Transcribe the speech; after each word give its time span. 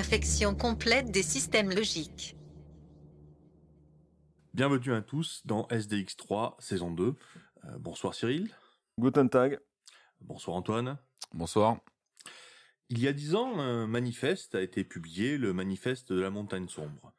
Infection 0.00 0.54
complète 0.54 1.10
des 1.10 1.22
systèmes 1.22 1.68
logiques. 1.68 2.34
Bienvenue 4.54 4.94
à 4.94 5.02
tous 5.02 5.42
dans 5.44 5.64
SDX3 5.64 6.54
saison 6.58 6.90
2. 6.90 7.04
Euh, 7.04 7.78
bonsoir 7.78 8.14
Cyril. 8.14 8.48
Guten 8.98 9.28
Tag. 9.28 9.60
Bonsoir 10.22 10.56
Antoine. 10.56 10.96
Bonsoir. 11.34 11.80
Il 12.88 12.98
y 12.98 13.08
a 13.08 13.12
dix 13.12 13.34
ans, 13.34 13.60
un 13.60 13.86
manifeste 13.86 14.54
a 14.54 14.62
été 14.62 14.84
publié, 14.84 15.36
le 15.36 15.52
manifeste 15.52 16.14
de 16.14 16.20
la 16.22 16.30
montagne 16.30 16.68
sombre. 16.68 17.12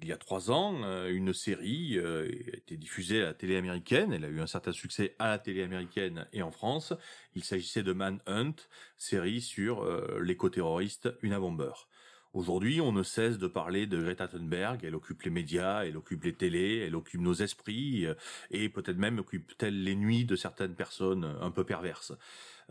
Il 0.00 0.06
y 0.06 0.12
a 0.12 0.16
trois 0.16 0.52
ans, 0.52 0.80
euh, 0.84 1.08
une 1.12 1.32
série 1.32 1.98
euh, 1.98 2.28
a 2.52 2.56
été 2.56 2.76
diffusée 2.76 3.20
à 3.22 3.26
la 3.26 3.34
télé 3.34 3.56
américaine. 3.56 4.12
Elle 4.12 4.24
a 4.24 4.28
eu 4.28 4.40
un 4.40 4.46
certain 4.46 4.72
succès 4.72 5.16
à 5.18 5.28
la 5.28 5.38
télé 5.40 5.64
américaine 5.64 6.28
et 6.32 6.42
en 6.42 6.52
France. 6.52 6.92
Il 7.34 7.42
s'agissait 7.42 7.82
de 7.82 7.92
Manhunt, 7.92 8.54
série 8.96 9.40
sur 9.40 9.82
euh, 9.82 10.20
l'éco-terroriste 10.22 11.12
Una 11.22 11.40
Bomber. 11.40 11.72
Aujourd'hui, 12.34 12.80
on 12.80 12.92
ne 12.92 13.02
cesse 13.02 13.36
de 13.36 13.46
parler 13.46 13.86
de 13.86 14.00
Greta 14.00 14.26
Thunberg. 14.26 14.84
Elle 14.84 14.94
occupe 14.94 15.22
les 15.22 15.30
médias, 15.30 15.84
elle 15.84 15.98
occupe 15.98 16.24
les 16.24 16.32
télés, 16.32 16.78
elle 16.78 16.96
occupe 16.96 17.20
nos 17.20 17.34
esprits 17.34 18.06
euh, 18.06 18.14
et 18.50 18.70
peut-être 18.70 18.96
même 18.96 19.18
occupe-t-elle 19.18 19.82
les 19.82 19.94
nuits 19.94 20.24
de 20.24 20.34
certaines 20.34 20.74
personnes 20.74 21.24
euh, 21.24 21.42
un 21.42 21.50
peu 21.50 21.64
perverses. 21.64 22.14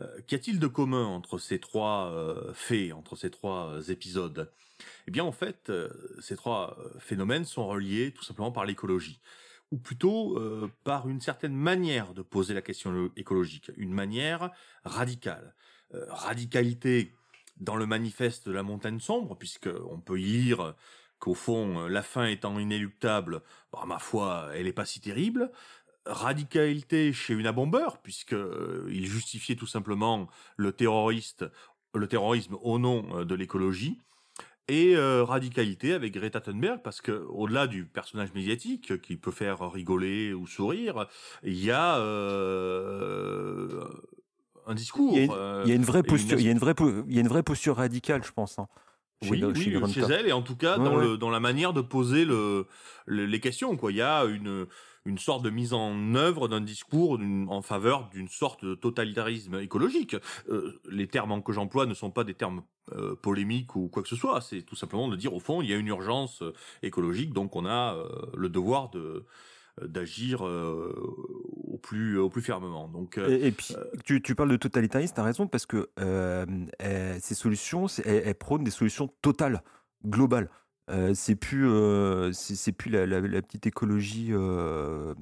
Euh, 0.00 0.20
Qu'y 0.26 0.34
a-t-il 0.34 0.58
de 0.58 0.66
commun 0.66 1.06
entre 1.06 1.38
ces 1.38 1.60
trois 1.60 2.34
faits, 2.54 2.92
entre 2.92 3.14
ces 3.14 3.30
trois 3.30 3.88
épisodes? 3.88 4.50
Eh 5.06 5.12
bien, 5.12 5.22
en 5.22 5.30
fait, 5.32 5.70
ces 6.20 6.34
trois 6.34 6.76
phénomènes 6.98 7.44
sont 7.44 7.68
reliés 7.68 8.12
tout 8.12 8.24
simplement 8.24 8.50
par 8.50 8.64
l'écologie, 8.64 9.20
ou 9.70 9.76
plutôt 9.76 10.40
par 10.82 11.08
une 11.08 11.20
certaine 11.20 11.54
manière 11.54 12.14
de 12.14 12.22
poser 12.22 12.52
la 12.52 12.62
question 12.62 12.90
lo- 12.90 13.12
écologique, 13.16 13.70
une 13.76 13.92
manière 13.92 14.50
radicale. 14.84 15.54
Radicalité 16.08 17.14
dans 17.62 17.76
le 17.76 17.86
manifeste 17.86 18.48
de 18.48 18.52
la 18.52 18.62
montagne 18.62 19.00
sombre, 19.00 19.36
puisque 19.36 19.70
on 19.90 20.00
peut 20.00 20.20
y 20.20 20.24
lire 20.24 20.74
qu'au 21.18 21.34
fond, 21.34 21.84
euh, 21.84 21.88
la 21.88 22.02
fin 22.02 22.26
étant 22.26 22.58
inéluctable, 22.58 23.42
bah, 23.72 23.84
ma 23.86 23.98
foi, 23.98 24.48
elle 24.54 24.66
est 24.66 24.72
pas 24.72 24.84
si 24.84 25.00
terrible. 25.00 25.50
Radicalité 26.04 27.12
chez 27.12 27.32
Una 27.34 27.52
Bomber, 27.52 27.86
puisque 28.02 28.32
euh, 28.32 28.88
il 28.90 29.06
justifiait 29.06 29.54
tout 29.54 29.68
simplement 29.68 30.28
le 30.56 30.74
le 31.94 32.08
terrorisme 32.08 32.56
au 32.62 32.78
nom 32.78 33.06
euh, 33.18 33.24
de 33.24 33.34
l'écologie, 33.34 34.00
et 34.68 34.96
radicalité 34.96 35.92
avec 35.92 36.14
Greta 36.14 36.40
Thunberg, 36.40 36.80
parce 36.82 37.00
que 37.00 37.12
au-delà 37.12 37.66
du 37.66 37.84
personnage 37.84 38.32
médiatique 38.32 39.02
qui 39.02 39.16
peut 39.16 39.32
faire 39.32 39.70
rigoler 39.70 40.32
ou 40.32 40.46
sourire, 40.46 41.08
il 41.42 41.62
y 41.62 41.72
a 41.72 41.98
un 44.66 44.74
discours. 44.74 45.12
Il 45.16 45.18
y 45.18 45.20
a 45.22 45.24
une, 45.24 45.32
euh, 45.32 45.62
il 45.64 45.68
y 45.70 45.72
a 45.72 45.76
une 45.76 45.84
vraie 45.84 46.02
posture, 46.02 46.34
une- 46.38 46.40
il 46.44 46.46
y 46.46 46.48
a 46.48 46.52
une 46.52 46.58
vraie, 46.58 46.74
il 47.08 47.14
y 47.14 47.18
a 47.18 47.20
une 47.20 47.28
vraie 47.28 47.42
posture 47.42 47.76
radicale, 47.76 48.22
je 48.24 48.32
pense. 48.32 48.58
hein, 48.58 48.66
chez 49.22 49.30
oui, 49.30 49.44
oui, 49.44 49.92
chez 49.92 50.00
elle 50.00 50.26
et 50.26 50.32
en 50.32 50.42
tout 50.42 50.56
cas 50.56 50.78
Ouais, 50.78 50.84
dans 50.84 50.96
ouais. 50.96 51.04
le 51.04 51.16
dans 51.16 51.30
la 51.30 51.38
manière 51.38 51.72
de 51.72 51.80
poser 51.80 52.24
le, 52.24 52.66
le- 53.06 53.24
les 53.26 53.38
questions 53.40 53.76
quoi. 53.76 53.92
Il 53.92 53.98
y 53.98 54.02
a 54.02 54.24
une 54.24 54.66
une 55.04 55.18
sorte 55.18 55.42
de 55.44 55.50
mise 55.50 55.72
en 55.72 56.14
œuvre 56.14 56.46
d'un 56.48 56.60
discours 56.60 57.18
en 57.48 57.62
faveur 57.62 58.08
d'une 58.12 58.28
sorte 58.28 58.64
de 58.64 58.74
totalitarisme 58.76 59.58
écologique. 59.60 60.14
Euh, 60.48 60.80
les 60.88 61.08
termes 61.08 61.42
que 61.42 61.52
j'emploie 61.52 61.86
ne 61.86 61.94
sont 61.94 62.10
pas 62.12 62.22
des 62.24 62.34
termes 62.34 62.62
euh, 62.96 63.14
polémiques 63.16 63.74
ou 63.76 63.88
quoi 63.88 64.02
que 64.04 64.08
ce 64.08 64.14
soit. 64.16 64.40
C'est 64.40 64.62
tout 64.62 64.76
simplement 64.76 65.08
de 65.08 65.16
dire 65.16 65.34
au 65.34 65.40
fond 65.40 65.60
il 65.62 65.68
y 65.70 65.72
a 65.72 65.76
une 65.76 65.88
urgence 65.88 66.42
euh, 66.42 66.52
écologique 66.82 67.32
donc 67.32 67.54
on 67.56 67.64
a 67.66 67.94
euh, 67.96 68.08
le 68.36 68.48
devoir 68.48 68.90
de 68.90 68.98
euh, 68.98 69.26
d'agir 69.80 70.46
euh, 70.46 70.92
au 71.64 71.78
plus 71.78 72.18
au 72.18 72.28
plus 72.28 72.42
fermement. 72.42 72.88
Donc 72.88 73.18
euh, 73.18 73.28
Et, 73.30 73.48
et 73.48 73.52
puis, 73.52 73.74
tu, 74.04 74.20
tu 74.22 74.34
parles 74.34 74.50
de 74.50 74.56
totalitarisme, 74.56 75.14
tu 75.14 75.20
as 75.20 75.24
raison, 75.24 75.46
parce 75.46 75.66
que 75.66 75.88
euh, 76.00 76.44
euh, 76.82 77.16
ces 77.20 77.34
solutions, 77.34 77.86
elles, 78.04 78.22
elles 78.26 78.34
prônent 78.34 78.64
des 78.64 78.70
solutions 78.70 79.08
totales, 79.22 79.62
globales. 80.06 80.50
Euh, 80.90 81.14
c'est 81.14 81.36
plus, 81.36 81.68
euh, 81.68 82.32
c'est 82.32 82.72
plus 82.72 82.90
la, 82.90 83.06
la- 83.06 83.20
la 83.20 83.40
petite 83.40 83.66
écologie, 83.66 84.28
euh, 84.32 85.14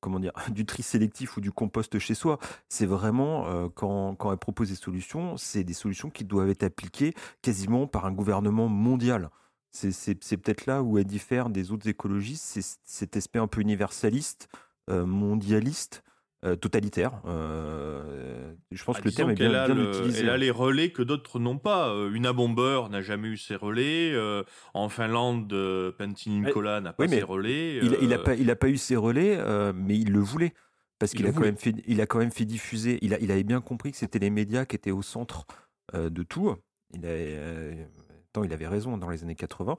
comment 0.00 0.20
dire, 0.20 0.32
du 0.50 0.64
tri 0.64 0.82
sélectif 0.82 1.36
ou 1.36 1.40
du 1.40 1.50
compost 1.52 1.98
chez 1.98 2.14
soi. 2.14 2.38
C'est 2.68 2.86
vraiment, 2.86 3.46
euh, 3.48 3.68
quand, 3.74 4.14
quand 4.14 4.30
elle 4.32 4.38
propose 4.38 4.68
des 4.70 4.76
solutions, 4.76 5.36
c'est 5.36 5.64
des 5.64 5.74
solutions 5.74 6.10
qui 6.10 6.24
doivent 6.24 6.48
être 6.48 6.62
appliquées 6.62 7.12
quasiment 7.42 7.86
par 7.86 8.06
un 8.06 8.12
gouvernement 8.12 8.68
mondial. 8.68 9.30
C'est 9.72 10.36
peut-être 10.36 10.66
là 10.66 10.82
où 10.82 10.98
elle 10.98 11.04
diffère 11.04 11.48
des 11.48 11.70
autres 11.70 11.88
écologistes, 11.88 12.44
c'est 12.44 12.78
cet 12.84 13.16
aspect 13.16 13.38
un 13.38 13.46
peu 13.46 13.60
universaliste, 13.60 14.48
euh, 14.90 15.06
mondialiste, 15.06 16.02
euh, 16.44 16.56
totalitaire. 16.56 17.20
Euh, 17.26 18.52
je 18.72 18.82
pense 18.82 18.96
Ah, 18.98 19.00
que 19.02 19.08
le 19.08 19.12
terme 19.14 19.30
est 19.30 19.34
bien, 19.34 19.50
bien 19.66 19.74
le- 19.74 19.90
utilisé. 19.90 20.20
Elle 20.20 20.30
a 20.30 20.36
les 20.36 20.50
relais 20.50 20.90
que 20.90 21.02
d'autres 21.02 21.38
n'ont 21.38 21.58
pas. 21.58 21.90
Euh, 21.90 22.10
Una 22.10 22.32
Bomber 22.32 22.82
n'a 22.90 23.00
jamais 23.02 23.28
eu 23.28 23.36
ses 23.36 23.54
relais. 23.54 24.12
en 24.74 24.88
Finlande, 24.88 25.54
Pentti 25.98 26.30
Nicola 26.30 26.80
n'a 26.80 26.92
pas 26.92 27.04
oui, 27.04 27.10
ses 27.10 27.22
relais. 27.22 27.76
Il, 27.76 27.96
il 28.02 28.12
a 28.12 28.18
euh, 28.18 28.22
pas, 28.22 28.34
il 28.34 28.50
a 28.50 28.56
pas 28.56 28.68
eu 28.68 28.76
ses 28.76 28.96
euh, 28.96 29.72
mais 29.74 29.96
il 29.98 30.12
le 30.12 30.20
voulait 30.20 30.54
parce 30.98 31.12
Il 31.12 31.16
qu'il 31.18 31.26
a 31.26 31.32
quand 31.32 31.40
même 31.42 31.56
fait, 31.56 31.74
il 31.86 32.00
a 32.00 32.06
quand 32.06 32.18
même 32.18 32.32
fait 32.32 32.44
diffuser. 32.44 32.98
Il 33.02 33.14
a, 33.14 33.20
il 33.20 33.30
avait 33.30 33.44
bien 33.44 33.60
compris 33.60 33.92
que 33.92 33.98
c'était 33.98 34.18
les 34.18 34.30
médias 34.30 34.64
qui 34.64 34.76
étaient 34.76 34.90
au 34.90 35.02
centre 35.02 35.46
de 35.94 36.22
tout. 36.22 36.56
Il 36.94 37.06
a, 37.06 37.10
il 38.44 38.52
avait 38.52 38.66
raison 38.68 38.96
dans 38.96 39.10
les 39.10 39.22
années 39.22 39.34
80. 39.34 39.76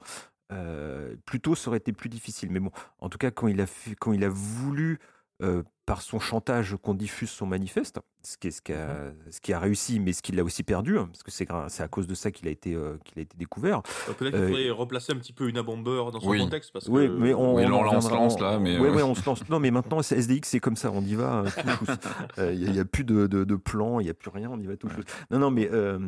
Euh, 0.52 1.16
plutôt, 1.24 1.54
ça 1.54 1.68
aurait 1.68 1.78
été 1.78 1.92
plus 1.92 2.08
difficile. 2.08 2.50
Mais 2.50 2.60
bon, 2.60 2.70
en 2.98 3.08
tout 3.08 3.18
cas, 3.18 3.30
quand 3.30 3.48
il 3.48 3.60
a, 3.60 3.66
quand 4.00 4.12
il 4.12 4.24
a 4.24 4.28
voulu, 4.28 4.98
euh, 5.42 5.62
par 5.84 6.00
son 6.02 6.20
chantage, 6.20 6.76
qu'on 6.80 6.94
diffuse 6.94 7.28
son 7.30 7.44
manifeste, 7.46 7.98
ce 8.22 8.36
qui, 8.38 8.46
est, 8.48 8.50
ce, 8.52 8.62
qui 8.62 8.72
a, 8.72 9.12
ce 9.30 9.40
qui 9.40 9.52
a 9.52 9.58
réussi, 9.58 9.98
mais 9.98 10.12
ce 10.12 10.22
qu'il 10.22 10.38
a 10.38 10.44
aussi 10.44 10.62
perdu, 10.62 10.96
hein, 10.96 11.08
parce 11.10 11.24
que 11.24 11.32
c'est 11.32 11.48
à 11.82 11.88
cause 11.88 12.06
de 12.06 12.14
ça 12.14 12.30
qu'il 12.30 12.46
a 12.46 12.52
été, 12.52 12.74
euh, 12.74 12.96
qu'il 13.04 13.18
a 13.18 13.22
été 13.22 13.36
découvert. 13.36 13.78
euh, 14.08 14.12
Peut-être 14.12 14.30
qu'il 14.34 14.40
euh, 14.44 14.46
faudrait 14.48 14.70
replacer 14.70 15.12
un 15.12 15.16
petit 15.16 15.32
peu 15.32 15.48
Una 15.48 15.64
Bomber 15.64 16.04
dans 16.12 16.20
son 16.20 16.28
Oui. 16.28 16.38
contexte. 16.38 16.72
Parce 16.72 16.86
Oui, 16.86 17.08
que, 17.08 17.12
mais 17.12 17.34
on, 17.34 17.56
Oui, 17.56 17.64
on 17.66 17.74
on 17.74 17.82
lance- 17.82 18.38
là, 18.40 18.60
mais, 18.60 18.78
Ouais, 18.78 18.88
euh, 18.90 18.94
ouais, 18.94 19.02
on 19.02 19.14
se 19.16 19.26
lance. 19.26 19.48
Non, 19.48 19.58
mais 19.58 19.72
maintenant, 19.72 20.02
c'est 20.02 20.16
SDX, 20.18 20.48
c'est 20.48 20.60
comme 20.60 20.76
ça, 20.76 20.92
on 20.92 21.02
y 21.02 21.16
va. 21.16 21.40
euh, 21.44 21.46
chousse. 21.76 21.88
Euh, 22.38 22.52
Il 22.54 22.70
n'y 22.70 22.78
a, 22.78 22.84
plus 22.84 23.02
de, 23.04 23.26
de, 23.26 23.42
de 23.42 23.56
plan, 23.56 23.98
il 23.98 24.04
n'y 24.04 24.10
a 24.10 24.14
plus 24.14 24.30
rien, 24.30 24.48
on 24.52 24.60
y 24.60 24.66
va 24.66 24.76
tout 24.76 24.88
chousse. 24.88 25.04
Non, 25.32 25.40
non, 25.40 25.50
mais. 25.50 25.68
euh, 25.72 25.98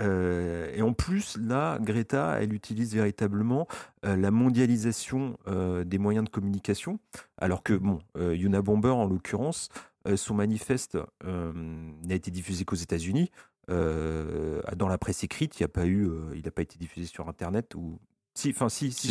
euh, 0.00 0.72
et 0.74 0.80
en 0.82 0.92
plus, 0.94 1.36
là, 1.36 1.78
Greta, 1.80 2.38
elle 2.40 2.52
utilise 2.54 2.94
véritablement 2.94 3.68
euh, 4.06 4.16
la 4.16 4.30
mondialisation 4.30 5.36
euh, 5.48 5.84
des 5.84 5.98
moyens 5.98 6.24
de 6.24 6.30
communication. 6.30 6.98
Alors 7.40 7.62
que, 7.62 7.74
bon, 7.74 7.98
euh, 8.16 8.34
Yuna 8.34 8.62
Bomber, 8.62 8.88
en 8.90 9.04
l'occurrence, 9.06 9.17
euh, 10.06 10.16
son 10.16 10.34
manifeste 10.34 10.98
euh, 11.24 11.52
n'a 11.54 12.14
été 12.14 12.30
diffusé 12.30 12.64
qu'aux 12.64 12.76
États-Unis. 12.76 13.30
Euh, 13.70 14.62
dans 14.76 14.88
la 14.88 14.96
presse 14.98 15.24
écrite, 15.24 15.60
il 15.60 15.62
n'a 15.64 15.68
pas 15.68 15.86
eu, 15.86 16.08
il 16.34 16.42
n'a 16.44 16.50
pas 16.50 16.62
été 16.62 16.78
diffusé 16.78 17.06
sur 17.06 17.28
Internet 17.28 17.74
ou 17.74 17.98
si, 18.34 18.50
enfin 18.50 18.68
si, 18.68 18.92
si, 18.92 19.08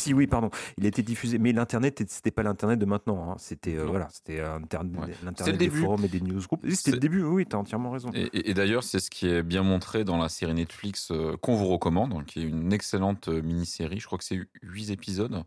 Si, 0.00 0.12
oui, 0.12 0.26
pardon, 0.26 0.50
il 0.76 0.84
a 0.84 0.88
été 0.88 1.02
diffusé, 1.04 1.38
mais 1.38 1.52
l'internet, 1.52 2.02
c'était 2.08 2.32
pas 2.32 2.42
l'internet 2.42 2.80
de 2.80 2.84
maintenant, 2.84 3.30
hein. 3.30 3.36
c'était 3.38 3.76
euh, 3.76 3.84
voilà, 3.86 4.08
c'était 4.10 4.42
Ouais. 4.42 5.14
L'internet 5.22 5.56
des 5.56 5.70
forums 5.70 6.04
et 6.04 6.08
des 6.08 6.20
newsgroups. 6.20 6.68
C'était 6.74 6.90
le 6.90 6.98
début, 6.98 7.22
oui, 7.22 7.46
t'as 7.46 7.58
entièrement 7.58 7.92
raison. 7.92 8.10
Et, 8.12 8.22
et- 8.36 8.50
et 8.50 8.54
d'ailleurs, 8.54 8.82
c'est 8.82 8.98
ce 8.98 9.08
qui 9.08 9.28
est 9.28 9.44
bien 9.44 9.62
montré 9.62 10.02
dans 10.04 10.16
la 10.18 10.28
série 10.28 10.52
Netflix 10.54 11.12
euh, 11.12 11.36
qu'on 11.36 11.54
vous 11.54 11.68
recommande, 11.68 12.12
hein, 12.12 12.24
qui 12.26 12.40
est 12.40 12.44
une 12.44 12.72
excellente 12.72 13.28
mini-série. 13.28 14.00
Je 14.00 14.06
crois 14.06 14.18
que 14.18 14.24
c'est 14.24 14.40
huit 14.62 14.90
épisodes. 14.90 15.44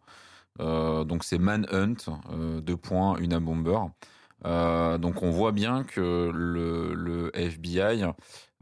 Euh, 0.59 1.03
donc 1.03 1.23
c'est 1.23 1.37
Manhunt, 1.37 1.95
euh, 2.31 2.61
deux 2.61 2.77
points, 2.77 3.17
Una 3.17 3.39
Bomber. 3.39 3.79
Euh, 4.45 4.97
donc 4.97 5.23
on 5.23 5.31
voit 5.31 5.51
bien 5.51 5.83
que 5.83 6.31
le, 6.33 6.93
le 6.93 7.31
FBI, 7.37 8.03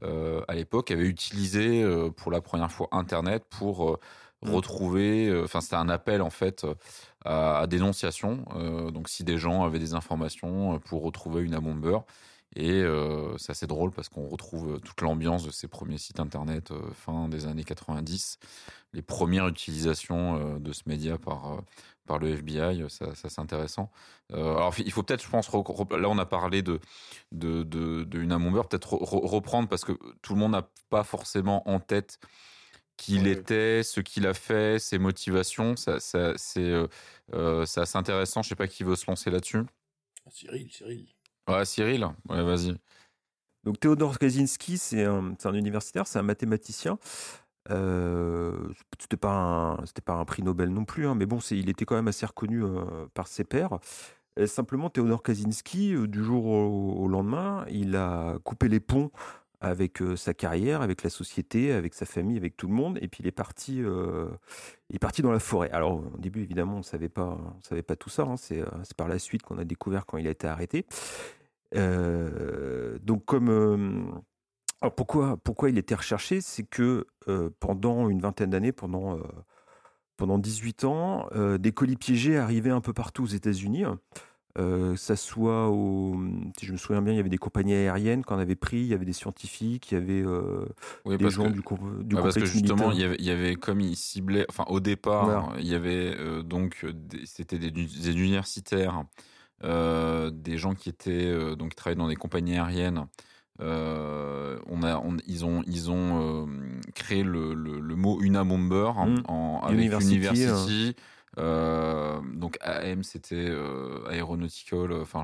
à 0.02 0.54
l'époque, 0.54 0.92
avait 0.92 1.08
utilisé 1.08 1.84
pour 2.16 2.32
la 2.32 2.42
première 2.42 2.72
fois 2.72 2.88
Internet 2.92 3.44
pour 3.50 4.00
Mm. 4.42 4.50
retrouver. 4.54 5.42
Enfin, 5.44 5.62
c'était 5.62 5.76
un 5.76 5.90
appel 5.90 6.22
en 6.22 6.30
fait 6.30 6.66
à, 7.24 7.60
à 7.60 7.68
dénonciation. 7.68 8.46
Euh, 8.56 8.92
donc 8.92 9.10
si 9.10 9.24
des 9.24 9.38
gens 9.38 9.64
avaient 9.64 9.80
des 9.80 9.94
informations 9.94 10.80
pour 10.80 11.04
retrouver 11.04 11.42
Una 11.42 11.60
Bomber. 11.60 12.00
Et 12.56 12.72
euh, 12.72 13.38
c'est 13.38 13.52
assez 13.52 13.68
drôle 13.68 13.92
parce 13.92 14.08
qu'on 14.08 14.28
retrouve 14.28 14.80
toute 14.80 15.02
l'ambiance 15.02 15.46
de 15.46 15.52
ces 15.52 15.68
premiers 15.68 15.98
sites 15.98 16.22
internet 16.22 16.72
euh, 16.72 16.80
fin 16.94 17.28
des 17.28 17.48
années 17.48 17.66
90, 17.66 18.40
les 18.96 19.02
premières 19.02 19.48
utilisations 19.48 20.38
euh, 20.56 20.60
de 20.60 20.72
ce 20.74 20.84
média 20.88 21.18
par, 21.18 21.54
euh, 21.54 21.62
par 22.08 22.18
le 22.18 22.30
FBI, 22.30 22.82
euh, 22.82 22.90
ça, 22.90 23.14
ça 23.14 23.30
c'est 23.30 23.42
intéressant. 23.42 23.92
Euh, 24.32 24.56
alors 24.56 24.74
il 24.80 24.92
faut 24.92 25.04
peut-être, 25.04 25.24
je 25.24 25.30
pense, 25.30 25.52
là 25.54 26.10
on 26.10 26.18
a 26.18 26.26
parlé 26.26 26.62
de, 26.62 26.80
de, 27.32 27.64
de, 27.64 28.04
de 28.04 28.20
Una 28.20 28.40
Bomber, 28.40 28.62
peut-être 28.70 28.96
re- 28.96 29.04
re- 29.04 29.28
reprendre 29.28 29.68
parce 29.68 29.84
que 29.86 29.92
tout 30.22 30.34
le 30.34 30.40
monde 30.40 30.54
n'a 30.54 30.68
pas 30.90 31.04
forcément 31.04 31.68
en 31.70 31.80
tête 31.80 32.20
qui 32.98 33.16
il 33.16 33.24
Ouais. 33.24 33.32
était, 33.32 33.84
ce 33.84 34.00
qu'il 34.00 34.26
a 34.26 34.34
fait, 34.34 34.80
ses 34.80 34.98
motivations. 34.98 35.76
Ça, 35.76 36.00
ça, 36.00 36.32
c'est 36.38 36.74
euh, 37.34 37.62
assez 37.76 37.98
intéressant. 37.98 38.42
Je 38.42 38.48
sais 38.50 38.56
pas 38.56 38.68
qui 38.70 38.84
veut 38.86 38.96
se 38.96 39.06
lancer 39.12 39.30
là-dessus. 39.30 39.64
Cyril, 40.32 40.72
Cyril. 40.72 41.08
Ouais, 41.50 41.66
Cyril. 41.66 42.06
Ouais, 42.30 42.42
vas-y. 42.44 42.74
Donc 43.66 43.80
Théodore 43.80 44.18
Kaczynski, 44.18 44.78
c'est 44.78 45.04
un, 45.04 45.36
c'est 45.38 45.50
un 45.50 45.54
universitaire, 45.56 46.08
c'est 46.08 46.20
un 46.20 46.24
mathématicien. 46.24 46.98
Euh, 47.72 48.70
c'était 49.00 49.18
pas 49.18 49.32
un, 49.34 49.86
c'était 49.86 50.02
pas 50.02 50.14
un 50.14 50.26
prix 50.26 50.44
Nobel 50.44 50.70
non 50.70 50.86
plus, 50.86 51.08
hein, 51.08 51.16
mais 51.16 51.26
bon, 51.26 51.40
c'est, 51.40 51.58
il 51.58 51.70
était 51.70 51.86
quand 51.86 51.96
même 51.96 52.08
assez 52.08 52.26
reconnu 52.26 52.64
euh, 52.64 53.08
par 53.14 53.28
ses 53.28 53.44
pairs. 53.44 53.80
Et 54.38 54.48
simplement, 54.48 54.90
Théodore 54.90 55.24
Kaczynski, 55.24 55.96
euh, 55.96 56.08
du 56.08 56.24
jour 56.24 56.46
au, 56.46 57.08
lendemain, 57.08 57.66
il 57.70 57.96
a 57.96 58.38
coupé 58.44 58.68
les 58.68 58.80
ponts 58.80 59.12
avec 59.62 60.02
euh, 60.02 60.16
sa 60.16 60.34
carrière, 60.34 60.82
avec 60.82 61.02
la 61.04 61.10
société, 61.10 61.72
avec 61.72 61.94
sa 61.94 62.06
famille, 62.06 62.38
avec 62.38 62.58
tout 62.58 62.68
le 62.68 62.74
monde, 62.74 63.00
et 63.02 63.08
puis 63.08 63.24
il 63.24 63.28
est 63.28 63.32
parti, 63.32 63.78
il 63.78 64.96
est 64.96 65.00
parti 65.00 65.22
dans 65.22 65.32
la 65.32 65.40
forêt. 65.40 65.72
Alors 65.72 66.04
au 66.14 66.18
début, 66.18 66.42
évidemment, 66.42 66.78
on 66.78 66.84
savait 66.84 67.10
pas, 67.10 67.38
on 67.58 67.64
savait 67.64 67.84
pas 67.84 67.96
tout 67.96 68.10
ça. 68.10 68.24
hein, 68.24 68.38
c'est, 68.38 68.64
c'est 68.84 68.96
par 68.96 69.08
la 69.08 69.20
suite 69.20 69.44
qu'on 69.44 69.58
a 69.58 69.66
découvert 69.66 70.06
quand 70.06 70.18
il 70.18 70.28
a 70.28 70.32
été 70.32 70.48
arrêté. 70.48 70.86
Donc 71.74 73.26
comme 73.26 74.22
alors 74.82 74.94
pourquoi, 74.96 75.38
pourquoi 75.38 75.70
il 75.70 75.78
était 75.78 75.96
recherché? 75.96 76.42
C'est 76.42 76.64
que 76.64 77.08
euh, 77.28 77.50
pendant 77.60 78.10
une 78.10 78.20
vingtaine 78.20 78.50
d'années, 78.52 78.72
pendant, 78.72 79.18
euh, 79.18 79.22
pendant 80.18 80.38
18 80.40 80.84
ans, 80.86 81.28
euh, 81.36 81.58
des 81.58 81.72
colis 81.72 81.98
piégés 81.98 82.38
arrivaient 82.38 82.72
un 82.72 82.82
peu 82.82 82.94
partout 82.94 83.24
aux 83.24 83.28
États-Unis. 83.28 83.84
Euh, 84.58 84.96
ça 84.96 85.16
soit 85.18 85.70
au, 85.70 86.18
si 86.60 86.66
je 86.66 86.74
me 86.74 86.78
souviens 86.78 87.02
bien, 87.02 87.14
il 87.14 87.18
y 87.18 87.20
avait 87.20 87.30
des 87.30 87.38
compagnies 87.38 87.74
aériennes 87.76 88.24
qu'on 88.24 88.40
avait 88.40 88.56
pris, 88.56 88.78
il 88.80 88.88
y 88.88 88.94
avait 88.94 89.06
des 89.06 89.14
scientifiques, 89.14 89.92
il 89.92 89.96
y 89.96 89.98
avait 89.98 90.24
Oui, 91.06 91.18
des 91.18 91.30
gens 91.30 91.48
que, 91.48 91.54
du, 91.54 91.62
com- 91.62 92.04
du 92.04 92.16
ouais, 92.16 92.22
parce 92.22 92.36
que 92.36 92.46
justement, 92.46 92.92
il 92.92 93.00
y, 93.00 93.04
avait, 93.04 93.16
il 93.20 93.26
y 93.26 93.32
avait 93.32 93.56
comme 93.56 93.82
il 93.82 93.96
ciblait, 93.96 94.46
enfin 94.50 94.66
au 94.68 94.80
départ, 94.80 95.26
Voilà. 95.26 95.60
il 95.60 95.68
y 95.68 95.76
avait 95.76 96.44
donc 96.44 96.86
c'était 97.26 97.60
des, 97.60 97.70
des 97.72 98.12
universitaires, 98.12 99.04
des 99.62 100.58
gens 100.58 100.74
qui 100.74 100.90
étaient 100.90 101.56
donc 101.56 101.72
qui 101.72 101.76
travaillaient 101.76 102.00
dans 102.00 102.08
des 102.08 102.16
compagnies 102.16 102.56
aériennes. 102.56 103.06
Euh, 103.62 104.58
on 104.68 104.84
a, 104.84 104.98
on- 104.98 105.18
ils 105.28 105.46
ont, 105.46 105.64
ils 105.66 105.90
ont 105.90 106.46
euh, 106.46 106.46
créé 106.94 107.24
le, 107.24 107.54
le, 107.54 107.80
le 107.80 107.96
mot 107.96 108.20
Una 108.22 108.44
Bomber 108.44 108.92
hein, 108.98 109.06
Mm. 109.08 109.24
en, 109.30 109.62
avec 109.64 109.78
University, 109.80 110.16
University. 110.16 110.96
Euh, 111.38 112.20
donc 112.34 112.58
AM 112.62 113.04
c'était 113.04 113.52
aeronautical, 114.10 114.94
enfin 114.94 115.24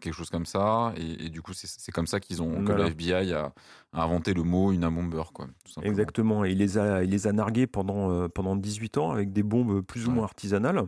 quelque 0.00 0.12
chose 0.14 0.28
comme 0.28 0.44
ça, 0.44 0.92
et, 0.98 1.26
et 1.26 1.28
du 1.30 1.40
coup 1.40 1.52
c'est 1.54 1.92
comme 1.92 2.06
ça 2.06 2.20
qu'ils 2.20 2.42
ont 2.42 2.62
que 2.64 2.72
le 2.72 2.84
FBI 2.88 3.32
a, 3.32 3.52
a 3.94 4.02
inventé 4.02 4.34
le 4.34 4.42
mot 4.42 4.70
Una 4.72 4.90
Bomber 4.90 5.22
quoi. 5.32 5.46
tout. 5.64 5.80
Exactement. 5.82 6.44
Et 6.44 6.50
il 6.52 6.58
les 6.58 6.76
a, 6.78 7.02
il 7.04 7.10
les 7.10 7.26
a 7.26 7.32
nargués 7.32 7.66
pendant, 7.66 8.28
pendant 8.28 8.54
18 8.56 8.98
ans 8.98 9.12
avec 9.12 9.32
des 9.32 9.42
bombes 9.42 9.80
plus 9.80 10.06
ou 10.06 10.08
Ouais. 10.10 10.16
moins 10.16 10.24
artisanales. 10.24 10.82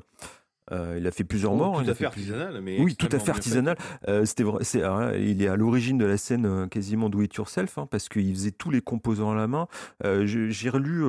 Euh, 0.71 0.97
il 0.99 1.07
a 1.07 1.11
fait 1.11 1.25
plusieurs 1.25 1.55
morts. 1.57 1.75
hein, 1.75 1.79
Tout 1.79 1.85
il 1.85 1.89
a 1.89 1.93
à 1.93 1.95
fait 1.95 1.99
plus- 1.99 2.07
artisanal, 2.07 2.61
mais 2.63 2.81
Oui, 2.81 2.95
tout 2.95 3.09
à 3.11 3.19
fait 3.19 3.31
artisanal. 3.31 3.77
Euh, 4.07 4.25
c'était 4.25 4.45
vrai, 4.45 4.63
c'est, 4.63 4.83
euh, 4.83 5.19
il 5.19 5.43
est 5.43 5.49
à 5.49 5.57
l'origine 5.57 5.99
de 5.99 6.05
la 6.05 6.17
scène 6.17 6.47
euh, 6.47 6.67
quasiment 6.69 7.11
do 7.11 7.21
it 7.21 7.35
yourself, 7.35 7.79
hein, 7.79 7.89
parce 7.91 8.09
qu'il 8.09 8.33
faisait 8.33 8.53
tous 8.53 8.71
les 8.71 8.81
composants 8.81 9.33
à 9.33 9.35
la 9.35 9.49
main. 9.49 9.67
J'ai 10.05 10.71
relu, 10.71 11.05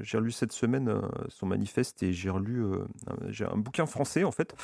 j'ai 0.00 0.18
relu 0.18 0.32
cette 0.32 0.52
semaine 0.52 0.92
son 1.28 1.46
manifeste 1.46 2.02
et 2.02 2.12
j'ai 2.12 2.30
relu 2.30 2.64
un- 3.06 3.14
j'ai 3.28 3.44
un 3.44 3.56
bouquin 3.56 3.86
français 3.86 4.24
en 4.24 4.32
fait. 4.32 4.54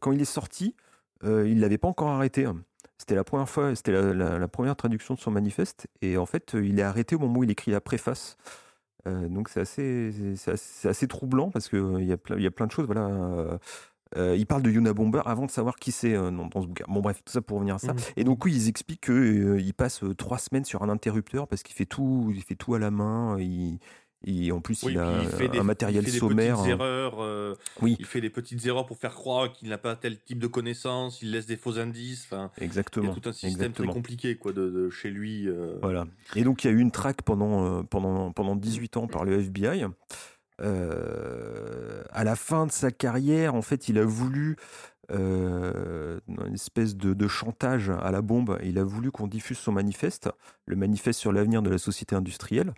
Quand 0.00 0.12
il 0.12 0.20
est 0.20 0.24
sorti, 0.24 0.74
il 1.24 1.60
l'avait 1.60 1.78
pas 1.78 1.88
encore 1.88 2.08
arrêté. 2.10 2.44
hein. 2.44 2.56
C'était 2.98 3.14
la 3.16 3.24
première 3.24 3.48
fois, 3.48 3.74
c'était 3.74 3.92
la, 3.92 4.14
la- 4.14 4.38
la 4.38 4.48
première 4.48 4.76
traduction 4.76 5.14
de 5.14 5.18
son 5.20 5.30
manifeste 5.30 5.88
et 6.00 6.16
en 6.16 6.26
fait, 6.26 6.54
il 6.54 6.78
est 6.78 6.82
arrêté 6.82 7.14
au 7.16 7.18
moment 7.18 7.40
où 7.40 7.44
il 7.44 7.50
écrit 7.50 7.70
la 7.70 7.80
préface. 7.80 8.36
Donc 9.06 9.48
c'est 9.48 9.60
assez, 9.60 10.34
assez, 10.46 10.88
assez 10.88 11.08
troublant 11.08 11.50
parce 11.50 11.68
que 11.68 12.00
il 12.00 12.06
y 12.06 12.12
a 12.12 12.16
plein, 12.16 12.36
il 12.36 12.42
y 12.42 12.46
a 12.46 12.50
plein 12.50 12.66
de 12.66 12.72
choses. 12.72 12.86
Voilà. 12.86 13.58
euh, 14.16 14.36
il 14.36 14.46
parle 14.46 14.62
de 14.62 14.70
Yuna 14.70 14.92
Bomber 14.92 15.22
avant 15.26 15.46
de 15.46 15.50
savoir 15.50 15.76
qui 15.76 15.92
c'est 15.92 16.14
euh, 16.14 16.30
dans, 16.30 16.62
ce 16.62 16.66
bouquin. 16.66 16.84
Bon 16.88 17.00
bref, 17.00 17.22
tout 17.24 17.32
ça 17.32 17.42
pour 17.42 17.56
revenir 17.56 17.74
à 17.76 17.78
ça. 17.78 17.92
Mhm. 17.92 18.00
Et 18.16 18.24
donc 18.24 18.44
oui, 18.44 18.54
ils 18.54 18.68
expliquent 18.68 19.02
qu'il 19.02 19.74
passe 19.74 20.02
euh, 20.04 20.14
trois 20.14 20.38
semaines 20.38 20.64
sur 20.64 20.82
un 20.82 20.88
interrupteur 20.88 21.48
parce 21.48 21.62
qu'il 21.62 21.74
fait 21.74 21.86
tout, 21.86 22.32
il 22.34 22.42
fait 22.42 22.54
tout 22.54 22.74
à 22.74 22.78
la 22.78 22.90
main. 22.90 23.38
Il, 23.38 23.78
il- 24.26 24.52
en 24.52 24.60
plus, 24.60 24.82
Oui, 24.82 24.92
il 24.92 24.98
a 24.98 25.22
il 25.22 25.28
fait 25.28 25.48
des, 25.48 25.58
un 25.58 25.62
matériel 25.62 26.02
il 26.02 26.06
fait 26.06 26.12
des 26.12 26.18
sommaire. 26.18 26.56
petites 26.56 26.70
erreurs. 26.70 27.16
euh, 27.22 27.54
Oui. 27.82 27.96
Il 27.98 28.06
fait 28.06 28.20
des 28.20 28.30
petites 28.30 28.64
erreurs 28.66 28.86
pour 28.86 28.96
faire 28.98 29.14
croire 29.14 29.52
qu'il 29.52 29.68
n'a 29.68 29.78
pas 29.78 29.96
tel 29.96 30.18
type 30.20 30.38
de 30.38 30.46
connaissances. 30.46 31.20
Il 31.22 31.30
laisse 31.30 31.46
des 31.46 31.56
faux 31.56 31.78
indices. 31.78 32.26
Enfin, 32.30 32.50
il 32.58 32.62
y 32.62 32.66
Exactement. 32.66 33.12
a 33.12 33.14
tout 33.14 33.28
un 33.28 33.32
système 33.32 33.50
exactement. 33.50 33.88
très 33.92 33.94
compliqué 34.00 34.36
quoi 34.36 34.52
de, 34.52 34.68
de 34.70 34.90
chez 34.90 35.10
lui. 35.10 35.48
euh. 35.48 35.76
Voilà. 35.82 36.06
Et 36.36 36.44
donc 36.44 36.64
il 36.64 36.68
y 36.68 36.70
a 36.70 36.72
eu 36.74 36.80
une 36.80 36.90
traque 36.90 37.22
pendant, 37.22 37.64
euh, 37.78 37.82
pendant, 37.82 38.32
pendant 38.32 38.56
18 38.56 38.96
ans 38.96 39.06
par 39.06 39.24
le 39.24 39.38
FBI. 39.40 39.84
Euh, 40.60 42.02
à 42.12 42.24
la 42.24 42.36
fin 42.36 42.66
de 42.66 42.72
sa 42.72 42.90
carrière, 42.90 43.54
en 43.54 43.62
fait, 43.62 43.88
il 43.88 43.98
a 43.98 44.04
voulu 44.04 44.56
euh, 45.10 46.18
une 46.28 46.54
espèce 46.54 46.96
de, 46.96 47.12
de 47.12 47.28
chantage 47.28 47.90
à 47.90 48.10
la 48.10 48.22
bombe. 48.22 48.58
Il 48.64 48.78
a 48.78 48.84
voulu 48.84 49.10
qu'on 49.10 49.26
diffuse 49.26 49.58
son 49.58 49.72
manifeste, 49.72 50.30
le 50.66 50.76
manifeste 50.76 51.20
sur 51.20 51.32
l'avenir 51.32 51.60
de 51.62 51.70
la 51.70 51.78
société 51.78 52.14
industrielle. 52.16 52.72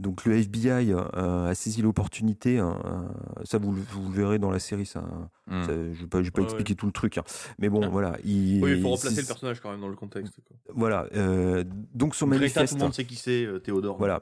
Donc 0.00 0.24
le 0.24 0.36
FBI 0.38 0.92
euh, 0.92 1.48
a 1.50 1.54
saisi 1.54 1.80
l'opportunité. 1.80 2.58
hein, 2.58 2.78
euh, 2.84 3.44
ça, 3.44 3.58
vous, 3.58 3.72
le- 3.72 3.82
vous 3.92 4.08
le 4.10 4.14
verrez 4.14 4.38
dans 4.40 4.50
la 4.50 4.58
série. 4.58 4.86
Ça, 4.86 5.02
Mm. 5.46 5.62
ça- 5.62 5.68
je 5.68 5.72
ne 5.72 5.92
vais 5.94 6.06
pas, 6.06 6.18
je 6.18 6.24
vais 6.24 6.30
pas 6.32 6.40
Ouais, 6.40 6.46
expliquer 6.46 6.74
tout 6.74 6.86
le 6.86 6.92
truc. 6.92 7.16
hein. 7.18 7.22
Mais 7.58 7.68
bon, 7.68 7.82
Ah. 7.84 7.88
voilà. 7.88 8.16
Il, 8.24 8.62
Oui, 8.62 8.72
il 8.72 8.82
faut 8.82 8.90
replacer 8.90 9.20
le 9.20 9.26
personnage 9.26 9.60
quand 9.60 9.70
même 9.70 9.80
dans 9.80 9.88
le 9.88 9.94
contexte. 9.96 10.34
Quoi. 10.46 10.56
Voilà. 10.74 11.06
euh, 11.14 11.62
donc 11.94 12.14
son 12.16 12.26
Greta, 12.26 12.40
manifeste. 12.40 12.72
tout 12.72 12.78
le 12.78 12.84
monde 12.84 12.94
sait 12.94 13.04
qui 13.04 13.16
c'est, 13.16 13.46
Théodore. 13.62 13.96
Voilà. 13.98 14.20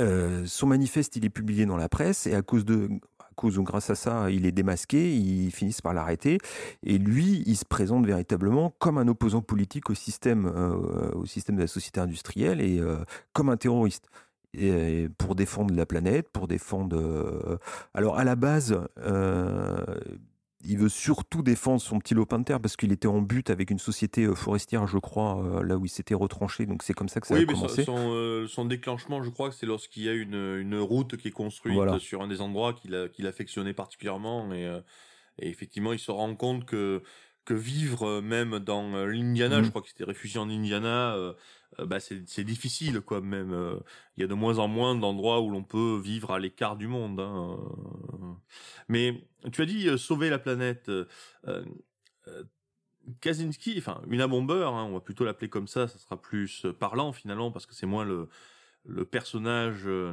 Euh, 0.00 0.42
son 0.46 0.66
manifeste, 0.66 1.14
il 1.16 1.24
est 1.24 1.30
publié 1.30 1.66
dans 1.66 1.76
la 1.76 1.88
presse 1.88 2.26
et 2.26 2.34
à 2.34 2.42
cause 2.42 2.64
de, 2.64 2.88
à 3.20 3.28
cause 3.36 3.58
ou 3.58 3.62
grâce 3.62 3.90
à 3.90 3.94
ça, 3.94 4.28
il 4.30 4.44
est 4.44 4.50
démasqué. 4.50 5.14
Ils 5.16 5.52
finissent 5.52 5.82
par 5.82 5.94
l'arrêter 5.94 6.38
et 6.82 6.98
lui, 6.98 7.44
il 7.46 7.56
se 7.56 7.64
présente 7.64 8.04
véritablement 8.04 8.74
comme 8.80 8.98
un 8.98 9.06
opposant 9.06 9.40
politique 9.40 9.90
au 9.90 9.94
système, 9.94 10.46
euh, 10.46 11.10
au 11.12 11.26
système 11.26 11.54
de 11.56 11.60
la 11.60 11.68
société 11.68 12.00
industrielle 12.00 12.60
et 12.60 12.80
euh, 12.80 12.96
comme 13.32 13.50
un 13.50 13.56
terroriste. 13.56 14.08
Et 14.58 15.08
pour 15.18 15.34
défendre 15.34 15.74
la 15.74 15.86
planète, 15.86 16.28
pour 16.30 16.46
défendre. 16.48 16.96
euh, 16.96 17.58
Alors 17.94 18.16
à 18.18 18.24
la 18.24 18.36
base, 18.36 18.78
euh, 18.98 19.76
il 20.66 20.78
veut 20.78 20.88
surtout 20.88 21.42
défendre 21.42 21.80
son 21.80 21.98
petit 21.98 22.14
lopin 22.14 22.38
de 22.38 22.44
terre 22.44 22.60
parce 22.60 22.76
qu'il 22.76 22.90
était 22.92 23.06
en 23.08 23.20
but 23.20 23.50
avec 23.50 23.70
une 23.70 23.78
société 23.78 24.24
euh, 24.24 24.34
forestière, 24.34 24.86
je 24.86 24.96
crois, 24.98 25.62
là 25.62 25.76
où 25.76 25.84
il 25.84 25.90
s'était 25.90 26.14
retranché. 26.14 26.64
Donc 26.66 26.82
c'est 26.82 26.94
comme 26.94 27.08
ça 27.08 27.20
que 27.20 27.26
ça 27.26 27.34
Oui, 27.34 27.42
a 27.42 27.46
mais 27.46 27.52
son, 27.54 27.60
commencé. 27.60 27.84
son, 27.84 27.96
euh, 28.12 28.46
son 28.46 28.64
déclenchement, 28.64 29.22
je 29.22 29.28
crois 29.30 29.50
que 29.50 29.54
c'est 29.54 29.66
lorsqu'il 29.66 30.04
y 30.04 30.08
a 30.08 30.14
une, 30.14 30.34
une 30.58 30.76
route 30.78 31.16
qui 31.16 31.28
est 31.28 31.32
construite 31.32 31.74
Voilà. 31.74 31.98
sur 31.98 32.22
un 32.22 32.28
des 32.28 32.40
endroits 32.40 32.72
qu'il 32.72 33.26
affectionnait 33.26 33.74
particulièrement. 33.74 34.52
Et, 34.54 34.64
et 35.38 35.48
effectivement, 35.48 35.92
il 35.92 35.98
se 35.98 36.10
rend 36.10 36.34
compte 36.34 36.64
que, 36.64 37.02
que 37.44 37.52
vivre 37.54 38.22
même 38.22 38.58
dans 38.58 39.04
l'Indiana, 39.04 39.62
je 39.62 39.68
crois 39.68 39.82
qu'il 39.82 39.90
s'était 39.90 40.04
réfugié 40.04 40.40
en 40.40 40.48
Indiana, 40.48 41.14
euh, 41.14 41.34
bah, 41.78 41.98
c'est 42.00 42.44
difficile, 42.44 43.00
quoi, 43.00 43.20
même. 43.20 43.52
euh, 43.52 43.78
Il 44.16 44.20
y 44.20 44.24
a 44.24 44.26
de 44.26 44.34
moins 44.34 44.58
en 44.58 44.68
moins 44.68 44.94
d'endroits 44.94 45.40
où 45.40 45.50
l'on 45.50 45.64
peut 45.64 46.00
vivre 46.02 46.30
à 46.32 46.38
l'écart 46.38 46.76
du 46.76 46.86
monde. 46.88 47.20
hein, 47.20 47.56
euh. 48.12 48.32
Mais 48.88 49.26
tu 49.52 49.62
as 49.62 49.66
dit 49.66 49.88
euh, 49.88 49.96
sauver 49.96 50.30
la 50.30 50.38
planète. 50.38 50.88
euh, 50.88 51.06
euh, 51.48 51.64
euh, 52.28 52.42
Kaczynski, 53.20 53.74
enfin 53.78 54.00
Una 54.08 54.26
Bomber, 54.26 54.64
hein, 54.66 54.84
on 54.88 54.94
va 54.94 55.00
plutôt 55.00 55.24
l'appeler 55.24 55.50
comme 55.50 55.68
ça, 55.68 55.88
ça 55.88 55.98
sera 55.98 56.20
plus 56.20 56.64
euh, 56.64 56.72
parlant 56.72 57.12
finalement 57.12 57.50
parce 57.50 57.66
que 57.66 57.74
c'est 57.74 57.86
moins 57.86 58.04
le 58.04 58.28
le 58.86 59.06
personnage, 59.06 59.84
euh, 59.86 60.12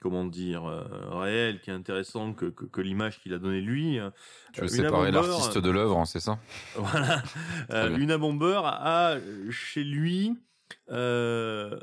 comment 0.00 0.24
dire, 0.24 0.64
euh, 0.64 0.82
réel 1.10 1.60
qui 1.60 1.70
est 1.70 1.72
intéressant 1.72 2.32
que, 2.32 2.46
que, 2.46 2.64
que 2.64 2.80
l'image 2.80 3.20
qu'il 3.20 3.32
a 3.34 3.38
donnée 3.38 3.60
lui. 3.60 4.00
Tu 4.52 4.60
veux 4.62 4.66
Euh, 4.66 4.70
Una 4.74 4.82
séparer 4.88 5.12
l'artiste 5.12 5.58
de 5.58 5.70
l'œuvre, 5.70 5.96
hein, 5.96 6.04
c'est 6.06 6.18
ça? 6.18 6.40
Voilà. 6.76 7.22
Euh, 7.70 7.88
bien. 7.90 7.98
Una 7.98 8.18
Bomber 8.18 8.60
a 8.64 9.16
chez 9.50 9.84
lui 9.84 10.36
euh, 10.90 11.78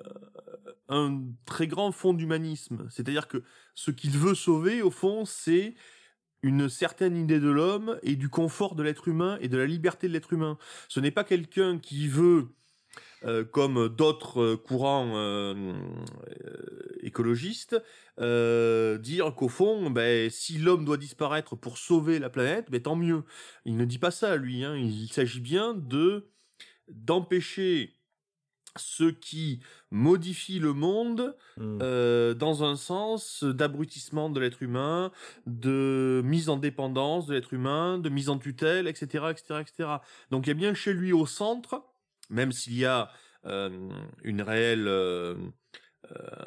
un 0.89 1.23
très 1.45 1.67
grand 1.67 1.91
fond 1.91 2.13
d'humanisme. 2.13 2.87
C'est-à-dire 2.89 3.27
que 3.27 3.43
ce 3.75 3.91
qu'il 3.91 4.11
veut 4.11 4.35
sauver, 4.35 4.81
au 4.81 4.91
fond, 4.91 5.25
c'est 5.25 5.75
une 6.43 6.69
certaine 6.69 7.17
idée 7.17 7.39
de 7.39 7.49
l'homme 7.49 7.99
et 8.03 8.15
du 8.15 8.29
confort 8.29 8.75
de 8.75 8.83
l'être 8.83 9.07
humain 9.07 9.37
et 9.41 9.47
de 9.47 9.57
la 9.57 9.65
liberté 9.65 10.07
de 10.07 10.13
l'être 10.13 10.33
humain. 10.33 10.57
Ce 10.87 10.99
n'est 10.99 11.11
pas 11.11 11.23
quelqu'un 11.23 11.79
qui 11.79 12.07
veut, 12.07 12.49
euh, 13.25 13.43
comme 13.43 13.89
d'autres 13.89 14.41
euh, 14.41 14.57
courants 14.57 15.13
écologistes, 17.01 17.81
dire 18.17 19.35
qu'au 19.35 19.49
fond, 19.49 19.89
ben, 19.89 20.29
si 20.29 20.57
l'homme 20.57 20.85
doit 20.85 20.97
disparaître 20.97 21.55
pour 21.55 21.77
sauver 21.77 22.19
la 22.19 22.29
planète, 22.29 22.69
ben, 22.69 22.81
tant 22.81 22.95
mieux. 22.95 23.23
Il 23.65 23.77
ne 23.77 23.85
dit 23.85 23.99
pas 23.99 24.11
ça, 24.11 24.37
lui. 24.37 24.63
Hein. 24.63 24.75
Il 24.75 25.11
s'agit 25.11 25.41
bien 25.41 25.73
de 25.73 26.29
d'empêcher 26.87 27.96
ce 28.79 29.05
qui 29.05 29.59
modifie 29.91 30.59
le 30.59 30.73
monde 30.73 31.35
Mm. 31.57 31.79
euh, 31.81 32.33
dans 32.33 32.63
un 32.63 32.75
sens 32.75 33.43
d'abrutissement 33.43 34.29
de 34.29 34.39
l'être 34.39 34.61
humain, 34.61 35.11
de 35.47 36.21
mise 36.23 36.49
en 36.49 36.57
dépendance 36.57 37.25
de 37.25 37.33
l'être 37.33 37.53
humain, 37.53 37.97
de 37.97 38.09
mise 38.09 38.29
en 38.29 38.37
tutelle, 38.37 38.87
etc., 38.87 39.25
etc., 39.31 39.61
etc. 39.61 39.89
Donc 40.29 40.45
il 40.45 40.49
y 40.49 40.51
a 40.51 40.55
bien 40.55 40.73
chez 40.73 40.93
lui 40.93 41.13
au 41.13 41.25
centre, 41.25 41.83
même 42.29 42.51
s'il 42.51 42.77
y 42.77 42.85
a 42.85 43.11
euh, 43.45 43.89
une 44.23 44.41
réelle, 44.41 44.87
euh, 44.87 45.35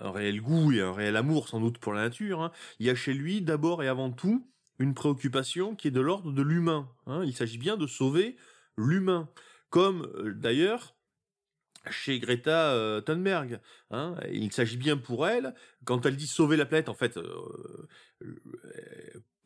un 0.00 0.12
réel 0.12 0.40
goût 0.40 0.72
et 0.72 0.80
un 0.80 0.92
réel 0.92 1.16
amour 1.16 1.49
sans 1.49 1.60
doute 1.60 1.78
pour 1.78 1.92
la 1.92 2.02
nature, 2.02 2.40
hein, 2.42 2.52
il 2.78 2.87
y 2.87 2.90
a 2.90 2.94
chez 2.94 3.14
lui 3.14 3.40
d'abord 3.40 3.82
et 3.82 3.88
avant 3.88 4.10
tout 4.10 4.46
une 4.78 4.94
préoccupation 4.94 5.75
qui 5.75 5.88
est 5.88 5.92
de 5.92 6.00
l'ordre 6.00 6.32
de 6.32 6.42
l'humain. 6.42 6.88
Hein. 7.06 7.22
Il 7.25 7.34
s'agit 7.34 7.58
bien 7.58 7.76
de 7.76 7.87
sauver 7.87 8.37
l'humain, 8.76 9.28
comme 9.70 10.08
d'ailleurs 10.37 10.94
chez 11.88 12.18
Greta 12.18 13.00
Thunberg. 13.06 13.60
Hein. 13.90 14.16
Il 14.32 14.52
s'agit 14.52 14.76
bien 14.76 14.96
pour 14.96 15.26
elle, 15.26 15.54
quand 15.84 16.04
elle 16.06 16.16
dit 16.16 16.26
sauver 16.26 16.56
la 16.56 16.66
planète, 16.66 16.88
en 16.88 16.94
fait, 16.94 17.18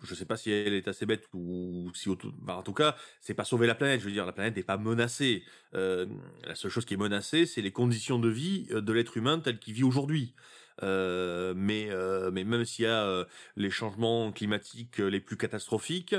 je 0.05 0.15
sais 0.15 0.27
pas 0.27 0.37
si 0.37 0.51
elle 0.51 0.75
est 0.75 0.89
assez 0.89 1.07
bête 1.07 1.29
ou 1.33 1.91
si 1.95 2.09
en 2.09 2.63
tout 2.63 2.73
cas 2.73 2.97
c'est 3.21 3.35
pas 3.35 3.45
sauver 3.45 3.67
la 3.67 3.75
planète 3.75 4.01
je 4.01 4.07
veux 4.07 4.13
dire 4.13 4.27
la 4.27 4.33
planète 4.33 4.57
n'est 4.57 4.63
pas 4.63 4.77
menacée 4.77 5.45
la 5.73 6.55
seule 6.55 6.71
chose 6.71 6.85
qui 6.85 6.95
est 6.95 6.99
menacée 6.99 7.47
c'est 7.47 7.63
les 7.63 7.73
conditions 7.73 8.19
de 8.19 8.29
vie 8.29 8.67
de 8.71 8.93
l'être 8.93 9.17
humain 9.17 9.39
tel 9.41 9.59
qu'il 9.59 9.75
vit 9.75 9.85
aujourd'hui 9.85 10.35
euh, 10.83 11.55
mais 11.57 11.89
euh, 11.91 12.31
mais 12.33 12.43
même 12.43 12.65
s'il 12.65 12.85
y 12.85 12.89
a 12.89 13.05
euh, 13.05 13.25
les 13.57 13.71
changements 13.71 14.33
climatiques 14.33 14.99
les 14.99 15.21
plus 15.21 15.37
catastrophiques 15.37 16.17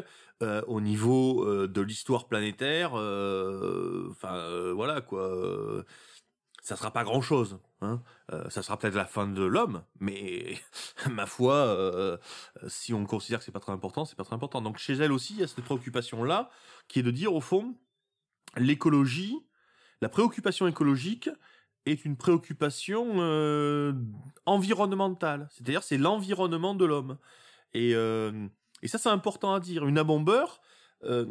au 0.67 0.81
niveau 0.81 1.65
de 1.65 1.81
l'histoire 1.81 2.27
planétaire 2.27 2.93
enfin 2.93 4.71
voilà 4.73 4.99
quoi 4.99 5.85
ça 6.61 6.75
sera 6.75 6.91
pas 6.91 7.03
grand 7.03 7.21
chose. 7.21 7.59
Hein. 7.81 8.01
Ça 8.49 8.61
sera 8.61 8.77
peut-être 8.77 8.95
la 8.95 9.05
fin 9.05 9.27
de 9.27 9.43
l'homme, 9.43 9.83
mais 9.99 10.57
ma 11.09 11.25
foi, 11.25 12.19
si 12.67 12.93
on 12.93 13.05
considère 13.05 13.39
que 13.39 13.45
c'est 13.45 13.53
pas 13.53 13.61
très 13.61 13.71
important, 13.71 14.03
c'est 14.03 14.17
pas 14.17 14.25
très 14.25 14.35
important. 14.35 14.61
Donc 14.61 14.77
chez 14.77 14.93
elle 14.93 15.13
aussi, 15.13 15.35
il 15.35 15.39
y 15.39 15.43
a 15.43 15.47
cette 15.47 15.63
préoccupation-là, 15.63 16.49
qui 16.89 16.99
est 16.99 17.03
de 17.03 17.11
dire 17.11 17.33
au 17.33 17.39
fond, 17.39 17.75
l'écologie, 18.57 19.39
la 20.01 20.09
préoccupation 20.09 20.67
écologique 20.67 21.29
est 21.85 22.05
une 22.05 22.17
préoccupation 22.17 23.21
euh, 23.21 23.93
environnementale. 24.45 25.47
C'est-à-dire, 25.51 25.83
c'est 25.83 25.97
l'environnement 25.97 26.75
de 26.75 26.85
l'homme. 26.85 27.17
Et, 27.73 27.93
euh, 27.93 28.47
et 28.81 28.87
ça, 28.87 28.97
c'est 28.97 29.09
important 29.09 29.53
à 29.53 29.59
dire. 29.59 29.85
Une 29.85 29.97
abombeur 29.97 30.61
euh, 31.03 31.25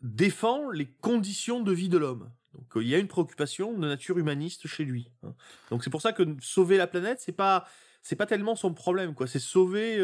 défend 0.00 0.70
les 0.70 0.86
conditions 0.86 1.60
de 1.60 1.72
vie 1.72 1.88
de 1.88 1.98
l'homme. 1.98 2.30
Donc 2.54 2.66
il 2.76 2.86
y 2.86 2.94
a 2.94 2.98
une 2.98 3.08
préoccupation 3.08 3.72
de 3.72 3.88
nature 3.88 4.18
humaniste 4.18 4.66
chez 4.66 4.84
lui. 4.84 5.10
hein. 5.22 5.34
Donc 5.70 5.82
c'est 5.82 5.90
pour 5.90 6.02
ça 6.02 6.12
que 6.12 6.22
sauver 6.40 6.76
la 6.76 6.86
planète, 6.86 7.18
c'est 7.20 7.32
pas 7.32 7.66
c'est 8.02 8.16
pas 8.16 8.26
tellement 8.26 8.56
son 8.56 8.74
problème 8.74 9.14
quoi. 9.14 9.26
C'est 9.26 9.38
sauver 9.38 9.96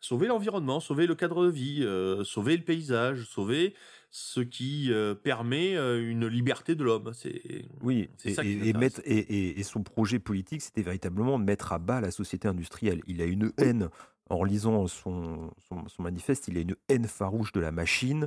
sauver 0.00 0.26
l'environnement, 0.26 0.80
sauver 0.80 1.06
le 1.06 1.14
cadre 1.14 1.44
de 1.44 1.50
vie, 1.50 1.86
sauver 2.24 2.56
le 2.56 2.64
paysage, 2.64 3.24
sauver 3.26 3.74
ce 4.10 4.40
qui 4.40 4.92
euh, 4.92 5.14
permet 5.14 5.76
euh, 5.76 6.10
une 6.10 6.26
liberté 6.26 6.74
de 6.74 6.82
l'homme. 6.84 7.12
C'est 7.14 7.64
Oui, 7.80 8.10
C'est 8.16 8.30
et, 8.30 8.34
ça 8.34 8.42
qui 8.42 8.68
et- 8.68 8.72
mettre, 8.72 9.00
et, 9.04 9.58
et- 9.58 9.62
son 9.62 9.82
projet 9.82 10.18
politique, 10.18 10.62
c'était 10.62 10.82
véritablement 10.82 11.38
de 11.38 11.44
mettre 11.44 11.72
à 11.72 11.78
bas 11.78 12.00
la 12.00 12.10
société 12.10 12.48
industrielle. 12.48 13.02
Il 13.06 13.22
a 13.22 13.24
une 13.24 13.52
haine, 13.58 13.88
en 14.28 14.42
lisant 14.44 14.86
son, 14.88 15.52
son, 15.58 15.86
son 15.88 16.02
manifeste, 16.02 16.48
il 16.48 16.58
a 16.58 16.60
une 16.60 16.76
haine 16.88 17.06
farouche 17.06 17.52
de 17.52 17.60
la 17.60 17.70
machine, 17.72 18.26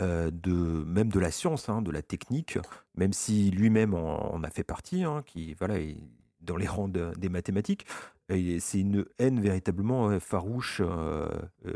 euh, 0.00 0.30
de, 0.30 0.52
même 0.52 1.08
de 1.10 1.20
la 1.20 1.30
science, 1.30 1.68
hein, 1.68 1.80
de 1.80 1.90
la 1.90 2.02
technique, 2.02 2.58
même 2.96 3.12
si 3.12 3.50
lui-même 3.50 3.94
en, 3.94 4.34
en 4.34 4.42
a 4.42 4.50
fait 4.50 4.64
partie, 4.64 5.04
hein, 5.04 5.22
qui 5.24 5.54
voilà, 5.54 5.78
est 5.78 5.96
dans 6.40 6.56
les 6.56 6.66
rangs 6.66 6.88
de- 6.88 7.12
des 7.16 7.28
mathématiques. 7.30 7.86
C'est 8.28 8.80
une 8.80 9.04
haine 9.18 9.40
véritablement 9.40 10.18
farouche, 10.18 10.80
euh, 10.84 11.28
euh, 11.66 11.74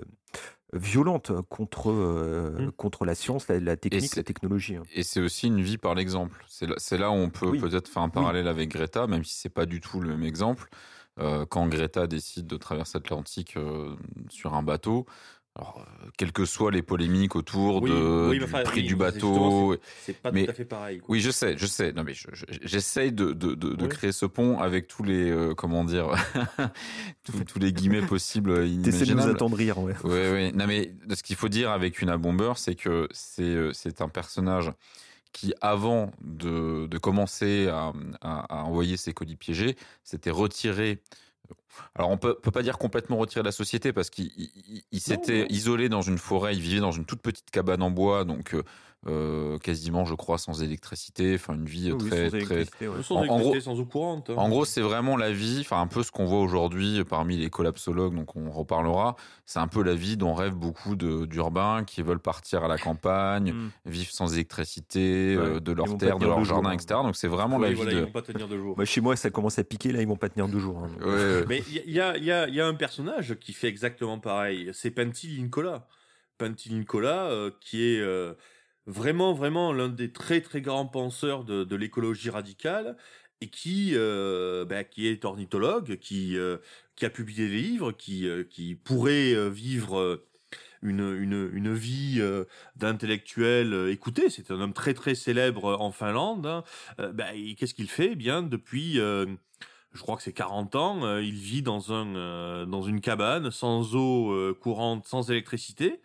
violente 0.72 1.32
contre, 1.48 1.90
euh, 1.90 2.66
Mm. 2.68 2.72
contre 2.72 3.04
la 3.04 3.14
science, 3.14 3.48
la, 3.48 3.58
la 3.60 3.76
technique, 3.76 4.16
la 4.16 4.22
technologie. 4.22 4.76
hein. 4.76 4.82
Et 4.94 5.02
c'est 5.02 5.20
aussi 5.20 5.46
une 5.46 5.60
vie 5.62 5.78
par 5.78 5.94
l'exemple. 5.94 6.44
C'est 6.46 6.98
là, 6.98 7.10
où 7.10 7.14
on 7.14 7.30
peut 7.30 7.50
Oui. 7.50 7.58
peut-être 7.58 7.88
faire 7.88 8.02
un 8.02 8.08
parallèle 8.08 8.48
avec 8.48 8.68
Greta, 8.70 9.06
même 9.06 9.24
si 9.24 9.34
c'est 9.36 9.48
pas 9.48 9.66
du 9.66 9.80
tout 9.80 10.00
le 10.00 10.08
même 10.10 10.24
exemple. 10.24 10.68
Euh, 11.20 11.46
quand 11.46 11.66
Greta 11.68 12.06
décide 12.06 12.46
de 12.46 12.56
traverser 12.56 12.98
l'Atlantique 12.98 13.56
euh, 13.56 13.96
sur 14.28 14.54
un 14.54 14.62
bateau, 14.62 15.04
alors, 15.56 15.84
euh, 16.04 16.08
quelles 16.16 16.30
que 16.32 16.44
soient 16.44 16.70
les 16.70 16.82
polémiques 16.82 17.34
autour 17.34 17.82
Oui, 17.82 17.90
de, 17.90 18.28
oui, 18.30 18.38
du 18.38 18.44
enfin, 18.44 18.62
prix 18.62 18.82
oui, 18.82 18.86
du 18.86 18.94
bateau, 18.94 19.76
c'est 20.02 20.12
pas 20.16 20.30
Mais- 20.30 20.44
tout 20.44 20.50
à 20.50 20.54
fait 20.54 20.64
pareil. 20.64 20.98
quoi. 21.00 21.06
oui, 21.10 21.20
je 21.20 21.30
sais, 21.32 21.58
je 21.58 21.66
sais. 21.66 21.92
Non, 21.92 22.04
mais 22.04 22.14
je- 22.14 22.28
je- 22.32 22.44
j'essaye 22.62 23.10
de, 23.10 23.32
de, 23.32 23.54
de, 23.54 23.70
de 23.74 23.82
Oui. 23.82 23.88
créer 23.88 24.12
ce 24.12 24.24
pont 24.26 24.60
avec 24.60 24.86
tous 24.86 25.02
les, 25.02 25.28
euh, 25.30 25.54
comment 25.54 25.82
dire, 25.84 26.10
tous, 27.24 27.44
tous 27.44 27.58
les 27.58 27.72
guillemets 27.72 28.02
possibles, 28.06 28.50
euh, 28.50 28.82
T'essaies 28.84 29.06
de 29.06 29.14
nous 29.14 29.26
attendrir, 29.26 29.78
ouais. 29.78 29.94
Oui, 30.04 30.20
oui. 30.32 30.52
Non, 30.52 30.66
mais 30.66 30.92
ce 31.14 31.22
qu'il 31.22 31.36
faut 31.36 31.48
dire 31.48 31.70
avec 31.70 32.00
une 32.00 32.14
bomber, 32.16 32.52
c'est 32.56 32.74
que 32.74 33.08
c'est 33.10 33.70
c'est 33.72 34.00
un 34.00 34.08
personnage 34.08 34.72
qui, 35.32 35.52
avant 35.60 36.10
de, 36.22 36.86
de 36.86 36.98
commencer 36.98 37.68
à, 37.68 37.92
à, 38.20 38.60
à 38.60 38.64
envoyer 38.64 38.96
ses 38.96 39.12
colis 39.12 39.36
piégés, 39.36 39.76
s'était 40.04 40.30
retiré. 40.30 41.00
Alors, 41.94 42.10
on 42.10 42.18
peut, 42.18 42.36
peut 42.40 42.50
pas 42.50 42.62
dire 42.62 42.78
complètement 42.78 43.16
retiré 43.16 43.42
de 43.42 43.46
la 43.46 43.52
société 43.52 43.92
parce 43.92 44.10
qu'il 44.10 44.26
il- 44.36 44.50
il- 44.68 44.82
il 44.92 45.00
s'était 45.00 45.46
isolé 45.50 45.88
dans 45.88 46.02
une 46.02 46.18
forêt. 46.18 46.54
Il 46.54 46.60
vivait 46.60 46.80
dans 46.80 46.92
une 46.92 47.04
toute 47.04 47.20
petite 47.22 47.50
cabane 47.50 47.82
en 47.82 47.90
bois, 47.90 48.24
donc 48.24 48.54
euh, 49.08 49.58
quasiment, 49.58 50.04
je 50.04 50.14
crois, 50.14 50.38
sans 50.38 50.62
électricité. 50.62 51.34
Enfin, 51.34 51.54
une 51.54 51.64
vie 51.66 51.90
Oui, 51.92 51.98
très, 52.08 52.24
sans 52.24 52.28
très, 52.28 52.36
électricité, 52.38 52.88
ouais. 52.88 53.02
Sans 53.02 53.16
En- 53.16 53.38
gros- 53.38 53.58
sans 53.60 53.80
eau 53.80 53.84
courante. 53.84 54.30
hein. 54.30 54.34
en 54.36 54.48
gros, 54.48 54.64
c'est 54.64 54.80
vraiment 54.80 55.16
la 55.16 55.32
vie, 55.32 55.58
enfin 55.60 55.80
un 55.80 55.86
peu 55.86 56.02
ce 56.02 56.10
qu'on 56.10 56.26
voit 56.26 56.40
aujourd'hui 56.40 57.02
parmi 57.04 57.36
les 57.36 57.50
collapsologues, 57.50 58.14
donc 58.14 58.36
on 58.36 58.50
reparlera. 58.50 59.16
C'est 59.46 59.58
un 59.60 59.68
peu 59.68 59.82
la 59.82 59.94
vie 59.94 60.16
dont 60.16 60.34
rêvent 60.34 60.54
beaucoup 60.56 60.94
d'urbains 60.94 61.84
qui 61.84 62.02
veulent 62.02 62.18
partir 62.20 62.64
à 62.64 62.68
la 62.68 62.76
campagne, 62.78 63.52
Mm. 63.52 63.70
vivre 63.86 64.10
sans 64.10 64.32
électricité, 64.34 65.36
Ouais. 65.36 65.42
euh, 65.44 65.60
de 65.60 65.72
leur 65.72 65.96
terre, 65.96 66.18
de 66.18 66.24
hein. 66.24 66.28
leur 66.28 66.44
jardin, 66.44 66.70
jours, 66.70 66.80
etc. 66.80 67.00
Donc 67.02 67.16
c'est 67.16 67.28
vraiment 67.28 67.56
Oui, 67.56 67.62
la 67.62 67.68
vie 67.70 67.74
voilà, 67.76 67.92
de. 67.92 67.96
Ils 67.98 68.04
vont 68.04 68.10
pas 68.12 68.22
tenir 68.22 68.46
deux 68.48 68.58
jours. 68.58 68.76
Chez 68.84 69.00
moi, 69.00 69.16
ça 69.16 69.30
commence 69.30 69.58
à 69.58 69.64
piquer, 69.64 69.92
là, 69.92 70.00
ils 70.02 70.08
vont 70.08 70.16
pas 70.16 70.28
tenir 70.28 70.48
deux 70.48 70.58
jours. 70.58 70.78
hein. 70.84 70.90
Ouais, 71.00 71.06
ouais. 71.14 71.44
Mais 71.48 71.62
il 71.86 71.90
y 71.92 72.00
a, 72.00 72.16
y, 72.18 72.30
a, 72.30 72.48
y 72.48 72.60
a 72.60 72.66
un 72.66 72.74
personnage 72.74 73.36
qui 73.40 73.52
fait 73.52 73.68
exactement 73.68 74.18
pareil. 74.18 74.70
C'est 74.74 74.90
Penty 74.90 75.40
Nicolas. 75.40 75.86
Penty 76.36 76.72
Nicolas, 76.72 77.24
euh, 77.30 77.50
qui 77.60 77.82
est 77.84 78.00
euh, 78.00 78.34
vraiment, 78.88 79.34
vraiment 79.34 79.72
l'un 79.72 79.88
des 79.88 80.10
très, 80.10 80.40
très 80.40 80.60
grands 80.60 80.86
penseurs 80.86 81.44
de, 81.44 81.76
l'écologie 81.76 82.30
radicale 82.30 82.96
et 83.40 83.48
qui, 83.48 83.92
euh, 83.94 84.64
bah, 84.64 84.82
qui 84.82 85.06
est 85.06 85.24
ornithologue, 85.24 85.96
qui, 85.98 86.36
euh, 86.36 86.56
qui 86.96 87.04
a 87.04 87.10
publié 87.10 87.48
des 87.48 87.58
livres, 87.60 87.92
qui, 87.92 88.26
euh, 88.26 88.42
qui 88.42 88.74
pourrait 88.74 89.48
vivre 89.50 90.24
une, 90.82 91.00
une, 91.00 91.50
une 91.52 91.74
vie 91.74 92.20
d'intellectuel 92.76 93.90
écouté. 93.90 94.30
C'est 94.30 94.50
un 94.50 94.60
homme 94.60 94.72
très, 94.72 94.94
très 94.94 95.14
célèbre 95.14 95.76
en 95.80 95.92
Finlande. 95.92 96.46
hein. 96.46 96.64
Bah, 97.12 97.26
qu'est-ce 97.56 97.74
qu'il 97.74 97.90
fait? 97.90 98.10
Eh 98.12 98.16
bien, 98.16 98.42
depuis... 98.42 98.94
je 98.94 100.00
crois 100.00 100.16
que 100.16 100.22
c'est 100.22 100.32
40 100.32 100.76
ans, 100.76 101.18
il 101.18 101.34
vit 101.34 101.62
dans 101.62 101.92
un 101.92 102.66
dans 102.66 102.82
une 102.82 103.00
cabane 103.00 103.50
sans 103.50 103.94
eau 103.96 104.54
courante, 104.60 105.06
sans 105.06 105.30
électricité, 105.30 106.00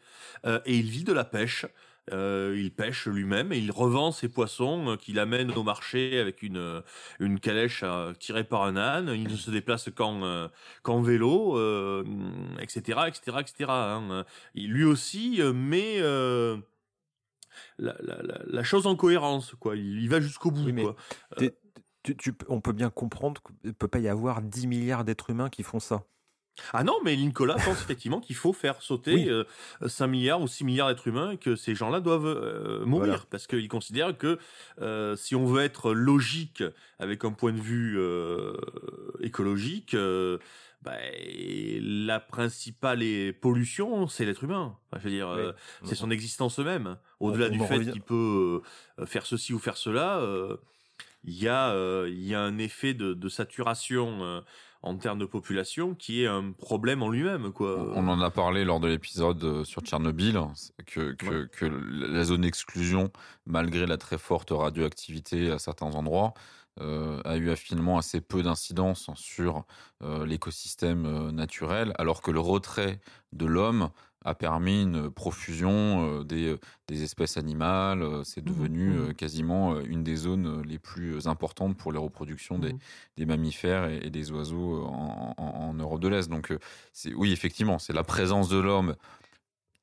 et 0.46 0.78
il 0.78 0.90
vit 0.90 1.04
de 1.04 1.14
la 1.14 1.24
pêche. 1.24 1.66
Euh, 2.12 2.54
il 2.58 2.70
pêche 2.74 3.08
lui-même 3.08 3.54
et 3.54 3.58
il 3.60 3.72
revend 3.72 4.12
ses 4.12 4.28
poissons 4.28 4.90
euh, 4.90 4.96
qu'il 4.98 5.20
amène 5.20 5.54
au 5.54 5.64
marché 5.64 6.20
avec 6.20 6.42
une 6.44 6.58
euh, 6.58 6.82
une 7.22 7.40
calèche 7.40 7.86
tirée 8.20 8.44
par 8.44 8.64
un 8.64 8.76
âne. 8.76 9.10
Il 9.16 9.30
ne 9.30 9.36
se 9.38 9.50
déplace 9.52 9.90
qu'en 9.96 10.50
qu'en 10.82 11.02
vélo, 11.02 11.58
euh, 11.58 12.04
etc., 12.60 13.04
etc., 13.08 13.38
etc. 13.40 13.66
hein. 13.70 14.26
Lui 14.54 14.84
aussi 14.84 15.40
met 15.54 15.96
euh, 16.02 16.58
la, 17.78 17.96
la, 18.02 18.22
la, 18.22 18.40
la 18.46 18.64
chose 18.64 18.86
en 18.86 18.96
cohérence, 18.98 19.56
quoi. 19.60 19.76
Il, 19.78 20.02
il 20.02 20.10
va 20.10 20.20
jusqu'au 20.20 20.52
bout, 20.52 20.66
Oui, 20.66 20.74
quoi. 20.84 20.96
T'es- 21.38 21.58
tu- 22.04 22.18
tu- 22.18 22.34
on 22.50 22.60
peut 22.60 22.74
bien 22.74 22.90
comprendre 22.90 23.42
qu'il 23.42 23.56
ne 23.70 23.72
peut 23.72 23.88
pas 23.88 24.00
y 24.00 24.10
avoir 24.10 24.42
10 24.42 24.68
milliards 24.68 25.06
d'êtres 25.06 25.30
humains 25.30 25.50
qui 25.50 25.64
font 25.64 25.80
ça. 25.80 26.04
Ah 26.72 26.84
non, 26.84 26.96
mais 27.04 27.16
Nicolas 27.18 27.56
pense 27.56 27.82
effectivement 27.82 28.20
qu'il 28.20 28.36
faut 28.36 28.54
faire 28.54 28.82
sauter 28.82 29.14
Oui. 29.16 29.30
euh, 29.30 29.44
5 29.88 30.08
milliards 30.08 30.42
ou 30.42 30.48
6 30.48 30.64
milliards 30.66 30.88
d'êtres 30.90 31.08
humains 31.08 31.32
et 31.32 31.38
que 31.38 31.56
ces 31.56 31.74
gens-là 31.74 32.00
doivent 32.00 32.28
euh, 32.28 32.86
mourir. 32.86 33.06
Voilà. 33.08 33.24
Parce 33.32 33.48
qu'il 33.48 33.68
considère 33.68 34.16
que 34.18 34.38
euh, 34.82 35.16
si 35.16 35.36
on 35.36 35.46
veut 35.46 35.64
être 35.64 35.94
logique 35.94 36.64
avec 37.00 37.26
un 37.26 37.32
point 37.32 37.54
de 37.54 37.60
vue 37.60 37.96
euh, 37.98 38.56
écologique, 39.22 39.94
euh, 39.96 40.38
bah, 40.84 40.98
la 41.26 42.20
principale 42.20 43.04
pollution, 43.42 44.08
c'est 44.08 44.26
l'être 44.26 44.44
humain. 44.44 44.78
Enfin, 44.92 45.00
je 45.00 45.10
veux 45.10 45.16
dire, 45.16 45.30
euh, 45.30 45.54
c'est 45.84 45.96
son 45.96 46.12
existence 46.12 46.60
même. 46.60 46.98
Au-delà 47.20 47.50
du 47.50 47.60
fait 47.60 47.86
qu'il 47.92 48.02
peut 48.02 48.62
euh, 49.00 49.06
faire 49.06 49.26
ceci 49.26 49.54
ou 49.54 49.60
faire 49.60 49.78
cela, 49.78 50.20
euh, 50.20 50.58
il 51.24 51.42
y 51.42 51.48
a 51.48 51.70
euh, 51.72 52.10
il 52.12 52.24
y 52.28 52.36
a 52.36 52.42
un 52.42 52.58
effet 52.58 52.94
de, 52.94 53.14
de 53.14 53.30
saturation 53.30 54.24
euh, 54.24 54.42
en 54.84 54.98
termes 54.98 55.18
de 55.18 55.26
population 55.26 55.96
qui 55.96 56.24
est 56.24 56.28
un 56.28 56.52
problème 56.52 57.02
en 57.02 57.10
lui-même 57.10 57.52
quoi. 57.52 57.92
On 57.96 58.08
en 58.08 58.20
a 58.20 58.30
parlé 58.30 58.66
lors 58.66 58.80
de 58.80 58.88
l'épisode 58.88 59.44
euh, 59.44 59.64
sur 59.64 59.82
Tchernobyl, 59.82 60.40
c'est 60.56 60.86
que, 60.86 61.16
la 62.14 62.24
zone 62.24 62.42
d'exclusion, 62.42 63.10
malgré 63.46 63.86
la 63.86 63.98
très 63.98 64.18
forte 64.18 64.52
radioactivité 64.52 65.50
à 65.50 65.58
certains 65.58 65.96
endroits, 65.96 66.34
euh, 66.82 67.22
a 67.24 67.38
eu 67.38 67.56
finalement 67.56 68.00
assez 68.00 68.20
peu 68.20 68.42
d'incidence 68.42 69.10
sur 69.16 69.64
euh, 70.02 70.26
l'écosystème 70.26 71.06
euh, 71.06 71.32
naturel, 71.32 71.94
alors 72.00 72.24
que 72.24 72.32
le 72.32 72.40
retrait 72.40 73.00
de 73.32 73.46
l'homme 73.46 73.90
a 74.26 74.36
permis 74.36 74.84
une 74.84 75.10
profusion 75.10 76.22
des, 76.24 76.56
des 76.88 77.04
espèces 77.04 77.38
animales. 77.38 78.22
C'est 78.24 78.42
Mmh 78.42 78.46
devenu 78.54 78.90
Mmh 78.90 79.14
quasiment 79.14 79.80
une 79.80 80.04
des 80.04 80.16
zones 80.16 80.62
les 80.64 80.80
plus 80.80 81.28
importantes 81.28 81.78
pour 81.78 81.92
les 81.92 82.00
reproductions 82.00 82.60
des, 82.60 82.74
Mmh. 82.74 82.80
des 83.18 83.26
mammifères 83.26 83.90
et, 83.90 83.98
et 84.04 84.10
des 84.10 84.32
oiseaux 84.32 84.84
en, 84.86 85.34
en- 85.38 85.44
en 85.44 85.74
Europe 85.74 86.00
de 86.02 86.08
l'Est. 86.08 86.30
Donc, 86.30 86.54
oui, 87.16 87.32
effectivement, 87.32 87.80
c'est 87.80 87.94
la 87.94 88.04
présence 88.04 88.50
de 88.50 88.58
l'homme, 88.58 88.96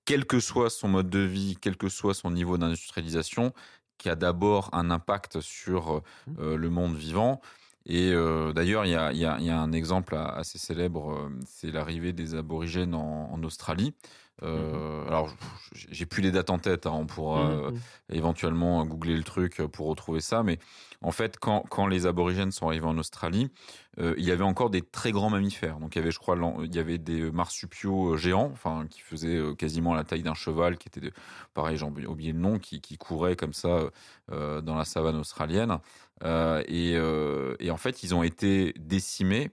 quel 0.05 0.25
que 0.25 0.41
soit 0.41 0.71
son 0.71 0.89
mode 0.89 1.11
de 1.11 1.21
vie, 1.21 1.57
quel 1.61 1.77
que 1.77 1.89
soit 1.89 2.15
son 2.15 2.31
niveau 2.31 2.59
d'industrialisation, 2.59 3.53
qui 3.99 4.09
a 4.09 4.15
d'abord 4.17 4.71
un 4.73 4.91
impact 4.91 5.41
sur 5.41 6.03
euh, 6.39 6.57
le 6.57 6.71
monde 6.71 6.97
vivant. 6.97 7.41
Et 7.87 8.13
euh, 8.13 8.53
d'ailleurs, 8.53 8.85
il 8.87 8.93
y 8.93 8.95
a, 8.95 9.13
y 9.13 9.25
a- 9.25 9.39
il 9.39 9.45
y 9.47 9.51
a 9.51 9.61
un 9.61 9.73
exemple 9.73 10.15
assez 10.17 10.59
célèbre, 10.59 11.13
euh, 11.13 11.29
c'est 11.47 11.71
l'arrivée 11.71 12.13
des 12.13 12.35
aborigènes 12.35 12.95
en, 12.95 13.31
en 13.33 13.43
Australie. 13.43 13.95
Euh, 14.43 15.07
Alors, 15.07 15.31
j'ai 15.73 16.07
plus 16.07 16.23
les 16.23 16.31
dates 16.31 16.51
en 16.51 16.59
tête, 16.59 16.87
hein, 16.87 16.93
on 16.95 17.07
pourra 17.07 17.51
euh, 17.51 17.71
éventuellement 18.11 18.85
googler 18.87 19.17
le 19.17 19.23
truc 19.23 19.57
pour 19.67 19.87
retrouver 19.89 20.21
ça, 20.21 20.43
mais 20.43 20.59
en 21.03 21.13
fait, 21.13 21.39
quand, 21.39 21.65
quand 21.71 21.87
les 21.87 22.07
aborigènes 22.07 22.53
sont 22.53 22.67
arrivés 22.67 22.87
en 22.87 22.99
Australie, 22.99 23.51
euh, 23.99 24.15
il 24.19 24.25
y 24.25 24.31
avait 24.31 24.45
encore 24.45 24.71
des 24.71 24.83
très 24.83 25.13
grands 25.13 25.31
mammifères. 25.31 25.79
Donc, 25.79 25.95
il 25.95 25.99
y 25.99 26.03
avait, 26.03 26.11
je 26.11 26.19
crois, 26.19 26.37
il 26.63 26.75
y 26.75 26.79
avait 26.79 26.99
des 26.99 27.31
marsupiaux 27.31 28.17
géants, 28.17 28.51
enfin, 28.53 28.87
qui 28.89 29.01
faisaient 29.01 29.37
euh, 29.37 29.55
quasiment 29.55 29.95
la 29.95 30.05
taille 30.05 30.23
d'un 30.23 30.35
cheval, 30.35 30.77
qui 30.79 30.89
étaient, 30.89 31.01
de- 31.01 31.13
pareil, 31.55 31.77
j'ai 31.77 31.85
oublié 31.87 32.33
le 32.33 32.39
nom, 32.39 32.59
qui, 32.59 32.81
qui 32.81 32.99
couraient 32.99 33.37
comme 33.37 33.55
ça 33.55 33.91
euh, 34.31 34.61
dans 34.61 34.75
la 34.75 34.85
savane 34.85 35.17
australienne. 35.17 35.79
Euh, 36.23 36.63
et, 36.69 36.97
euh, 36.97 37.57
et 37.61 37.71
en 37.71 37.79
fait, 37.79 38.03
ils 38.03 38.15
ont 38.15 38.23
été 38.23 38.75
décimés 38.79 39.51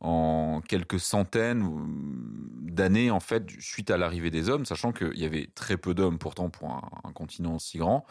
en 0.00 0.60
quelques 0.66 0.98
centaines 0.98 1.68
d'années 2.62 3.10
en 3.10 3.20
fait 3.20 3.44
suite 3.60 3.90
à 3.90 3.96
l'arrivée 3.96 4.30
des 4.30 4.48
hommes, 4.48 4.64
sachant 4.64 4.92
qu'il 4.92 5.18
y 5.18 5.24
avait 5.24 5.50
très 5.54 5.76
peu 5.76 5.94
d'hommes 5.94 6.18
pourtant 6.18 6.50
pour 6.50 6.70
un, 6.70 6.88
un 7.04 7.12
continent 7.12 7.56
aussi 7.56 7.78
grand. 7.78 8.06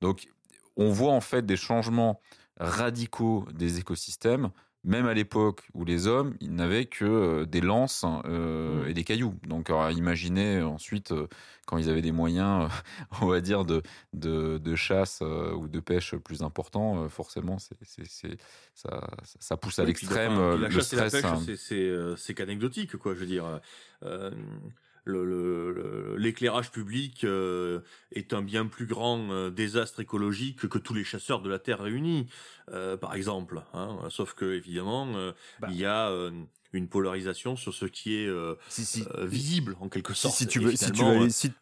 Donc 0.00 0.28
on 0.76 0.90
voit 0.90 1.12
en 1.12 1.20
fait 1.20 1.44
des 1.44 1.56
changements 1.56 2.20
radicaux 2.58 3.46
des 3.54 3.78
écosystèmes, 3.78 4.50
même 4.84 5.06
à 5.06 5.14
l'époque 5.14 5.68
où 5.74 5.84
les 5.84 6.06
hommes 6.06 6.34
ils 6.40 6.54
n'avaient 6.54 6.86
que 6.86 7.04
euh, 7.04 7.46
des 7.46 7.60
lances 7.60 8.04
euh, 8.24 8.86
et 8.86 8.94
des 8.94 9.04
cailloux. 9.04 9.34
Donc 9.46 9.70
alors, 9.70 9.90
imaginez 9.90 10.62
ensuite 10.62 11.12
euh, 11.12 11.26
quand 11.66 11.76
ils 11.78 11.88
avaient 11.90 12.02
des 12.02 12.12
moyens, 12.12 12.64
euh, 12.64 13.04
on 13.22 13.26
va 13.26 13.40
dire 13.40 13.64
de 13.64 13.82
de, 14.14 14.58
de 14.58 14.74
chasse 14.76 15.20
euh, 15.22 15.52
ou 15.52 15.68
de 15.68 15.80
pêche 15.80 16.16
plus 16.16 16.42
importants, 16.42 17.04
euh, 17.04 17.08
forcément 17.08 17.58
c'est 17.58 17.76
c'est 17.82 18.06
c'est 18.06 18.38
ça 18.74 19.06
ça 19.38 19.56
pousse 19.56 19.78
à 19.78 19.82
Oui, 19.82 19.88
l'extrême 19.88 20.32
euh, 20.38 20.56
la 20.56 20.68
le 20.68 20.70
chasse 20.70 20.92
et 20.92 20.96
la 20.96 21.08
stress. 21.08 21.22
pêche, 21.22 21.32
hein. 21.32 21.42
c'est- 21.44 21.56
c'est 21.56 21.74
euh, 21.88 22.16
c'est 22.16 22.34
qu'anecdotique, 22.34 22.96
quoi. 22.96 23.14
Je 23.14 23.20
veux 23.20 23.26
dire, 23.26 23.60
euh, 24.02 24.30
le- 25.04 25.24
le- 25.24 25.72
le- 25.72 26.16
l'éclairage 26.16 26.70
public 26.70 27.24
euh, 27.24 27.80
est 28.12 28.32
un 28.34 28.42
bien 28.42 28.66
plus 28.66 28.86
grand 28.86 29.30
euh, 29.30 29.50
désastre 29.50 30.00
écologique 30.00 30.68
que 30.68 30.78
tous 30.78 30.94
les 30.94 31.04
chasseurs 31.04 31.42
de 31.42 31.48
la 31.50 31.58
terre 31.58 31.80
réunis, 31.80 32.26
euh, 32.70 32.96
par 32.96 33.14
exemple. 33.14 33.62
hein. 33.74 33.98
Sauf 34.10 34.34
que 34.34 34.44
évidemment, 34.52 35.06
euh, 35.16 35.32
Bah. 35.60 35.68
il 35.70 35.76
y 35.76 35.84
a 35.84 36.08
euh, 36.10 36.30
une 36.72 36.88
polarisation 36.88 37.56
sur 37.56 37.74
ce 37.74 37.86
qui 37.86 38.14
est 38.16 38.26
euh, 38.26 38.54
Si, 38.68 38.84
si. 38.84 39.04
visible 39.22 39.76
en 39.80 39.88
quelque 39.88 40.14
Si, 40.14 40.20
sorte. 40.22 40.34
si 40.36 40.46
tu 40.46 40.60
Et 40.60 40.64
veux, 40.64 40.76
si 40.76 40.92
tu 40.92 41.02
veux 41.02 41.10
aller, 41.10 41.30
si- 41.30 41.52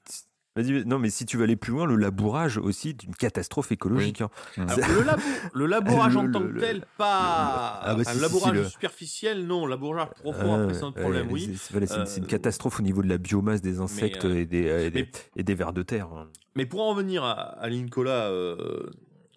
vas-y, 0.60 0.84
non, 0.84 0.98
mais 0.98 1.10
si 1.10 1.24
tu 1.26 1.36
veux 1.36 1.44
aller 1.44 1.56
plus 1.56 1.72
loin, 1.72 1.86
le 1.86 1.96
labourage 1.96 2.58
aussi 2.58 2.90
est 2.90 3.02
une 3.04 3.14
catastrophe 3.14 3.70
écologique. 3.72 4.20
hein. 4.20 4.30
Alors, 4.56 4.76
le, 4.76 5.02
labo- 5.02 5.22
le 5.54 5.66
labourage 5.66 6.16
en 6.16 6.22
Le- 6.22 6.32
tant 6.32 6.40
le- 6.40 6.48
que 6.48 6.52
le- 6.54 6.60
tel, 6.60 6.80
pas. 6.96 7.80
Ah 7.82 7.94
bah 7.94 8.00
Enfin, 8.00 8.04
si, 8.04 8.06
le 8.06 8.12
si, 8.12 8.14
si, 8.14 8.20
labourage 8.22 8.54
le- 8.56 8.64
superficiel, 8.68 9.46
non. 9.46 9.66
Labourage 9.66 10.08
profond, 10.20 10.54
Euh, 10.54 10.62
après, 10.64 10.74
c'est 10.74 10.84
un 10.84 10.92
problème, 10.92 11.28
oui. 11.30 11.56
c'est- 11.56 11.72
voilà, 11.72 11.86
une- 11.86 12.22
Euh, 12.24 12.26
catastrophe 12.26 12.80
au 12.80 12.82
niveau 12.82 13.02
de 13.02 13.08
la 13.08 13.18
biomasse 13.18 13.62
des 13.62 13.80
insectes 13.80 14.24
euh, 14.24 14.34
et, 14.36 14.46
des, 14.46 14.64
et, 14.66 14.90
des, 14.90 15.02
mais- 15.02 15.10
et 15.36 15.42
des 15.42 15.54
vers 15.54 15.72
de 15.72 15.82
terre. 15.82 16.08
hein. 16.12 16.28
Mais 16.56 16.66
pour 16.66 16.80
en 16.82 16.90
revenir 16.90 17.22
à, 17.24 17.32
à 17.32 17.68
Lincola, 17.68 18.28
euh, 18.30 18.90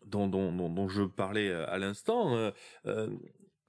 dont, 0.05 0.27
dont, 0.27 0.51
dont, 0.51 0.69
dont 0.69 0.89
je 0.89 1.03
parlais 1.03 1.51
à 1.53 1.77
l'instant, 1.77 2.35
euh, 2.35 2.51
euh, 2.87 3.07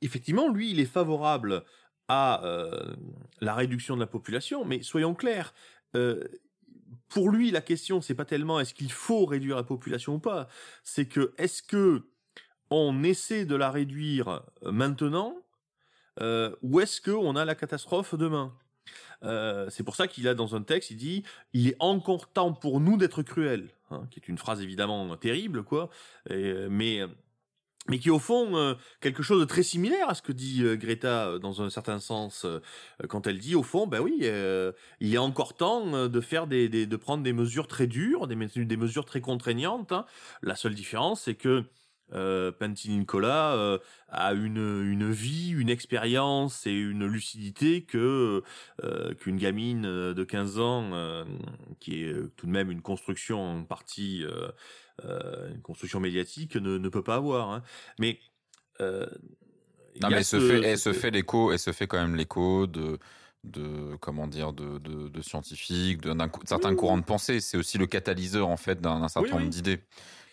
effectivement, 0.01 0.49
lui, 0.49 0.71
il 0.71 0.81
est 0.81 0.87
favorable 0.87 1.63
à 2.09 2.45
euh, 2.45 2.95
la 3.41 3.55
réduction 3.55 3.95
de 3.95 4.01
la 4.01 4.07
population, 4.07 4.65
mais 4.65 4.83
soyons 4.83 5.15
clairs. 5.15 5.53
euh, 5.95 6.25
pour 7.13 7.31
lui, 7.31 7.51
la 7.51 7.61
question, 7.61 8.01
c'est 8.01 8.15
pas 8.15 8.25
tellement 8.25 8.59
est-ce 8.59 8.75
qu'il 8.75 8.91
faut 8.91 9.27
réduire 9.27 9.57
la 9.57 9.63
population 9.63 10.15
ou 10.15 10.19
pas, 10.19 10.49
c'est 10.83 11.07
que 11.07 11.35
est-ce 11.37 11.63
que 11.63 12.05
on 12.71 13.03
essaie 13.03 13.45
de 13.45 13.55
la 13.55 13.71
réduire 13.71 14.29
euh, 14.63 14.73
maintenant, 14.73 15.37
euh, 16.21 16.55
ou 16.63 16.81
est-ce 16.81 17.01
que 17.01 17.11
on 17.11 17.37
a 17.37 17.45
la 17.45 17.55
catastrophe 17.55 18.15
demain? 18.15 18.55
Euh, 19.25 19.69
c'est 19.71 19.85
pour 19.85 19.95
ça 19.95 20.09
qu'il 20.09 20.27
a 20.27 20.35
dans 20.35 20.57
un 20.57 20.63
texte, 20.63 20.91
il 20.91 20.97
dit 20.97 21.23
il 21.53 21.69
est 21.69 21.77
encore 21.81 22.33
temps 22.33 22.53
pour 22.53 22.81
nous 22.81 22.97
d'être 22.97 23.23
cruels, 23.23 23.69
hein, 23.91 24.07
qui 24.11 24.19
est 24.19 24.29
une 24.29 24.39
phrase 24.39 24.63
évidemment 24.63 25.17
terrible, 25.17 25.63
quoi, 25.63 25.91
mais 26.29 27.03
mais 27.89 27.99
qui 27.99 28.11
au 28.11 28.19
fond 28.19 28.57
euh, 28.57 28.75
quelque 29.01 29.23
chose 29.23 29.41
de 29.41 29.45
très 29.45 29.63
similaire 29.65 30.09
à 30.09 30.15
ce 30.15 30.23
que 30.23 30.33
dit 30.33 30.63
euh, 30.63 30.77
Greta 30.77 31.27
euh, 31.29 31.39
dans 31.39 31.63
un 31.63 31.71
certain 31.71 31.99
sens 31.99 32.47
quand 33.09 33.27
elle 33.27 33.39
dit 33.39 33.55
au 33.55 33.63
fond 33.63 33.87
ben 33.87 34.01
oui 34.01 34.19
il 35.01 35.15
est 35.15 35.19
encore 35.19 35.55
temps 35.57 36.09
de 36.09 36.21
faire 36.21 36.47
des, 36.47 36.69
de 36.69 36.97
prendre 36.97 37.23
des 37.23 37.33
mesures 37.33 37.67
très 37.67 37.87
dures 37.87 38.29
des, 38.29 38.37
mes- 38.37 38.47
des 38.47 38.77
mesures 38.77 39.05
très 39.05 39.21
contraignantes 39.21 39.93
hein. 39.93 40.07
la 40.43 40.55
seule 40.55 40.75
différence 40.75 41.23
c'est 41.23 41.35
que 41.35 41.65
euh, 42.15 42.53
Nicola 42.89 43.79
a 44.09 44.33
une, 44.35 44.59
une 44.59 45.11
vie, 45.11 45.51
une 45.51 45.71
expérience 45.71 46.67
et 46.67 46.73
une 46.75 47.07
lucidité 47.07 47.85
que 47.85 48.43
qu'une 49.19 49.39
gamine 49.39 49.83
de 50.13 50.25
15 50.25 50.59
ans, 50.59 51.25
qui 51.81 52.05
est 52.05 52.15
tout 52.37 52.47
de 52.47 52.51
même 52.51 52.71
une 52.71 52.83
construction 52.83 53.43
en 53.43 53.65
partie, 53.65 54.27
une 55.05 55.63
construction 55.63 56.01
médiatique, 56.01 56.57
ne, 56.57 56.79
ne 56.79 56.89
peut 56.89 57.03
pas 57.03 57.17
avoir. 57.17 57.51
hein. 57.51 57.63
Mais 57.99 58.21
euh, 58.81 59.07
Non, 60.01 60.09
mais 60.11 60.17
elle 60.19 60.25
se 60.25 60.39
fait, 60.41 60.61
elle 60.65 60.79
ce- 60.79 60.93
se 60.93 60.99
fait 60.99 61.11
l'écho, 61.11 61.53
elle 61.53 61.59
se 61.59 61.73
fait 61.73 61.87
quand 61.87 62.01
même 62.01 62.17
l'écho 62.17 62.67
de, 62.67 62.99
de 63.45 63.97
comment 64.01 64.27
dire, 64.27 64.53
de, 64.53 64.79
de, 64.79 65.09
de 65.09 65.21
scientifiques, 65.23 66.01
d'un 66.01 66.17
d'un 66.17 66.29
cou- 66.29 66.41
certain 66.47 66.69
Oui, 66.71 66.75
oui. 66.75 66.81
courant 66.81 66.99
de 66.99 67.05
pensée. 67.05 67.41
C'est 67.41 67.57
aussi 67.57 67.79
le 67.79 67.87
catalyseur 67.87 68.49
en 68.49 68.57
fait 68.57 68.81
d'un 68.81 69.07
certain 69.09 69.37
Oui, 69.37 69.41
nombre 69.41 69.51
d'idées. 69.51 69.81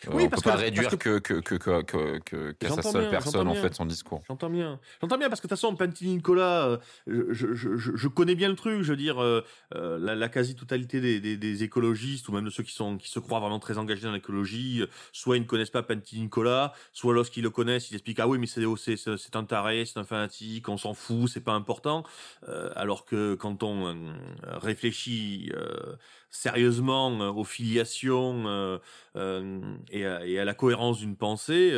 Euh, 0.07 0.11
Oui, 0.13 0.23
on 0.25 0.29
parce 0.29 0.41
peut 0.43 0.49
pas 0.51 0.55
que- 0.55 0.61
réduire 0.61 0.83
parce 0.89 0.95
que 1.03 1.19
que 1.19 1.33
que 1.41 1.55
que 1.55 2.19
que- 2.19 2.51
qu'à 2.53 2.69
sa 2.69 2.81
seule 2.81 3.01
bien, 3.01 3.09
personne 3.09 3.47
en 3.47 3.53
fait 3.53 3.73
son 3.75 3.85
discours. 3.85 4.23
J'entends 4.27 4.49
bien. 4.49 4.79
J'entends 5.01 5.17
bien 5.17 5.27
parce 5.29 5.41
que 5.41 5.47
de 5.47 5.49
toute 5.49 5.59
façon, 5.59 5.75
Pantini 5.75 6.15
Nicolas, 6.15 6.67
euh, 6.67 6.77
je, 7.07 7.53
je, 7.53 7.75
je, 7.75 7.91
je 7.95 8.07
connais 8.07 8.35
bien 8.35 8.47
le 8.49 8.55
truc. 8.55 8.81
Je 8.81 8.91
veux 8.91 8.97
dire, 8.97 9.21
euh, 9.21 9.41
la, 9.73 10.15
la 10.15 10.29
quasi-totalité 10.29 11.01
des, 11.01 11.19
des, 11.19 11.35
des 11.37 11.63
écologistes 11.63 12.29
ou 12.29 12.31
même 12.31 12.45
de 12.45 12.49
ceux 12.49 12.63
qui 12.63 12.73
sont 12.73 12.97
qui 12.97 13.09
se 13.09 13.19
croient 13.19 13.39
vraiment 13.41 13.59
très 13.59 13.77
engagés 13.77 14.03
dans 14.03 14.13
l'écologie, 14.13 14.83
soit 15.11 15.35
ils 15.37 15.41
ne 15.41 15.45
connaissent 15.45 15.69
pas 15.69 15.83
Pantini 15.83 16.21
Nicolas, 16.23 16.73
soit 16.93 17.13
lorsqu'ils 17.13 17.43
le 17.43 17.49
connaissent, 17.49 17.91
ils 17.91 17.95
expliquent 17.95 18.19
ah 18.19 18.27
oui 18.27 18.37
mais 18.37 18.47
c'est 18.47 18.63
c'est 18.77 18.95
c'est 19.17 19.35
un 19.35 19.43
taré, 19.43 19.83
c'est 19.85 19.99
un 19.99 20.03
fanatique, 20.05 20.69
on 20.69 20.77
s'en 20.77 20.93
fout, 20.93 21.29
c'est 21.29 21.41
pas 21.43 21.53
important. 21.53 22.03
Euh, 22.47 22.69
alors 22.75 23.05
que 23.05 23.35
quand 23.35 23.63
on 23.63 24.13
réfléchit 24.43 25.51
euh, 25.55 25.95
sérieusement 26.29 27.21
euh, 27.21 27.31
aux 27.31 27.43
filiations 27.43 28.43
euh, 28.47 28.77
euh, 29.15 29.61
et, 29.91 30.05
à, 30.05 30.45
la 30.45 30.53
cohérence 30.53 30.99
d'une 30.99 31.15
pensée, 31.15 31.73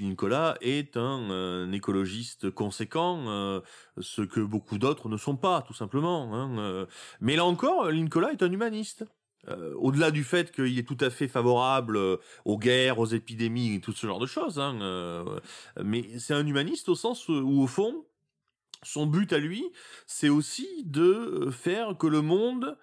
Nicolas 0.00 0.56
est 0.60 0.96
un, 0.96 1.72
écologiste 1.72 2.50
conséquent, 2.50 3.62
ce 3.98 4.22
que 4.22 4.40
beaucoup 4.40 4.78
d'autres 4.78 5.08
ne 5.08 5.16
sont 5.16 5.36
pas, 5.36 5.62
tout 5.62 5.74
simplement. 5.74 6.34
hein. 6.34 6.86
Mais 7.20 7.36
là 7.36 7.44
encore, 7.44 7.90
Nicolas 7.92 8.32
est 8.32 8.42
un 8.42 8.50
humaniste. 8.50 9.04
Au-delà 9.76 10.10
du 10.10 10.24
fait 10.24 10.50
qu'il 10.50 10.78
est 10.78 10.86
tout 10.86 10.96
à 11.00 11.08
fait 11.08 11.28
favorable 11.28 11.98
aux 12.44 12.58
guerres, 12.58 12.98
aux 12.98 13.06
épidémies 13.06 13.76
et 13.76 13.80
tout 13.80 13.92
ce 13.92 14.06
genre 14.06 14.18
de 14.18 14.26
choses, 14.26 14.58
hein, 14.58 15.24
mais 15.82 16.18
c'est 16.18 16.34
un 16.34 16.46
humaniste 16.46 16.88
au 16.88 16.96
sens 16.96 17.28
où, 17.28 17.62
au 17.62 17.66
fond, 17.66 18.04
son 18.82 19.06
but 19.06 19.32
à 19.32 19.38
lui, 19.38 19.64
c'est 20.06 20.28
aussi 20.28 20.84
de 20.84 21.50
faire 21.52 21.96
que 21.96 22.06
le 22.06 22.22
monde 22.22 22.76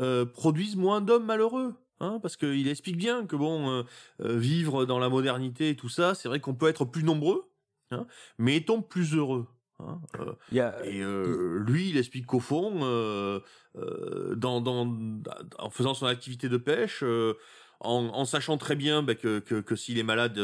euh, 0.00 0.24
produise 0.24 0.76
moins 0.76 1.00
d'hommes 1.00 1.26
malheureux. 1.26 1.74
Hein, 2.00 2.20
parce 2.22 2.36
qu'il 2.36 2.68
explique 2.68 2.96
bien 2.96 3.26
que 3.26 3.34
bon, 3.34 3.68
euh, 3.70 3.82
euh, 4.20 4.38
vivre 4.38 4.84
dans 4.84 5.00
la 5.00 5.08
modernité 5.08 5.70
et 5.70 5.74
tout 5.74 5.88
ça, 5.88 6.14
c'est 6.14 6.28
vrai 6.28 6.38
qu'on 6.38 6.54
peut 6.54 6.68
être 6.68 6.84
plus 6.84 7.02
nombreux, 7.02 7.50
hein, 7.90 8.06
mais 8.38 8.54
étant 8.54 8.82
plus 8.82 9.16
heureux. 9.16 9.48
Hein, 9.80 10.00
euh, 10.20 10.60
a, 10.60 10.86
et 10.86 11.02
lui, 11.60 11.90
il 11.90 11.96
explique 11.96 12.26
qu'au 12.26 12.38
fond, 12.38 13.42
dans, 13.74 14.60
dans, 14.60 14.96
en 15.58 15.70
faisant 15.70 15.94
son 15.94 16.06
activité 16.06 16.48
de 16.48 16.56
pêche, 16.56 17.02
en, 17.02 18.04
en 18.04 18.24
sachant 18.24 18.58
très 18.58 18.76
bien 18.76 19.02
bah, 19.02 19.16
que, 19.16 19.40
que, 19.40 19.60
que 19.60 19.74
s'il 19.74 19.98
est 19.98 20.04
malade, 20.04 20.38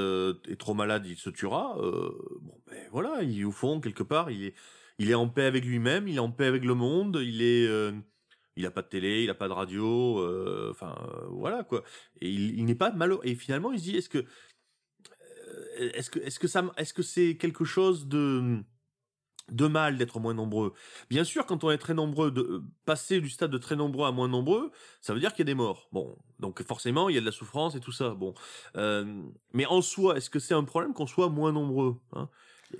est 0.48 0.58
trop 0.58 0.74
malade, 0.74 1.06
il 1.06 1.16
se 1.16 1.30
tuera. 1.30 1.76
Bon, 1.76 2.60
ben 2.66 2.88
voilà, 2.90 3.22
il, 3.22 3.46
au 3.46 3.52
fond, 3.52 3.80
quelque 3.80 4.02
part, 4.02 4.32
il 4.32 4.42
est, 4.42 4.54
il 4.98 5.08
est 5.08 5.14
en 5.14 5.28
paix 5.28 5.44
avec 5.44 5.64
lui-même, 5.64 6.08
il 6.08 6.16
est 6.16 6.20
en 6.20 6.32
paix 6.32 6.46
avec 6.46 6.64
le 6.64 6.74
monde, 6.74 7.20
il 7.22 7.42
est, 7.42 7.68
il 8.56 8.66
a 8.66 8.70
pas 8.70 8.82
de 8.82 8.88
télé, 8.88 9.24
il 9.24 9.30
a 9.30 9.34
pas 9.34 9.48
de 9.48 9.52
radio, 9.52 10.18
euh, 10.20 10.68
enfin 10.70 10.94
euh, 11.08 11.26
voilà 11.30 11.64
quoi. 11.64 11.82
Et 12.20 12.30
il, 12.30 12.64
n'est 12.64 12.74
pas 12.74 12.92
malheureux. 12.92 13.22
Et 13.24 13.34
finalement, 13.34 13.72
il 13.72 13.78
se 13.78 13.84
dit, 13.84 13.96
est-ce 13.96 14.08
que, 14.08 14.18
euh, 14.18 15.90
est-ce 15.94 16.10
que, 16.10 16.20
est-ce 16.20 16.38
que 16.38 16.48
ça, 16.48 16.64
est-ce 16.76 16.94
que 16.94 17.02
c'est 17.02 17.36
quelque 17.36 17.64
chose 17.64 18.06
de 18.08 18.62
de 19.50 19.66
mal 19.66 19.98
d'être 19.98 20.20
moins 20.20 20.32
nombreux? 20.32 20.72
Bien 21.10 21.24
sûr, 21.24 21.44
quand 21.46 21.64
on 21.64 21.70
est 21.70 21.78
très 21.78 21.92
nombreux, 21.92 22.30
de 22.30 22.62
passer 22.86 23.20
du 23.20 23.28
stade 23.28 23.50
de 23.50 23.58
très 23.58 23.76
nombreux 23.76 24.06
à 24.06 24.12
moins 24.12 24.28
nombreux, 24.28 24.70
ça 25.02 25.12
veut 25.12 25.20
dire 25.20 25.32
qu'il 25.32 25.40
y 25.40 25.42
a 25.42 25.52
des 25.52 25.54
morts. 25.54 25.88
Bon, 25.92 26.16
donc 26.38 26.62
forcément, 26.62 27.10
il 27.10 27.14
y 27.14 27.18
a 27.18 27.20
de 27.20 27.26
la 27.26 27.32
souffrance 27.32 27.74
et 27.74 27.80
tout 27.80 27.92
ça. 27.92 28.14
Bon, 28.14 28.34
mais 29.52 29.66
en 29.66 29.82
soi, 29.82 30.16
est-ce 30.16 30.30
que 30.30 30.38
c'est 30.38 30.54
un 30.54 30.64
problème 30.64 30.94
qu'on 30.94 31.06
soit 31.06 31.28
moins 31.28 31.52
nombreux 31.52 31.96
hein? 32.12 32.30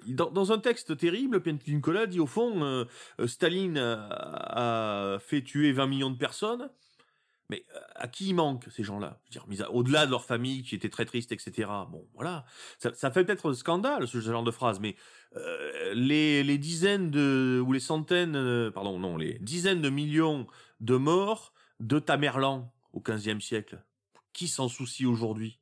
Dans, 0.07 0.53
un 0.53 0.59
texte 0.59 0.97
terrible, 0.97 1.43
Nicolas 1.67 2.07
dit 2.07 2.21
au 2.21 2.27
fond, 2.27 2.63
euh, 2.63 2.85
Staline 3.27 3.79
a, 3.79 5.19
fait 5.21 5.43
tuer 5.43 5.73
20 5.73 5.87
millions 5.87 6.11
de 6.11 6.19
personnes. 6.19 6.71
Mais 7.51 7.65
à 7.95 8.09
qui 8.09 8.29
il 8.29 8.35
manque 8.35 8.65
ces 8.71 8.83
gens-là? 8.83 9.21
Au-delà 9.71 10.07
de 10.07 10.11
leur 10.11 10.25
famille 10.25 10.63
qui 10.63 10.75
était 10.75 10.89
très 10.89 11.05
triste, 11.05 11.31
etc. 11.31 11.69
Bon, 11.91 12.09
voilà. 12.15 12.47
Ça, 12.79 13.11
fait 13.11 13.25
peut-être 13.25 13.53
scandale 13.53 14.09
ce 14.09 14.19
genre 14.21 14.43
de 14.43 14.51
phrase, 14.51 14.81
mais 14.81 14.97
euh, 15.37 15.93
les, 15.95 16.59
dizaines 16.59 17.11
de 17.11 17.63
ou 17.65 17.73
les 17.73 17.81
centaines, 17.81 18.37
euh, 18.37 18.71
pardon, 18.71 18.99
non, 18.99 19.19
les 19.19 19.39
dizaines 19.41 19.83
de 19.83 19.91
millions 19.91 20.47
de 20.81 20.97
morts 20.97 21.53
de 21.81 21.99
Tamerlan 21.99 22.73
au 22.95 23.01
XVe 23.01 23.41
siècle, 23.41 23.85
qui 24.33 24.49
s'en 24.49 24.69
soucie 24.69 25.05
aujourd'hui? 25.05 25.59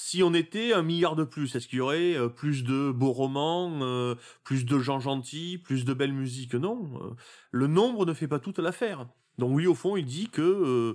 Si 0.00 0.22
on 0.22 0.34
était 0.34 0.72
un 0.72 0.82
milliard 0.82 1.16
de 1.16 1.24
plus, 1.24 1.54
est-ce 1.54 1.68
qu'il 1.68 1.78
y 1.78 1.80
aurait 1.80 2.16
euh, 2.16 2.28
plus 2.28 2.64
de 2.64 2.90
beaux 2.90 3.12
romans, 3.12 4.14
plus 4.44 4.64
de 4.64 4.78
gens 4.78 5.00
gentils, 5.00 5.58
plus 5.58 5.84
de 5.84 5.94
belle 5.94 6.12
musique 6.12 6.54
Non. 6.54 7.16
le 7.50 7.66
nombre 7.66 8.06
ne 8.06 8.14
fait 8.14 8.28
pas 8.28 8.38
toute 8.38 8.58
l'affaire. 8.58 9.06
Donc 9.40 9.56
oui, 9.56 9.66
au 9.66 9.74
fond, 9.74 9.96
il 9.96 10.04
dit 10.04 10.28
que 10.28 10.42
euh, 10.42 10.94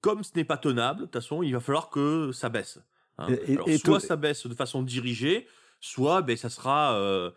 comme 0.00 0.22
ce 0.22 0.32
n'est 0.36 0.44
pas 0.44 0.58
tenable, 0.58 1.00
de 1.00 1.04
toute 1.04 1.14
façon, 1.14 1.42
il 1.42 1.52
va 1.52 1.60
falloir 1.60 1.88
que 1.88 2.32
ça 2.32 2.50
baisse. 2.50 2.80
Hein. 3.16 3.28
Et, 3.66 3.78
soit 3.78 4.00
ça 4.00 4.16
baisse 4.16 4.46
de 4.46 4.54
façon 4.54 4.82
dirigée, 4.82 5.46
soit 5.80 6.20
ben, 6.20 6.36
ça 6.36 6.50
sera 6.50 6.94
euh, 6.96 7.30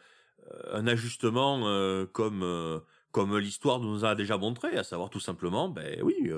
un 0.71 0.87
ajustement 0.87 1.67
euh, 1.67 2.05
comme, 2.05 2.81
comme 3.11 3.37
l'histoire 3.37 3.79
nous 3.79 4.03
a 4.03 4.15
déjà 4.15 4.37
montré, 4.37 4.75
à 4.75 4.83
savoir 4.83 5.09
tout 5.09 5.19
simplement, 5.19 5.69
ben 5.69 6.01
oui, 6.01 6.31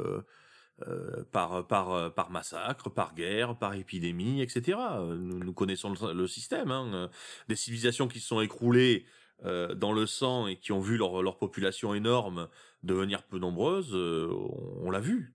par, 1.31 1.65
par, 1.67 2.13
par 2.13 2.31
massacre, 2.31 2.89
par 2.89 3.13
guerre, 3.13 3.55
par 3.55 3.73
épidémie, 3.73 4.41
etc. 4.41 4.77
Nous, 5.17 5.53
connaissons 5.53 5.93
le, 6.13 6.27
système. 6.27 6.71
Hein. 6.71 7.09
Des 7.47 7.55
civilisations 7.55 8.07
qui 8.07 8.19
se 8.19 8.27
sont 8.27 8.41
écroulées 8.41 9.05
dans 9.43 9.93
le 9.93 10.05
sang 10.05 10.47
et 10.47 10.57
qui 10.57 10.71
ont 10.71 10.81
vu 10.81 10.97
leur, 10.97 11.21
leur 11.21 11.37
population 11.37 11.93
énorme 11.93 12.47
devenir 12.83 13.23
peu 13.23 13.39
nombreuses, 13.39 13.93
euh, 13.93 14.29
on, 14.81 14.91
l'a 14.91 14.99
vu. 14.99 15.33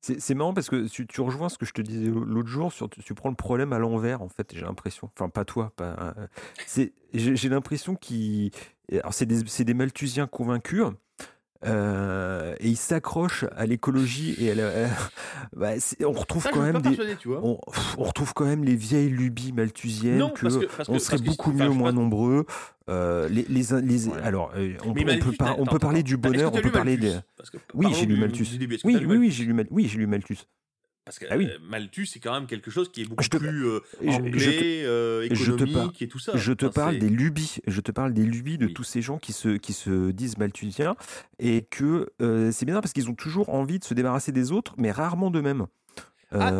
C'est 0.00 0.34
marrant 0.34 0.52
parce 0.52 0.68
que 0.68 0.88
tu, 0.88 1.20
rejoins 1.20 1.48
ce 1.48 1.56
que 1.56 1.64
je 1.64 1.72
te 1.72 1.80
disais 1.80 2.08
l'autre 2.08 2.48
jour 2.48 2.72
sur 2.72 2.90
tu, 2.90 3.14
prends 3.14 3.28
le 3.28 3.36
problème 3.36 3.72
à 3.72 3.78
l'envers 3.78 4.20
en 4.20 4.28
fait 4.28 4.52
j'ai 4.52 4.62
l'impression 4.62 5.08
enfin 5.14 5.28
pas 5.28 5.44
toi 5.44 5.72
pas 5.76 6.16
euh, 6.76 6.88
j'ai 7.14 7.48
l'impression 7.48 7.94
qu'ils 7.94 8.50
c'est 9.12 9.26
des, 9.26 9.64
des 9.64 9.74
Malthusiens 9.74 10.26
convaincus 10.26 10.86
euh, 11.64 12.54
et 12.58 12.68
il 12.68 12.76
s'accroche 12.76 13.44
à 13.56 13.66
l'écologie 13.66 14.34
et 14.38 14.50
à 14.50 14.54
bah, 15.56 15.70
on 16.04 16.12
retrouve 16.12 16.46
quand 16.52 16.62
même 16.62 16.82
des, 16.82 16.96
on, 17.26 17.58
retrouve 17.98 18.34
quand 18.34 18.44
même 18.44 18.64
les 18.64 18.74
vieilles 18.74 19.10
lubies 19.10 19.52
malthusiennes 19.52 20.32
que, 20.32 20.46
on 20.88 20.98
serait 20.98 21.18
beaucoup 21.18 21.52
mieux 21.52 21.68
moins 21.68 21.92
nombreux. 21.92 22.46
Euh, 22.88 23.28
les, 23.28 23.44
les, 23.48 23.80
les 23.80 24.12
alors 24.24 24.50
euh, 24.56 24.74
on, 24.84 24.92
peut, 24.92 25.04
on 25.58 25.64
peut 25.64 25.78
parler 25.78 26.02
du 26.02 26.16
bonheur, 26.16 26.52
on 26.52 26.60
peut 26.60 26.72
parler 26.72 26.96
des. 26.96 27.16
Oui, 27.74 27.86
j'ai 27.94 28.06
lu 28.06 28.18
Malthus. 28.18 28.46
Oui, 28.84 28.96
oui, 29.06 29.16
oui, 29.16 29.30
j'ai 29.30 29.44
lu, 29.44 29.54
oui, 29.70 29.86
j'ai 29.88 29.98
lu 29.98 30.06
Malthus. 30.06 30.38
Parce 31.04 31.18
que 31.18 31.26
ah 31.30 31.36
oui. 31.36 31.46
Euh, 31.46 31.58
Malthus, 31.68 32.06
c'est 32.06 32.20
quand 32.20 32.32
même 32.32 32.46
quelque 32.46 32.70
chose 32.70 32.90
qui 32.92 33.02
est 33.02 33.04
beaucoup 33.04 33.24
plus 33.24 33.66
euh, 33.66 33.80
anglais, 34.06 34.82
euh, 34.84 35.28
économique 35.28 36.00
et 36.00 36.06
tout 36.08 36.20
ça. 36.20 36.32
Je 36.36 36.52
te 36.52 36.66
parle 36.66 36.98
des 36.98 37.08
lubies. 37.08 37.56
Je 37.66 37.80
te 37.80 37.90
parle 37.90 38.12
des 38.12 38.24
lubies 38.24 38.58
de 38.58 38.68
tous 38.68 38.84
ces 38.84 39.02
gens 39.02 39.18
qui 39.18 39.32
se, 39.32 39.56
qui 39.56 39.72
se 39.72 40.12
disent 40.12 40.38
malthusiens 40.38 40.94
et 41.38 41.62
que 41.62 42.10
c'est 42.52 42.66
bien 42.66 42.80
parce 42.80 42.92
qu'ils 42.92 43.10
ont 43.10 43.14
toujours 43.14 43.48
envie 43.48 43.78
de 43.78 43.84
se 43.84 43.94
débarrasser 43.94 44.32
des 44.32 44.52
autres, 44.52 44.74
mais 44.78 44.90
rarement 44.92 45.30
d'eux-mêmes. 45.30 45.66
Ah, 46.34 46.50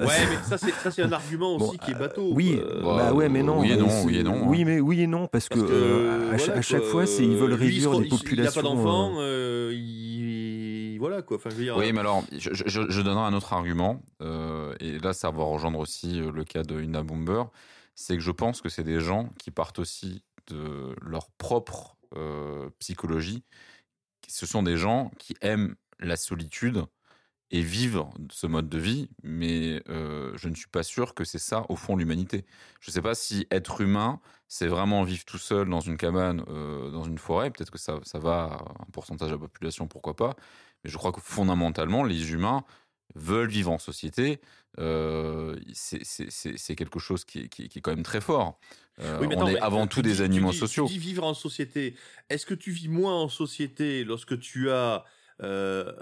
ouais, 0.00 0.06
mais 0.28 0.36
ça 0.58 0.90
c'est 0.90 1.02
un 1.02 1.12
argument 1.12 1.56
aussi 1.56 1.78
qui 1.78 1.92
est 1.92 1.94
bateau. 1.94 2.32
Oui, 2.34 2.60
bah 2.82 3.14
ouais, 3.14 3.30
mais 3.30 3.42
non. 3.42 3.60
Oui 3.60 3.72
et 3.72 3.76
non, 3.76 3.88
oui 4.04 4.18
et 4.18 4.22
non. 4.22 4.46
Oui, 4.46 4.64
mais 4.64 4.80
oui 4.80 5.00
et 5.00 5.06
non 5.06 5.26
parce, 5.26 5.48
que, 5.48 6.32
à, 6.32 6.60
chaque 6.60 6.84
fois, 6.84 7.06
c'est 7.06 7.24
ils 7.24 7.36
veulent 7.36 7.54
réduire 7.54 7.98
les 8.00 8.08
populations. 8.08 8.32
Il 8.36 8.40
n'y 8.42 8.48
a 8.48 8.50
pas 8.50 8.62
d'enfants, 8.62 9.14
voilà 10.98 11.22
quoi. 11.22 11.38
oui, 11.46 11.92
mais 11.92 12.00
alors, 12.00 12.24
je, 12.32 12.50
je, 12.52 13.00
donnerai 13.00 13.24
un 13.24 13.34
autre 13.34 13.52
argument, 13.52 14.02
euh, 14.22 14.74
et 14.80 14.98
là, 14.98 15.12
ça 15.12 15.30
va 15.30 15.44
rejoindre 15.44 15.78
aussi 15.78 16.20
euh, 16.20 16.30
le 16.30 16.44
cas 16.44 16.62
de 16.62 16.80
Ina 16.80 17.02
Bomber, 17.02 17.44
c'est 17.94 18.16
que 18.16 18.22
je 18.22 18.30
pense 18.30 18.60
que 18.60 18.68
c'est 18.68 18.84
des 18.84 19.00
gens 19.00 19.30
qui 19.38 19.50
partent 19.50 19.78
aussi 19.78 20.22
de 20.48 20.94
leur 21.02 21.30
propre 21.32 21.96
euh, 22.14 22.70
psychologie. 22.78 23.42
Ce 24.28 24.46
sont 24.46 24.62
des 24.62 24.76
gens 24.76 25.10
qui 25.18 25.36
aiment 25.40 25.76
la 25.98 26.16
solitude 26.16 26.84
et 27.50 27.60
vivre 27.60 28.10
ce 28.30 28.46
mode 28.46 28.68
de 28.68 28.78
vie, 28.78 29.08
mais 29.22 29.80
je 29.86 30.48
ne 30.48 30.54
suis 30.56 30.66
pas 30.66 30.82
sûr 30.82 31.14
que 31.14 31.22
c'est 31.22 31.38
ça, 31.38 31.64
au 31.68 31.76
fond, 31.76 31.94
l'humanité. 31.94 32.44
Je 32.80 32.90
ne 32.90 32.92
sais 32.92 33.02
pas 33.02 33.14
si 33.14 33.46
être 33.52 33.80
humain, 33.80 34.20
c'est 34.48 34.66
vraiment 34.66 35.04
vivre 35.04 35.24
tout 35.24 35.38
seul 35.38 35.68
dans 35.68 35.78
une 35.78 35.96
cabane, 35.96 36.42
dans 36.42 37.04
une 37.04 37.18
forêt. 37.18 37.52
Peut-être 37.52 37.70
que 37.70 37.78
ça, 37.78 38.00
ça 38.02 38.18
va 38.18 38.64
un 38.80 38.90
pourcentage 38.90 39.28
de 39.28 39.34
la 39.34 39.38
population, 39.38 39.86
pourquoi 39.86 40.16
pas. 40.16 40.34
Mais 40.84 40.90
je 40.90 40.96
crois 40.96 41.12
que 41.12 41.20
fondamentalement, 41.20 42.04
les 42.04 42.32
humains 42.32 42.64
veulent 43.14 43.48
vivre 43.48 43.72
en 43.72 43.78
société. 43.78 44.40
Euh, 44.78 45.56
c'est 45.72 46.76
quelque 46.76 46.98
chose 46.98 47.24
qui 47.24 47.40
est, 47.40 47.48
qui, 47.48 47.64
est, 47.64 47.80
quand 47.80 47.92
même 47.92 48.02
très 48.02 48.20
fort. 48.20 48.58
Euh, 49.00 49.26
on 49.36 49.46
est 49.46 49.58
avant 49.60 49.86
tout 49.86 50.02
des 50.02 50.20
animaux 50.20 50.52
sociaux. 50.52 50.86
Tu 50.86 50.94
dis 50.94 50.98
vivre 50.98 51.24
en 51.24 51.34
société. 51.34 51.96
Est-ce 52.28 52.46
que 52.46 52.54
tu 52.54 52.70
vis 52.70 52.88
moins 52.88 53.14
en 53.14 53.28
société 53.28 54.04
lorsque 54.04 54.38
tu 54.38 54.70
as 54.70 55.04
euh, 55.42 55.92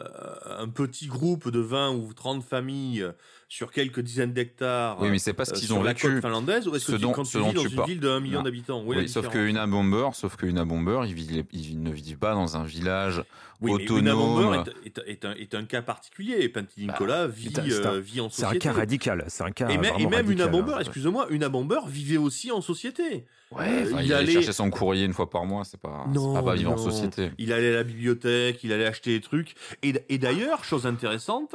un 0.44 0.68
petit 0.68 1.06
groupe 1.06 1.50
de 1.50 1.58
20 1.60 1.94
ou 1.94 2.12
30 2.14 2.42
familles 2.42 3.06
sur 3.54 3.70
quelques 3.70 4.00
dizaines 4.00 4.32
d'hectares. 4.32 5.00
Oui, 5.00 5.10
mais 5.10 5.20
c'est 5.20 5.32
pas 5.32 5.44
ce 5.44 5.52
qu'ils 5.52 5.72
ont 5.72 5.80
vécu. 5.80 6.20
finlandaise 6.20 6.66
ou 6.66 6.74
est-ce 6.74 6.90
que 6.90 6.96
tu, 6.96 7.06
quand 7.06 7.22
tu 7.22 7.38
vis 7.38 7.52
dans 7.52 7.62
une 7.62 7.84
ville 7.84 8.00
de 8.00 8.08
1 8.08 8.18
million 8.18 8.42
d'habitants? 8.42 8.82
Oui, 8.84 9.08
sauf 9.08 9.28
que 9.28 9.38
une 9.38 9.64
bomber, 9.66 10.08
sauf 10.12 10.34
que 10.34 10.46
bomber, 10.64 11.02
ils, 11.06 11.46
ils, 11.52 11.80
ne 11.80 11.92
vivent 11.92 12.18
pas 12.18 12.34
dans 12.34 12.56
un 12.56 12.64
village 12.64 13.22
oui, 13.60 13.70
autonome. 13.70 14.64
Mais 14.84 14.88
est, 14.88 14.98
est, 15.06 15.24
un, 15.24 15.34
est, 15.34 15.54
un, 15.54 15.64
cas 15.66 15.82
particulier. 15.82 16.52
Nicolas 16.76 17.28
bah, 17.28 17.32
vit, 17.32 17.52
euh, 17.56 18.00
vit 18.00 18.20
en 18.20 18.28
société. 18.28 18.58
C'est 18.60 18.68
un 18.68 18.72
cas 18.72 18.72
radical. 18.72 19.24
C'est 19.28 19.44
un 19.44 19.52
cas. 19.52 19.68
Et, 19.68 20.02
et 20.02 20.06
même 20.08 20.32
une 20.32 20.46
bomber, 20.46 20.74
excusez-moi, 20.80 21.28
une 21.30 21.46
bomber 21.46 21.80
vivait 21.86 22.16
aussi 22.16 22.50
en 22.50 22.60
société. 22.60 23.24
Ouais, 23.52 23.84
euh, 23.84 24.02
il, 24.02 24.12
allait 24.12 24.32
chercher 24.32 24.52
son 24.52 24.68
courrier 24.70 25.04
une 25.04 25.12
fois 25.12 25.30
par 25.30 25.44
mois, 25.44 25.62
c'est 25.64 25.80
pas, 25.80 26.06
pas, 26.12 26.42
pas 26.42 26.54
vivre 26.56 26.72
en 26.72 26.76
société. 26.76 27.30
Il 27.38 27.52
allait 27.52 27.68
à 27.68 27.76
la 27.76 27.84
bibliothèque, 27.84 28.64
il 28.64 28.72
allait 28.72 28.86
acheter 28.86 29.12
des 29.12 29.20
trucs. 29.20 29.54
Et, 29.84 29.94
et 30.08 30.18
d'ailleurs, 30.18 30.64
chose 30.64 30.86
intéressante, 30.86 31.54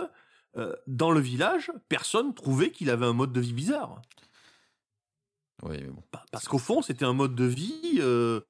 euh, 0.57 0.75
dans 0.87 1.11
le 1.11 1.19
village, 1.19 1.71
personne 1.89 2.33
trouvait 2.33 2.71
qu'il 2.71 2.89
avait 2.89 3.05
un 3.05 3.13
mode 3.13 3.31
de 3.31 3.41
vie 3.41 3.53
bizarre. 3.53 4.01
Oui, 5.63 5.77
bon. 5.83 6.03
Parce 6.31 6.47
qu'au 6.47 6.57
fond, 6.57 6.81
c'était 6.81 7.05
un 7.05 7.13
mode 7.13 7.35
de 7.35 7.45
vie 7.45 7.99
euh, 7.99 8.41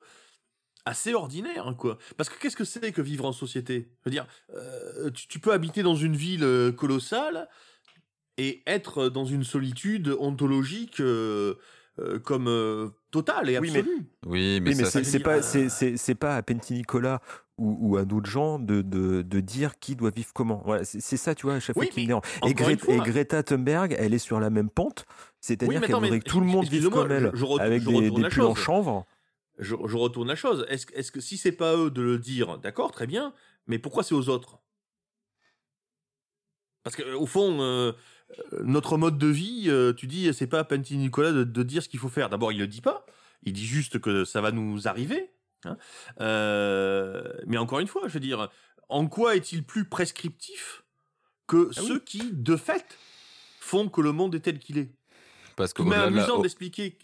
assez 0.85 1.13
ordinaire, 1.13 1.67
hein, 1.67 1.73
quoi. 1.73 1.97
Parce 2.17 2.29
que 2.29 2.39
qu'est-ce 2.39 2.55
que 2.55 2.65
c'est 2.65 2.91
que 2.91 3.01
vivre 3.01 3.25
en 3.25 3.31
société? 3.31 3.89
Je 3.99 4.09
veux 4.09 4.12
dire, 4.12 4.27
tu, 5.13 5.27
tu, 5.27 5.39
peux 5.39 5.51
habiter 5.51 5.81
dans 5.81 5.95
une 5.95 6.15
ville 6.15 6.73
colossale 6.77 7.49
et 8.38 8.62
être 8.67 9.09
dans 9.09 9.25
une 9.25 9.43
solitude 9.43 10.15
ontologique 10.19 11.01
euh, 11.99 12.19
comme 12.19 12.47
euh, 12.47 12.89
total 13.12 13.49
et 13.49 13.57
absolu. 13.57 14.07
Oui, 14.25 14.59
mais, 14.62 14.69
oui, 14.69 14.75
mais 14.77 14.85
c'est 14.85 15.19
pas 15.19 15.41
c'est 15.41 16.15
pas 16.15 16.35
à 16.38 16.43
Pentinicola 16.43 17.21
ou, 17.60 17.78
ou 17.80 17.98
à 17.98 18.06
d'autres 18.06 18.30
gens 18.30 18.60
de, 18.60 18.82
de, 18.82 19.22
de, 19.22 19.39
dire 19.39 19.80
qui 19.80 19.95
doit 19.95 20.10
vivre 20.10 20.30
comment. 20.34 20.62
Voilà, 20.65 20.84
c'est 20.84 21.17
ça, 21.17 21.36
tu 21.36 21.45
vois, 21.45 21.56
à 21.56 21.60
chaque 21.60 21.76
fois 21.76 21.86
qui 21.86 22.10
Et, 22.10 22.50
et, 22.50 22.54
Greta 22.54 23.43
Thunberg, 23.43 23.95
elle 23.98 24.13
est 24.13 24.19
sur 24.19 24.39
la 24.39 24.50
même 24.50 24.69
pente, 24.69 25.06
c'est-à-dire 25.39 25.82
qu'elle 25.82 25.95
voudrait 25.95 26.19
que 26.19 26.30
tout 26.30 26.39
le 26.39 26.45
monde 26.45 26.67
vive 26.67 26.89
comme 26.89 27.12
elle, 27.12 27.32
avec 27.60 27.84
des, 27.84 28.12
des 28.12 28.30
pulls 28.30 28.43
en 28.43 28.56
chanvre. 28.56 29.06
Je, 29.60 29.76
retourne 29.76 30.30
la 30.30 30.36
chose. 30.36 30.65
Est-ce 30.69 30.88
est 30.93 31.12
que 31.12 31.19
si 31.19 31.38
c'est 31.38 31.52
pas 31.52 31.76
eux 31.76 31.91
de 31.91 32.02
le 32.02 32.17
dire, 32.17 32.58
d'accord, 32.60 32.91
très 32.91 33.08
bien, 33.08 33.34
mais 33.67 33.78
pourquoi 33.78 34.04
c'est 34.04 34.15
aux 34.15 34.30
autres? 34.30 34.60
Parce 36.84 36.95
que 36.95 37.13
au 37.13 37.26
fond, 37.26 37.62
euh, 37.62 37.91
euh, 38.54 38.62
notre 38.63 38.98
mode 38.98 39.17
de 39.17 39.28
vie, 39.28 39.65
euh, 39.67 39.93
tu 39.93 40.08
dis, 40.08 40.34
c'est 40.34 40.48
pas 40.48 40.60
à 40.60 40.63
Penty 40.63 40.98
Nicolas 40.98 41.32
de, 41.32 41.63
dire 41.63 41.84
ce 41.84 41.89
qu'il 41.89 42.00
faut 42.00 42.10
faire. 42.10 42.30
D'abord, 42.30 42.52
il 42.54 42.60
le 42.60 42.67
dit 42.67 42.82
pas. 42.82 43.06
Il 43.43 43.54
dit 43.54 43.65
juste 43.65 44.00
que 44.00 44.24
ça 44.26 44.41
va 44.41 44.52
nous 44.52 44.88
arriver. 44.88 45.30
Hein. 45.65 45.78
Euh, 46.22 47.34
mais 47.48 47.58
encore 47.58 47.80
une 47.80 47.88
fois, 47.88 48.04
je 48.08 48.13
veux 48.13 48.19
dire, 48.19 48.50
en 48.88 49.08
quoi 49.08 49.36
est-il 49.36 49.63
plus 49.63 49.86
prescriptif 49.86 50.84
que 51.48 51.69
ah 51.76 51.82
ceux 51.82 52.00
qui, 52.00 52.32
de 52.32 52.56
fait, 52.56 52.98
font 53.60 53.89
que 53.89 54.02
le 54.02 54.12
monde 54.12 54.36
est 54.36 54.41
tel 54.41 54.60
qu'il 54.60 54.78
est? 54.78 54.91
Parce 55.56 55.74
que 55.74 55.82
mais 55.82 55.95
amusant 55.95 56.39
d'expliquer. 56.39 56.98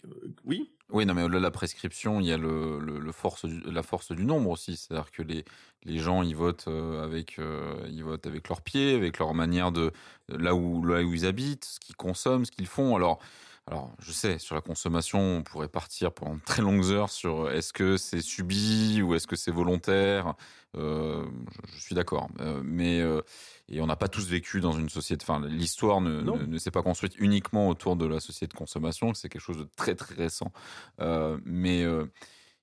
Oui? 0.44 0.72
Oui, 0.90 1.04
non, 1.04 1.14
mais 1.14 1.22
au-delà 1.22 1.38
de 1.38 1.42
la 1.42 1.50
prescription, 1.50 2.20
il 2.20 2.26
y 2.26 2.32
a 2.32 2.38
le, 2.38 2.78
le, 2.78 3.12
force 3.12 3.44
la 3.44 3.82
force 3.82 4.12
du 4.12 4.24
nombre 4.24 4.50
aussi. 4.50 4.76
C'est-à-dire 4.76 5.10
que 5.10 5.22
les, 5.22 5.44
les 5.82 5.98
gens, 5.98 6.22
ils 6.22 6.36
votent, 6.36 6.68
euh, 6.68 7.02
avec, 7.02 7.38
euh, 7.38 7.74
ils 7.88 8.04
votent 8.04 8.26
avec 8.26 8.48
leurs 8.48 8.62
pieds, 8.62 8.94
avec 8.94 9.18
leur 9.18 9.34
manière 9.34 9.72
de. 9.72 9.90
là 10.28 10.54
où, 10.54 10.84
là 10.86 11.02
où 11.02 11.12
ils 11.12 11.26
habitent, 11.26 11.64
ce 11.64 11.80
qu'ils 11.80 11.96
consomment, 11.96 12.44
ce 12.44 12.52
qu'ils 12.52 12.68
font. 12.68 12.96
Alors. 12.96 13.20
Alors, 13.68 13.90
je 13.98 14.12
sais, 14.12 14.38
sur 14.38 14.54
la 14.54 14.60
consommation, 14.60 15.18
on 15.18 15.42
pourrait 15.42 15.66
partir 15.66 16.12
pendant 16.12 16.38
très 16.44 16.62
longues 16.62 16.84
heures 16.84 17.10
sur 17.10 17.50
est-ce 17.50 17.72
que 17.72 17.96
c'est 17.96 18.20
subi 18.20 19.02
ou 19.02 19.14
est-ce 19.16 19.26
que 19.26 19.34
c'est 19.34 19.50
volontaire? 19.50 20.34
Euh, 20.76 21.26
je, 21.64 21.72
je, 21.72 21.80
suis 21.80 21.94
d'accord, 21.96 22.28
euh, 22.38 22.60
mais 22.62 23.00
euh, 23.00 23.22
et 23.68 23.80
on 23.80 23.86
n'a 23.86 23.96
pas 23.96 24.08
tous 24.08 24.28
vécu 24.28 24.60
dans 24.60 24.72
une 24.72 24.88
société. 24.88 25.24
Enfin, 25.28 25.44
l'histoire 25.44 26.00
ne, 26.00 26.20
ne, 26.22 26.46
ne 26.46 26.58
s'est 26.58 26.70
pas 26.70 26.82
construite 26.82 27.14
uniquement 27.18 27.68
autour 27.68 27.96
de 27.96 28.06
la 28.06 28.20
société 28.20 28.52
de 28.52 28.58
consommation. 28.58 29.14
C'est 29.14 29.28
quelque 29.28 29.42
chose 29.42 29.58
de 29.58 29.68
très 29.76 29.94
très 29.94 30.14
récent. 30.14 30.52
Euh, 31.00 31.38
mais 31.44 31.82
euh, 31.82 32.06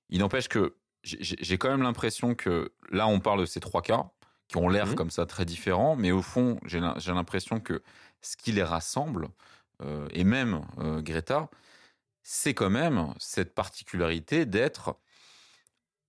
il 0.08 0.20
n'empêche 0.20 0.48
que 0.48 0.74
j'ai 1.02 1.58
quand 1.58 1.68
même 1.68 1.82
l'impression 1.82 2.34
que 2.34 2.72
là, 2.90 3.06
on 3.06 3.20
parle 3.20 3.40
de 3.40 3.44
ces 3.44 3.60
trois 3.60 3.82
cas 3.82 4.10
qui 4.48 4.56
ont 4.56 4.70
l'air 4.70 4.86
mmh. 4.86 4.94
comme 4.94 5.10
ça 5.10 5.26
très 5.26 5.44
différents, 5.44 5.96
mais 5.96 6.12
au 6.12 6.22
fond, 6.22 6.58
j'ai 6.64 6.80
l'impression 6.80 7.60
que 7.60 7.82
ce 8.22 8.38
qui 8.38 8.52
les 8.52 8.62
rassemble, 8.62 9.28
euh, 9.82 10.08
et 10.12 10.24
même 10.24 10.62
euh, 10.78 11.02
Greta, 11.02 11.48
c'est 12.22 12.54
quand 12.54 12.70
même 12.70 13.12
cette 13.18 13.54
particularité 13.54 14.46
d'être 14.46 14.96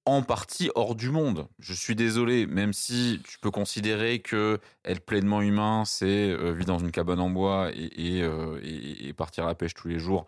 en 0.05 0.21
partie 0.21 0.69
hors 0.75 0.95
du 0.95 1.09
monde. 1.09 1.47
Je 1.59 1.73
suis 1.73 1.95
désolé, 1.95 2.45
même 2.45 2.73
si 2.73 3.21
tu 3.27 3.39
peux 3.39 3.51
considérer 3.51 4.19
que 4.19 4.59
être 4.85 5.03
pleinement 5.03 5.41
humain, 5.41 5.83
c'est 5.85 6.29
euh, 6.29 6.51
vivre 6.51 6.67
dans 6.67 6.79
une 6.79 6.91
cabane 6.91 7.19
en 7.19 7.29
bois 7.31 7.71
et, 7.73 9.13
partir 9.17 9.45
à 9.45 9.47
la 9.47 9.55
pêche 9.55 9.73
tous 9.73 9.87
les 9.87 9.99
jours, 9.99 10.27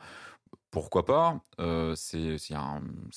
pourquoi 0.71 1.05
pas 1.05 1.39
C'est 1.95 2.37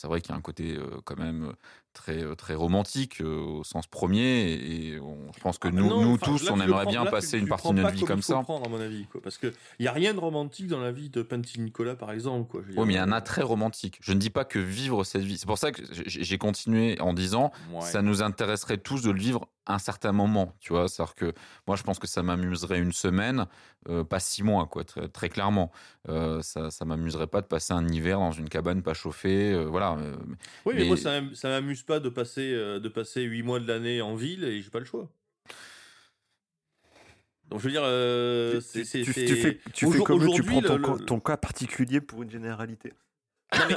vrai 0.05 0.21
qu'il 0.21 0.31
y 0.31 0.35
a 0.35 0.37
un 0.37 0.41
côté 0.43 0.79
quand 1.05 1.19
même 1.19 1.55
très 1.93 2.23
euh, 2.23 2.35
très 2.35 2.55
romantique 2.55 3.21
euh, 3.21 3.41
au 3.41 3.65
sens 3.65 3.87
premier 3.87 4.53
et 4.53 5.01
on, 5.01 5.33
je 5.35 5.41
pense 5.41 5.59
que 5.59 5.69
ah 5.69 5.73
nous, 5.73 5.89
non, 5.89 6.03
nous 6.03 6.15
enfin, 6.15 6.27
tous 6.27 6.45
là, 6.45 6.53
on 6.55 6.61
aimerait 6.61 6.83
prends, 6.83 6.91
bien 6.91 7.05
là, 7.05 7.11
passer 7.11 7.33
tu, 7.33 7.39
une 7.39 7.45
tu 7.45 7.49
partie 7.49 7.69
de 7.69 7.75
notre 7.75 7.95
vie 7.95 8.05
comme 8.05 8.23
ça. 8.23 8.41
Prendre, 8.43 8.67
à 8.67 8.69
mon 8.69 8.81
avis, 8.81 9.07
quoi, 9.07 9.21
parce 9.21 9.39
que 9.39 9.53
il 9.79 9.85
y 9.85 9.89
a 9.89 9.93
rien 9.93 10.15
de 10.15 10.21
romantique 10.21 10.67
dans 10.67 10.81
la 10.81 10.93
vie 10.93 11.11
de 11.11 11.23
Panty 11.23 11.61
Nicolas 11.61 11.97
par 11.97 12.13
exemple. 12.13 12.51
Quoi, 12.51 12.63
oui, 12.67 12.75
mais 12.87 12.93
il 12.95 12.97
y 12.97 12.99
a 12.99 13.03
un 13.03 13.13
attrait 13.13 13.43
romantique. 13.43 13.99
Je 14.01 14.13
ne 14.13 14.19
dis 14.19 14.31
pas 14.31 14.45
que 14.45 14.59
vivre 14.59 15.05
cette 15.05 15.23
vie. 15.23 15.39
C'est 15.39 15.47
pour 15.47 15.59
ça 15.59 15.73
que 15.73 15.83
j'ai 16.07 16.39
continué 16.39 17.01
en 17.01 17.13
disant 17.13 17.53
ouais. 17.73 17.81
ça 17.81 18.03
nous 18.03 18.23
intéresserait 18.23 18.79
tous 18.79 19.03
de 19.03 19.11
le 19.11 19.19
vivre 19.19 19.49
un 19.67 19.79
certain 19.79 20.13
moment, 20.13 20.55
tu 20.61 20.73
vois. 20.73 20.89
C'est-à-dire 20.89 21.15
que 21.15 21.33
moi, 21.67 21.77
je 21.77 21.83
pense 21.83 21.99
que 21.99 22.07
ça 22.07 22.23
m'amuserait 22.23 22.79
une 22.79 22.93
semaine, 22.93 23.47
euh, 23.89 24.05
pas 24.05 24.21
six 24.21 24.43
mois, 24.43 24.67
quoi, 24.67 24.85
très, 24.85 25.09
très 25.09 25.29
clairement. 25.29 25.71
Euh, 26.09 26.43
ça, 26.43 26.71
ça 26.71 26.85
m'amuserait 26.85 27.27
pas 27.27 27.41
de 27.41 27.47
passer 27.47 27.73
un 27.73 27.87
hiver 27.89 28.19
dans 28.19 28.33
une 28.33 28.49
cabane 28.49 28.83
pas 28.83 28.95
chauffée, 28.95 29.53
euh, 29.53 29.65
voilà. 29.65 29.97
oui, 30.67 30.75
mais, 30.75 30.81
mais 30.81 30.85
moi, 30.87 30.97
ça, 30.97 31.21
ça 31.35 31.49
pas 31.85 32.01
de 32.01 32.09
passer, 32.09 32.53
de 32.53 32.89
passer 32.89 33.23
huit 33.23 33.43
mois 33.43 33.61
de 33.61 33.67
l'année 33.67 34.01
en 34.01 34.15
ville 34.15 34.45
et 34.45 34.63
j'ai 34.63 34.71
pas 34.71 34.79
le 34.79 34.85
choix. 34.85 35.11
Donc 37.51 37.59
je 37.59 37.65
veux 37.65 37.71
dire, 37.73 37.83
euh, 37.85 38.61
tu, 38.61 38.85
tu, 38.85 39.03
tu, 39.03 39.13
fais, 39.13 39.25
tu 39.75 39.91
fais 39.91 39.99
comme 39.99 40.33
tu 40.33 40.43
prends 40.45 40.63
ton, 40.63 40.77
le, 40.77 41.05
ton, 41.05 41.19
cas 41.19 41.37
particulier 41.37 42.01
pour 42.01 42.23
une 42.23 42.31
généralité. 42.31 42.93
mais, 43.53 43.77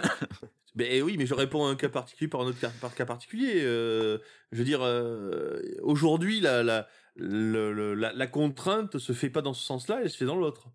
mais, 0.75 1.01
oui, 1.01 1.15
mais 1.17 1.25
je 1.25 1.33
réponds 1.33 1.65
à 1.65 1.69
un 1.69 1.75
cas 1.75 1.89
particulier 1.89 2.27
par 2.27 2.41
un 2.41 2.45
autre 2.45 2.59
cas, 2.59 2.71
par 2.79 2.93
cas 2.93 3.05
particulier. 3.05 3.63
Euh, 3.63 4.19
je 4.51 4.59
veux 4.59 4.63
dire, 4.63 4.81
euh, 4.83 5.59
aujourd'hui, 5.81 6.39
la, 6.39 6.61
la, 6.61 6.87
la, 7.15 7.95
la, 7.95 8.13
la 8.13 8.27
contrainte 8.27 8.99
se 8.99 9.11
fait 9.11 9.31
pas 9.31 9.41
dans 9.41 9.55
ce 9.55 9.65
sens-là, 9.65 10.01
elle 10.03 10.09
se 10.11 10.17
fait 10.17 10.25
dans 10.25 10.37
l'autre. 10.37 10.67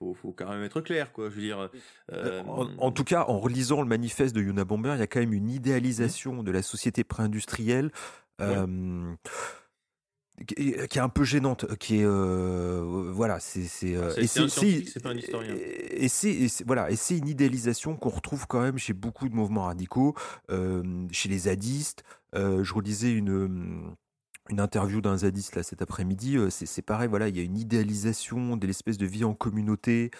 Faut, 0.00 0.14
faut 0.14 0.32
quand 0.32 0.48
même 0.48 0.62
être 0.62 0.80
clair, 0.80 1.12
quoi. 1.12 1.28
Je 1.28 1.34
veux 1.36 1.42
dire. 1.42 1.70
Euh... 2.10 2.42
En, 2.44 2.66
en, 2.78 2.90
tout 2.90 3.04
cas, 3.04 3.26
en 3.28 3.38
relisant 3.38 3.82
le 3.82 3.86
manifeste 3.86 4.34
de 4.34 4.40
Yuna 4.40 4.64
Bomber, 4.64 4.94
il 4.94 5.00
y 5.00 5.02
a 5.02 5.06
quand 5.06 5.20
même 5.20 5.34
une 5.34 5.50
idéalisation 5.50 6.42
de 6.42 6.50
la 6.50 6.62
société 6.62 7.04
pré-industrielle. 7.04 7.92
Ouais. 8.40 8.46
Euh, 8.46 9.14
qui 10.46 10.70
est 10.70 10.98
un 10.98 11.08
peu 11.08 11.24
gênante, 11.24 11.76
qui 11.76 11.98
est 11.98 12.04
euh, 12.04 13.10
voilà, 13.12 13.40
c'est 13.40 13.64
c'est 13.64 13.94
euh, 13.94 14.14
et 14.16 14.26
c'est 14.26 15.02
pas 15.02 15.10
un 15.10 15.16
historien. 15.16 15.54
Et 15.54 16.08
c'est 16.08 16.48
voilà, 16.64 16.90
et 16.90 16.96
c'est 16.96 17.18
une 17.18 17.28
idéalisation 17.28 17.96
qu'on 17.96 18.08
retrouve 18.08 18.46
quand 18.46 18.62
même 18.62 18.78
chez 18.78 18.94
beaucoup 18.94 19.28
de 19.28 19.34
mouvements 19.34 19.64
radicaux, 19.64 20.14
euh, 20.50 20.82
chez 21.10 21.28
les 21.28 21.40
zadistes. 21.40 22.04
Euh, 22.34 22.64
je 22.64 22.72
relisais 22.72 23.12
une 23.12 23.94
une 24.48 24.60
interview 24.60 25.00
d'un 25.00 25.18
zadiste 25.18 25.56
là 25.56 25.62
cet 25.62 25.82
après-midi. 25.82 26.38
C'est 26.50 26.82
pareil, 26.82 27.08
voilà, 27.08 27.28
il 27.28 27.36
y 27.36 27.40
a 27.40 27.42
une 27.42 27.58
idéalisation 27.58 28.56
de 28.56 28.66
l'espèce 28.66 28.98
de 28.98 29.06
vie 29.06 29.24
en 29.24 29.34
communauté. 29.34 30.10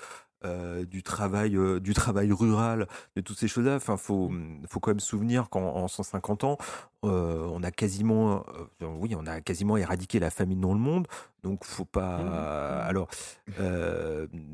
Euh, 0.46 0.86
du 0.86 1.02
travail 1.02 1.54
euh, 1.54 1.80
du 1.80 1.92
travail 1.92 2.32
rural 2.32 2.88
de 3.14 3.20
toutes 3.20 3.38
ces 3.38 3.46
choses-là 3.46 3.74
enfin 3.76 3.98
faut 3.98 4.32
faut 4.70 4.80
quand 4.80 4.90
même 4.90 4.98
souvenir 4.98 5.50
qu'en 5.50 5.86
150 5.86 6.44
ans 6.44 6.56
euh, 7.04 7.48
on 7.50 7.62
a 7.62 7.70
quasiment 7.70 8.44
oui 8.80 9.14
on 9.16 9.26
a 9.26 9.40
quasiment 9.40 9.76
éradiqué 9.76 10.18
la 10.18 10.30
famine 10.30 10.60
dans 10.60 10.74
le 10.74 10.78
monde 10.78 11.06
donc 11.42 11.64
faut 11.64 11.86
pas 11.86 12.18
mmh. 12.18 12.88
alors 12.88 13.08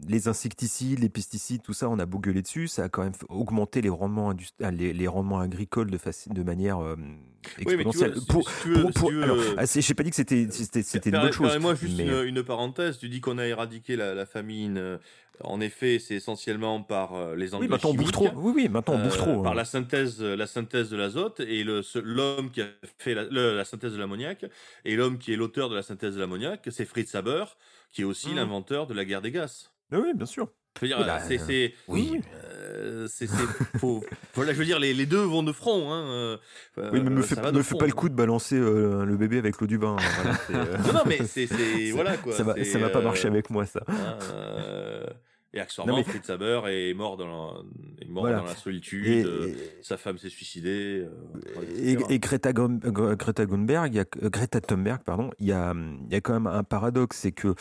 les 0.06 0.28
insecticides 0.28 1.00
les 1.00 1.08
pesticides 1.08 1.62
tout 1.62 1.72
ça 1.72 1.88
on 1.88 1.98
a 1.98 2.06
beau 2.06 2.20
gueuler 2.20 2.42
dessus 2.42 2.68
ça 2.68 2.84
a 2.84 2.88
quand 2.88 3.02
même 3.02 3.14
augmenté 3.28 3.80
les 3.80 3.88
rendements 3.88 4.32
les, 4.60 4.92
les 4.92 5.08
rendements 5.08 5.40
agricoles 5.40 5.90
de 5.90 5.98
de 5.98 6.42
manière 6.44 6.78
exponentielle 7.58 8.12
oui, 8.14 8.22
pour, 8.28 8.48
si 8.48 8.68
pour, 8.68 8.92
pour, 8.92 9.10
veux, 9.10 9.22
alors 9.24 9.38
ah, 9.56 9.64
j'ai 9.66 9.94
pas 9.94 10.04
dit 10.04 10.10
que 10.10 10.16
c'était 10.16 10.46
c'était 10.50 11.10
une 11.10 11.20
bonne 11.20 11.32
chose 11.32 11.58
moi 11.58 11.74
juste 11.74 11.96
mais... 11.96 12.06
une, 12.06 12.36
une, 12.36 12.42
parenthèse 12.44 12.98
tu 12.98 13.08
dis 13.08 13.20
qu'on 13.20 13.38
a 13.38 13.46
éradiqué 13.46 13.96
la, 13.96 14.14
la 14.14 14.26
famine 14.26 14.98
en 15.44 15.60
effet, 15.60 15.98
c'est 15.98 16.14
essentiellement 16.14 16.82
par 16.82 17.14
euh, 17.14 17.36
les 17.36 17.54
engrais 17.54 17.66
oui, 17.66 17.70
maintenant. 17.70 17.90
On 17.90 17.94
bouffe 17.94 18.12
trop. 18.12 18.28
Oui, 18.34 18.52
oui, 18.54 18.68
maintenant 18.68 18.94
on 18.94 19.02
bouffe 19.02 19.18
trop. 19.18 19.40
Euh, 19.40 19.42
par 19.42 19.54
la 19.54 19.64
synthèse, 19.64 20.22
la 20.22 20.46
synthèse 20.46 20.90
de 20.90 20.96
l'azote 20.96 21.40
et 21.40 21.64
l'homme 21.64 22.35
qui 22.50 22.62
a 22.62 22.66
fait 22.98 23.14
la, 23.14 23.24
le, 23.24 23.56
la 23.56 23.64
synthèse 23.64 23.92
de 23.92 23.98
l'ammoniac 23.98 24.46
et 24.84 24.96
l'homme 24.96 25.18
qui 25.18 25.32
est 25.32 25.36
l'auteur 25.36 25.68
de 25.68 25.74
la 25.74 25.82
synthèse 25.82 26.14
de 26.14 26.20
l'ammoniac, 26.20 26.66
c'est 26.70 26.84
Fritz 26.84 27.14
Haber, 27.14 27.44
qui 27.92 28.02
est 28.02 28.04
aussi 28.04 28.30
mmh. 28.30 28.36
l'inventeur 28.36 28.86
de 28.86 28.94
la 28.94 29.04
guerre 29.04 29.22
des 29.22 29.30
gaz. 29.30 29.72
Ah 29.92 29.98
oui, 30.00 30.12
bien 30.14 30.26
sûr. 30.26 30.48
Je 30.76 30.82
veux 30.82 30.88
dire, 30.88 31.06
bah, 31.06 31.20
c'est, 31.20 31.72
oui, 31.88 32.20
euh, 32.34 33.06
c'est, 33.08 33.26
faut, 33.78 34.04
voilà, 34.34 34.52
je 34.52 34.58
veux 34.58 34.66
dire, 34.66 34.78
les, 34.78 34.92
les, 34.92 35.06
deux 35.06 35.22
vont 35.22 35.42
de 35.42 35.52
front. 35.52 35.90
Hein, 35.90 36.04
euh, 36.10 36.36
oui, 36.92 37.00
mais 37.02 37.08
me 37.08 37.22
fais, 37.22 37.34
me 37.50 37.62
fais 37.62 37.76
pas 37.76 37.86
le 37.86 37.92
coup 37.94 38.10
de 38.10 38.14
balancer 38.14 38.56
euh, 38.56 39.06
le 39.06 39.16
bébé 39.16 39.38
avec 39.38 39.58
l'eau 39.58 39.66
du 39.66 39.78
bain. 39.78 39.96
Hein, 39.98 40.36
voilà, 40.50 40.78
non, 40.78 40.92
non, 40.92 41.02
mais 41.06 41.18
c'est, 41.26 41.46
voilà 41.92 42.18
quoi. 42.18 42.34
Ça 42.34 42.42
va, 42.42 42.62
ça 42.62 42.78
va 42.78 42.90
pas 42.90 43.00
marcher 43.00 43.28
avec 43.28 43.48
moi, 43.48 43.64
ça. 43.64 43.80
Et 45.56 45.60
accessoirement, 45.60 45.96
mais... 45.96 46.04
Fritz 46.04 46.28
Haber 46.30 46.60
est 46.66 46.94
mort 46.94 47.16
dans 47.16 47.26
la, 47.26 47.62
est 48.00 48.08
mort 48.08 48.24
voilà. 48.24 48.38
dans 48.38 48.44
la 48.44 48.54
solitude. 48.54 49.06
Et, 49.06 49.20
et... 49.20 49.56
sa 49.82 49.96
femme 49.96 50.18
s'est 50.18 50.28
suicidée. 50.28 51.06
et, 51.78 51.96
et, 52.08 52.18
Greta, 52.18 52.52
Greta 52.52 53.46
Thunberg, 53.46 53.92
il 53.92 53.96
y 53.96 54.00
a, 54.00 54.04
Greta 54.04 54.60
Thunberg, 54.60 55.02
pardon, 55.02 55.30
il 55.38 55.46
y 55.46 55.52
a, 55.52 55.74
il 55.74 56.12
y 56.12 56.16
a 56.16 56.20
quand 56.20 56.34
même 56.34 56.46
un 56.46 56.62
paradoxe, 56.62 57.18
c'est 57.18 57.32
que, 57.32 57.54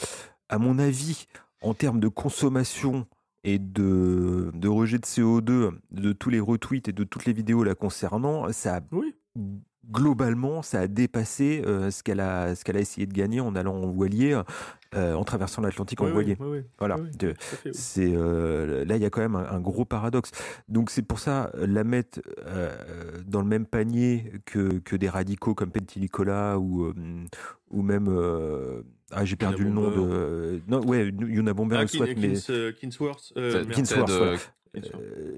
à 0.50 0.60
mon 0.60 0.78
avis, 0.78 1.26
en 1.62 1.74
termes 1.74 2.00
de 2.00 2.08
consommation 2.08 3.08
et 3.44 3.60
de, 3.60 4.52
de 4.54 4.68
rejet 4.68 4.98
de 4.98 5.06
CO2, 5.06 5.72
de 5.92 6.14
tous 6.14 6.30
les 6.30 6.40
retweets 6.40 6.90
et 6.90 6.94
de 6.94 7.04
toutes 7.04 7.26
les 7.26 7.34
vidéos 7.34 7.64
la 7.64 7.76
concernant, 7.76 8.52
ça 8.52 8.78
a 8.78 8.82
oui 8.92 9.16
globalement, 9.92 10.62
ça 10.62 10.82
a 10.82 10.88
dépassé 10.88 11.62
euh, 11.66 11.92
ce 11.92 12.04
qu'elle 12.04 12.20
a, 12.20 12.56
ce 12.56 12.64
qu'elle 12.64 12.78
a 12.78 12.80
essayé 12.80 13.08
de 13.08 13.14
gagner 13.14 13.40
en 13.40 13.56
allant 13.56 13.76
en 13.76 13.88
voilier, 13.88 14.40
euh, 14.96 15.14
en 15.14 15.24
traversant 15.24 15.62
l'Atlantique 15.62 16.02
oui, 16.02 16.10
en 16.10 16.14
voilier. 16.14 16.38
Oui, 16.40 16.48
oui, 16.50 16.60
voilà. 16.80 16.98
C'est 17.72 18.14
euh, 18.16 18.86
là, 18.86 18.96
il 18.96 19.02
y 19.02 19.06
a 19.06 19.10
quand 19.10 19.22
même 19.22 19.36
un, 19.36 19.48
un 19.50 19.60
gros 19.60 19.86
paradoxe. 19.86 20.32
Donc 20.68 20.90
c'est 20.90 21.02
pour 21.02 21.20
ça 21.20 21.52
la 21.56 21.84
mettre 21.84 22.22
dans 23.26 23.42
le 23.42 23.48
même 23.48 23.66
panier 23.66 24.32
que, 24.46 24.80
que 24.80 24.96
des 24.96 25.10
radicaux 25.10 25.54
comme 25.54 25.72
Pentilicola 25.72 26.60
ou 26.60 26.94
ou 27.72 27.82
même 27.82 28.08
ah 29.12 29.24
j'ai 29.24 29.36
perdu 29.36 29.64
le 29.64 29.70
nom 29.70 29.90
de 29.92 30.62
non 30.68 30.86
ouais 30.86 31.06
Yuna 31.08 31.54
Bomber 31.54 31.78
ah, 31.78 31.86
mais 32.18 32.34
Kinsworth, 32.74 33.34
Kinsworth. 33.72 34.12
Euh, 34.12 34.38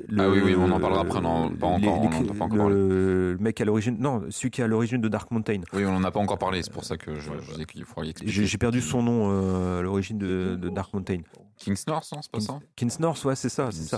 le, 0.09 0.23
ah 0.23 0.29
oui, 0.29 0.39
oui, 0.43 0.55
on 0.57 0.71
en 0.71 0.79
parlera 0.79 1.01
après, 1.01 1.21
non, 1.21 1.49
pas 1.49 1.67
encore, 1.67 1.79
les, 1.79 1.87
on 1.87 2.29
en 2.29 2.29
a 2.29 2.33
pas 2.33 2.45
encore 2.45 2.69
le, 2.69 3.33
le 3.33 3.37
mec 3.39 3.59
à 3.59 3.65
l'origine, 3.65 3.97
non, 3.99 4.23
celui 4.29 4.51
qui 4.51 4.61
est 4.61 4.63
à 4.63 4.67
l'origine 4.67 5.01
de 5.01 5.07
Dark 5.07 5.31
Mountain. 5.31 5.61
Oui, 5.73 5.85
on 5.85 5.95
en 5.95 6.03
a 6.03 6.11
pas 6.11 6.19
encore 6.19 6.37
parlé, 6.37 6.63
c'est 6.63 6.71
pour 6.71 6.85
ça 6.85 6.97
que 6.97 7.15
je, 7.15 7.29
je 7.41 7.51
disais 7.51 7.65
qu'il 7.65 7.83
faudrait 7.85 8.09
expliquer. 8.09 8.45
J'ai 8.45 8.57
perdu 8.57 8.81
son 8.81 9.03
nom 9.03 9.29
euh, 9.29 9.79
à 9.79 9.81
l'origine 9.81 10.17
de, 10.17 10.55
de, 10.55 10.69
Dark 10.69 10.93
Mountain. 10.93 11.21
King's 11.57 11.87
North, 11.87 12.05
c'est 12.21 12.31
pas 12.31 12.39
ça 12.39 12.59
King's 12.75 12.99
North, 12.99 13.23
ouais, 13.25 13.35
c'est 13.35 13.49
ça, 13.49 13.69
c'est 13.71 13.83
ça. 13.83 13.97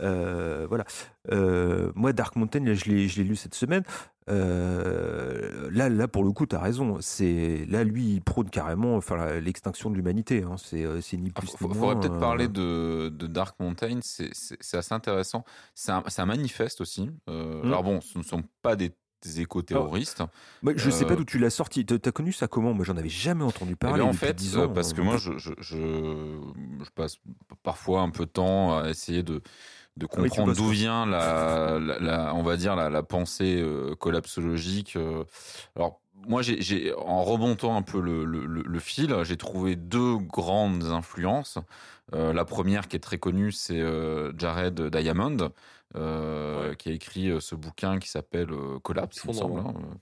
Euh, 0.00 0.66
voilà. 0.68 0.84
Euh, 1.30 1.92
moi, 1.94 2.12
Dark 2.12 2.36
Mountain, 2.36 2.60
là, 2.60 2.74
je 2.74 2.84
l'ai 2.86 3.24
lu 3.24 3.36
cette 3.36 3.54
semaine. 3.54 3.82
Euh, 4.30 5.68
là, 5.72 5.88
là, 5.88 6.08
pour 6.08 6.24
le 6.24 6.32
coup, 6.32 6.46
tu 6.46 6.56
as 6.56 6.60
raison. 6.60 6.98
C'est 7.00 7.66
là, 7.68 7.84
lui, 7.84 8.14
il 8.14 8.22
prône 8.22 8.50
carrément, 8.50 8.96
enfin, 8.96 9.40
l'extinction 9.40 9.90
de 9.90 9.96
l'humanité. 9.96 10.42
Hein. 10.42 10.56
C'est, 10.56 10.84
c'est 11.00 11.16
ni 11.16 11.30
plus 11.30 11.48
ah, 11.48 11.56
ni 11.60 11.68
moins. 11.68 11.74
Faudrait 11.74 12.00
peut-être 12.00 12.20
parler 12.20 12.48
de, 12.48 13.08
de, 13.08 13.26
Dark 13.26 13.58
Mountain. 13.60 14.00
C'est, 14.02 14.30
assez 14.76 14.94
intéressant. 14.94 15.44
C'est 15.74 15.92
un, 15.92 16.02
un, 16.16 16.26
manifeste 16.26 16.80
aussi. 16.80 17.10
Euh, 17.28 17.62
mmh. 17.62 17.66
Alors 17.66 17.82
bon, 17.82 18.00
ce 18.00 18.18
ne 18.18 18.22
sont 18.22 18.42
pas 18.62 18.76
des 18.76 18.92
des 19.22 19.40
éco-terroristes. 19.40 20.22
Je 20.62 20.88
euh... 20.88 20.90
sais 20.90 21.04
pas 21.04 21.16
d'où 21.16 21.24
tu 21.24 21.38
l'as 21.38 21.50
sorti. 21.50 21.86
T'as 21.86 22.10
connu 22.10 22.32
ça 22.32 22.48
comment? 22.48 22.74
Moi, 22.74 22.84
j'en 22.84 22.96
avais 22.96 23.08
jamais 23.08 23.44
entendu 23.44 23.76
parler. 23.76 23.96
Eh 23.96 24.02
bien, 24.02 24.10
en 24.10 24.12
fait, 24.12 24.36
ans, 24.56 24.68
parce 24.68 24.92
que 24.92 25.00
moi, 25.00 25.16
je, 25.16 25.38
je, 25.38 25.52
je, 25.58 26.40
je, 26.84 26.90
passe 26.94 27.18
parfois 27.62 28.02
un 28.02 28.10
peu 28.10 28.26
de 28.26 28.30
temps 28.30 28.78
à 28.78 28.90
essayer 28.90 29.22
de 29.22 29.40
de 29.96 30.06
comprendre 30.06 30.48
ah 30.48 30.52
oui, 30.52 30.56
d'où 30.56 30.68
vient 30.70 31.04
la, 31.06 31.78
la, 31.78 31.98
la, 31.98 32.34
on 32.34 32.42
va 32.42 32.56
dire 32.56 32.76
la, 32.76 32.88
la 32.90 33.02
pensée 33.02 33.60
euh, 33.60 33.94
collapsologique. 33.94 34.96
Euh. 34.96 35.24
alors 35.76 36.00
moi, 36.28 36.40
j'ai- 36.40 36.94
en 36.94 37.24
remontant 37.24 37.76
un 37.76 37.82
peu 37.82 38.00
le, 38.00 38.24
le- 38.24 38.46
le- 38.46 38.62
le 38.62 38.78
fil, 38.78 39.12
j'ai 39.24 39.36
trouvé 39.36 39.74
deux 39.74 40.16
grandes 40.16 40.84
influences. 40.84 41.58
Euh, 42.14 42.32
la 42.32 42.44
première, 42.44 42.86
qui 42.86 42.94
est 42.94 43.00
très 43.00 43.18
connue, 43.18 43.50
c'est 43.50 43.80
euh, 43.80 44.32
Jared 44.38 44.80
Diamond, 44.80 45.50
euh, 45.96 46.68
Ouais. 46.70 46.76
qui 46.76 46.90
a 46.90 46.92
écrit 46.92 47.32
ce 47.40 47.54
bouquin 47.56 47.98
qui 47.98 48.08
s'appelle 48.08 48.50
Collapse, 48.84 49.20
il 49.24 49.28
me 49.30 49.32
semble. 49.34 49.58
Effondrement. 49.58 49.80
hein. 49.92 49.96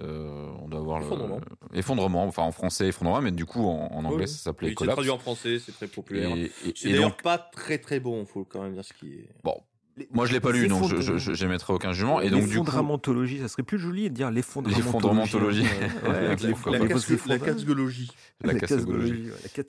Euh, 0.00 0.48
on 0.62 0.68
doit 0.68 0.80
avoir 0.80 1.00
le- 1.00 1.04
Effondrement. 1.06 1.40
effondrement, 1.74 2.24
enfin 2.24 2.42
en 2.44 2.50
français 2.52 2.88
effondrement, 2.88 3.20
mais 3.20 3.30
du 3.30 3.44
coup 3.44 3.66
en, 3.66 3.88
en 3.92 4.04
anglais 4.06 4.24
Oui, 4.24 4.28
ça 4.28 4.38
s'appelait 4.38 4.68
Oui, 4.68 4.72
c'est 4.72 4.76
Collapse. 4.76 4.94
traduit 4.96 5.10
en 5.10 5.18
français, 5.18 5.58
c'est 5.58 5.72
très 5.72 5.86
populaire. 5.86 6.34
Et, 6.34 6.44
et- 6.44 6.52
C'est 6.74 6.88
et 6.88 6.92
d'ailleurs 6.92 7.10
donc, 7.10 7.22
pas 7.22 7.36
très 7.36 7.76
très 7.76 8.00
bon, 8.00 8.24
faut 8.24 8.44
quand 8.44 8.62
même 8.62 8.72
dire 8.72 8.84
ce 8.86 8.94
qui 8.94 9.06
est. 9.12 9.28
bon, 9.44 9.54
moi 10.10 10.24
je 10.24 10.32
l'ai 10.32 10.40
pas 10.40 10.50
lu, 10.52 10.66
donc 10.68 10.88
je, 10.88 11.02
je, 11.02 11.18
je- 11.18 11.34
j'émettrai 11.34 11.74
aucun 11.74 11.92
jugement. 11.92 12.22
Et 12.22 12.30
donc 12.30 12.40
du 12.40 12.46
coup, 12.46 12.52
L'effondramentologie, 12.64 13.40
ça 13.40 13.48
serait 13.48 13.62
plus 13.64 13.78
joli 13.78 14.08
de 14.08 14.14
dire 14.14 14.30
l'effondrementologie. 14.30 15.62
L'effondrementologie. 15.62 15.62
Ouais, 16.04 16.08
Ouais, 16.08 16.16
avec 16.16 16.40
la- 16.42 16.86
casgologie. 16.88 18.10
la 18.42 18.54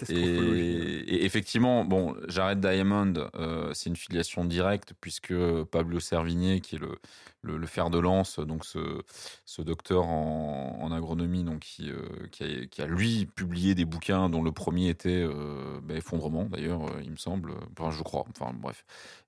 Et, 0.10 0.40
ouais. 0.40 0.58
et 1.06 1.26
effectivement, 1.26 1.84
bon, 1.84 2.16
Jared 2.30 2.62
Diamond, 2.62 3.14
euh, 3.36 3.72
c'est 3.74 3.90
une 3.90 3.98
filiation 3.98 4.46
directe 4.46 4.94
puisque 5.02 5.34
Pablo 5.70 6.00
Servigné, 6.00 6.62
qui 6.62 6.76
est 6.78 6.80
le, 6.80 6.98
le, 7.44 7.68
fer 7.68 7.90
de 7.90 8.00
lance, 8.00 8.40
donc 8.40 8.66
ce, 8.66 9.02
ce 9.46 9.62
docteur 9.62 10.06
en, 10.08 10.92
agronomie, 10.92 11.44
donc 11.44 11.60
qui, 11.60 11.92
euh, 11.92 12.28
qui, 12.32 12.82
a, 12.82 12.86
lui 12.86 13.26
publié 13.26 13.76
des 13.76 13.86
bouquins 13.86 14.30
dont 14.30 14.44
le 14.44 14.52
premier 14.52 14.90
était 14.90 15.10
euh, 15.10 15.80
bah, 15.82 15.96
effondrement 15.96 16.46
d'ailleurs, 16.46 16.84
euh, 16.84 17.02
il 17.04 17.12
me 17.12 17.18
semble, 17.18 17.54
enfin 17.72 17.92
je 17.92 18.04
crois, 18.04 18.26
enfin 18.30 18.54
bref, 18.54 18.86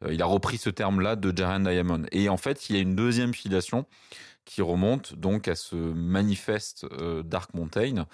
il 0.10 0.22
a 0.22 0.26
repris 0.26 0.58
ce 0.58 0.70
terme-là 0.70 1.16
de 1.16 1.36
Jared 1.36 1.68
Diamond. 1.68 2.04
Et 2.12 2.30
en 2.30 2.38
fait, 2.38 2.70
il 2.70 2.76
y 2.76 2.80
a 2.80 2.82
une 2.82 2.96
deuxième 2.96 3.34
filiation 3.34 3.86
qui 4.46 4.62
remonte 4.62 5.16
donc 5.16 5.48
à 5.48 5.56
ce 5.56 5.76
manifeste 5.76 6.86
Dark 7.24 7.54
Mountain, 7.56 8.06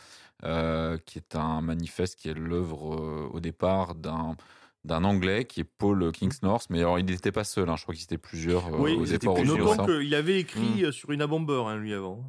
qui 1.05 1.17
est 1.19 1.35
un 1.35 1.61
manifeste 1.61 2.19
qui 2.19 2.29
est 2.29 2.33
l'œuvre 2.33 3.29
au 3.33 3.39
départ 3.41 3.95
d'un 3.95 4.37
d'un 4.83 5.03
anglais 5.03 5.45
qui 5.45 5.59
est 5.61 5.63
Paul 5.63 6.11
Kingsnorth, 6.11 6.67
mais 6.69 6.79
alors 6.79 6.97
il 6.99 7.05
n'était 7.05 7.31
pas 7.31 7.43
seul, 7.43 7.69
hein, 7.69 7.75
je 7.75 7.83
crois 7.83 7.93
qu'ils 7.93 8.03
étaient 8.05 8.17
plusieurs 8.17 8.67
euh, 8.67 8.77
oui, 8.79 8.93
au 8.95 9.05
c'était 9.05 9.19
départ 9.19 9.35
plus- 9.35 9.45
notons 9.45 9.85
qu'il 9.85 10.15
avait 10.15 10.39
écrit 10.39 10.83
euh, 10.85 10.91
sur 10.91 11.11
une 11.11 11.21
abomber, 11.21 11.63
hein, 11.67 11.77
lui, 11.77 11.93
avant. 11.93 12.23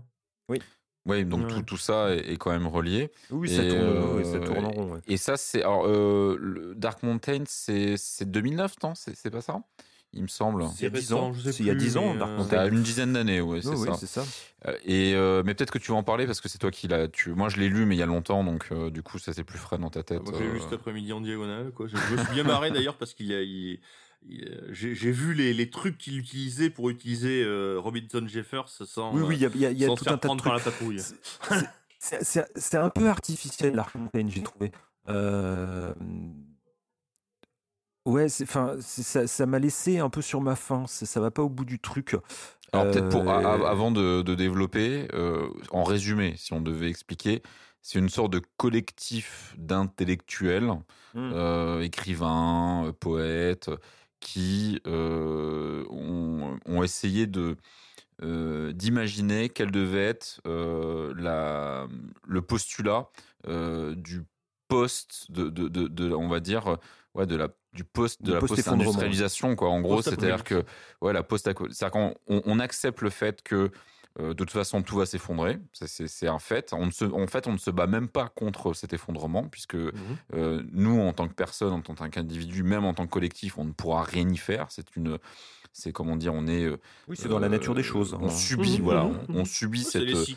Oui, 1.04 1.24
donc 1.24 1.40
Ouais. 1.40 1.46
tout, 1.48 1.62
tout 1.62 1.76
ça 1.78 2.14
est, 2.14 2.32
est 2.32 2.36
quand 2.36 2.52
même 2.52 2.66
relié. 2.68 3.10
Oui, 3.30 3.48
ça 3.48 3.64
Et, 3.64 3.68
tourne, 3.68 3.80
euh, 3.82 4.16
oui, 4.18 4.24
ça 4.24 4.38
tourne 4.38 4.64
en 4.64 4.70
rond. 4.70 4.92
ouais. 4.92 5.00
Et 5.08 5.16
ça, 5.16 5.36
c'est 5.36 5.62
alors 5.62 5.84
euh, 5.88 6.74
Dark 6.76 7.02
Mountain, 7.02 7.42
c'est 7.46 7.96
c'est 7.96 8.30
2009, 8.30 8.76
non? 8.84 8.94
C'est 8.94 9.16
c'est 9.16 9.30
pas 9.30 9.40
ça? 9.40 9.64
Il 10.14 10.22
me 10.22 10.29
semble. 10.29 10.62
Il 10.62 10.66
y 10.66 10.68
a 10.68 10.72
C'est 10.75 10.90
10 10.90 11.12
ans, 11.14 11.29
récent, 11.29 11.33
je 11.33 11.40
sais 11.40 11.53
c'est 11.53 11.62
il 11.62 11.66
y 11.66 11.70
a 11.70 11.75
plus, 11.75 11.85
10 11.85 11.96
ans, 11.96 12.12
mais, 12.12 12.18
Dark 12.18 12.31
euh. 12.38 12.44
T'as 12.51 12.68
une 12.68 12.83
dizaine 12.83 13.12
d'années, 13.14 13.40
ouais, 13.40 13.62
c'est 13.62 13.68
Oui, 13.68 13.77
oui, 13.79 13.87
ça. 13.88 13.94
c'est 13.94 14.07
ça. 14.07 14.25
Euh, 14.66 14.77
Et 14.85 15.14
euh, 15.14 15.42
mais 15.44 15.55
peut-être 15.55 15.70
que 15.72 15.79
tu 15.79 15.90
vas 15.92 15.96
en 15.96 16.03
parler 16.03 16.27
parce 16.27 16.40
que 16.40 16.48
c'est 16.48 16.59
toi 16.59 16.70
qui 16.70 16.87
l'as. 16.88 17.09
Tu... 17.09 17.31
Moi, 17.31 17.48
je 17.48 17.57
l'ai 17.59 17.68
lu, 17.68 17.87
mais 17.87 17.96
il 17.96 17.98
y 17.98 18.03
a 18.03 18.07
longtemps, 18.07 18.44
donc 18.44 18.66
euh, 18.72 18.90
du 18.90 19.03
coup, 19.03 19.18
ça 19.18 19.33
c'est 19.33 19.42
plus 19.44 19.59
frais 19.59 19.79
dans 19.79 19.90
ta 19.90 20.03
tête. 20.03 20.22
Moi, 20.22 20.35
j'ai 20.38 20.44
euh. 20.46 20.53
vu 20.53 20.61
cet 20.61 20.72
après-midi 20.75 21.12
en 21.12 21.20
diagonale. 21.22 21.70
Quoi. 21.72 21.87
Je, 21.88 21.96
je 21.96 22.12
me 22.14 22.18
suis 22.25 22.33
bien 22.35 22.44
marré 22.44 22.70
d'ailleurs 22.72 22.96
parce 22.96 23.14
qu'il 23.14 23.33
a. 23.33 23.40
il- 23.42 23.81
j'ai 24.70 25.11
vu 25.11 25.35
les, 25.35 25.53
les 25.53 25.68
trucs 25.68 25.98
qu'il 25.98 26.16
utilisait 26.16 26.70
pour 26.70 26.90
utiliser 26.90 27.42
euh, 27.42 27.79
Robinson 27.81 28.25
Jeffers 28.29 28.68
sans, 28.68 29.12
Oui, 29.12 29.22
oui, 29.22 29.35
il 29.37 29.40
y 29.61 29.66
a, 29.66 29.70
y 29.72 29.85
a- 29.85 29.92
a 29.92 29.96
tout 29.96 30.05
un 30.09 30.16
tas 30.16 30.29
de 30.29 30.37
trucs. 30.37 31.01
C'est- 31.98 32.77
un 32.77 32.90
peu 32.90 33.09
artificiel, 33.09 33.75
Mountain, 33.94 34.29
j'ai 34.29 34.42
trouvé. 34.42 34.70
Euh, 35.09 35.92
Ouais, 38.04 38.26
enfin, 38.42 38.76
ça 38.80 39.26
ça 39.26 39.46
m'a 39.46 39.58
laissé 39.58 39.98
un 39.98 40.10
peu 40.10 40.22
sur 40.22 40.40
ma 40.40 40.56
faim. 40.56 40.84
c'est- 40.88 41.06
Ça 41.06 41.20
va 41.20 41.30
pas 41.30 41.42
au 41.42 41.48
bout 41.48 41.64
du 41.64 41.78
truc. 41.78 42.16
Alors 42.72 42.90
peut-être 42.90 43.08
pour 43.10 43.30
Euh, 43.30 43.64
avant 43.66 43.90
de, 43.92 44.22
de 44.22 44.34
développer, 44.34 45.06
euh, 45.12 45.46
en 45.70 45.84
résumé, 45.84 46.34
si 46.36 46.52
on 46.52 46.60
devait 46.60 46.88
expliquer, 46.88 47.42
c'est 47.80 47.98
une 47.98 48.08
sorte 48.08 48.32
de 48.32 48.40
collectif 48.56 49.54
d'intellectuels, 49.58 50.72
Hmm. 51.14 51.30
euh, 51.34 51.82
écrivains, 51.82 52.92
poètes, 52.98 53.70
qui 54.20 54.80
ont, 54.86 56.58
ont 56.66 56.82
essayé 56.82 57.26
de 57.26 57.56
d'imaginer 58.20 59.48
quel 59.48 59.70
devait 59.72 60.04
être 60.06 60.40
la, 60.46 61.86
le 62.26 62.42
postulat 62.42 63.08
du 63.48 64.22
post 64.68 65.30
de, 65.30 65.48
de, 65.50 65.68
de, 65.68 65.88
de- 65.88 66.12
on 66.14 66.28
va 66.28 66.38
dire 66.40 66.78
ouais 67.14 67.27
de 67.27 67.37
la 67.37 67.48
du 67.72 67.85
post 67.85 68.20
de 68.22 68.27
Du 68.27 68.33
la 68.33 68.40
post-effondrement, 68.40 68.85
post-industrialisation 68.85 69.57
quoi 69.57 69.70
en 69.70 69.81
gros 69.81 69.96
Post-apocalypse. 69.96 70.42
c'est-à-dire 70.48 70.64
que 70.64 71.05
ouais 71.05 71.12
la 71.12 71.22
post 71.22 71.44
c'est-à-dire 71.44 71.90
qu'on 71.90 72.14
on, 72.29 72.42
on 72.44 72.59
accepte 72.59 73.01
le 73.01 73.11
fait 73.11 73.42
que 73.42 73.70
euh, 74.20 74.29
de 74.29 74.33
toute 74.35 74.51
façon 74.51 74.83
tout 74.83 74.96
va 74.96 75.07
s'effondrer 75.07 75.59
c'est 75.72 76.07
c'est 76.07 76.27
un 76.29 76.38
fait 76.38 76.75
on 76.75 76.85
ne 76.87 76.90
se, 76.90 77.07
en 77.07 77.27
fait 77.27 77.46
on 77.46 77.53
ne 77.53 77.59
se 77.59 77.70
bat 77.70 77.87
même 77.87 78.09
pas 78.09 78.29
contre 78.29 78.75
cet 78.75 78.92
effondrement 78.92 79.44
puisque 79.48 79.75
Mhm. 79.75 79.92
euh, 80.35 80.62
nous, 80.70 81.01
en 81.01 81.12
tant 81.14 81.29
que 81.29 81.33
personne, 81.35 81.72
en 81.72 81.81
tant 81.81 81.94
qu'individu, 82.11 82.62
même 82.62 82.85
en 82.85 82.92
tant 82.94 83.07
que 83.07 83.11
collectif, 83.11 83.57
on 83.59 83.64
ne 83.64 83.72
pourra 83.72 84.03
rien 84.03 84.29
y 84.29 84.37
faire. 84.37 84.66
C'est 84.70 84.96
une, 84.96 85.18
c'est 85.72 85.92
comment 85.92 86.16
dire, 86.16 86.35
on 86.35 86.46
est. 86.46 86.64
euh, 86.64 86.77
Oui, 87.09 87.16
c'est 87.18 87.29
dans 87.29 87.38
la 87.38 87.48
nature 87.48 87.75
des 87.75 87.83
choses. 87.83 88.14
On 88.20 88.27
hein. 88.27 88.31
subit, 88.31 88.79
Mhm, 88.79 88.85
voilà, 88.85 89.05
mhm, 89.05 89.18
on, 89.31 89.40
on 89.40 89.44
subit 89.46 89.83
C'est 89.83 90.07
cette, 90.07 90.37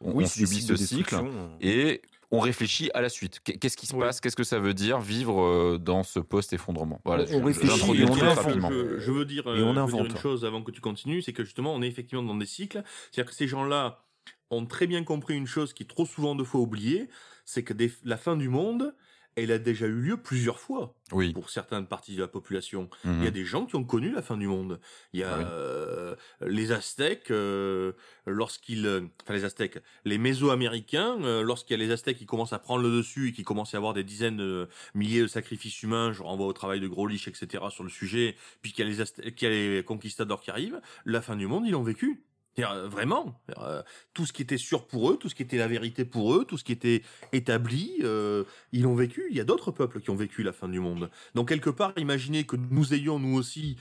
on, 0.00 0.12
Oui, 0.12 0.24
on 0.24 0.26
c'est 0.26 0.40
subit 0.46 0.60
ce 0.60 0.76
cycle 0.76 1.16
et 1.60 2.02
on 2.30 2.40
réfléchit 2.40 2.90
à 2.94 3.00
la 3.00 3.08
suite. 3.08 3.40
Qu'est- 3.44 3.58
Qu'est-ce 3.58 3.76
qui 3.76 3.86
se 3.86 3.94
Oui. 3.94 4.00
passe? 4.00 4.20
Qu'est-ce 4.20 4.36
que 4.36 4.44
ça 4.44 4.58
veut 4.58 4.74
dire 4.74 5.00
vivre 5.00 5.40
euh, 5.42 5.78
dans 5.78 6.02
ce 6.02 6.18
post-effondrement? 6.20 7.00
Voilà, 7.04 7.24
On- 7.24 7.26
je- 7.40 7.44
réfléchit 7.44 8.04
on 8.04 8.12
rapidement. 8.34 8.70
Je, 8.70 8.98
je 8.98 9.12
veux 9.12 9.24
dire, 9.24 9.46
Et 9.46 9.50
euh, 9.50 9.64
on 9.64 9.74
je 9.74 9.80
veux 9.96 10.02
dire 10.02 10.04
une 10.06 10.16
chose 10.16 10.44
avant 10.44 10.62
que 10.62 10.70
tu 10.70 10.80
continues, 10.80 11.22
c'est 11.22 11.32
que 11.32 11.44
justement, 11.44 11.74
on 11.74 11.82
est 11.82 11.88
effectivement 11.88 12.22
dans 12.24 12.34
des 12.36 12.46
cycles. 12.46 12.82
C'est-à-dire 13.10 13.30
que 13.30 13.36
ces 13.36 13.46
gens-là 13.48 14.02
ont 14.50 14.66
très 14.66 14.86
bien 14.86 15.02
compris 15.04 15.34
une 15.36 15.46
chose 15.46 15.72
qui 15.72 15.82
est 15.82 15.86
trop 15.86 16.06
souvent 16.06 16.34
de 16.34 16.44
fois 16.44 16.60
oubliée, 16.60 17.08
c'est 17.44 17.62
que 17.62 17.72
des- 17.72 17.92
la 18.04 18.16
fin 18.16 18.36
du 18.36 18.48
monde, 18.48 18.94
elle 19.36 19.52
a 19.52 19.58
déjà 19.58 19.86
eu 19.86 19.92
lieu 20.00 20.16
plusieurs 20.16 20.58
fois 20.58 20.94
Oui. 21.12 21.32
pour 21.32 21.50
certaines 21.50 21.86
parties 21.86 22.16
de 22.16 22.20
la 22.22 22.28
population. 22.28 22.88
Mhm. 23.04 23.18
Il 23.20 23.24
y 23.24 23.28
a 23.28 23.30
des 23.30 23.44
gens 23.44 23.66
qui 23.66 23.76
ont 23.76 23.84
connu 23.84 24.10
la 24.10 24.22
fin 24.22 24.36
du 24.36 24.46
monde. 24.46 24.80
Il 25.12 25.20
y 25.20 25.22
a 25.22 25.34
Ah 25.34 25.38
oui. 25.38 25.44
euh, 25.48 26.16
les 26.46 26.72
Aztèques, 26.72 27.30
euh, 27.30 27.92
lorsqu'ils, 28.26 28.86
euh, 28.86 29.02
enfin 29.22 29.34
les 29.34 29.44
Aztèques, 29.44 29.78
les 30.04 30.18
Mésoaméricains, 30.18 31.18
euh, 31.22 31.42
lorsqu'il 31.42 31.78
y 31.78 31.82
a 31.82 31.84
les 31.86 31.92
Aztèques 31.92 32.16
qui 32.18 32.26
commencent 32.26 32.52
à 32.54 32.58
prendre 32.58 32.82
le 32.82 32.90
dessus 32.90 33.28
et 33.28 33.32
qui 33.32 33.44
commencent 33.44 33.74
à 33.74 33.76
avoir 33.76 33.92
des 33.94 34.04
dizaines 34.04 34.38
de 34.38 34.68
milliers 34.94 35.20
de 35.22 35.26
sacrifices 35.26 35.82
humains, 35.82 36.12
je 36.12 36.22
renvoie 36.22 36.46
au 36.46 36.52
travail 36.52 36.80
de 36.80 36.88
Grolich, 36.88 37.28
etc. 37.28 37.64
sur 37.70 37.84
le 37.84 37.90
sujet, 37.90 38.36
puis 38.62 38.72
qu'il 38.72 38.84
y 38.84 38.88
a 38.88 38.90
les, 38.90 39.00
Aztèques, 39.02 39.34
qu'il 39.34 39.48
y 39.48 39.52
a 39.52 39.76
les 39.76 39.84
conquistadors 39.84 40.40
qui 40.40 40.50
arrivent, 40.50 40.80
la 41.04 41.20
fin 41.20 41.36
du 41.36 41.46
monde, 41.46 41.64
ils 41.66 41.72
l'ont 41.72 41.82
vécu. 41.82 42.22
Euh, 42.58 42.88
Vraiment, 42.88 43.40
Euh, 43.58 43.82
tout 44.14 44.26
ce 44.26 44.32
qui 44.32 44.42
était 44.42 44.56
sûr 44.58 44.86
pour 44.86 45.10
eux, 45.10 45.16
tout 45.16 45.28
ce 45.28 45.34
qui 45.34 45.42
était 45.42 45.58
la 45.58 45.68
vérité 45.68 46.04
pour 46.04 46.34
eux, 46.34 46.44
tout 46.44 46.56
ce 46.58 46.64
qui 46.64 46.72
était 46.72 47.02
établi, 47.32 47.98
euh, 48.02 48.44
ils 48.72 48.82
l'ont 48.82 48.94
vécu. 48.94 49.26
Il 49.30 49.36
y 49.36 49.40
a 49.40 49.44
d'autres 49.44 49.70
peuples 49.72 50.00
qui 50.00 50.10
ont 50.10 50.16
vécu 50.16 50.42
la 50.42 50.52
fin 50.52 50.68
du 50.68 50.80
monde. 50.80 51.10
Donc 51.34 51.48
quelque 51.48 51.70
part, 51.70 51.92
imaginez 51.96 52.44
que 52.44 52.56
nous 52.56 52.94
ayons 52.94 53.18
nous 53.18 53.36
aussi 53.36 53.76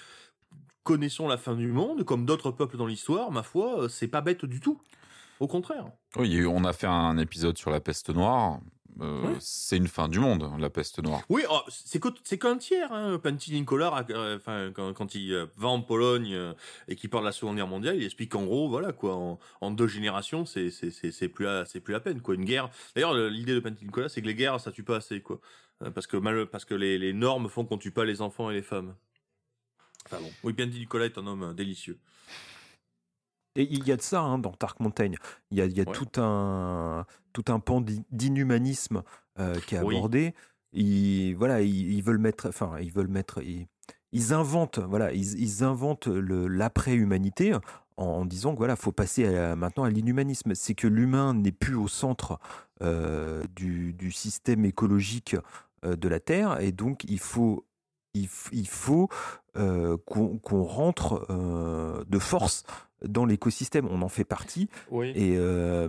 connaissons 0.83 1.27
la 1.27 1.38
fin 1.38 1.55
du 1.55 1.67
monde, 1.67 2.03
comme 2.03 2.25
d'autres 2.25 2.51
peuples 2.51 2.77
dans 2.77 2.85
l'histoire, 2.85 3.31
ma 3.31 3.43
foi, 3.43 3.88
c'est 3.89 4.07
pas 4.07 4.21
bête 4.21 4.45
du 4.45 4.59
tout. 4.59 4.79
Au 5.39 5.48
contraire. 5.48 5.86
Oui, 6.15 6.45
on 6.45 6.63
a 6.63 6.74
fait 6.74 6.88
un 6.88 7.17
épisode 7.17 7.58
sur 7.58 7.71
la 7.71 7.80
peste 7.80 8.10
noire. 8.10 8.60
Euh. 9.02 9.36
C'est 9.41 9.76
une 9.76 9.89
fin 9.89 10.08
du 10.08 10.19
monde, 10.19 10.50
la 10.58 10.69
peste 10.69 11.04
noire. 11.04 11.21
Oui, 11.28 11.43
oh, 11.50 11.60
c'est 11.67 12.00
qu'un 12.39 12.58
tiers. 12.58 12.93
Hein. 12.93 13.19
Panty 13.21 13.52
Nicolas, 13.52 14.06
euh, 14.10 14.38
enfin, 14.38 14.71
quand, 14.74 14.93
quand 14.93 15.15
il 15.15 15.34
euh, 15.34 15.48
va 15.58 15.67
en 15.67 15.82
Pologne 15.82 16.34
euh, 16.34 16.54
et 16.88 16.95
qu'il 16.95 17.10
parle 17.10 17.26
de 17.26 17.28
la 17.28 17.34
Seconde 17.34 17.58
Guerre 17.58 17.67
mondiale, 17.67 17.98
il 17.98 18.06
explique 18.06 18.32
qu'en 18.32 18.45
gros, 18.45 18.69
voilà 18.69 18.93
quoi, 18.93 19.15
en, 19.17 19.38
en 19.60 19.71
deux 19.71 19.88
générations, 19.88 20.45
c'est 20.45 20.69
plus 21.28 21.48
c'est 21.65 21.82
plus 21.82 21.91
la 21.91 22.00
peine 22.00 22.21
quoi. 22.21 22.36
Une 22.36 22.45
guerre. 22.45 22.69
D'ailleurs, 22.95 23.13
le- 23.13 23.28
l'idée 23.28 23.54
de 23.54 23.60
Panty 23.60 23.84
Nicolas, 23.84 24.08
c'est 24.08 24.21
que 24.21 24.28
les 24.28 24.36
guerres, 24.36 24.62
ça 24.62 24.71
tue 24.71 24.84
pas 24.84 24.95
assez 24.95 25.19
quoi, 25.19 25.41
parce 25.93 26.08
que 26.08 26.15
mal, 26.15 26.45
parce 26.45 26.63
que 26.63 26.74
les, 26.74 26.98
les 26.98 27.12
normes 27.12 27.50
font 27.50 27.65
qu'on 27.65 27.78
tue 27.78 27.91
pas 27.91 28.06
les 28.06 28.21
enfants 28.21 28.50
et 28.50 28.54
les 28.54 28.62
femmes. 28.62 28.95
Enfin 30.06 30.21
bon. 30.21 30.32
Oui, 30.43 30.54
est 31.04 31.17
un 31.17 31.28
homme 31.28 31.54
délicieux. 31.54 32.00
Et 33.56 33.63
il 33.72 33.88
y 33.88 33.91
a 33.91 33.96
de 33.98 34.02
ça 34.02 34.22
hein, 34.22 34.38
dans 34.39 34.54
Dark 34.60 34.80
Mountain. 34.80 35.12
Il 35.52 35.58
y 35.58 35.62
a, 35.62 35.65
il 35.65 35.78
y 35.78 35.82
a 35.82 35.86
Ouais. 35.86 35.94
tout, 35.94 36.20
un, 36.22 37.06
tout 37.34 37.46
un 37.48 37.60
pan 37.60 37.82
d'in- 37.82 38.04
d'inhumanisme 38.12 39.04
euh, 39.39 39.56
qui 39.65 39.76
est 39.76 39.82
Oui. 39.82 39.96
abordé. 39.96 40.34
Ils, 40.74 41.34
voilà, 41.36 41.62
ils, 41.62 41.94
ils 41.94 42.04
veulent 42.04 42.18
mettre, 42.18 42.50
enfin, 42.50 42.74
ils 42.82 42.91
veulent 42.91 43.08
mettre, 43.08 43.41
ils, 43.41 43.68
ils 44.12 44.34
inventent, 44.34 44.80
voilà, 44.80 45.13
ils, 45.13 45.39
ils 45.39 45.63
inventent 45.63 46.08
l'après-humanité 46.08 47.54
en, 47.98 48.04
en 48.06 48.26
disant 48.26 48.52
que 48.54 48.58
voilà, 48.58 48.76
faut 48.76 48.91
passer 48.91 49.26
à- 49.36 49.56
maintenant 49.56 49.86
à 49.86 49.89
l'inhumanisme. 49.89 50.54
C'est 50.54 50.76
que 50.76 50.88
l'humain 50.88 51.34
n'est 51.34 51.54
plus 51.54 51.76
au 51.76 51.88
centre 51.88 52.39
euh, 52.82 53.41
du, 53.56 53.94
du 53.94 54.12
système 54.12 54.66
écologique 54.66 55.38
euh, 55.86 55.95
de 55.95 56.10
la 56.10 56.20
Terre, 56.20 56.60
et 56.60 56.74
donc 56.74 57.06
il 57.06 57.20
faut, 57.20 57.66
il, 58.14 58.28
faut 58.68 59.08
qu'on 59.53 60.64
rentre 60.64 61.26
de 62.06 62.20
force 62.20 62.64
dans 63.08 63.26
l'écosystème. 63.26 63.88
On 63.89 64.01
en 64.01 64.10
fait 64.10 64.24
partie. 64.24 64.70
Oui. 64.91 65.12
Et, 65.16 65.36
euh, 65.38 65.88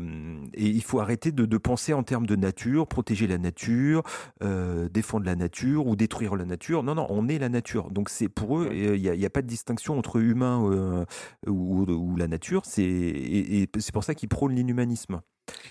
et 0.55 0.67
il 0.67 0.83
faut 0.83 1.01
arrêter 1.01 1.33
de, 1.33 1.47
de 1.47 1.59
penser 1.59 1.93
en 1.93 2.03
termes 2.03 2.27
de 2.27 2.37
nature, 2.37 2.87
protéger 2.87 3.27
la 3.27 3.39
nature, 3.39 4.03
euh, 4.43 4.89
défendre 4.89 5.27
la 5.27 5.37
nature 5.37 5.87
ou 5.87 5.97
détruire 5.97 6.37
la 6.37 6.45
nature. 6.45 6.83
Non, 6.83 6.95
non, 6.95 7.07
on 7.11 7.29
est 7.29 7.39
la 7.39 7.49
nature. 7.49 7.91
Donc 7.91 8.09
c'est 8.09 8.29
pour 8.29 8.59
eux, 8.59 8.71
il 8.73 9.01
n'y 9.01 9.09
a, 9.09 9.15
y 9.15 9.27
a 9.27 9.31
pas 9.31 9.43
de 9.43 9.47
distinction 9.47 9.99
entre 9.99 10.21
humain 10.21 10.69
euh, 10.71 11.05
ou, 11.47 11.85
ou 11.85 12.17
la 12.17 12.29
nature. 12.29 12.63
C'est 12.65 12.83
et, 12.83 13.63
et 13.63 13.71
c'est 13.79 13.93
pour 13.93 14.05
ça 14.05 14.15
qu'ils 14.15 14.29
prônent 14.29 14.55
l'inhumanisme. 14.55 15.21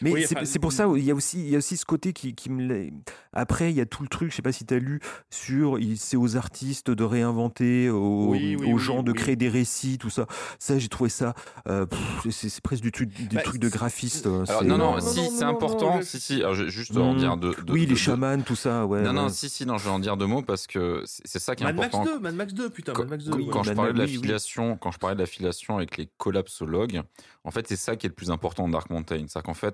Mais 0.01 0.11
Oui, 0.11 0.26
c'est 0.28 0.36
enfin, 0.38 0.45
c'est 0.45 0.59
pour 0.59 0.71
ça, 0.71 0.88
il 0.95 1.03
y 1.03 1.11
a 1.11 1.15
aussi, 1.15 1.39
il 1.39 1.49
y 1.49 1.55
a 1.55 1.57
aussi 1.57 1.76
ce 1.78 1.86
côté 1.86 2.13
qui, 2.13 2.34
qui 2.36 2.49
me. 2.49 2.65
l'a- 2.67 2.89
Après, 3.34 3.71
il 3.71 3.76
y 3.76 3.82
a 3.82 3.86
tout 3.86 4.03
le 4.03 4.07
truc, 4.09 4.32
je 4.32 4.36
sais 4.38 4.41
pas 4.41 4.51
si 4.53 4.65
tu 4.65 4.73
as 4.73 4.80
lu, 4.80 4.99
sur 5.30 5.78
il- 5.80 5.97
c'est 5.97 6.15
aux 6.17 6.38
artistes 6.38 6.89
de 6.91 7.03
réinventer, 7.03 7.89
aux, 7.89 8.28
Oui, 8.30 8.55
oui, 8.59 8.71
aux 8.71 8.76
oui, 8.76 8.80
gens 8.82 9.03
de 9.03 9.11
oui. 9.11 9.17
créer 9.17 9.36
des 9.36 9.49
récits, 9.49 9.97
tout 9.97 10.09
ça. 10.09 10.26
Ça, 10.59 10.80
j'ai 10.80 10.88
trouvé 10.89 11.09
ça. 11.09 11.34
euh, 11.67 11.86
pff, 11.86 11.99
c'est 12.32 12.49
c'est 12.49 12.61
presque 12.61 12.84
du, 12.84 12.91
truc- 12.91 13.09
du 13.09 13.36
Bah, 13.36 13.41
truc 13.41 13.59
de 13.59 13.67
c'est- 13.69 13.73
graphiste. 13.78 14.26
Alors, 14.28 14.47
c'est- 14.47 14.63
non, 14.65 14.78
non, 14.78 14.93
non, 14.95 14.99
si, 15.01 15.19
c'est 15.30 15.43
non, 15.43 15.51
important. 15.51 15.95
non, 15.97 16.01
Si, 16.01 16.19
si, 16.19 16.36
alors, 16.36 16.53
je 16.55 16.63
vais 16.63 16.69
juste 16.69 16.95
en 16.95 17.13
Hmm. 17.13 17.17
dire 17.17 17.38
deux. 17.38 17.53
deux- 17.65 17.73
oui, 17.73 17.86
les 17.86 17.95
chamans, 17.95 18.41
tout 18.41 18.55
ça, 18.55 18.86
ouais. 18.86 19.01
Non, 19.01 19.13
non, 19.13 19.23
ouais. 19.26 19.30
si, 19.32 19.49
si, 19.49 19.65
non, 19.65 19.78
je 19.78 19.84
vais 19.86 19.89
en 19.89 19.99
dire 19.99 20.15
deux 20.17 20.28
mots 20.28 20.41
parce 20.41 20.67
que 20.67 21.01
c'est 21.05 21.23
c'est 21.26 21.39
ça 21.39 21.55
qui 21.55 21.63
est 21.63 21.65
Mad 21.65 21.76
Max 21.76 21.88
important. 21.95 22.11
2, 22.13 22.19
Mad 22.19 22.36
Max 22.36 22.53
2, 22.53 22.69
putain, 22.69 22.93
Quand, 22.93 23.01
Mad 23.03 23.09
Max 23.11 23.26
2. 23.26 23.32
quand- 23.32 23.38
ouais. 23.39 23.45
quand 23.51 23.63
je 23.63 23.73
parlais 23.73 23.93
de 23.93 23.97
l'affiliation, 23.99 24.78
quand 24.78 24.91
je 24.91 24.99
parlais 24.99 25.15
de 25.15 25.21
l'affiliation 25.21 25.78
avec 25.78 25.97
les 25.97 26.09
collapsologues, 26.17 27.01
en 27.43 27.51
fait, 27.51 27.67
c'est 27.67 27.76
ça 27.76 27.95
qui 27.95 28.05
est 28.05 28.09
le 28.09 28.15
plus 28.15 28.32
important 28.32 28.63
dans 28.63 28.69
Dark 28.69 28.89
Mountain. 28.89 29.26
C'est-à-dire 29.28 29.43
qu'en 29.43 29.53
fait, 29.53 29.64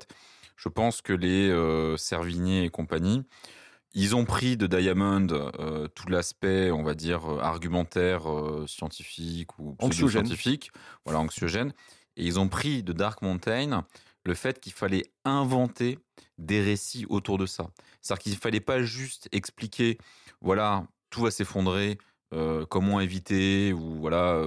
je 0.56 0.70
pense 0.70 1.02
que 1.02 1.14
les 1.14 1.50
euh, 1.50 1.98
Servigné 1.98 2.64
et 2.64 2.70
compagnie, 2.70 3.24
ils 3.94 4.16
ont 4.16 4.26
pris 4.26 4.58
de 4.58 4.68
Diamond 4.68 5.28
euh, 5.32 5.88
tout 5.90 6.08
l'aspect, 6.08 6.72
on 6.72 6.84
va 6.84 6.94
dire, 6.94 7.30
euh, 7.30 7.40
argumentaire, 7.40 8.32
euh, 8.32 8.66
scientifique 8.68 9.58
ou 9.60 9.76
scientifique, 9.92 10.72
voilà, 11.06 11.20
anxiogène, 11.20 11.74
et 12.16 12.26
ils 12.26 12.40
ont 12.40 12.48
pris 12.48 12.84
de 12.84 12.94
Dark 12.94 13.22
Mountain 13.22 13.86
le 14.24 14.34
fait 14.34 14.60
qu'il 14.60 14.72
fallait 14.72 15.04
inventer 15.26 16.00
des 16.38 16.62
récits 16.62 17.06
autour 17.10 17.38
de 17.38 17.46
ça. 17.46 17.72
C'est-à-dire 18.02 18.24
qu'il 18.24 18.38
fallait 18.38 18.60
pas 18.62 18.82
juste 18.82 19.28
expliquer, 19.32 19.98
voilà, 20.42 20.86
tout 21.10 21.22
va 21.22 21.32
s'effondrer, 21.32 21.98
euh, 22.34 22.66
comment 22.66 23.02
éviter, 23.02 23.74
ou 23.74 24.00
voilà, 24.00 24.42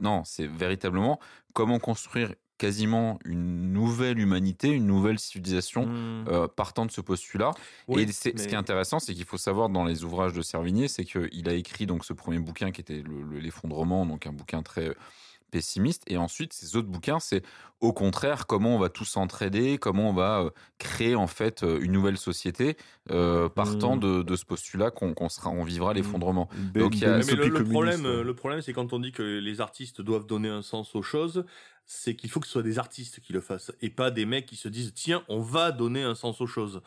non, 0.00 0.24
c'est 0.24 0.46
véritablement 0.46 1.20
comment 1.52 1.78
construire 1.78 2.34
quasiment 2.58 3.18
une 3.24 3.72
nouvelle 3.72 4.18
humanité, 4.18 4.68
une 4.68 4.86
nouvelle 4.86 5.18
civilisation 5.18 5.86
Hmm. 5.86 6.24
euh, 6.28 6.48
partant 6.48 6.84
de 6.86 6.90
ce 6.90 7.00
postulat. 7.00 7.52
Oui, 7.86 8.02
et 8.02 8.12
c'est- 8.12 8.36
ce 8.38 8.46
qui 8.48 8.54
est 8.54 8.58
intéressant, 8.58 8.98
c'est 8.98 9.14
qu'il 9.14 9.24
faut 9.24 9.38
savoir 9.38 9.68
dans 9.68 9.84
les 9.84 10.04
ouvrages 10.04 10.32
de 10.32 10.42
Servigné, 10.42 10.88
c'est 10.88 11.04
qu'il 11.04 11.48
a 11.48 11.52
écrit 11.54 11.86
donc 11.86 12.04
ce 12.04 12.12
premier 12.12 12.38
bouquin 12.40 12.70
qui 12.72 12.80
était 12.80 13.02
le- 13.02 13.22
le- 13.22 13.38
l'effondrement, 13.38 14.04
donc 14.04 14.26
un 14.26 14.32
bouquin 14.32 14.62
très 14.62 14.94
pessimiste. 15.50 16.02
Et 16.06 16.16
ensuite, 16.16 16.52
ces 16.52 16.76
autres 16.76 16.88
bouquins, 16.88 17.20
c'est 17.20 17.42
au 17.80 17.92
contraire 17.92 18.46
comment 18.46 18.74
on 18.76 18.78
va 18.78 18.88
tous 18.88 19.04
s'entraider, 19.04 19.78
comment 19.78 20.10
on 20.10 20.12
va 20.12 20.40
euh, 20.42 20.50
créer 20.78 21.14
en 21.14 21.26
fait 21.26 21.62
euh, 21.62 21.78
une 21.80 21.92
nouvelle 21.92 22.18
société 22.18 22.76
euh, 23.10 23.48
partant 23.48 23.96
Mm. 23.96 24.00
de, 24.00 24.22
de 24.22 24.36
ce 24.36 24.44
postulat 24.44 24.90
qu'on 24.90 25.14
qu'on 25.14 25.28
sera, 25.28 25.50
on 25.50 25.64
vivra 25.64 25.94
l'effondrement. 25.94 26.48
Une 26.56 26.64
belle- 26.70 26.82
Donc, 26.82 26.94
il 26.96 27.02
y 27.02 27.04
a- 27.04 27.18
belle 27.18 27.24
Mais 27.26 27.34
le, 27.48 27.64
problème, 27.64 28.04
ouais. 28.04 28.22
le 28.24 28.34
problème, 28.34 28.60
c'est 28.62 28.72
quand 28.72 28.92
on 28.92 28.98
dit 28.98 29.12
que 29.12 29.22
les 29.22 29.60
artistes 29.60 30.00
doivent 30.00 30.26
donner 30.26 30.48
un 30.48 30.62
sens 30.62 30.94
aux 30.94 31.02
choses, 31.02 31.44
c'est 31.86 32.14
qu'il 32.14 32.28
faut 32.30 32.40
que 32.40 32.46
ce 32.46 32.52
soit 32.52 32.62
des 32.62 32.78
artistes 32.78 33.20
qui 33.20 33.32
le 33.32 33.40
fassent 33.40 33.72
et 33.80 33.88
pas 33.90 34.10
des 34.10 34.26
mecs 34.26 34.44
qui 34.46 34.56
se 34.56 34.68
disent 34.68 34.92
tiens, 34.94 35.22
on 35.28 35.40
va 35.40 35.72
donner 35.72 36.02
un 36.02 36.14
sens 36.14 36.40
aux 36.40 36.46
choses. 36.46 36.82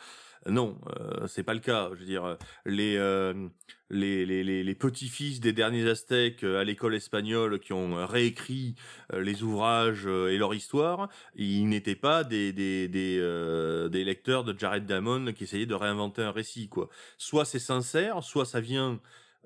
Non, 0.46 0.76
euh, 0.98 1.26
c'est 1.28 1.44
pas 1.44 1.54
le 1.54 1.60
cas. 1.60 1.90
Je 1.94 2.00
veux 2.00 2.04
dire, 2.04 2.36
les 2.66 2.96
euh, 2.96 3.48
les, 3.90 4.26
les, 4.26 4.42
les, 4.42 4.64
les 4.64 4.74
petits-fils 4.74 5.38
des 5.40 5.52
derniers 5.52 5.88
Aztèques 5.88 6.42
euh, 6.44 6.60
à 6.60 6.64
l'école 6.64 6.94
espagnole 6.94 7.60
qui 7.60 7.72
ont 7.72 8.06
réécrit 8.06 8.74
euh, 9.12 9.20
les 9.22 9.42
ouvrages 9.44 10.06
et 10.06 10.38
leur 10.38 10.54
histoire, 10.54 11.08
ils 11.36 11.68
n'étaient 11.68 11.94
pas 11.94 12.24
des 12.24 12.52
des 12.52 12.88
des, 12.88 13.18
euh, 13.20 13.88
des 13.88 14.02
lecteurs 14.04 14.42
de 14.44 14.58
Jared 14.58 14.84
Diamond 14.84 15.32
qui 15.32 15.44
essayaient 15.44 15.66
de 15.66 15.74
réinventer 15.74 16.22
un 16.22 16.32
récit 16.32 16.68
quoi. 16.68 16.88
Soit 17.18 17.44
c'est 17.44 17.58
sincère, 17.60 18.22
soit 18.24 18.44
ça 18.46 18.60
vient 18.60 19.00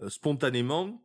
spontanément, 0.09 1.03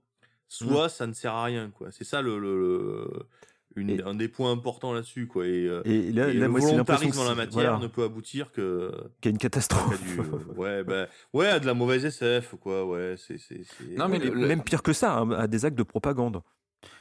soit 0.48 0.90
ça 0.90 1.08
ne 1.08 1.14
sert 1.14 1.34
à 1.34 1.44
rien 1.46 1.70
quoi. 1.72 1.92
C'est 1.92 2.04
ça 2.04 2.22
le, 2.22 2.40
le- 2.40 2.58
le- 2.60 3.28
une- 3.76 3.90
Et- 3.90 4.04
un 4.04 4.14
des 4.16 4.28
points 4.28 4.52
importants 4.52 4.94
là-dessus 4.94 5.28
quoi. 5.28 5.46
Et, 5.48 5.66
euh, 5.68 5.82
Et 5.86 6.12
là, 6.12 6.28
et 6.30 6.34
là 6.34 6.46
le 6.46 6.48
moi, 6.50 6.60
volontarisme 6.60 7.20
en 7.20 7.24
la 7.24 7.36
matière 7.36 7.52
voilà, 7.72 7.80
ne 7.80 7.88
peut 7.88 8.04
aboutir 8.04 8.52
que 8.52 8.92
a 8.94 9.28
une 9.30 9.38
qu'à 9.38 9.48
catastrophe. 9.50 10.02
du 10.04 10.20
euh, 10.20 10.24
ouais 10.58 10.84
bah 10.84 11.08
ouais 11.34 11.48
à 11.48 11.60
de 11.60 11.66
la 11.66 11.74
mauvaise 11.74 12.04
SF 12.06 12.56
quoi 12.60 12.86
ouais 12.86 13.16
c'est 13.18 13.38
c'est 13.38 13.62
Non, 13.98 14.08
mais 14.10 14.20
ouais, 14.20 14.26
le- 14.30 14.34
le- 14.42 14.48
Même 14.48 14.64
pire 14.64 14.84
que 14.84 14.94
ça, 14.94 15.18
hein, 15.20 15.32
à 15.32 15.48
des 15.48 15.64
actes 15.66 15.78
de 15.78 15.84
propagande. 15.84 16.42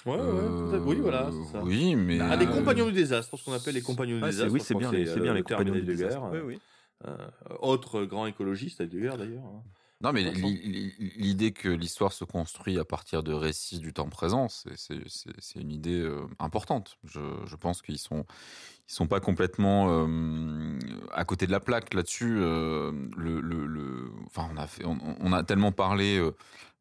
ouais, 0.06 0.12
ouais, 0.14 0.18
Euh, 0.20 0.78
oui 0.84 0.96
voilà 1.00 1.30
c'est 1.32 1.52
ça. 1.52 1.62
Oui, 1.64 1.96
mais. 1.96 2.18
Ah, 2.20 2.36
des 2.36 2.46
euh, 2.46 2.48
compagnons 2.52 2.86
du 2.86 2.92
désastre, 2.92 3.36
ce 3.38 3.44
qu'on 3.44 3.52
appelle 3.52 3.74
les 3.74 3.82
compagnons 3.82 4.16
du 4.16 4.20
c'est- 4.20 4.26
désastre. 4.26 4.52
oui, 4.52 4.60
c'est 4.60 4.74
bien, 4.74 4.92
les- 4.92 5.06
c'est 5.06 5.20
bien 5.20 5.30
euh, 5.32 5.34
les 5.34 5.40
le 5.40 5.44
terme 5.44 5.58
compagnons 5.64 5.80
du 5.80 5.86
désastre. 5.86 6.22
euh, 6.24 6.42
Oui, 6.44 6.54
oui. 6.54 6.60
euh, 7.08 7.16
autre 7.60 8.04
grand 8.04 8.26
écologiste 8.26 8.80
Heidegger 8.80 9.14
d'ailleurs. 9.18 9.42
hein. 9.44 9.62
Non, 10.03 10.12
mais 10.12 10.22
l'i- 10.30 10.57
l'i- 10.62 10.94
l'idée 11.16 11.53
que 11.53 11.68
l'histoire 11.68 12.12
se 12.14 12.24
construit 12.24 12.78
à 12.78 12.86
partir 12.86 13.22
de 13.22 13.34
récits 13.34 13.80
du 13.80 13.92
temps 13.92 14.09
présent, 14.09 14.48
c'est- 14.48 14.74
une 15.57 15.70
idée 15.70 16.01
euh, 16.01 16.26
importante. 16.38 16.96
Je, 17.05 17.20
je 17.44 17.57
pense 17.57 17.82
qu'ils 17.82 17.98
sont 17.98 18.24
ils 18.88 18.92
sont 18.92 19.07
pas 19.07 19.20
complètement 19.20 19.86
euh, 19.90 20.78
à 21.12 21.24
côté 21.24 21.46
de 21.46 21.53
la 21.53 21.61
plaque 21.61 21.94
là-dessus. 21.94 22.38
euh, 22.40 22.92
le, 23.16 23.40
le, 23.40 23.66
le- 23.66 24.11
enfin, 24.26 24.48
on 24.53 24.57
a 24.57 24.66
fait, 24.66 24.84
on, 24.86 24.98
on 25.20 25.32
a 25.32 25.42
tellement 25.44 25.72
parlé 25.72 26.18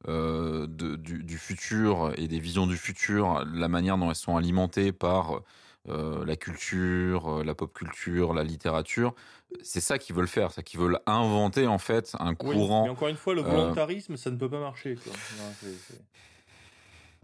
euh, 0.07 0.65
de, 0.67 0.95
du, 0.95 1.23
du 1.23 1.37
futur 1.37 2.13
et 2.17 2.27
des 2.27 2.39
visions 2.39 2.67
du 2.67 2.77
futur, 2.77 3.45
la 3.53 3.67
manière 3.67 3.97
dont 3.97 4.09
elles 4.09 4.15
sont 4.15 4.37
alimentées 4.37 4.91
par 4.93 5.41
euh, 5.87 6.25
la 6.25 6.35
culture, 6.35 7.39
euh, 7.39 7.43
la 7.43 7.55
pop 7.55 7.73
culture, 7.73 8.33
la 8.33 8.43
littérature. 8.43 9.15
C'est 9.63 9.81
ça 9.81 9.97
qu'ils 9.97 10.15
veulent 10.15 10.27
faire, 10.27 10.51
c'est 10.51 10.61
qu'ils 10.63 10.79
veulent 10.79 10.99
inventer 11.05 11.65
en 11.67 11.77
fait 11.77 12.15
un 12.19 12.31
Oui, 12.31 12.35
courant. 12.55 12.83
mais 12.83 12.89
encore 12.89 13.07
une 13.07 13.15
fois, 13.15 13.33
le 13.33 13.41
euh, 13.41 13.45
volontarisme, 13.45 14.17
ça 14.17 14.29
ne 14.29 14.35
peut 14.37 14.49
pas 14.49 14.59
marcher. 14.59 14.95
Quoi. 14.95 15.13
Non, 15.37 15.53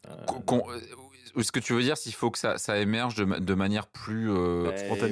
Euh, 0.07 0.77
euh, 1.37 1.43
ce 1.43 1.51
que 1.51 1.59
tu 1.59 1.73
veux 1.73 1.81
dire, 1.81 1.97
s'il 1.97 2.13
faut 2.13 2.31
que 2.31 2.37
ça, 2.37 2.57
ça 2.57 2.77
émerge 2.77 3.15
de, 3.15 3.25
ma- 3.25 3.39
de 3.39 3.53
manière 3.53 3.87
plus 3.87 4.31
euh, 4.31 4.63
ben, 4.63 4.69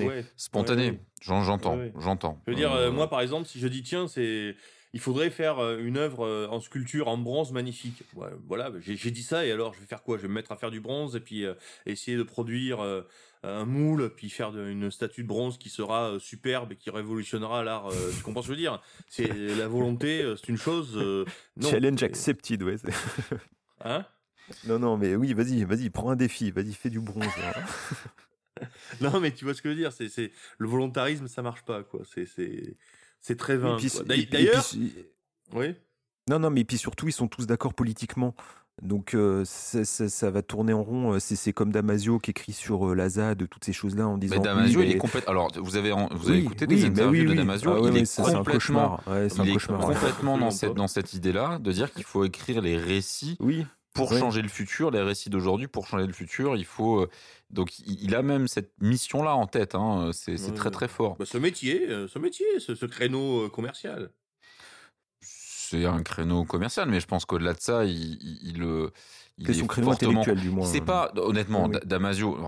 ouais. 0.07 0.25
spontanée. 0.35 0.85
ouais, 0.85 0.91
ouais. 0.91 0.99
J'en- 1.21 1.43
J'entends, 1.43 1.79
j'entends. 1.99 2.39
Je 2.45 2.51
veux 2.51 2.57
dire, 2.57 2.71
Euh, 2.71 2.87
euh, 2.87 2.91
moi 2.91 3.09
par 3.09 3.21
exemple, 3.21 3.47
si 3.47 3.59
je 3.59 3.67
dis 3.67 3.81
tiens, 3.83 4.07
c'est 4.07 4.55
il 4.93 4.99
faudrait 4.99 5.29
faire 5.31 5.59
euh, 5.59 5.79
une 5.79 5.97
œuvre 5.97 6.25
euh, 6.25 6.47
en 6.47 6.59
sculpture 6.61 7.07
en 7.07 7.17
bronze 7.17 7.51
magnifique. 7.51 8.03
Ouais, 8.15 8.29
voilà, 8.47 8.71
j'ai 8.79 9.11
dit 9.11 9.23
ça 9.23 9.45
et 9.45 9.51
alors 9.51 9.73
je 9.73 9.79
vais 9.79 9.85
faire 9.85 10.03
quoi? 10.03 10.17
Je 10.17 10.23
vais 10.23 10.27
me 10.27 10.33
mettre 10.35 10.51
à 10.51 10.55
faire 10.55 10.71
du 10.71 10.79
bronze 10.79 11.15
et 11.15 11.19
puis 11.19 11.45
euh, 11.45 11.55
essayer 11.85 12.15
de 12.15 12.23
produire 12.23 12.79
euh, 12.81 13.01
un 13.43 13.65
moule, 13.65 14.11
puis 14.15 14.29
faire 14.29 14.51
de- 14.51 14.67
une 14.69 14.91
statue 14.91 15.23
de 15.23 15.27
bronze 15.27 15.57
qui 15.57 15.69
sera 15.69 16.11
euh, 16.11 16.19
superbe 16.19 16.71
et 16.73 16.75
qui 16.75 16.89
révolutionnera 16.89 17.63
l'art. 17.63 17.89
tu 18.15 18.23
comprends 18.23 18.41
ce 18.41 18.47
que 18.47 18.53
je 18.53 18.57
veux 18.57 18.61
dire? 18.61 18.81
C'est 19.09 19.27
la 19.27 19.67
volonté, 19.67 20.33
c'est 20.37 20.49
une 20.49 20.57
chose. 20.57 20.95
non. 21.57 21.69
Challenge 21.69 22.01
accepted, 22.03 22.61
ouais. 22.63 22.75
Hein? 23.85 24.05
Non, 24.67 24.79
non, 24.79 24.97
mais 24.97 25.15
oui, 25.15 25.33
vas-y, 25.33 25.63
vas-y, 25.65 25.89
prends 25.89 26.11
un 26.11 26.15
défi, 26.15 26.51
vas-y, 26.51 26.73
fais 26.73 26.89
du 26.89 26.99
bronze. 26.99 27.25
hein. 27.25 27.63
Non, 29.01 29.19
mais 29.19 29.31
tu 29.31 29.45
vois 29.45 29.53
ce 29.53 29.61
que 29.61 29.69
je 29.69 29.73
veux 29.73 29.79
dire 29.79 29.91
c'est 29.91 30.31
le 30.57 30.67
volontarisme, 30.67 31.27
ça 31.27 31.41
marche 31.41 31.63
pas 31.63 31.83
quoi. 31.83 32.01
C'est 32.05 32.25
c'est 33.23 33.35
très 33.37 33.57
vain. 33.57 33.77
D'ailleurs- 33.77 34.03
et 34.11 34.15
puis- 34.17 34.25
D'ailleurs, 34.27 34.65
oui. 35.53 35.75
Non, 36.29 36.37
non, 36.39 36.51
mais 36.51 36.63
puis 36.63 36.77
surtout, 36.77 37.07
ils 37.07 37.11
sont 37.13 37.27
tous 37.27 37.47
d'accord 37.47 37.73
politiquement. 37.73 38.35
Donc, 38.81 39.13
euh, 39.13 39.43
ça, 39.45 39.85
ça- 39.85 40.09
ça 40.09 40.31
va 40.31 40.41
tourner 40.41 40.73
en 40.73 40.81
rond. 40.83 41.19
C'est 41.19 41.35
c'est 41.35 41.53
comme 41.53 41.71
Damasio 41.71 42.17
qui 42.17 42.31
écrit 42.31 42.53
sur 42.53 42.89
euh, 42.89 42.95
la 42.95 43.07
ZAD, 43.07 43.47
toutes 43.47 43.63
ces 43.65 43.73
choses-là, 43.73 44.07
en 44.07 44.17
disant. 44.17 44.35
Mais 44.35 44.39
oui, 44.39 44.43
Damasio, 44.45 44.81
il 44.81 44.91
est 44.91 44.97
complètement. 44.97 45.31
Alors, 45.31 45.51
vous 45.57 45.75
avez, 45.75 45.91
en- 45.91 46.07
vous 46.11 46.29
avez 46.29 46.39
Oui, 46.39 46.45
écouté 46.45 46.65
oui, 46.67 46.75
des 46.77 46.85
interviews 46.85 47.23
oui, 47.23 47.29
de. 47.29 47.33
Damasio. 47.35 47.69
Ah 47.71 47.79
ouais, 47.81 47.89
il 47.89 47.93
ouais, 47.93 47.99
est 48.01 48.05
c'est 48.05 48.23
c'est 48.23 48.33
un 48.33 48.43
cauchemar. 48.43 49.03
Ouais, 49.07 49.29
c'est 49.29 49.39
un 49.41 49.43
il 49.43 49.49
est 49.51 49.53
ouais. 49.69 49.77
complètement 49.93 50.37
dans 50.39 50.49
cette, 50.49 50.73
dans 50.73 50.87
cette 50.87 51.13
idée-là 51.13 51.59
de 51.59 51.71
dire 51.71 51.91
qu'il 51.93 52.03
faut 52.03 52.23
écrire 52.25 52.61
les 52.61 52.77
récits 52.77 53.37
Oui, 53.39 53.65
pour 53.93 54.11
changer 54.17 54.41
le 54.41 54.47
futur, 54.49 54.91
les 54.91 55.01
récits 55.01 55.29
d'aujourd'hui 55.29 55.67
pour 55.67 55.85
changer 55.87 56.07
le 56.07 56.13
futur. 56.13 56.55
Il 56.55 56.65
faut. 56.65 57.01
euh, 57.01 57.09
Donc, 57.51 57.77
il 57.79 58.15
a 58.15 58.21
même 58.23 58.47
cette 58.47 58.71
mission-là 58.81 59.35
en 59.35 59.45
tête. 59.47 59.75
hein. 59.75 60.09
C'est 60.13 60.37
c'est 60.37 60.49
Ouais, 60.49 60.55
très, 60.55 60.65
ouais. 60.69 60.71
très 60.71 60.87
fort. 60.87 61.15
Bah, 61.17 61.25
ce 61.25 61.37
métier, 61.37 61.89
euh, 61.89 62.07
ce 62.07 62.17
métier, 62.19 62.45
ce, 62.59 62.73
ce 62.75 62.85
créneau 62.85 63.45
euh, 63.45 63.49
commercial. 63.49 64.09
C'est 65.21 65.85
un 65.85 66.03
créneau 66.03 66.43
commercial, 66.43 66.89
mais 66.89 66.99
je 66.99 67.07
pense 67.07 67.25
qu'au-delà 67.25 67.53
de 67.53 67.59
ça, 67.59 67.85
il, 67.85 67.91
il, 68.21 68.39
il, 68.57 68.63
euh, 68.63 68.91
est 69.47 69.53
son 69.53 69.65
créneau 69.67 69.87
fortement 69.91 70.21
intellectuel, 70.21 70.39
du 70.39 70.49
moins. 70.49 70.67
C'est 70.67 70.81
pas, 70.81 71.11
honnêtement, 71.15 71.65
Oui, 71.67 71.77
Damasio, 71.85 72.37
euh, 72.37 72.43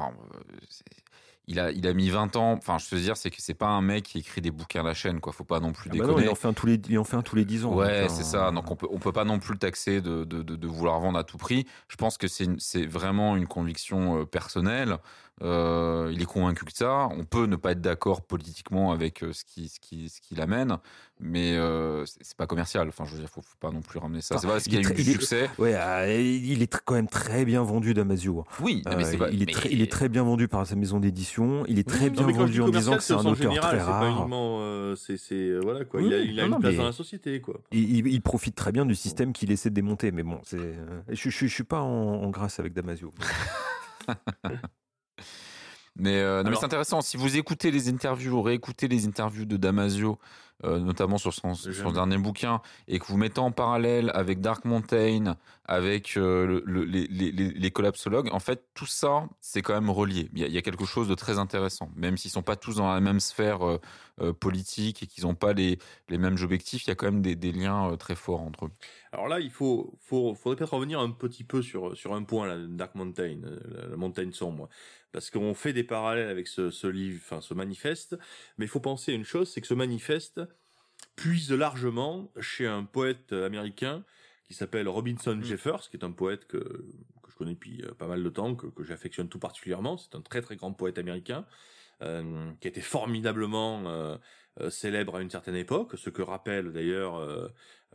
il 1.47 1.59
a, 1.59 1.71
il 1.71 1.85
a 1.87 1.93
mis 1.93 2.09
20 2.09 2.35
ans. 2.35 2.53
Enfin, 2.53 2.77
je 2.77 2.95
veux 2.95 3.01
dire, 3.01 3.17
c'est 3.17 3.29
que 3.29 3.37
c'est 3.39 3.53
pas 3.53 3.67
un 3.67 3.81
mec 3.81 4.03
qui 4.03 4.19
écrit 4.19 4.41
des 4.41 4.51
bouquins 4.51 4.81
à 4.81 4.83
la 4.83 4.93
chaîne, 4.93 5.19
quoi. 5.19 5.33
Faut 5.33 5.43
pas 5.43 5.59
non 5.59 5.71
plus 5.71 5.89
Ah 5.91 5.95
bah 5.97 5.99
non, 5.99 6.07
déconner. 6.09 6.25
il 6.25 6.29
en 6.29 6.35
fait 6.35 6.47
un 6.47 6.53
tous 6.53 6.65
les, 6.65 6.81
il 6.89 6.97
en 6.97 7.03
fait 7.03 7.15
un 7.17 7.21
tous 7.21 7.35
les 7.35 7.45
10 7.45 7.65
ans. 7.65 7.73
Ouais, 7.73 8.07
c'est 8.09 8.21
euh, 8.21 8.23
ça. 8.23 8.51
Donc 8.51 8.69
on 8.71 8.75
peut, 8.75 8.87
on 8.89 8.97
peut 8.99 9.11
pas 9.11 9.25
non 9.25 9.39
plus 9.39 9.53
le 9.53 9.59
taxer 9.59 10.01
de, 10.01 10.23
de, 10.23 10.41
de, 10.41 10.55
de 10.55 10.67
vouloir 10.67 10.99
vendre 10.99 11.17
à 11.19 11.23
tout 11.23 11.37
prix. 11.37 11.65
Je 11.87 11.95
pense 11.97 12.17
que 12.17 12.27
c'est, 12.27 12.47
c'est 12.57 12.85
vraiment 12.85 13.35
une 13.35 13.47
conviction 13.47 14.21
euh, 14.21 14.25
personnelle. 14.25 14.97
Euh, 15.41 16.09
il 16.13 16.21
est 16.21 16.25
convaincu 16.25 16.63
que 16.63 16.71
ça. 16.73 17.09
On 17.11 17.25
peut 17.25 17.45
ne 17.45 17.57
pas 17.57 17.71
être 17.73 17.81
d'accord 17.81 18.21
politiquement 18.21 18.93
avec 18.93 19.21
euh, 19.21 19.33
ce 19.33 19.43
qui, 19.43 19.67
ce 19.67 19.81
qui, 19.81 20.07
ce 20.07 20.21
qui 20.21 20.33
l'amène, 20.33 20.77
mais 21.19 21.57
euh, 21.57 22.05
c'est 22.05 22.37
pas 22.37 22.47
commercial. 22.47 22.87
Enfin, 22.87 23.03
je 23.03 23.11
veux 23.15 23.19
dire, 23.19 23.27
faut, 23.29 23.41
faut 23.41 23.57
pas 23.59 23.69
non 23.71 23.81
plus 23.81 23.99
ramener 23.99 24.21
ça. 24.21 24.35
Enfin, 24.35 24.47
C'est 24.47 24.53
pas 24.53 24.59
qu'il 24.61 24.73
y 24.75 24.77
a 24.77 24.79
eu 24.79 24.93
du 24.93 25.01
est- 25.01 25.11
succès. 25.13 25.49
Ouais, 25.57 25.73
il 26.25 26.61
est 26.61 26.71
tr- 26.73 26.79
quand 26.85 26.93
même 26.93 27.09
très 27.09 27.43
bien 27.43 27.63
vendu, 27.63 27.93
Damasio. 27.93 28.45
Oui, 28.61 28.81
mais 28.85 28.91
Euh, 29.15 29.17
pas. 29.17 29.29
il, 29.29 29.41
est 29.41 29.45
mais- 29.47 29.51
très, 29.51 29.69
il 29.73 29.81
est 29.81 29.91
très 29.91 30.07
bien 30.07 30.23
vendu 30.23 30.47
par 30.47 30.65
sa 30.65 30.75
maison 30.77 31.01
d'édition. 31.01 31.65
Il 31.67 31.79
est 31.79 31.87
très 31.87 32.09
bien 32.09 32.25
vendu 32.25 32.61
en 32.61 32.69
disant 32.69 32.95
que 32.95 33.03
c'est 33.03 33.13
un 33.13 33.17
auteur 33.17 33.35
général, 33.35 33.75
très 33.77 33.81
rare. 33.81 34.27
euh, 34.31 34.95
c'est, 34.95 35.17
c'est, 35.17 35.35
euh, 35.35 35.59
voilà 35.61 35.83
quoi. 35.83 35.99
Oui, 35.99 36.07
il 36.07 36.13
a, 36.13 36.17
il 36.19 36.39
a 36.39 36.47
non, 36.47 36.55
une 36.55 36.61
place 36.61 36.75
dans 36.77 36.85
la 36.85 36.91
société 36.93 37.41
quoi. 37.41 37.59
Il, 37.73 37.97
il- 37.97 38.07
il 38.07 38.21
profite 38.21 38.55
très 38.55 38.71
bien 38.71 38.85
du 38.85 38.95
système 38.95 39.33
qu'il 39.33 39.51
essaie 39.51 39.69
de 39.69 39.75
démonter. 39.75 40.13
Mais 40.13 40.23
bon, 40.23 40.39
c'est, 40.43 40.55
euh, 40.59 41.01
je, 41.09 41.29
je, 41.29 41.45
je 41.45 41.53
suis 41.53 41.63
pas 41.65 41.81
en, 41.81 42.23
en 42.23 42.29
grâce 42.29 42.57
avec 42.61 42.71
Damasio. 42.73 43.11
Mais, 45.97 46.19
euh, 46.19 46.43
non, 46.43 46.49
mais 46.49 46.55
c'est 46.57 46.65
intéressant. 46.65 47.01
Si 47.01 47.15
vous 47.17 47.37
écoutez 47.37 47.71
les 47.71 47.89
interviews 47.89 48.37
ou 48.37 48.41
réécoutez 48.41 48.87
les 48.87 49.05
interviews 49.07 49.45
de 49.45 49.55
Damasio, 49.57 50.19
euh, 50.63 50.79
notamment 50.79 51.17
sur 51.17 51.33
son, 51.33 51.53
dernier 51.91 52.17
bouquin, 52.17 52.61
et 52.87 52.99
que 52.99 53.05
vous 53.07 53.17
mettez 53.17 53.39
en 53.39 53.51
parallèle 53.51 54.09
avec 54.13 54.39
Dark 54.41 54.65
Mountain, 54.65 55.35
avec 55.65 56.15
euh, 56.17 56.45
le- 56.45 56.63
le- 56.65 56.83
les, 56.83 57.07
les, 57.31 57.71
collapsologues, 57.71 58.29
en 58.33 58.39
fait, 58.39 58.63
tout 58.73 58.85
ça, 58.85 59.27
c'est 59.41 59.61
quand 59.61 59.73
même 59.73 59.89
relié. 59.89 60.29
Il 60.33 60.39
y, 60.39 60.43
a, 60.43 60.47
il 60.47 60.53
y 60.53 60.57
a 60.57 60.61
quelque 60.61 60.85
chose 60.85 61.07
de 61.07 61.15
très 61.15 61.39
intéressant. 61.39 61.89
Même 61.95 62.17
s'ils 62.17 62.31
sont 62.31 62.41
pas 62.43 62.55
tous 62.55 62.75
dans 62.75 62.91
la 62.93 62.99
même 63.01 63.19
sphère 63.19 63.59
politique 64.39 65.03
et 65.03 65.07
qu'ils 65.07 65.25
n'ont 65.25 65.35
pas 65.35 65.51
les, 65.53 65.77
les 66.09 66.17
mêmes 66.17 66.37
objectifs, 66.41 66.85
il 66.85 66.89
y 66.89 66.91
a 66.91 66.95
quand 66.95 67.07
même 67.07 67.21
des, 67.21 67.35
des 67.35 67.51
liens 67.51 67.95
très 67.97 68.15
forts 68.15 68.41
entre 68.41 68.65
eux. 68.67 68.71
Alors 69.11 69.27
là, 69.27 69.39
il 69.41 69.49
faut, 69.51 69.93
faut, 69.99 70.35
faudrait 70.35 70.55
peut-être 70.57 70.73
revenir 70.73 70.99
un 70.99 71.11
petit 71.11 71.43
peu 71.43 71.61
sur, 71.61 71.97
sur 71.97 72.13
un 72.15 72.23
point, 72.23 72.57
Dark 72.69 72.95
Mountain, 72.95 73.39
la, 73.43 73.87
la 73.89 73.95
montagne 73.97 74.31
sombre. 74.31 74.69
Parce 75.15 75.29
qu'on 75.29 75.53
fait 75.53 75.71
des 75.71 75.85
parallèles 75.85 76.27
avec 76.27 76.45
ce, 76.49 76.69
ce 76.71 76.87
livre, 76.87 77.21
enfin, 77.23 77.39
ce 77.39 77.53
manifeste. 77.53 78.17
Mais 78.57 78.65
il 78.65 78.67
faut 78.67 78.81
penser 78.81 79.13
à 79.13 79.15
une 79.15 79.23
chose, 79.23 79.49
c'est 79.49 79.61
que 79.61 79.67
ce 79.67 79.73
manifeste 79.73 80.41
puise 81.15 81.53
largement 81.53 82.33
chez 82.41 82.67
un 82.67 82.83
poète 82.83 83.31
américain 83.31 84.03
qui 84.43 84.53
s'appelle 84.53 84.89
Robinson 84.89 85.39
Jeffers, 85.41 85.89
qui 85.89 85.95
est 85.95 86.03
un 86.03 86.11
poète 86.11 86.47
que, 86.47 86.59
que 86.59 87.31
je 87.31 87.35
connais 87.37 87.53
depuis 87.53 87.81
euh, 87.83 87.93
pas 87.93 88.07
mal 88.07 88.21
de 88.25 88.29
temps, 88.29 88.55
que, 88.55 88.67
que 88.67 88.83
j'affectionne 88.83 89.29
tout 89.29 89.39
particulièrement. 89.39 89.97
C'est 89.97 90.15
un 90.15 90.21
très 90.21 90.41
très 90.41 90.57
grand 90.57 90.73
poète 90.73 90.97
américain, 90.97 91.45
euh, 92.01 92.51
qui 92.59 92.67
a 92.67 92.71
été 92.71 92.81
formidablement 92.81 93.87
euh, 93.87 94.17
euh, 94.59 94.69
célèbre 94.69 95.15
à 95.15 95.21
une 95.21 95.29
certaine 95.29 95.55
époque, 95.55 95.97
ce 95.97 96.09
que 96.09 96.21
rappelle 96.21 96.73
d'ailleurs 96.73 97.21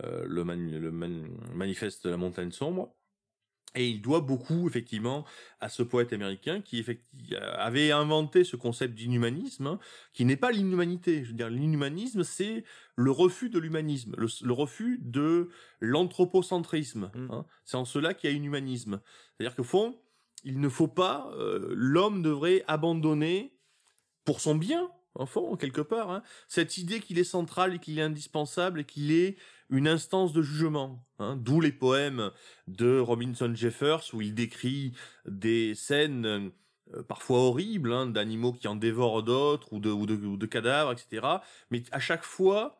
le, 0.01 0.43
mani- 0.43 0.79
le 0.79 0.91
man- 0.91 1.29
manifeste 1.53 2.07
de 2.07 2.09
la 2.09 2.17
montagne 2.17 2.51
sombre. 2.51 2.95
Et 3.73 3.89
il 3.89 4.01
doit 4.01 4.19
beaucoup, 4.19 4.67
effectivement, 4.67 5.25
à 5.61 5.69
ce 5.69 5.81
poète 5.81 6.11
américain 6.11 6.61
qui 6.61 6.85
avait 7.57 7.91
inventé 7.91 8.43
ce 8.43 8.57
concept 8.57 8.95
d'inhumanisme, 8.95 9.67
hein, 9.67 9.79
qui 10.13 10.25
n'est 10.25 10.35
pas 10.35 10.51
l'inhumanité. 10.51 11.23
Je 11.23 11.29
veux 11.29 11.35
dire, 11.35 11.49
l'inhumanisme, 11.49 12.23
c'est 12.23 12.65
le 12.97 13.11
refus 13.11 13.49
de 13.49 13.59
l'humanisme, 13.59 14.13
le, 14.17 14.27
le 14.43 14.53
refus 14.53 14.99
de 15.01 15.49
l'anthropocentrisme. 15.79 17.11
Mm. 17.15 17.31
hein. 17.31 17.45
C'est 17.63 17.77
en 17.77 17.85
cela 17.85 18.13
qu'il 18.13 18.29
y 18.29 18.33
a 18.33 18.37
un 18.37 18.43
humanisme. 18.43 18.99
C'est-à-dire 19.37 19.55
qu'au 19.55 19.63
fond, 19.63 19.97
il 20.43 20.59
ne 20.59 20.69
faut 20.69 20.87
pas, 20.87 21.31
euh, 21.37 21.69
l'homme 21.71 22.21
devrait 22.21 22.63
abandonner 22.67 23.53
pour 24.25 24.41
son 24.41 24.55
bien, 24.55 24.89
en 25.15 25.25
fond, 25.25 25.55
quelque 25.55 25.81
part, 25.81 26.09
hein, 26.09 26.23
cette 26.47 26.77
idée 26.77 26.99
qu'il 26.99 27.19
est 27.19 27.23
central 27.23 27.75
et 27.75 27.79
qu'il 27.79 27.99
est 27.99 28.03
indispensable 28.03 28.81
et 28.81 28.85
qu'il 28.85 29.11
est 29.11 29.37
une 29.71 29.87
instance 29.87 30.33
de 30.33 30.41
jugement. 30.41 31.03
hein. 31.19 31.37
D'où 31.37 31.61
les 31.61 31.71
poèmes 31.71 32.31
de 32.67 32.99
Robinson 32.99 33.51
Jeffers 33.55 34.03
où 34.13 34.21
il 34.21 34.35
décrit 34.35 34.93
des 35.25 35.73
scènes 35.75 36.25
euh, 36.93 37.03
parfois 37.03 37.39
horribles 37.39 37.93
hein, 37.93 38.05
d'animaux 38.05 38.53
qui 38.53 38.67
en 38.67 38.75
dévorent 38.75 39.23
d'autres 39.23 39.73
ou 39.73 39.79
de, 39.79 40.45
cadavres, 40.45 40.91
etc. 40.91 41.25
Mais 41.71 41.83
à 41.91 41.99
chaque 41.99 42.23
fois, 42.23 42.79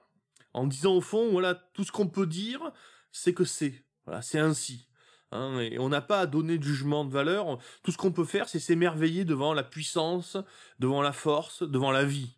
en 0.54 0.68
disant 0.68 0.94
au 0.96 1.02
fond, 1.02 1.32
voilà, 1.32 1.56
tout 1.56 1.84
ce 1.84 1.92
qu'on 1.92 2.08
peut 2.08 2.28
dire, 2.28 2.72
c'est 3.12 3.34
que 3.34 3.46
c'est. 3.46 3.86
Voilà, 4.06 4.22
c'est 4.22 4.40
ainsi. 4.40 4.88
Hein, 5.32 5.60
et 5.60 5.80
on 5.80 5.88
n'a 5.88 6.02
pas 6.02 6.20
à 6.20 6.26
donner 6.26 6.58
de 6.58 6.64
jugement 6.64 7.06
de 7.06 7.12
valeur. 7.12 7.58
Tout 7.84 7.92
ce 7.92 7.98
qu'on 7.98 8.12
peut 8.12 8.26
faire, 8.26 8.50
c'est 8.50 8.60
s'émerveiller 8.60 9.24
devant 9.24 9.54
la 9.54 9.64
puissance, 9.64 10.36
devant 10.80 11.02
la 11.02 11.14
force, 11.14 11.64
devant 11.64 11.92
la 11.92 12.04
vie. 12.04 12.36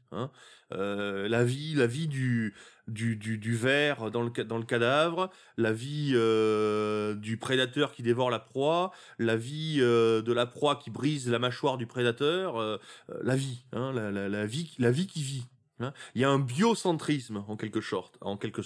Euh, 0.74 1.28
la 1.28 1.44
vie, 1.44 1.74
la 1.74 1.88
vie 1.88 2.08
du 2.08 2.54
du 2.88 3.16
du, 3.16 3.56
ver 3.56 4.12
dans 4.12 4.22
le 4.22 4.30
dans 4.44 4.58
le 4.58 4.66
cadavre, 4.66 5.30
la 5.58 5.72
vie 5.72 6.12
euh, 6.14 7.16
du 7.16 7.38
prédateur 7.38 7.94
qui 7.94 8.04
dévore 8.04 8.30
la 8.30 8.40
proie, 8.40 8.92
la 9.20 9.38
vie 9.38 9.78
euh, 9.80 10.22
de 10.22 10.34
la 10.34 10.46
proie 10.46 10.76
qui 10.76 10.90
brise 10.90 11.30
la 11.30 11.40
mâchoire 11.40 11.78
du 11.78 11.88
prédateur, 11.88 12.58
euh, 12.58 12.78
la 13.22 13.36
vie, 13.36 13.66
hein, 13.72 13.94
la, 13.94 14.46
vie, 14.46 14.76
la 14.80 14.92
vie 14.92 15.08
qui 15.08 15.24
vit. 15.24 15.46
hein. 15.80 15.94
Il 16.16 16.22
y 16.22 16.26
a 16.26 16.30
un 16.30 16.40
biocentrisme 16.40 17.44
en 17.48 17.56
quelque 17.56 17.82
sorte, 17.82 18.18
en 18.22 18.38
quelque 18.38 18.62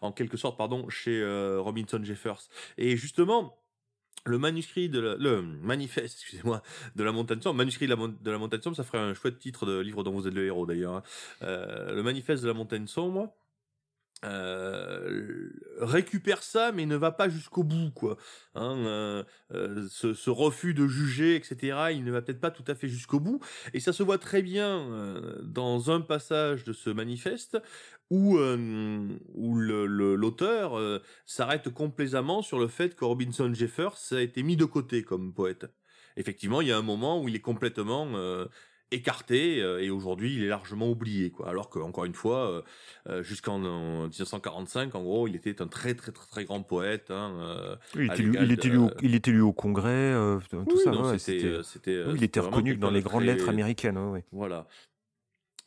en 0.00 0.12
quelque 0.12 0.36
sorte, 0.36 0.58
pardon, 0.58 0.88
chez 0.88 1.24
Robinson 1.58 2.02
Jeffers. 2.02 2.40
Et 2.76 2.96
justement, 2.96 3.58
le 4.26 4.38
manuscrit 4.38 4.88
de 4.88 5.00
la- 5.00 5.16
le 5.16 5.42
manifeste, 5.42 6.16
excusez-moi, 6.16 6.62
de 6.96 7.04
la 7.04 7.12
montagne 7.12 7.40
sombre, 7.40 7.56
manuscrit 7.56 7.86
de 7.86 7.94
la, 7.94 8.08
de 8.08 8.30
la 8.30 8.38
montagne 8.38 8.62
sombre, 8.62 8.76
ça 8.76 8.84
ferait 8.84 8.98
un 8.98 9.14
chouette 9.14 9.38
titre 9.38 9.66
de 9.66 9.78
livre 9.78 10.02
dont 10.02 10.12
vous 10.12 10.26
êtes 10.26 10.34
le 10.34 10.44
héros 10.46 10.66
d'ailleurs. 10.66 10.94
hein. 10.94 11.02
Le 11.42 12.00
manifeste 12.02 12.42
de 12.42 12.48
la 12.48 12.54
montagne 12.54 12.86
sombre 12.86 13.32
euh, 14.24 15.50
récupère 15.78 16.42
ça, 16.42 16.72
mais 16.72 16.86
ne 16.86 16.96
va 16.96 17.12
pas 17.12 17.28
jusqu'au 17.28 17.62
bout, 17.62 17.90
quoi. 17.94 18.16
Hein, 18.54 18.76
euh, 18.78 19.22
euh, 19.52 19.86
ce, 19.90 20.30
refus 20.30 20.72
de 20.74 20.86
juger, 20.86 21.36
etc. 21.36 21.88
Il 21.92 22.04
ne 22.04 22.12
va 22.12 22.22
peut-être 22.22 22.40
pas 22.40 22.50
tout 22.50 22.64
à 22.66 22.74
fait 22.74 22.88
jusqu'au 22.88 23.20
bout, 23.20 23.40
et 23.72 23.80
ça 23.80 23.92
se 23.92 24.02
voit 24.02 24.18
très 24.18 24.42
bien 24.42 24.88
dans 25.42 25.90
un 25.90 26.00
passage 26.00 26.64
de 26.64 26.72
ce 26.72 26.90
manifeste 26.90 27.58
où 28.10 28.36
l'auteur 29.56 31.00
s'arrête 31.26 31.68
complaisamment 31.70 32.42
sur 32.42 32.58
le 32.58 32.68
fait 32.68 32.94
que 32.94 33.04
Robinson 33.04 33.52
Jeffers 33.52 33.96
a 34.12 34.20
été 34.20 34.42
mis 34.42 34.56
de 34.56 34.64
côté 34.64 35.02
comme 35.02 35.32
poète. 35.34 35.66
Effectivement, 36.16 36.60
il 36.60 36.68
y 36.68 36.72
a 36.72 36.78
un 36.78 36.82
moment 36.82 37.20
où 37.20 37.28
il 37.28 37.34
est 37.34 37.40
complètement 37.40 38.06
écarté 38.94 39.60
euh, 39.60 39.82
et 39.82 39.90
aujourd'hui 39.90 40.34
il 40.34 40.44
est 40.44 40.48
largement 40.48 40.88
oublié 40.88 41.30
quoi 41.30 41.48
alors 41.48 41.68
que 41.68 41.78
encore 41.78 42.04
une 42.04 42.14
fois 42.14 42.50
euh, 42.50 42.62
euh, 43.08 43.22
jusqu'en 43.22 43.62
en 43.64 44.02
1945 44.04 44.94
en 44.94 45.02
gros 45.02 45.28
il 45.28 45.36
était 45.36 45.60
un 45.60 45.66
très 45.66 45.94
très 45.94 46.12
très 46.12 46.26
très 46.26 46.44
grand 46.44 46.62
poète 46.62 47.10
hein, 47.10 47.78
il, 47.94 48.04
était, 48.04 48.22
l'égal 48.22 48.44
il, 48.44 48.52
était 48.52 48.68
élu 48.68 48.78
au, 48.78 48.90
il 49.02 49.14
était 49.14 49.30
élu 49.30 49.40
au 49.40 49.52
Congrès, 49.52 50.14
tout 50.50 50.64
oui, 50.76 50.82
ça. 50.82 50.90
non, 50.90 51.02
ouais, 51.10 51.16
oui, 51.16 52.14
il 52.16 52.24
était 52.24 52.40
reconnu 52.40 52.76
dans 52.76 52.90
les 52.90 53.00
de 53.00 53.04
grandes 53.04 53.24
très- 53.24 53.34
lettres 53.34 53.48
américaines. 53.48 53.98
ouais. 53.98 54.24
Voilà. 54.32 54.66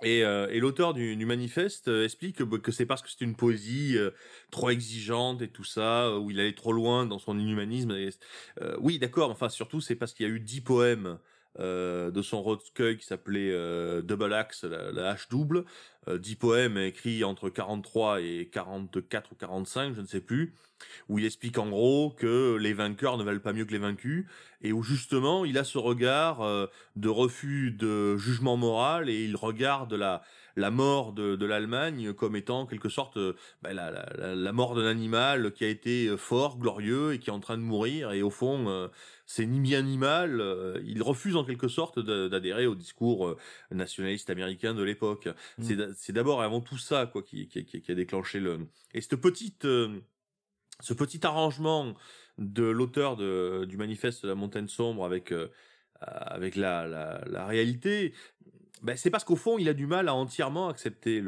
Et, 0.04 0.24
euh, 0.24 0.48
et 0.52 0.60
l'auteur 0.60 0.94
du, 0.94 1.16
du 1.16 1.26
manifeste 1.26 1.88
euh, 1.88 2.06
explique 2.06 2.38
que, 2.38 2.44
que 2.44 2.72
c'est 2.72 2.86
parce 2.86 3.02
que 3.02 3.10
c'est 3.10 3.22
une 3.26 3.36
poésie 3.36 3.98
euh, 3.98 4.12
trop 4.52 4.70
exigeante 4.70 5.42
et 5.42 5.48
tout 5.48 5.64
ça, 5.64 6.16
où 6.20 6.30
il 6.30 6.40
allait 6.40 6.54
trop 6.54 6.72
loin 6.72 7.08
dans 7.08 7.18
son 7.18 7.40
inhumanisme. 7.40 7.92
Et, 7.92 8.10
oui, 8.80 9.00
d'accord. 9.00 9.32
Enfin, 9.32 9.50
surtout, 9.50 9.82
c'est 9.82 9.96
parce 9.96 10.14
qu'il 10.14 10.28
y 10.28 10.30
a 10.30 10.34
eu 10.34 10.40
dix 10.40 10.62
poèmes 10.62 11.18
euh, 11.60 12.12
de 12.12 12.22
son 12.22 12.44
recueil 12.44 12.98
qui 12.98 13.06
s'appelait 13.06 13.52
euh, 13.52 14.02
Double 14.02 14.34
Axe, 14.34 14.64
la, 14.64 14.92
la 14.92 15.10
hache 15.10 15.30
double. 15.30 15.66
Euh, 16.08 16.18
dix 16.18 16.36
poèmes 16.36 16.78
écrits 16.78 17.24
entre 17.24 17.50
43 17.50 18.22
et 18.22 18.50
44 18.52 19.32
ou 19.32 19.36
45, 19.36 19.96
je 19.96 20.02
ne 20.02 20.06
sais 20.06 20.22
plus, 20.22 20.54
où 21.10 21.20
il 21.20 21.26
explique 21.26 21.58
en 21.58 21.70
gros 21.70 22.12
que 22.12 22.56
les 22.56 22.74
vainqueurs 22.74 23.18
ne 23.18 23.24
valent 23.24 23.40
pas 23.40 23.54
mieux 23.54 23.66
que 23.66 23.72
les 23.72 23.78
vaincus, 23.78 24.26
et 24.62 24.72
où 24.72 24.84
justement 24.84 25.44
il 25.44 25.58
a 25.58 25.64
ce 25.64 25.78
regard 25.78 26.40
de 26.96 27.10
refus 27.10 27.72
de 27.72 28.16
jugement 28.16 28.56
moral 28.56 29.10
et 29.10 29.26
il 29.26 29.36
regarde 29.36 29.94
la 29.94 30.22
la 30.58 30.72
mort 30.72 31.14
de, 31.14 31.36
de 31.38 31.46
l'Allemagne 31.46 32.14
comme 32.14 32.36
étant 32.36 32.62
en 32.62 32.66
quelque 32.66 32.90
sorte 32.90 33.16
euh, 33.18 33.34
bah, 33.62 33.74
la, 33.74 33.92
la, 33.92 34.06
la- 34.18 34.36
la 34.36 34.52
mort 34.52 34.76
d'un 34.76 34.86
animal 34.88 35.54
qui 35.54 35.64
a 35.64 35.68
été 35.70 36.08
euh, 36.08 36.18
fort, 36.18 36.58
glorieux 36.58 37.14
et 37.14 37.20
qui 37.20 37.30
est 37.30 37.34
en 37.34 37.40
train 37.40 37.58
de 37.58 37.62
mourir 37.64 38.12
et 38.12 38.22
au 38.22 38.30
fond 38.30 38.68
euh, 38.68 38.88
c'est 39.26 39.46
ni 39.46 39.60
bien 39.60 39.82
ni 39.84 39.98
mal. 39.98 40.42
il 40.86 41.02
refuse 41.04 41.36
en 41.36 41.44
quelque 41.46 41.68
sorte 41.68 42.00
d'adhérer 42.00 42.66
au 42.66 42.76
discours 42.76 43.36
nationaliste 43.72 44.30
américain 44.30 44.74
de 44.74 44.84
l'époque. 44.84 45.28
Mm. 45.58 45.64
C'est 45.64 45.76
d'a- 45.76 45.94
C'est 45.96 46.14
d'abord 46.14 46.42
et 46.42 46.46
avant 46.46 46.62
tout 46.62 46.78
ça 46.78 47.06
quoi 47.06 47.22
qui, 47.24 47.48
qui, 47.48 47.64
qui- 47.66 47.82
qui 47.82 47.92
a 47.92 47.96
déclenché 47.96 48.40
le 48.40 48.68
et 48.94 49.02
cette 49.02 49.18
petite 49.18 49.64
ce 50.80 50.94
petit 50.94 51.26
arrangement 51.26 51.94
de 52.38 52.64
l'auteur 52.64 53.18
du 53.18 53.78
manifeste 53.78 54.24
de 54.24 54.28
la 54.30 54.36
montagne 54.36 54.68
sombre 54.68 55.06
avec 55.06 55.32
euh, 55.32 55.48
avec 56.00 56.56
la, 56.56 56.88
la, 56.88 57.24
la 57.26 57.46
réalité, 57.48 58.14
ben 58.84 58.96
c'est 58.98 59.10
parce 59.10 59.24
qu'au 59.24 59.36
fond 59.36 59.58
il 59.58 59.70
a 59.70 59.74
du 59.74 59.88
mal 59.88 60.08
à 60.08 60.14
entièrement 60.14 60.70
accepter 60.70 61.24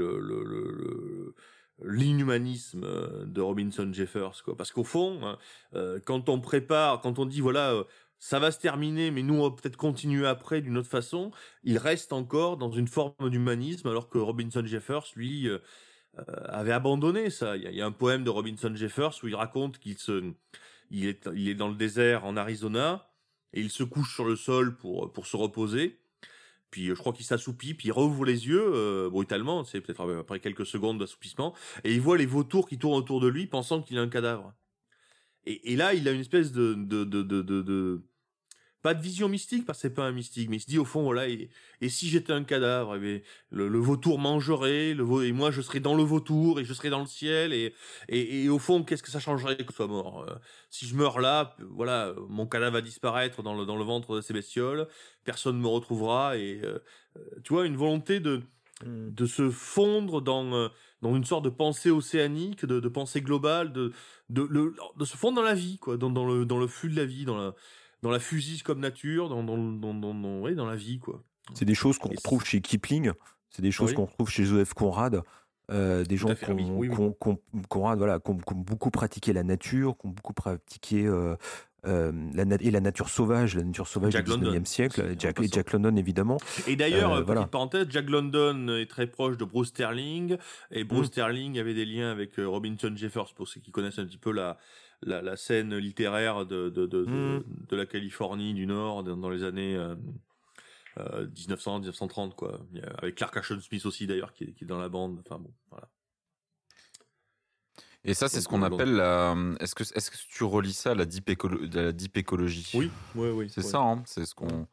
l'inhumanisme 1.82 2.84
euh, 2.84 3.26
de 3.26 3.42
Robinson 3.42 3.90
Jeffers 3.92 4.44
parce 4.58 4.72
qu'au 4.72 4.84
fond 4.84 5.20
hein, 5.24 5.38
euh, 5.76 6.00
quand 6.04 6.30
on 6.30 6.40
prépare 6.40 7.02
quand 7.02 7.20
on 7.20 7.26
dit 7.26 7.42
voilà 7.42 7.72
euh, 7.74 7.84
ça 8.20 8.40
va 8.40 8.52
se 8.52 8.60
terminer 8.60 9.12
mais 9.12 9.24
nous 9.24 9.36
on 9.36 9.50
va 9.50 9.56
peut-être 9.56 9.78
continuer 9.78 10.28
après 10.28 10.62
d'une 10.62 10.78
autre 10.78 10.90
façon 10.90 11.32
il 11.64 11.78
reste 11.78 12.14
encore 12.14 12.58
dans 12.58 12.72
une 12.72 12.88
forme 12.88 13.30
d'humanisme 13.30 13.88
alors 13.88 14.10
que 14.10 14.18
Robinson 14.18 14.66
Jeffers 14.66 15.06
lui 15.16 15.48
avait 16.28 16.74
abandonné 16.74 17.30
ça. 17.30 17.56
Il 17.56 17.72
y, 17.72 17.82
a, 17.82 17.86
un 17.86 17.94
poème 17.94 18.26
de 18.26 18.30
Robinson 18.30 18.76
Jeffers 18.76 19.14
où 19.24 19.28
il 19.28 19.36
raconte 19.36 19.78
qu'il 19.80 19.98
se 19.98 20.34
il 20.92 21.06
est 21.08 21.56
dans 21.56 21.70
le 21.70 21.76
désert 21.76 22.26
en 22.26 22.36
Arizona 22.36 23.10
et 23.54 23.62
il 23.62 23.70
se 23.70 23.84
couche 23.84 24.16
sur 24.16 24.26
le 24.26 24.36
sol 24.36 24.76
pour 24.76 25.26
se 25.26 25.38
reposer 25.38 26.00
puis 26.72 26.90
euh, 26.90 26.96
je 26.96 27.00
crois 27.00 27.14
qu'il 27.14 27.26
s'assoupit, 27.26 27.74
puis 27.74 27.88
il 27.88 27.92
rouvre 27.92 28.26
les 28.26 28.48
yeux 28.48 28.72
euh, 28.74 29.10
brutalement, 29.10 29.64
c'est 29.64 29.82
peut-être 29.82 30.10
après 30.20 30.40
quelques 30.40 30.66
secondes 30.66 31.00
d'assoupissement, 31.00 31.54
et 31.84 31.94
il 31.94 32.02
voit 32.02 32.18
les 32.18 32.26
vautours 32.26 32.68
qui 32.68 32.78
tournent 32.78 32.98
autour 32.98 33.20
de 33.20 33.28
lui, 33.28 33.48
pensant 33.48 33.82
qu'il 33.82 33.98
a 33.98 34.02
un 34.02 34.10
cadavre. 34.10 34.54
Et, 35.46 35.76
là, 35.76 35.94
il 35.96 36.08
a 36.08 36.12
une 36.12 36.20
espèce 36.20 36.52
de, 36.52 36.76
pas 38.82 38.94
de 38.94 39.02
vision 39.02 39.28
mystique 39.28 39.66
parce 39.66 39.80
que 39.80 39.82
c'est 39.84 39.94
pas 39.94 40.06
un 40.06 40.12
mystique, 40.12 40.50
mais 40.50 40.58
il 40.58 40.62
se 40.62 40.68
dit 40.68 40.78
au 40.78 40.86
fond 40.86 41.04
voilà 41.04 41.28
et, 41.28 41.50
si 41.90 42.08
j'étais 42.08 42.34
un 42.34 42.44
cadavre, 42.44 42.96
eh 42.96 43.24
le, 43.52 43.80
vautour 43.80 44.20
mangerait, 44.20 44.94
le 44.94 45.26
et 45.26 45.32
moi 45.32 45.52
je 45.52 45.62
serais 45.62 45.80
dans 45.80 45.96
le 45.96 46.04
vautour 46.04 46.60
et 46.60 46.66
je 46.66 46.74
serais 46.74 46.90
dans 46.90 47.02
le 47.02 47.06
ciel 47.06 47.54
et 47.54 47.74
et, 48.08 48.48
au 48.50 48.60
fond 48.60 48.84
qu'est-ce 48.84 49.04
que 49.04 49.12
ça 49.12 49.20
changerait 49.20 49.58
que 49.58 49.72
je 49.72 49.76
sois 49.76 49.88
mort 49.88 50.26
Euh, 50.28 50.36
Si 50.70 50.86
je 50.88 50.96
meurs 50.96 51.20
là, 51.20 51.56
voilà, 51.70 52.14
mon 52.30 52.48
cadavre 52.48 52.74
va 52.74 52.82
disparaître 52.82 53.44
dans 53.44 53.56
le 53.56 53.66
dans 53.66 53.78
le 53.78 53.84
ventre 53.84 54.16
de 54.16 54.22
ces 54.22 54.34
bestioles, 54.34 54.88
personne 55.26 55.58
ne 55.58 55.62
me 55.62 55.68
retrouvera 55.68 56.38
et 56.38 56.62
euh, 56.64 56.80
euh, 57.18 57.22
tu 57.44 57.54
vois 57.54 57.66
une 57.66 57.78
volonté 57.78 58.20
de 58.20 58.42
de 58.86 59.26
se 59.26 59.50
fondre 59.50 60.22
dans 60.22 60.70
dans 61.02 61.16
une 61.16 61.26
sorte 61.26 61.44
de 61.44 61.50
pensée 61.50 61.92
océanique, 61.92 62.66
de, 62.66 62.88
pensée 62.88 63.22
globale, 63.22 63.74
de 63.74 63.92
de 64.30 65.06
se 65.06 65.18
fondre 65.18 65.36
dans 65.38 65.44
la 65.44 65.54
vie, 65.54 65.78
quoi, 65.80 65.98
dans, 65.98 66.10
dans 66.10 66.26
le 66.26 66.46
dans 66.46 66.58
le 66.58 66.68
flux 66.68 66.90
de 66.90 66.96
la 66.96 67.06
vie, 67.06 67.26
dans 67.26 67.38
la 67.38 67.54
dans 68.02 68.12
la 68.12 68.20
fusie 68.20 68.62
comme 68.64 68.80
nature, 68.80 69.30
dans 69.30 69.44
dans 69.44 69.58
dans 69.58 69.94
dans, 69.94 70.40
ouais, 70.40 70.56
dans 70.56 70.66
la 70.66 70.76
vie, 70.76 71.00
quoi. 71.00 71.24
C'est 71.54 71.66
des 71.66 71.76
choses 71.76 71.98
qu'on 71.98 72.10
Et 72.12 72.16
retrouve 72.16 72.46
chez 72.46 72.62
Kipling, 72.62 73.12
c'est 73.50 73.62
des 73.62 73.72
choses 73.72 73.90
Oui. 73.90 73.96
qu'on 73.96 74.06
retrouve 74.06 74.30
chez 74.30 74.46
Joseph 74.46 74.74
Conrad, 74.74 75.22
euh, 75.72 76.04
des 76.04 76.18
gens 76.18 76.34
qui 76.36 76.50
ont, 76.52 76.78
oui, 76.78 76.90
voilà, 76.90 78.20
qui 78.20 78.32
ont 78.32 78.40
beaucoup 78.56 78.92
pratiqué 78.92 79.34
la 79.34 79.44
nature, 79.44 79.96
qui 80.00 80.08
ont 80.08 80.10
beaucoup 80.12 80.34
pratiqué 80.34 81.06
euh, 81.06 81.36
euh, 81.86 82.12
la, 82.34 82.44
et 82.60 82.72
la 82.72 82.82
nature 82.82 83.10
sauvage, 83.10 83.56
la 83.56 83.64
nature 83.64 83.88
sauvage 83.88 84.12
Jack 84.14 84.26
du 84.26 84.32
19e 84.32 84.44
London, 84.44 84.66
siècle, 84.66 85.16
Jack, 85.18 85.40
et. 85.42 85.48
Jack 85.48 85.72
London 85.72 85.96
évidemment. 85.96 86.38
Et 86.68 86.76
d'ailleurs, 86.76 87.12
Euh, 87.14 87.16
petite 87.18 87.26
voilà. 87.28 87.48
parenthèse, 87.48 87.88
Jack 87.90 88.10
London 88.10 88.68
est 88.76 88.90
très 88.90 89.08
proche 89.08 89.38
de 89.38 89.46
Bruce 89.46 89.70
Sterling 89.70 90.38
et 90.72 90.84
Bruce 90.84 91.08
Mm. 91.08 91.12
Sterling 91.12 91.60
avait 91.60 91.74
des 91.74 91.86
liens 91.86 92.12
avec 92.12 92.38
euh, 92.38 92.46
Robinson 92.48 92.92
Jeffers 92.96 93.34
pour 93.34 93.48
ceux 93.48 93.62
qui 93.62 93.72
connaissent 93.72 93.98
un 94.00 94.06
petit 94.06 94.18
peu 94.18 94.32
la 94.32 94.58
la, 95.04 95.22
la 95.22 95.36
scène 95.38 95.76
littéraire 95.78 96.46
de 96.46 96.70
de, 96.70 96.86
de, 96.86 97.06
de, 97.06 97.40
Mm. 97.40 97.44
de 97.70 97.76
la 97.76 97.86
Californie 97.86 98.54
du 98.54 98.66
Nord 98.66 99.04
dans, 99.04 99.18
dans 99.18 99.30
les 99.30 99.44
années 99.44 99.76
euh, 99.76 99.96
euh, 100.98 101.28
1900 101.28 101.80
1930 101.80 102.36
quoi. 102.36 102.60
Il 102.74 102.80
y 102.80 102.84
a- 102.84 102.90
Avec 102.98 103.16
Clark 103.16 103.36
Ashton 103.38 103.60
Smith 103.62 103.86
aussi 103.86 104.08
d'ailleurs 104.08 104.34
qui 104.34 104.44
est, 104.46 104.54
qui 104.54 104.64
est 104.64 104.68
dans 104.68 104.80
la 104.80 104.90
bande. 104.90 105.22
Enfin 105.26 105.40
bon, 105.40 105.54
voilà. 105.72 105.88
Et 108.06 108.14
ça, 108.14 108.30
c'est 108.30 108.40
ce 108.40 108.48
qu'on 108.48 108.62
euh, 108.64 108.66
appelle 108.68 108.94
la. 108.96 109.36
Est-ce 109.60 109.76
que, 109.76 109.84
est-ce 109.84 110.10
que 110.10 110.16
tu 110.30 110.44
relis 110.46 110.72
ça 110.74 110.92
à 110.92 110.96
la 110.96 111.06
deep, 111.06 111.28
écolo- 111.30 111.74
la 111.76 111.92
deep 111.92 112.16
écologie? 112.18 112.72
Oui, 112.74 112.90
oui, 113.16 113.30
oui. 113.30 113.50
C'est 113.50 113.62
oui. 113.64 113.70
ça, 113.70 113.80
hein, 113.80 114.02
c'est 114.06 114.26
ce 114.26 114.34
qu'on. 114.34 114.68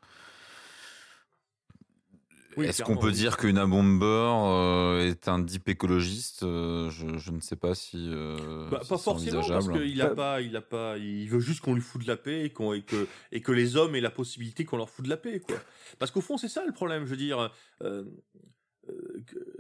Oui, 2.57 2.67
Est-ce 2.67 2.83
qu'on 2.83 2.97
peut 2.97 3.09
oui. 3.09 3.13
dire 3.13 3.37
qu'une 3.37 3.63
Bomber 3.67 4.07
euh, 4.07 5.11
est 5.11 5.29
un 5.29 5.39
deep 5.39 5.69
écologiste 5.69 6.43
Euh, 6.43 6.91
je, 6.91 7.19
je 7.19 7.31
ne 7.31 7.41
sais 7.41 7.57
pas 7.57 7.75
si. 7.75 7.99
euh, 7.99 8.71
Bah, 8.71 8.81
si 8.83 8.89
pas 8.89 8.97
forcément 8.99 9.43
parce 9.47 9.69
qu'il 9.69 10.01
a 10.01 10.09
Pas- 10.15 10.41
il 10.41 10.57
a 10.57 10.63
pas, 10.63 10.97
il 10.97 11.29
veut 11.29 11.41
juste 11.41 11.61
qu'on 11.61 11.75
lui 11.75 11.83
foute 11.83 12.03
de 12.03 12.09
la 12.09 12.17
paix 12.17 12.45
et, 12.47 12.51
que 12.51 13.09
et 13.33 13.41
que 13.43 13.53
les 13.53 13.77
hommes 13.77 13.95
aient 13.95 14.01
la 14.01 14.11
possibilité 14.11 14.65
qu'on 14.65 14.79
leur 14.79 14.89
foute 14.89 15.05
de 15.05 15.11
la 15.11 15.17
paix 15.19 15.41
quoi. 15.41 15.57
Parce 15.99 16.11
qu'au 16.11 16.21
fond 16.23 16.39
c'est 16.39 16.49
ça 16.49 16.65
le 16.65 16.73
problème, 16.73 17.05
je 17.05 17.11
veux 17.11 17.17
dire. 17.17 17.51
euh, 17.83 18.05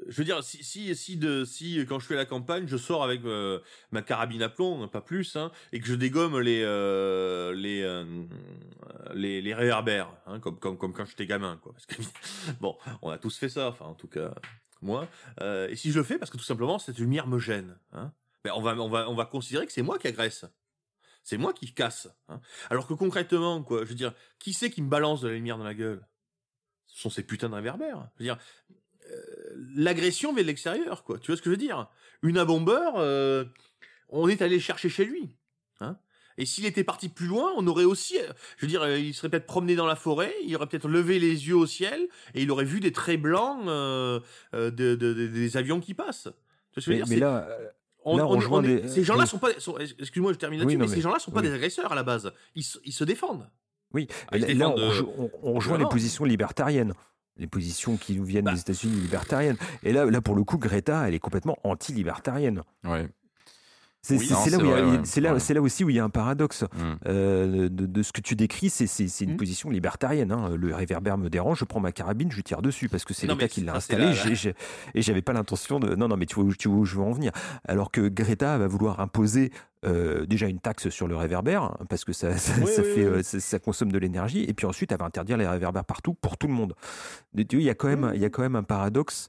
je 0.09 0.16
veux 0.16 0.24
dire 0.24 0.43
si 0.45 0.95
si 0.95 1.16
de 1.16 1.45
si 1.45 1.85
quand 1.89 1.99
je 1.99 2.07
fais 2.07 2.14
la 2.14 2.24
campagne 2.24 2.66
je 2.68 2.77
sors 2.77 3.03
avec 3.03 3.24
euh, 3.24 3.61
ma 3.91 4.03
carabine 4.03 4.43
à 4.43 4.49
plomb 4.49 4.83
hein, 4.83 4.89
pas 4.89 5.01
plus 5.01 5.37
hein, 5.37 5.51
et 5.72 5.81
que 5.81 5.87
je 5.87 5.95
dégomme 5.95 6.39
les 6.39 6.62
euh, 6.62 7.53
les, 7.55 7.83
euh, 7.83 8.05
les 9.14 9.55
réverbères 9.55 10.12
hein, 10.27 10.39
comme 10.41 10.59
comme 10.59 10.79
comme 10.79 10.93
quand 10.93 11.05
j'étais 11.07 11.27
gamin 11.27 11.59
quoi 11.62 11.74
bon 12.61 12.77
on 13.03 13.11
a 13.11 13.18
tous 13.18 13.37
fait 13.37 13.49
ça 13.49 13.68
enfin 13.68 13.87
en 13.87 13.95
tout 13.95 14.09
cas 14.09 14.35
moi 14.81 15.09
euh, 15.41 15.68
et 15.68 15.77
si 15.77 15.91
je 15.91 15.99
le 15.99 16.05
fais 16.05 16.18
parce 16.18 16.31
que 16.31 16.37
tout 16.37 16.45
simplement 16.45 16.79
cette 16.79 16.99
lumière 16.99 17.27
me 17.27 17.39
gêne 17.39 17.77
hein, 17.93 18.12
ben 18.45 18.53
on 18.55 18.62
va 18.62 18.77
on 18.77 18.89
va 18.89 19.11
on 19.11 19.14
va 19.14 19.24
considérer 19.24 19.66
que 19.66 19.72
c'est 19.72 19.83
moi 19.83 19.99
qui 19.99 20.07
agresse. 20.07 20.47
C'est 21.27 21.39
moi 21.39 21.53
qui 21.53 21.74
casse. 21.74 22.09
Alors 22.70 22.87
que 22.87 22.95
concrètement, 22.95 23.61
quoi, 23.64 23.81
je 23.83 23.89
veux 23.89 23.97
dire, 23.97 24.14
qui 24.39 24.53
c'est 24.53 24.70
qui 24.70 24.81
me 24.81 24.89
balance 24.89 25.22
de 25.22 25.27
la 25.27 25.35
lumière 25.35 25.59
dans 25.59 25.64
la 25.64 25.74
gueule? 25.74 26.07
Ce 26.87 27.01
sont 27.01 27.11
ces 27.11 27.24
putains 27.24 27.49
de 27.49 27.55
réverbères. 27.55 28.09
Je 28.14 28.22
veux 28.22 28.24
dire, 28.27 28.39
euh, 28.70 28.74
l'agression 29.75 30.33
vient 30.33 30.43
de 30.43 30.47
l'extérieur, 30.49 31.05
quoi. 31.05 31.19
Tu 31.19 31.27
vois 31.31 31.37
ce 31.37 31.43
que 31.43 31.47
je 31.51 31.53
veux 31.53 31.57
dire? 31.57 31.89
Une 32.23 32.39
abombeur, 32.39 32.95
euh, 32.97 33.45
on 34.09 34.29
est 34.29 34.43
allé 34.43 34.61
chercher 34.61 34.89
chez 34.89 35.05
lui. 35.05 35.37
Hein 35.81 35.97
et 36.39 36.45
s'il 36.47 36.67
était 36.67 36.85
parti 36.85 37.09
plus 37.09 37.27
loin, 37.27 37.53
on 37.57 37.67
aurait 37.67 37.85
aussi, 37.85 38.19
euh, 38.19 38.33
je 38.59 38.67
veux 38.67 38.71
dire, 38.71 38.83
euh, 38.83 38.99
il 38.99 39.15
serait 39.15 39.29
peut-être 39.31 39.47
promené 39.47 39.75
dans 39.75 39.87
la 39.87 39.97
forêt, 39.97 40.35
il 40.45 40.55
aurait 40.57 40.67
peut-être 40.67 40.89
levé 40.89 41.19
les 41.19 41.49
yeux 41.49 41.57
au 41.57 41.67
ciel 41.67 42.09
et 42.35 42.43
il 42.43 42.51
aurait 42.51 42.65
vu 42.65 42.81
des 42.81 42.93
traits 42.93 43.21
blancs 43.21 43.61
euh, 43.69 44.21
euh, 44.55 44.71
de, 44.71 44.95
de- 44.95 45.15
de- 45.15 45.27
des 45.29 45.57
avions 45.57 45.81
qui 45.81 45.95
passent. 45.95 46.25
Tu 46.25 46.29
vois 46.31 46.33
ce 46.75 46.75
que 46.75 46.81
je 46.83 46.91
veux 46.91 46.97
dire? 46.97 47.07
mais 47.09 47.17
là, 47.21 47.47
euh, 47.49 47.69
on, 48.05 48.17
Là, 48.19 48.27
on 48.27 48.33
on- 48.33 48.37
rejoint 48.37 48.61
on 48.61 48.65
est- 48.65 48.81
des- 48.83 48.89
Ces 48.89 49.03
gens-là 49.05 49.23
oui. 49.25 49.29
sont 49.29 49.39
pas. 49.39 49.59
sont- 49.59 49.79
Excuse-moi, 49.79 50.33
je 50.33 50.39
termine 50.39 50.61
là-dessus, 50.61 50.77
mais, 50.77 50.87
mais- 50.87 50.95
ces 50.95 51.01
gens-là 51.01 51.19
sont 51.19 51.31
pas 51.33 51.41
oui. 51.41 51.49
des 51.49 51.55
agresseurs 51.55 51.91
à 51.91 51.95
la 51.95 52.03
base. 52.03 52.31
Ils, 52.55 52.63
se- 52.65 52.79
ils 52.85 52.93
se 52.93 53.05
défendent. 53.05 53.49
oui, 53.93 54.07
Ah, 54.31 54.37
là, 54.39 54.53
là, 54.55 54.69
on, 54.71 55.23
on- 55.25 55.31
on 55.43 55.53
rejoint 55.55 55.79
les 55.79 55.87
positions 55.87 56.25
libertariennes. 56.25 56.93
Les 57.39 57.47
positions 57.47 57.97
qui 57.97 58.14
nous 58.14 58.24
viennent 58.24 58.45
Bah. 58.47 58.53
des 58.55 58.61
États-Unis 58.61 58.95
libertariennes. 58.97 59.57
Et 59.82 59.93
là, 59.93 60.07
là, 60.07 60.20
pour 60.20 60.34
le 60.34 60.45
coup, 60.45 60.59
Greta, 60.59 61.07
elle 61.07 61.14
est 61.14 61.18
complètement 61.18 61.57
anti-libertarienne. 61.64 62.62
Ouais. 62.84 63.09
C'est 64.09 64.19
Oui, 64.19 64.29
là, 64.29 64.37
a- 64.37 64.59
ouais. 64.85 65.21
là, 65.21 65.37
là 65.55 65.61
aussi 65.63 65.83
où 65.83 65.91
il 65.91 65.97
y 65.97 65.99
a 65.99 66.05
un 66.05 66.11
paradoxe. 66.11 66.63
Mm. 66.63 66.67
Euh, 67.09 67.69
de, 67.69 67.87
de 67.87 68.03
ce 68.05 68.13
que 68.13 68.21
tu 68.21 68.37
décris, 68.37 68.71
c'est 68.71 68.85
une 69.25 69.33
Mm. 69.33 69.37
position 69.37 69.69
libertarienne. 69.71 70.31
hein. 70.31 70.51
Le 70.57 70.73
réverbère 70.75 71.19
me 71.19 71.29
dérange, 71.29 71.59
je 71.59 71.65
prends 71.65 71.81
ma 71.81 71.91
carabine, 71.91 72.31
je 72.31 72.41
tire 72.41 72.63
dessus 72.63 72.89
parce 72.89 73.05
que 73.05 73.15
c'est 73.15 73.27
l'État 73.27 73.49
qui 73.49 73.63
l'a 73.63 73.75
installé. 73.75 74.13
j'ai- 74.13 74.55
Et 74.95 75.03
j'avais 75.03 75.23
pas 75.23 75.33
l'intention 75.33 75.81
de. 75.81 75.97
Non, 75.97 76.07
non, 76.07 76.17
mais 76.17 76.27
tu 76.27 76.37
vois, 76.37 76.45
où, 76.45 76.55
tu 76.55 76.69
vois 76.69 76.79
où 76.79 76.85
je 76.85 76.95
veux 76.97 77.03
en 77.03 77.11
venir. 77.11 77.33
Alors 77.67 77.91
que 77.91 78.09
Greta 78.09 78.59
va 78.59 78.69
vouloir 78.69 79.01
imposer 79.01 79.51
euh, 79.85 80.25
déjà 80.27 80.47
une 80.47 80.59
taxe 80.59 80.89
sur 80.89 81.07
le 81.09 81.17
réverbère 81.17 81.63
hein, 81.65 81.77
parce 81.89 82.05
que 82.05 82.13
ça, 82.13 82.37
ça, 82.39 82.53
Oui, 82.61 82.67
ça 82.73 82.83
oui, 82.83 82.89
fait, 82.95 83.01
oui. 83.09 83.19
euh, 83.19 83.23
ça, 83.23 83.39
ça 83.41 83.59
consomme 83.59 83.91
de 83.93 83.99
l'énergie. 83.99 84.45
Et 84.49 84.55
puis 84.55 84.67
ensuite, 84.67 84.91
elle 84.93 84.99
va 84.99 85.05
interdire 85.05 85.37
les 85.37 85.47
réverbères 85.49 85.85
partout 85.85 86.15
pour 86.15 86.39
tout 86.39 86.47
le 86.47 86.55
monde. 86.55 86.75
Tu 87.37 87.57
vois, 87.57 87.61
il 87.63 87.67
y 87.67 87.71
a 87.71 87.75
quand 87.75 87.89
même, 87.89 88.11
il 88.15 88.21
y 88.21 88.25
a 88.25 88.31
quand 88.31 88.43
même 88.43 88.57
un 88.57 88.63
paradoxe. 88.63 89.29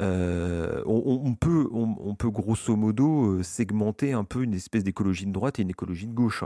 Euh, 0.00 0.82
on, 0.86 1.34
peut, 1.34 1.68
on, 1.72 1.96
on 1.98 2.14
peut 2.14 2.30
grosso 2.30 2.76
modo 2.76 3.38
euh, 3.38 3.42
segmenter 3.42 4.12
un 4.12 4.24
peu 4.24 4.42
une 4.42 4.54
espèce 4.54 4.84
d'écologie 4.84 5.26
de 5.26 5.32
droite 5.32 5.58
et 5.58 5.62
une 5.62 5.70
écologie 5.70 6.06
de 6.06 6.14
gauche. 6.14 6.44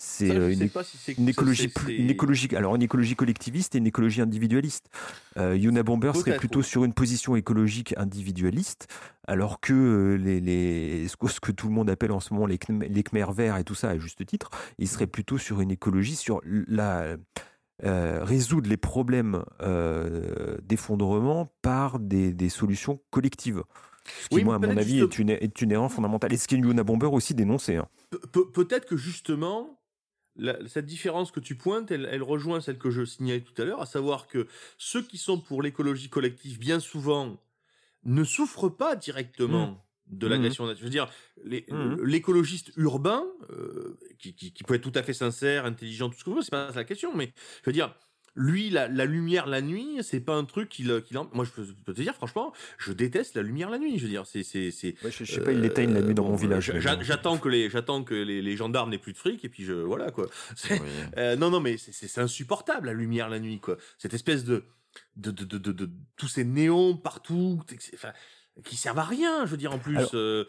C'est 0.00 0.30
euh, 0.30 0.52
une, 0.52 0.70
si 0.84 1.12
écologie, 1.28 1.72
une 1.88 2.08
écologie, 2.08 2.48
alors 2.54 2.76
une 2.76 2.82
écologie 2.82 3.16
collectiviste 3.16 3.74
et 3.74 3.78
une 3.78 3.86
écologie 3.88 4.20
individualiste. 4.20 4.88
Euh, 5.36 5.56
Yuna 5.56 5.82
Bomber 5.82 6.12
serait 6.14 6.36
plutôt 6.36 6.62
sur 6.62 6.84
une 6.84 6.92
position 6.92 7.34
écologique 7.34 7.94
individualiste, 7.96 8.86
alors 9.26 9.58
que 9.58 10.16
les, 10.22 10.40
les, 10.40 11.08
ce 11.08 11.40
que 11.40 11.50
tout 11.50 11.66
le 11.66 11.74
monde 11.74 11.90
appelle 11.90 12.12
en 12.12 12.20
ce 12.20 12.32
moment 12.32 12.46
les, 12.46 12.58
Khmer- 12.58 12.88
les 12.88 13.02
Khmer 13.02 13.26
verts 13.34 13.56
et 13.56 13.64
tout 13.64 13.74
ça, 13.74 13.90
à 13.90 13.98
juste 13.98 14.24
titre, 14.24 14.50
il 14.78 14.86
serait 14.86 15.08
plutôt 15.08 15.36
sur 15.36 15.60
une 15.60 15.72
écologie 15.72 16.14
sur 16.14 16.40
la 16.44 17.16
euh, 17.84 18.24
résoudre 18.24 18.68
les 18.68 18.76
problèmes 18.76 19.44
euh, 19.60 20.56
d'effondrement 20.62 21.52
par 21.62 21.98
des, 21.98 22.32
des 22.32 22.48
solutions 22.48 23.00
collectives. 23.10 23.62
Ce 24.22 24.28
qui, 24.28 24.36
Oui, 24.36 24.44
moi, 24.44 24.54
à 24.56 24.58
mon 24.58 24.76
avis, 24.76 24.98
juste- 25.00 25.12
est 25.12 25.18
une, 25.18 25.30
est 25.30 25.60
une 25.62 25.70
erreur 25.72 25.92
fondamentale. 25.92 26.32
Et 26.32 26.36
ce 26.38 26.48
que 26.48 26.56
Yuna 26.56 26.82
Bomber 26.82 27.06
aussi 27.06 27.34
dénonçait. 27.34 27.76
hein. 27.76 27.88
Pe- 28.10 28.18
pe- 28.32 28.50
Peut-être 28.52 28.86
que 28.86 28.96
justement, 28.96 29.78
la- 30.36 30.56
cette 30.66 30.86
différence 30.86 31.30
que 31.30 31.40
tu 31.40 31.56
pointes, 31.56 31.90
elle, 31.90 32.08
elle 32.10 32.22
rejoint 32.22 32.60
celle 32.60 32.78
que 32.78 32.90
je 32.90 33.04
signalais 33.04 33.42
tout 33.42 33.60
à 33.60 33.64
l'heure, 33.66 33.82
à 33.82 33.86
savoir 33.86 34.26
que 34.26 34.46
ceux 34.78 35.02
qui 35.02 35.18
sont 35.18 35.38
pour 35.40 35.60
l'écologie 35.62 36.08
collective, 36.08 36.58
bien 36.58 36.80
souvent, 36.80 37.36
ne 38.04 38.24
souffrent 38.24 38.70
pas 38.70 38.96
directement 38.96 39.84
de 40.10 40.26
Mmh. 40.26 40.30
l'agression 40.30 40.66
naturelle. 40.66 40.80
Je 40.80 40.84
veux 40.84 40.90
dire, 40.90 41.08
Mmh. 41.70 42.02
l'écologiste 42.04 42.72
urbain, 42.76 43.24
euh, 43.50 43.98
qui, 44.18 44.34
qui- 44.34 44.52
qui 44.52 44.64
peut 44.64 44.74
être 44.74 44.82
tout 44.82 44.92
à 44.98 45.02
fait 45.02 45.12
sincère, 45.14 45.64
intelligent, 45.66 46.08
tout 46.10 46.18
ce 46.18 46.24
que 46.24 46.30
vous 46.30 46.34
voulez, 46.36 46.44
c'est 46.44 46.50
pas 46.50 46.70
la 46.74 46.84
question, 46.84 47.14
mais 47.14 47.32
je 47.62 47.66
veux 47.70 47.72
dire, 47.72 47.94
lui, 48.34 48.70
la, 48.70 48.86
la 48.86 49.04
lumière 49.04 49.46
la 49.46 49.60
nuit, 49.60 49.98
c'est 50.02 50.20
pas 50.20 50.34
un 50.36 50.44
truc 50.44 50.68
qu'il 50.68 51.02
qu'il 51.02 51.18
en- 51.18 51.28
Moi, 51.32 51.44
je 51.44 51.50
peux, 51.50 51.92
te 51.92 52.00
dire, 52.00 52.14
franchement, 52.14 52.52
je 52.78 52.92
déteste 52.92 53.34
la 53.34 53.42
lumière 53.42 53.68
la 53.68 53.78
nuit. 53.78 53.98
Je 53.98 54.04
veux 54.04 54.08
dire, 54.10 54.26
c'est, 54.26 54.44
c'est, 54.44 54.70
c'est, 54.70 54.94
Ouais, 55.02 55.10
je, 55.10 55.24
je 55.24 55.32
sais 55.32 55.40
pas, 55.40 55.50
il 55.50 55.60
l'éteigne 55.60 55.92
la 55.92 56.02
nuit 56.02 56.14
dans 56.14 56.22
mon 56.24 56.36
village. 56.36 56.72
j'a- 56.78 56.94
bon. 56.96 57.02
J'attends 57.02 57.38
que 57.38 57.48
les, 57.48 57.68
j'attends 57.68 58.04
que 58.04 58.14
les, 58.14 58.40
les 58.40 58.56
gendarmes 58.56 58.90
n'aient 58.90 58.98
plus 58.98 59.12
de 59.12 59.18
fric 59.18 59.44
et 59.44 59.48
puis 59.48 59.64
je, 59.64 59.72
voilà 59.72 60.12
quoi. 60.12 60.28
Oui. 60.70 60.76
euh, 61.16 61.34
non, 61.34 61.50
non, 61.50 61.58
mais 61.60 61.76
c'est- 61.78 62.18
insupportable 62.18 62.86
la 62.86 62.92
lumière 62.92 63.28
la 63.28 63.40
nuit 63.40 63.58
quoi. 63.58 63.76
Cette 63.98 64.14
espèce 64.14 64.44
de, 64.44 64.62
de, 65.16 65.32
de, 65.32 65.44
de, 65.44 65.58
de, 65.58 65.72
de- 65.72 65.90
tous 66.16 66.28
ces 66.28 66.44
néons 66.44 66.96
partout, 66.96 67.60
enfin, 67.94 68.12
qui 68.64 68.76
servent 68.76 68.98
à 68.98 69.04
rien. 69.04 69.44
Je 69.46 69.50
veux 69.52 69.56
dire 69.56 69.72
en 69.74 69.78
plus. 69.78 69.96
Alors- 69.96 70.10
euh, 70.14 70.44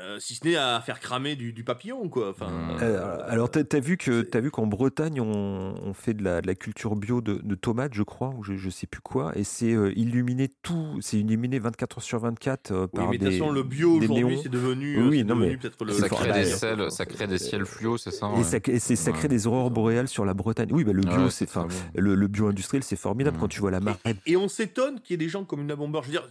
euh, 0.00 0.20
si 0.20 0.36
ce 0.36 0.46
n'est 0.46 0.54
à 0.54 0.80
faire 0.80 1.00
cramer 1.00 1.34
du, 1.34 1.52
du 1.52 1.64
papillon, 1.64 2.08
quoi. 2.08 2.30
Enfin, 2.30 2.48
Mm. 2.48 2.76
Euh, 2.82 3.18
alors, 3.26 3.50
t'as 3.50 3.62
as 3.72 3.80
vu 3.80 3.96
que 3.96 4.22
t'as 4.22 4.38
vu 4.38 4.52
qu'en 4.52 4.68
Bretagne, 4.68 5.20
on, 5.20 5.74
on 5.82 5.92
fait 5.92 6.14
de 6.14 6.22
la, 6.22 6.40
de 6.40 6.46
la 6.46 6.54
culture 6.54 6.94
bio 6.94 7.20
de, 7.20 7.40
de 7.42 7.54
tomates, 7.56 7.94
je 7.94 8.04
crois, 8.04 8.28
ou 8.38 8.44
je, 8.44 8.54
je 8.54 8.70
sais 8.70 8.86
plus 8.86 9.00
quoi, 9.00 9.32
et 9.34 9.42
c'est 9.42 9.72
euh, 9.74 9.92
illuminé 9.98 10.52
tout, 10.62 10.98
c'est 11.00 11.18
illuminé 11.18 11.58
24 11.58 11.98
heures 11.98 12.02
sur 12.04 12.20
24 12.20 12.70
euh, 12.70 12.82
oui, 12.82 12.88
par 12.94 13.10
mais 13.10 13.18
de 13.18 13.24
des. 13.24 13.30
toute 13.30 13.38
façon, 13.40 13.50
le 13.52 13.64
bio 13.64 13.94
aujourd'hui, 13.94 14.24
néons. 14.24 14.40
c'est 14.40 14.48
devenu, 14.48 15.02
Oui, 15.02 15.08
oui, 15.08 15.18
c'est 15.18 15.24
non, 15.24 15.34
devenu 15.34 15.50
mais 15.50 15.56
peut-être 15.56 15.84
le. 15.84 15.92
Ça 15.92 16.08
crée 16.08 16.32
des 16.32 16.44
ciels, 16.44 16.90
ça 16.92 17.04
crée 17.04 17.26
des 17.26 17.38
ciels 17.38 17.66
fluo, 17.66 17.98
c'est 17.98 18.12
ça 18.12 18.28
Et 18.28 18.38
ouais. 18.38 18.44
ça, 18.44 18.58
et 18.68 18.78
c'est- 18.78 18.94
ça 18.94 19.10
Ouais. 19.10 19.16
crée 19.18 19.26
des 19.28 19.48
aurores 19.48 19.72
boréales 19.72 20.06
sur 20.06 20.24
la 20.24 20.32
Bretagne. 20.34 20.68
Oui, 20.70 20.84
bah, 20.84 20.92
le 20.92 21.02
bio, 21.02 21.24
Ouais, 21.24 21.30
c'est 21.30 21.48
enfin, 21.48 21.66
le, 21.96 22.14
le 22.14 22.26
bio 22.28 22.46
industriel, 22.46 22.84
c'est 22.84 22.94
formidable 22.94 23.36
Mm. 23.36 23.40
quand 23.40 23.48
tu 23.48 23.58
vois 23.58 23.72
la 23.72 23.80
marque. 23.80 24.00
Et 24.26 24.36
on 24.36 24.46
s'étonne 24.46 25.00
qu'il 25.00 25.14
y 25.14 25.14
ait 25.14 25.26
des 25.26 25.28
gens 25.28 25.44
comme 25.44 25.62
une 25.62 25.74
bomber. 25.74 25.98
Je 26.02 26.06
veux 26.06 26.12
dire, 26.12 26.28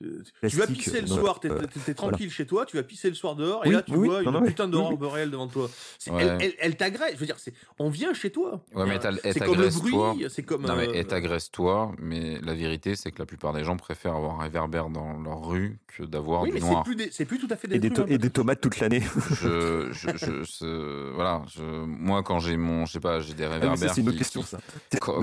tu 0.00 0.56
vas 0.56 0.66
pisser 0.66 1.00
le 1.00 1.06
soir, 1.06 1.40
t'es 1.40 1.48
t'es 1.86 1.94
tranquille 1.94 2.30
chez 2.30 2.46
toi, 2.46 2.66
tu 2.66 2.76
vas 2.76 2.82
pisser 2.82 3.08
le 3.08 3.14
soir 3.14 3.34
dehors, 3.34 3.64
et 3.64 3.68
Oui, 3.68 3.74
là 3.74 3.82
tu 3.82 3.92
oui, 3.94 4.08
vois 4.08 4.22
non, 4.22 4.30
une 4.32 4.40
non, 4.40 4.46
putain 4.46 4.68
d'aurore 4.68 4.92
oui. 4.92 4.96
boréale 4.98 5.30
devant 5.30 5.48
toi. 5.48 5.68
Ouais. 6.08 6.22
Elle, 6.22 6.36
elle, 6.40 6.54
elle 6.58 6.76
t'agresse, 6.76 7.14
je 7.14 7.18
veux 7.18 7.26
dire, 7.26 7.36
on 7.78 7.88
vient 7.88 8.12
chez 8.14 8.30
toi. 8.30 8.62
Ouais, 8.74 8.84
mais 8.86 8.98
elle- 9.02 9.20
elle 9.24 9.32
c'est 9.32 9.40
comme 9.40 9.48
le 9.50 9.54
t'agresse, 9.64 9.76
bruit, 9.78 9.92
toi. 9.92 10.14
c'est 10.28 10.42
comme. 10.42 10.62
Non, 10.66 10.76
mais 10.76 10.88
euh, 10.88 10.92
elle 10.94 11.06
t'agresse 11.06 11.50
toi, 11.50 11.92
mais 11.98 12.38
la 12.42 12.54
vérité, 12.54 12.94
c'est 12.96 13.10
que 13.10 13.18
la 13.18 13.26
plupart 13.26 13.52
des 13.52 13.64
gens 13.64 13.76
préfèrent 13.76 14.14
avoir 14.16 14.38
un 14.40 14.42
réverbère 14.42 14.88
dans 14.90 15.18
leur 15.18 15.46
rue 15.46 15.78
que 15.86 16.02
d'avoir 16.02 16.42
oui, 16.42 16.48
du 16.50 16.54
mais 16.54 16.60
c'est 16.60 16.70
noir. 16.70 16.84
plus, 16.84 16.96
des- 16.96 17.10
c'est 17.10 17.24
plus 17.24 17.38
tout 17.38 17.48
à 17.50 17.56
fait 17.56 17.72
Et 17.74 17.78
des, 17.78 17.88
to- 17.88 18.02
trucs, 18.02 18.10
et 18.10 18.18
des 18.18 18.30
tomates 18.30 18.60
toute 18.60 18.78
l'année. 18.80 19.02
je, 19.30 19.88
je, 19.92 20.08
je- 20.16 20.44
ce- 20.44 21.12
voilà, 21.14 21.42
je, 21.54 21.62
moi, 21.62 22.22
quand 22.22 22.38
j'ai 22.38 22.56
mon, 22.58 22.84
je 22.86 22.92
sais 22.92 23.00
pas, 23.00 23.20
j'ai 23.20 23.32
des 23.34 23.44
Ah 23.44 23.50
réverbères. 23.50 23.94
c'est 23.94 24.00
une 24.02 24.08
autre 24.08 24.18
question, 24.18 24.42
ça. 24.42 24.58
C'est 24.90 25.00
Quand- 25.00 25.22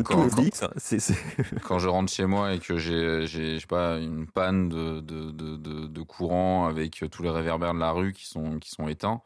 je 1.79 1.87
rentre 1.87 2.11
chez 2.11 2.25
moi 2.25 2.53
et 2.53 2.59
que 2.59 2.77
j'ai, 2.77 3.27
j'ai, 3.27 3.55
je 3.55 3.59
sais 3.61 3.67
pas, 3.67 3.97
une 3.97 4.25
panne 4.25 4.62
de, 4.69 4.99
de, 5.01 5.31
de, 5.31 5.55
de, 5.57 5.87
de 5.87 6.01
courant 6.01 6.65
avec 6.67 7.03
tous 7.11 7.23
les 7.23 7.29
réverbères 7.29 7.73
de 7.73 7.79
la 7.79 7.91
rue 7.91 8.13
qui 8.13 8.25
sont, 8.27 8.59
qui 8.59 8.69
sont 8.69 8.87
éteints, 8.87 9.21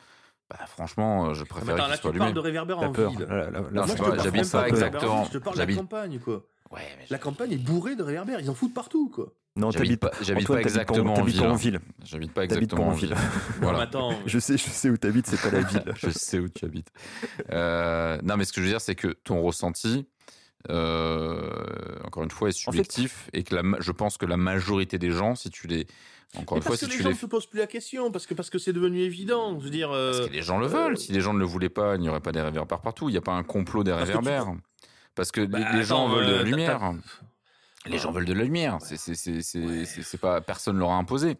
bah, 0.49 0.57
franchement, 0.67 1.33
je 1.33 1.41
Ah, 1.41 1.43
mais 1.43 1.47
préfère 1.75 1.75
tu 1.95 2.01
parles 2.01 2.15
allumés. 2.21 2.33
de 2.33 2.39
réverbère 2.39 2.79
T'as 2.79 2.87
en 2.87 2.91
peur. 2.93 3.09
ville. 3.11 3.27
Non, 3.73 3.83
je 3.85 3.91
je 3.91 3.97
pas, 4.03 4.17
j'habite 4.23 4.51
pas 4.51 4.67
exactement. 4.69 5.23
Je 5.25 5.31
te 5.31 5.37
parle 5.39 5.57
de 5.57 5.63
la 5.63 5.75
campagne, 5.75 6.19
quoi. 6.19 6.45
Ouais, 6.71 6.81
mais 6.99 7.05
La 7.09 7.17
campagne 7.17 7.51
est 7.53 7.57
bourrée 7.57 7.95
de 7.95 8.03
réverbères, 8.03 8.39
ils 8.41 8.49
en 8.49 8.53
foutent 8.53 8.73
partout, 8.73 9.09
quoi. 9.09 9.33
Non, 9.55 9.71
j'habite 9.71 9.99
t'habites 9.99 10.19
pas, 10.19 10.23
j'habite 10.23 10.49
exactement 10.51 11.15
en 11.15 11.23
ville. 11.23 11.39
pas 11.41 11.49
en 11.49 11.55
ville. 11.55 11.79
J'habite 12.05 12.31
pas 12.33 12.43
exactement 12.43 12.87
en 12.89 12.91
ville. 12.91 13.15
Voilà. 13.59 13.77
mais 13.79 13.83
attends, 13.85 14.13
Je 14.27 14.37
sais, 14.37 14.55
je 14.55 14.63
sais 14.69 14.89
où 14.89 14.97
t'habites, 14.97 15.25
c'est 15.27 15.41
pas 15.41 15.49
la 15.49 15.61
ville. 15.67 15.83
je 15.95 16.09
sais 16.11 16.37
où 16.37 16.47
tu 16.47 16.63
habites. 16.65 16.91
Euh, 17.51 18.19
non, 18.23 18.37
mais 18.37 18.45
ce 18.45 18.53
que 18.53 18.61
je 18.61 18.65
veux 18.65 18.71
dire, 18.71 18.81
c'est 18.81 18.95
que 18.95 19.07
ton 19.07 19.41
ressenti, 19.41 20.05
euh, 20.69 21.49
encore 22.05 22.23
une 22.23 22.31
fois, 22.31 22.49
est 22.49 22.51
En 22.67 22.71
fait- 22.71 22.77
subjectif 22.77 23.29
et 23.33 23.43
que 23.43 23.55
la, 23.55 23.63
je 23.79 23.91
pense 23.91 24.17
que 24.17 24.25
la 24.25 24.37
majorité 24.37 24.97
des 24.97 25.11
gens, 25.11 25.35
si 25.35 25.49
tu 25.49 25.67
les, 25.67 25.87
encore 26.37 26.57
une 26.57 26.63
fois, 26.63 26.71
parce 26.71 26.79
si 26.79 26.85
que 26.85 26.91
tu 26.91 26.97
les 26.97 27.03
gens 27.03 27.09
les, 27.09 27.15
ne 27.15 27.19
se 27.19 27.25
posent 27.25 27.45
plus 27.45 27.59
la 27.59 27.67
question, 27.67 28.11
parce 28.11 28.25
que 28.25 28.33
parce 28.33 28.49
que 28.49 28.57
c'est 28.59 28.73
devenu 28.73 28.99
évident. 28.99 29.57
Je 29.59 29.63
veux 29.63 29.69
dire, 29.69 29.91
euh, 29.91 30.11
parce 30.11 30.27
que 30.27 30.33
les 30.33 30.41
gens 30.41 30.59
le 30.59 30.67
veulent. 30.67 30.97
Si 30.97 31.11
les 31.11 31.21
gens 31.21 31.33
ne 31.33 31.39
le 31.39 31.45
voulaient 31.45 31.69
pas, 31.69 31.95
il 31.95 32.01
n'y 32.01 32.09
aurait 32.09 32.19
pas 32.19 32.31
des 32.31 32.41
réverbères 32.41 32.81
partout. 32.81 33.09
Il 33.09 33.13
n'y 33.13 33.17
a 33.17 33.21
pas 33.21 33.33
un 33.33 33.43
complot 33.43 33.83
des 33.83 33.91
Parce 33.91 34.03
que 34.03 34.11
tu- 34.11 34.17
réverbères. 34.17 34.53
Parce 35.15 35.31
que 35.31 35.41
bah, 35.45 35.59
les, 35.73 35.83
gens 35.83 36.09
veulent 36.09 36.27
de 36.27 36.31
la 36.31 36.37
euh, 36.39 36.43
lumière. 36.43 36.93
Les 37.85 37.97
gens 37.97 38.11
veulent 38.11 38.25
de 38.25 38.33
la 38.33 38.43
lumière. 38.43 38.77
C'est, 38.81 38.97
c'est, 38.97 39.15
c'est, 39.15 39.41
c'est, 39.41 39.85
c'est- 39.85 40.03
c'est 40.03 40.17
pas, 40.19 40.41
personne 40.41 40.77
leur 40.77 40.91
a 40.91 40.95
imposé. 40.97 41.37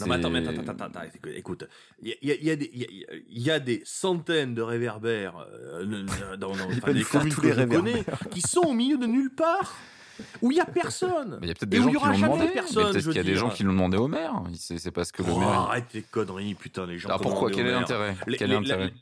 Non, 0.00 0.06
mais 0.06 0.14
attends, 0.14 0.30
mais 0.30 0.38
attends, 0.38 0.60
attends, 0.62 0.72
attends, 0.86 1.00
attends, 1.00 1.28
écoute, 1.34 1.64
il 2.02 2.16
y 2.22 2.28
y 2.34 2.44
y 2.46 2.50
a 2.50 2.56
des- 2.56 2.70
il 2.72 3.38
y 3.38 3.42
y 3.42 3.50
a 3.50 3.58
des 3.60 3.82
centaines 3.84 4.54
de 4.54 4.62
réverbères 4.62 5.44
euh, 5.52 6.04
dans, 6.38 6.54
dans- 6.56 6.64
enfin, 6.70 6.92
des 6.92 7.02
communes 7.04 7.32
tous 7.34 7.40
que 7.42 7.46
les 7.48 7.52
je 7.52 7.60
connais 7.64 7.92
réverbères. 7.92 8.18
qui 8.30 8.40
sont 8.40 8.60
au 8.62 8.72
milieu 8.72 8.96
de 8.96 9.06
nulle 9.06 9.34
part, 9.34 9.76
où 10.40 10.50
il 10.50 10.56
y 10.56 10.60
a 10.60 10.64
personne. 10.64 11.38
Il 11.42 11.48
y 11.48 11.50
a 11.50 11.54
peut-être 11.54 11.68
des 11.68 11.78
gens 11.82 11.90
qui 11.90 11.94
l'ont 11.94 12.12
demandé. 12.14 12.48
personne, 12.48 12.92
peut-être 12.92 13.04
qu'il 13.06 13.16
y 13.16 13.18
a 13.18 13.22
des 13.22 13.34
gens 13.34 13.50
qui 13.50 13.62
l'ont 13.64 13.72
demandé 13.72 13.96
au 13.98 14.08
maire. 14.08 14.42
C'est, 14.54 14.90
parce 14.92 15.12
que 15.12 15.22
le 15.22 15.28
Oh, 15.32 15.38
maire. 15.40 15.48
arrête 15.48 15.88
tes 15.88 16.02
conneries, 16.02 16.54
putain, 16.54 16.86
les 16.86 16.98
gens. 16.98 17.08
Ah, 17.12 17.18
pourquoi? 17.18 17.50
Quel 17.50 17.66
est 17.66 17.72
l'intérêt? 17.72 18.16
Quel 18.38 18.50
est 18.50 18.54
l'intérêt? 18.54 18.92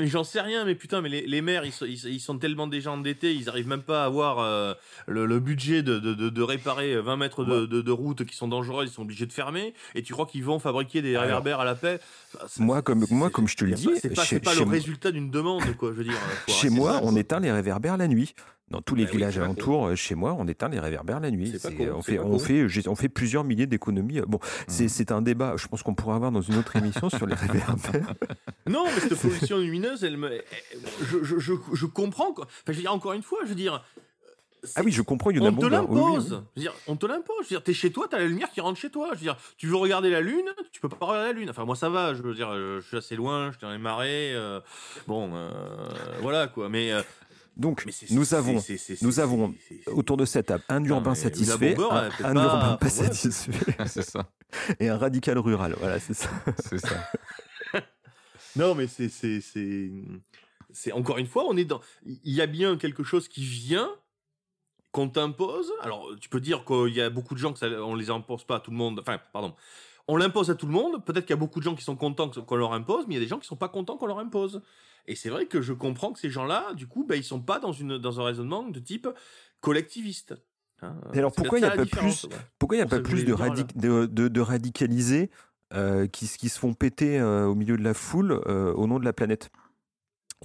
J'en 0.00 0.24
sais 0.24 0.40
rien, 0.40 0.64
mais 0.64 0.74
putain, 0.74 1.00
mais 1.00 1.08
les, 1.08 1.26
les 1.26 1.42
maires, 1.42 1.64
ils 1.64 1.72
sont, 1.72 1.84
ils, 1.86 2.04
ils 2.06 2.20
sont 2.20 2.38
tellement 2.38 2.66
déjà 2.66 2.90
endettés, 2.90 3.34
ils 3.34 3.48
arrivent 3.48 3.68
même 3.68 3.82
pas 3.82 4.02
à 4.02 4.06
avoir 4.06 4.38
euh, 4.40 4.74
le, 5.06 5.26
le 5.26 5.38
budget 5.40 5.82
de, 5.82 5.98
de, 5.98 6.14
de, 6.14 6.42
réparer 6.42 7.00
20 7.00 7.16
mètres 7.16 7.44
de, 7.44 7.66
de, 7.66 7.82
de 7.82 7.90
route 7.92 8.24
qui 8.24 8.36
sont 8.36 8.48
dangereuses, 8.48 8.90
ils 8.90 8.92
sont 8.92 9.02
obligés 9.02 9.26
de 9.26 9.32
fermer. 9.32 9.74
Et 9.94 10.02
tu 10.02 10.12
crois 10.12 10.26
qu'ils 10.26 10.44
vont 10.44 10.58
fabriquer 10.58 11.02
des 11.02 11.16
réverbères 11.16 11.60
à 11.60 11.64
la 11.64 11.74
paix? 11.74 12.00
Enfin, 12.34 12.46
ça- 12.48 12.62
moi, 12.62 12.82
comme- 12.82 13.06
moi, 13.10 13.30
comme 13.30 13.46
je 13.48 13.56
te 13.56 13.64
le 13.64 13.72
dis, 13.72 13.88
c'est 14.00 14.14
pas, 14.14 14.24
chez- 14.24 14.40
pas 14.40 14.54
le 14.54 14.62
résultat 14.62 15.10
d'une 15.12 15.30
demande, 15.30 15.76
quoi. 15.76 15.90
Je 15.92 15.96
veux 15.98 16.04
dire. 16.04 16.14
faut 16.46 16.52
Chez 16.52 16.70
moi, 16.70 17.00
on 17.02 17.14
éteint 17.16 17.40
les 17.40 17.52
réverbères 17.52 17.96
la 17.96 18.08
nuit. 18.08 18.34
Dans 18.72 18.82
tous 18.82 18.94
les 18.94 19.04
Bah 19.04 19.10
oui, 19.12 19.16
villages 19.18 19.36
pas 19.38 19.44
alentours, 19.44 19.86
euh, 19.88 19.94
chez 19.94 20.14
moi, 20.14 20.34
on 20.38 20.48
éteint 20.48 20.68
les 20.68 20.80
réverbères 20.80 21.20
la 21.20 21.30
nuit. 21.30 21.54
C'est 21.58 21.76
con, 21.76 21.86
on, 21.96 22.02
fait, 22.02 22.16
pas 22.16 22.24
on, 22.24 22.30
con. 22.32 22.38
fait, 22.38 22.68
j'ai- 22.68 22.88
on 22.88 22.96
fait 22.96 23.08
plusieurs 23.08 23.44
milliers 23.44 23.66
d'économies. 23.66 24.20
Bon, 24.26 24.40
c'est 24.66 24.88
c'est 24.88 25.12
un 25.12 25.22
débat, 25.22 25.54
je 25.56 25.68
pense 25.68 25.82
qu'on 25.82 25.94
pourra 25.94 26.16
avoir 26.16 26.32
dans 26.32 26.40
une 26.42 26.56
autre 26.56 26.74
émission 26.76 27.08
sur 27.10 27.26
les 27.26 27.34
réverbères. 27.36 28.14
Non, 28.66 28.84
mais 28.86 29.00
cette 29.00 29.20
pollution 29.20 29.58
lumineuse, 29.58 30.02
elle 30.04 30.16
me, 30.16 30.32
elle- 30.32 30.44
je, 31.10 31.22
je, 31.22 31.38
je, 31.38 31.52
je 31.72 31.86
comprends. 31.86 32.32
Quoi. 32.32 32.46
Enfin, 32.46 32.54
je 32.68 32.72
veux 32.72 32.80
dire, 32.80 32.92
encore 32.92 33.12
une 33.12 33.22
fois, 33.22 33.38
je 33.44 33.48
veux 33.50 33.54
dire. 33.54 33.84
Ah 34.76 34.82
oui, 34.84 34.92
je 34.92 35.02
comprends, 35.02 35.30
il 35.30 35.38
y 35.38 35.40
en 35.40 35.46
a 35.46 35.48
on 35.48 35.52
te 35.54 35.58
oui, 35.58 35.64
oui, 35.66 35.70
l'impose. 35.72 36.42
oui. 36.56 36.68
On 36.86 36.94
te 36.94 37.04
l'impose. 37.04 37.34
Je 37.40 37.42
veux 37.42 37.48
dire, 37.48 37.64
t'es 37.64 37.74
chez 37.74 37.90
toi, 37.90 38.06
t'as 38.08 38.20
la 38.20 38.26
lumière 38.26 38.48
qui 38.52 38.60
rentre 38.60 38.78
chez 38.78 38.90
toi. 38.90 39.08
Je 39.08 39.14
veux 39.16 39.22
dire, 39.22 39.36
tu 39.56 39.66
veux 39.66 39.74
regarder 39.74 40.08
la 40.08 40.20
lune, 40.20 40.46
tu 40.70 40.80
peux 40.80 40.88
pas 40.88 41.04
regarder 41.04 41.32
la 41.32 41.38
lune. 41.40 41.50
Enfin, 41.50 41.64
moi, 41.64 41.74
ça 41.74 41.88
va. 41.88 42.14
Je 42.14 42.22
veux 42.22 42.32
dire, 42.32 42.48
euh, 42.52 42.80
je 42.80 42.86
suis 42.86 42.96
assez 42.96 43.16
loin, 43.16 43.48
je 43.50 43.56
suis 43.56 43.60
dans 43.66 43.72
les 43.72 43.78
marais. 43.78 44.30
euh, 44.34 44.60
bon, 45.08 45.32
euh, 45.34 45.50
voilà 46.20 46.46
quoi. 46.46 46.68
Mais, 46.68 46.92
euh, 46.92 47.02
Donc, 47.56 47.84
nous 48.10 48.34
avons, 48.34 48.62
nous 49.02 49.20
avons 49.20 49.54
autour 49.86 50.16
de 50.16 50.24
cette 50.24 50.46
table 50.46 50.64
un 50.68 50.82
urbain 50.84 51.14
satisfait, 51.14 51.74
un, 51.74 51.88
pas- 51.88 52.08
urbain 52.20 52.76
pas 52.80 52.88
satisfait 52.88 53.52
c'est 53.86 54.02
ça. 54.02 54.26
et 54.80 54.88
un 54.88 54.96
radical 54.96 55.38
rural. 55.38 55.74
Voilà, 55.78 56.00
c'est 56.00 56.14
ça. 56.14 56.30
C'est 56.64 56.78
ça. 56.78 57.10
Non, 58.56 58.74
mais 58.74 58.86
c'est, 58.86 59.08
c'est, 59.08 59.40
c'est, 59.40 59.90
c'est 60.72 60.92
encore 60.92 61.16
une 61.16 61.26
fois, 61.26 61.44
on 61.48 61.56
est 61.56 61.64
dans, 61.64 61.80
il 62.04 62.34
y 62.34 62.42
a 62.42 62.46
bien 62.46 62.76
quelque 62.76 63.02
chose 63.02 63.26
qui 63.26 63.42
vient, 63.42 63.90
qu'on 64.90 65.08
t'impose. 65.08 65.72
Alors, 65.80 66.06
tu 66.20 66.28
peux 66.28 66.40
dire 66.40 66.64
qu'il 66.66 66.94
y 66.94 67.00
a 67.00 67.08
beaucoup 67.08 67.32
de 67.34 67.38
gens 67.38 67.54
que 67.54 67.58
ça, 67.58 67.66
on 67.68 67.94
les 67.94 68.10
impose 68.10 68.44
pas 68.44 68.56
à 68.56 68.60
tout 68.60 68.70
le 68.70 68.76
monde. 68.76 69.00
Enfin, 69.00 69.18
pardon. 69.32 69.54
On 70.08 70.16
l'impose 70.16 70.50
à 70.50 70.54
tout 70.54 70.66
le 70.66 70.72
monde. 70.72 71.04
Peut-être 71.04 71.24
qu'il 71.26 71.30
y 71.34 71.38
a 71.38 71.40
beaucoup 71.40 71.60
de 71.60 71.64
gens 71.64 71.74
qui 71.74 71.84
sont 71.84 71.96
contents 71.96 72.28
qu'on 72.28 72.56
leur 72.56 72.72
impose, 72.72 73.06
mais 73.06 73.14
il 73.14 73.18
y 73.18 73.20
a 73.20 73.24
des 73.24 73.28
gens 73.28 73.38
qui 73.38 73.46
sont 73.46 73.56
pas 73.56 73.68
contents 73.68 73.96
qu'on 73.96 74.06
leur 74.06 74.18
impose. 74.18 74.62
Et 75.06 75.14
c'est 75.16 75.30
vrai 75.30 75.46
que 75.46 75.60
je 75.62 75.72
comprends 75.72 76.12
que 76.12 76.18
ces 76.20 76.30
gens-là, 76.30 76.74
du 76.74 76.86
coup, 76.86 77.04
ben, 77.04 77.16
ils 77.16 77.24
sont 77.24 77.40
pas 77.40 77.58
dans 77.58 77.72
une, 77.72 77.98
dans 77.98 78.20
un 78.20 78.24
raisonnement 78.24 78.64
de 78.68 78.78
type 78.80 79.08
collectiviste. 79.60 80.34
Hein, 80.82 80.94
Et 81.14 81.18
alors, 81.18 81.30
c'est 81.34 81.36
pourquoi 81.42 81.58
il 81.58 81.62
y 81.62 81.64
a 81.64 81.70
pas 81.70 81.86
plus- 81.86 82.24
ouais. 82.24 82.30
Pourquoi 82.58 82.76
il 82.76 82.80
n'y 82.80 82.84
a 82.84 82.86
pas 82.86 83.00
plus 83.00 83.24
de, 83.24 83.32
voulais 83.32 83.46
le 83.46 83.54
dire, 83.54 83.64
radi- 83.64 83.76
de, 83.80 84.06
de- 84.06 84.28
de 84.28 84.40
radicalisés 84.40 85.30
euh, 85.72 86.06
qui 86.06 86.26
se 86.26 86.58
font 86.58 86.74
péter 86.74 87.18
euh, 87.18 87.46
au 87.46 87.54
milieu 87.54 87.76
de 87.76 87.82
la 87.82 87.94
foule 87.94 88.40
euh, 88.46 88.72
au 88.74 88.86
nom 88.86 88.98
de 88.98 89.04
la 89.04 89.12
planète? 89.12 89.50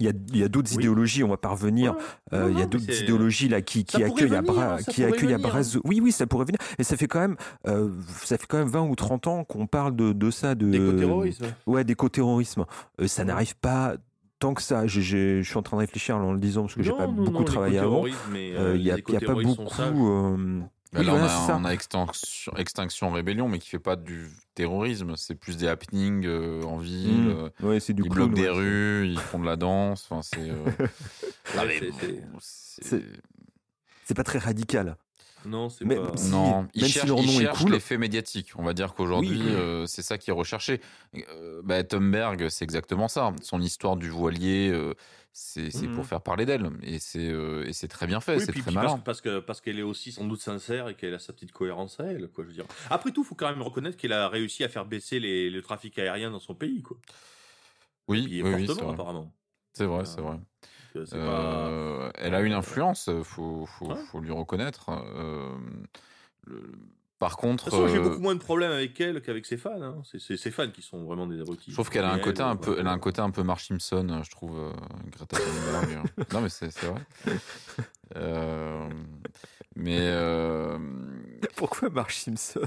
Il 0.00 0.06
y 0.06 0.08
a, 0.08 0.12
il 0.32 0.36
y 0.38 0.42
a 0.44 0.48
d'autres 0.48 0.70
Oui. 0.72 0.78
idéologies, 0.82 1.24
on 1.24 1.28
va 1.28 1.36
pas 1.36 1.48
revenir. 1.50 1.92
Ouais, 1.94 2.38
Euh, 2.38 2.48
il 2.52 2.58
y 2.58 2.62
a 2.62 2.66
d'autres 2.66 3.02
idéologies 3.02 3.48
là 3.48 3.60
qui, 3.62 3.84
qui 3.84 4.02
accueillent 4.02 4.34
à 4.34 4.42
bras, 4.42 4.74
hein, 4.74 4.78
qui 4.88 5.04
accueillent 5.04 5.34
à 5.34 5.36
venir. 5.38 5.48
bras. 5.50 5.60
Oui, 5.84 6.00
oui, 6.02 6.12
ça 6.12 6.26
pourrait 6.26 6.44
venir. 6.46 6.58
Et 6.78 6.84
ça 6.84 6.96
fait 6.96 7.06
quand 7.08 7.20
même, 7.20 7.36
euh, 7.66 7.90
ça 8.24 8.36
fait 8.38 8.46
quand 8.46 8.58
même 8.58 8.68
20 8.68 8.82
ou 8.88 8.94
30 8.96 9.26
ans 9.26 9.44
qu'on 9.44 9.66
parle 9.66 9.96
de, 9.96 10.12
de 10.12 10.30
ça, 10.30 10.54
de 10.54 10.70
D'éco-terrorisme. 10.70 11.46
Ouais, 11.66 11.84
d'éco-terrorisme. 11.84 12.64
Euh, 13.00 13.06
ça 13.06 13.24
n'arrive 13.24 13.56
pas 13.56 13.94
tant 14.38 14.54
que 14.54 14.62
ça. 14.62 14.86
Je 14.86 15.42
suis 15.42 15.56
en 15.58 15.62
train 15.62 15.76
de 15.76 15.80
réfléchir 15.80 16.16
en 16.16 16.32
le 16.32 16.38
disant 16.38 16.62
parce 16.62 16.74
que 16.74 16.82
j'ai 16.82 16.92
pas 16.92 17.06
non, 17.06 17.12
beaucoup 17.24 17.38
non, 17.38 17.44
travaillé 17.44 17.78
avant. 17.78 18.04
Euh, 18.34 18.74
Il 18.76 18.82
n'y 18.82 18.90
a, 18.90 18.98
pas 19.20 19.34
beaucoup. 19.34 19.64
Bah 20.92 21.00
Oui, 21.00 21.06
là, 21.06 21.14
on, 21.14 21.22
a, 21.22 21.28
ça. 21.28 21.56
on 21.60 21.64
a 21.66 21.70
extinction, 21.72 22.56
extinction 22.56 23.10
rébellion, 23.10 23.46
mais 23.48 23.58
qui 23.58 23.68
fait 23.68 23.78
pas 23.78 23.94
du 23.96 24.30
terrorisme. 24.54 25.16
C'est 25.16 25.34
plus 25.34 25.56
des 25.58 25.68
happenings 25.68 26.24
euh, 26.26 26.62
en 26.62 26.78
ville. 26.78 27.24
Mm. 27.28 27.28
euh, 27.30 27.48
Ouais, 27.68 27.80
c'est 27.80 27.92
du 27.92 28.02
ils 28.04 28.08
clown, 28.10 28.30
bloquent 28.30 28.42
des 28.42 28.48
ouais. 28.48 28.54
rues, 28.56 29.06
ils 29.08 29.18
font 29.20 29.38
de 29.38 29.44
la 29.44 29.56
danse. 29.56 30.06
Enfin, 30.10 30.22
c'est. 30.22 30.48
euh, 30.48 30.64
c'est- 31.44 31.90
bon, 32.22 32.38
c'est- 32.40 32.84
c'est- 32.84 33.02
C'est 34.04 34.14
pas 34.14 34.24
très 34.24 34.38
radical. 34.38 34.96
Non, 35.44 35.68
c'est 35.68 35.84
Mais- 35.84 35.96
pas. 35.96 36.16
si, 36.16 36.30
Non, 36.30 36.66
ils 36.74 36.80
même 36.80 36.88
si 36.88 36.94
cherchent, 36.94 37.06
leur 37.08 37.18
ils 37.20 37.26
nom 37.26 37.32
est 37.40 37.42
cherchent 37.44 37.62
cool. 37.62 37.72
l'effet 37.72 37.98
médiatique. 37.98 38.52
On 38.56 38.64
va 38.64 38.72
dire 38.72 38.94
qu'aujourd'hui, 38.94 39.40
Oui. 39.44 39.52
euh, 39.54 39.86
c'est 39.86 40.02
ça 40.02 40.16
qui 40.18 40.30
est 40.30 40.32
recherché. 40.32 40.80
Euh, 41.14 41.60
bah, 41.64 41.84
Thunberg, 41.84 42.48
c'est 42.48 42.64
exactement 42.64 43.06
ça. 43.08 43.32
Son 43.42 43.60
histoire 43.60 43.96
du 43.96 44.08
voilier, 44.08 44.70
euh, 44.72 44.94
c'est 45.40 45.88
pour 45.94 46.04
faire 46.04 46.20
parler 46.20 46.44
d'elle. 46.46 46.68
Et 46.82 46.98
c'est 46.98 47.28
euh, 47.30 47.70
c'est 47.72 47.88
très 47.88 48.06
bien 48.06 48.20
fait, 48.20 48.34
Oui, 48.36 48.40
c'est 48.40 48.46
très 48.52 48.60
puis 48.62 48.62
parce, 48.74 48.74
malin. 48.74 48.98
parce 48.98 49.20
que 49.20 49.38
parce 49.40 49.60
qu'elle 49.60 49.78
est 49.78 49.82
aussi 49.82 50.10
sans 50.12 50.24
doute 50.26 50.40
sincère 50.40 50.88
et 50.88 50.94
qu'elle 50.94 51.14
a 51.14 51.18
sa 51.18 51.32
petite 51.32 51.52
cohérence 51.52 52.00
à 52.00 52.04
elle, 52.04 52.28
quoi. 52.28 52.44
Je 52.44 52.48
veux 52.48 52.54
dire. 52.54 52.66
Après 52.90 53.12
tout, 53.12 53.22
faut 53.24 53.34
quand 53.36 53.48
même 53.48 53.62
reconnaître 53.62 53.96
qu'elle 53.96 54.12
a 54.12 54.28
réussi 54.28 54.64
à 54.64 54.68
faire 54.68 54.84
baisser 54.84 55.20
les, 55.20 55.48
le 55.50 55.62
trafic 55.62 55.98
aérien 55.98 56.30
dans 56.30 56.40
son 56.40 56.54
pays, 56.54 56.82
quoi. 56.82 56.96
Oui, 58.08 58.26
oui, 58.30 58.42
oui, 58.42 58.66
c'est 58.66 58.80
vrai. 58.82 58.92
apparemment. 58.94 59.32
C'est 59.74 59.84
vrai, 59.86 60.04
c'est 60.04 60.20
vrai. 60.20 60.38
Euh, 60.96 61.04
c'est 61.06 61.18
pas- 61.18 61.68
Euh, 61.68 62.10
Elle 62.16 62.34
a 62.34 62.40
une 62.40 62.52
influence, 62.54 63.08
faut, 63.22 63.64
faut, 63.66 63.86
Ouais. 63.90 63.96
faut 64.10 64.18
lui 64.20 64.32
reconnaître. 64.32 64.90
Le- 66.46 66.68
Par 67.18 67.36
contre, 67.36 67.64
De 67.64 67.70
toute 67.70 67.80
façon, 67.80 67.92
j'ai 67.92 67.98
euh, 67.98 68.02
beaucoup 68.02 68.20
moins 68.20 68.34
de 68.34 68.40
problèmes 68.40 68.70
avec 68.70 69.00
elle 69.00 69.20
qu'avec 69.20 69.44
ses 69.44 69.56
fans. 69.56 69.82
Hein. 69.82 70.02
C'est 70.04 70.36
ses 70.36 70.50
fans 70.52 70.70
qui 70.70 70.82
sont 70.82 71.04
vraiment 71.04 71.26
des 71.26 71.40
abrutis. 71.40 71.70
je 71.70 71.74
trouve 71.74 71.90
qu'elle 71.90 72.04
a 72.04 72.12
un 72.12 72.18
côté 72.20 72.42
elle, 72.42 72.48
un 72.48 72.56
peu, 72.56 72.76
elle 72.78 72.86
a 72.86 72.92
un 72.92 72.98
côté 72.98 73.20
un 73.20 73.30
peu 73.30 73.42
Marge 73.42 73.66
Simpson, 73.66 74.20
je 74.22 74.30
trouve, 74.30 74.58
euh, 74.58 74.72
Greta 75.10 75.36
Thunberg. 75.36 76.04
non, 76.32 76.40
mais 76.40 76.48
c'est 76.48 76.70
c'est 76.70 76.86
vrai. 76.86 77.00
Euh, 78.16 78.88
mais 79.74 79.98
euh, 80.00 80.78
Pourquoi 81.56 81.90
Marge 81.90 82.16
Simpson? 82.16 82.60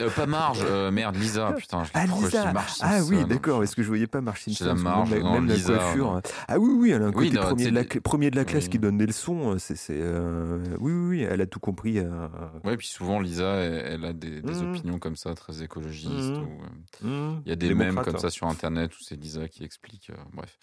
Euh, 0.00 0.10
pas 0.10 0.26
Marge, 0.26 0.58
euh, 0.62 0.90
merde, 0.90 1.16
Lisa, 1.16 1.52
putain. 1.52 1.84
je- 1.84 1.90
Ah, 1.94 2.06
Lisa 2.06 2.52
Marge 2.52 2.72
Ah 2.80 3.00
oui, 3.08 3.24
d'accord, 3.24 3.58
parce 3.60 3.74
que 3.74 3.82
je 3.82 3.88
voyais 3.88 4.06
pas 4.06 4.20
Marge 4.20 4.40
C'est 4.44 4.50
Simpson. 4.52 4.64
la 4.66 4.74
Marge, 4.74 5.10
même 5.10 5.18
la, 5.18 5.24
non, 5.24 5.32
même 5.40 5.46
la 5.48 5.58
coiffure. 5.58 6.06
non. 6.12 6.16
euh, 6.16 6.20
Ah 6.48 6.58
oui, 6.58 6.72
oui, 6.76 6.90
elle 6.90 7.02
a 7.02 7.06
un 7.06 7.12
Oui, 7.12 7.28
côté 7.28 7.36
non, 7.36 7.42
premier, 7.42 7.64
de 7.70 7.74
la, 7.74 7.84
premier 8.02 8.30
de 8.30 8.36
la 8.36 8.44
classe 8.44 8.64
Oui. 8.64 8.70
qui 8.70 8.78
donne 8.78 8.98
des 8.98 9.06
leçons. 9.06 9.56
C'est, 9.58 9.76
c'est, 9.76 9.98
euh, 10.00 10.58
Oui, 10.80 10.92
oui, 10.92 11.08
oui, 11.08 11.22
elle 11.22 11.40
a 11.40 11.46
tout 11.46 11.60
compris. 11.60 11.98
euh, 11.98 12.28
Ouais, 12.64 12.76
puis 12.76 12.86
souvent 12.86 13.20
Lisa, 13.20 13.54
elle, 13.56 13.92
elle 13.94 14.04
a 14.04 14.12
des, 14.12 14.40
des 14.42 14.52
Mhm. 14.62 14.70
opinions 14.70 14.98
comme 14.98 15.16
ça, 15.16 15.34
très 15.34 15.62
écologistes. 15.62 16.08
Mhm. 16.10 16.42
ou, 16.42 17.06
euh, 17.06 17.08
hmm, 17.36 17.42
Il 17.46 17.48
y 17.50 17.52
a 17.52 17.56
des 17.56 17.74
mèmes 17.74 17.94
comme 17.96 18.16
hein. 18.16 18.18
ça 18.18 18.30
sur 18.30 18.46
internet 18.48 18.92
où 18.92 19.02
c'est 19.02 19.16
Lisa 19.16 19.48
qui 19.48 19.64
explique. 19.64 20.10
euh, 20.10 20.14
bref. 20.32 20.56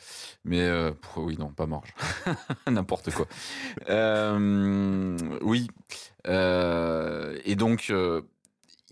Mais 0.46 0.62
euh, 0.62 0.92
pour- 1.00 1.24
oui, 1.24 1.38
non, 1.40 1.50
pas 1.50 1.68
Marge. 1.68 1.94
N'importe 2.70 3.12
quoi. 3.14 3.28
Euh, 3.90 5.18
oui. 5.42 5.68
Euh, 6.28 7.38
et 7.46 7.56
donc, 7.56 7.88
euh, 7.90 8.22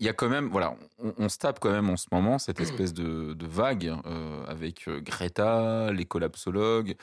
il 0.00 0.06
y 0.06 0.08
a 0.08 0.12
quand 0.12 0.28
même, 0.28 0.48
voilà, 0.48 0.74
on, 0.98 1.12
on 1.18 1.28
se 1.28 1.38
tape 1.38 1.60
quand 1.60 1.70
même 1.70 1.88
en 1.90 1.96
ce 1.96 2.06
moment 2.10 2.38
cette 2.38 2.60
espèce 2.60 2.92
de, 2.94 3.34
de 3.34 3.46
vague 3.46 3.94
euh, 4.06 4.44
avec 4.46 4.88
euh, 4.88 5.00
Greta, 5.00 5.92
les 5.92 6.06
collapsologues. 6.06 6.96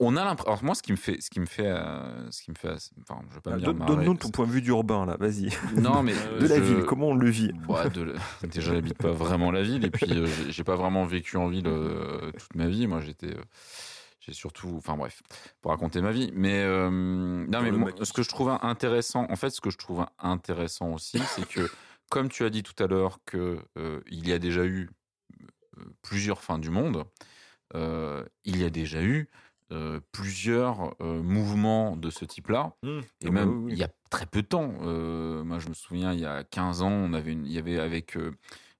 On 0.00 0.16
a 0.16 0.24
l'impression. 0.24 0.52
Alors 0.52 0.62
moi, 0.64 0.74
ce 0.76 0.82
qui 0.82 0.92
me 0.92 0.96
fait, 0.96 1.20
ce 1.20 1.28
qui 1.28 1.40
me 1.40 1.46
fait, 1.46 1.66
euh, 1.66 2.30
ce 2.30 2.42
qui 2.42 2.50
me 2.52 2.56
fait, 2.56 2.70
enfin, 3.02 3.20
je 3.30 3.34
vais 3.34 3.40
pas 3.40 3.56
dire 3.56 3.74
marrer, 3.74 3.96
Donne-nous 3.96 4.14
ton 4.14 4.30
point 4.30 4.46
de 4.46 4.52
vue 4.52 4.62
d'urbain, 4.62 5.06
là, 5.06 5.16
vas-y. 5.18 5.48
Non, 5.76 6.02
mais 6.04 6.12
De 6.40 6.46
la 6.46 6.56
je- 6.56 6.60
ville, 6.60 6.84
comment 6.84 7.08
on 7.08 7.14
le 7.16 7.28
vit? 7.30 7.50
Bah, 7.68 7.88
de 7.88 8.14
Déjà, 8.44 8.74
j'habite 8.74 8.98
pas 8.98 9.10
vraiment 9.10 9.50
la 9.50 9.62
ville 9.62 9.84
et 9.84 9.90
puis 9.90 10.06
euh, 10.12 10.26
j'ai- 10.50 10.62
pas 10.64 10.76
vraiment 10.76 11.04
vécu 11.04 11.36
en 11.36 11.48
ville 11.48 11.64
toute 12.36 12.54
ma 12.54 12.68
vie. 12.68 12.86
Moi, 12.86 13.00
j'étais, 13.00 13.34
j'ai 14.20 14.32
surtout, 14.32 14.74
enfin 14.76 14.96
bref, 14.96 15.20
pour 15.62 15.72
raconter 15.72 16.00
ma 16.00 16.12
vie. 16.12 16.30
Mais 16.32 16.62
euh, 16.62 16.90
non, 16.90 17.60
mais 17.62 17.72
moi, 17.72 17.90
ce 18.02 18.12
que 18.12 18.22
je 18.22 18.28
trouve 18.28 18.56
intéressant, 18.62 19.26
en 19.30 19.36
fait, 19.36 19.50
ce 19.50 19.60
que 19.60 19.70
je 19.70 19.78
trouve 19.78 20.06
intéressant 20.20 20.92
aussi, 20.92 21.18
c'est 21.34 21.46
que, 21.48 21.68
comme 22.10 22.28
tu 22.28 22.44
as 22.44 22.50
dit 22.50 22.62
tout 22.62 22.80
à 22.82 22.86
l'heure, 22.86 23.18
que 23.24 23.58
euh, 23.76 24.00
il 24.10 24.26
y 24.28 24.32
a 24.32 24.38
déjà 24.38 24.64
eu 24.64 24.90
euh, 25.78 25.84
plusieurs 26.02 26.42
fins 26.42 26.58
du 26.58 26.70
monde. 26.70 27.04
euh, 27.74 28.24
il 28.44 28.58
y 28.58 28.64
a 28.64 28.70
déjà 28.70 29.02
eu 29.02 29.28
euh, 29.72 30.00
plusieurs 30.12 30.94
euh, 31.02 31.22
mouvements 31.22 31.96
de 31.96 32.08
ce 32.10 32.24
type-là. 32.24 32.72
Et 32.82 32.88
Ah 32.88 33.00
bah 33.24 33.30
même, 33.30 33.48
oui, 33.50 33.64
oui. 33.66 33.72
il 33.72 33.78
y 33.78 33.82
a 33.84 33.90
très 34.10 34.24
peu 34.26 34.40
de 34.42 34.46
temps. 34.46 34.72
euh, 34.82 35.44
moi, 35.44 35.58
je 35.58 35.68
me 35.68 35.74
souviens, 35.74 36.12
il 36.14 36.20
y 36.20 36.24
a 36.24 36.44
15 36.44 36.80
ans, 36.82 36.90
on 36.90 37.12
avait 37.12 37.32
une- 37.32 37.44
il 37.46 37.52
y 37.52 37.58
avait 37.58 37.78
avec 37.78 38.16
euh, 38.16 38.32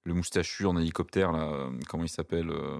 le 0.05 0.13
moustachu 0.15 0.65
en 0.65 0.75
hélicoptère, 0.77 1.31
là, 1.31 1.43
euh, 1.51 1.69
comment 1.87 2.03
il 2.03 2.09
s'appelle 2.09 2.49
euh, 2.49 2.79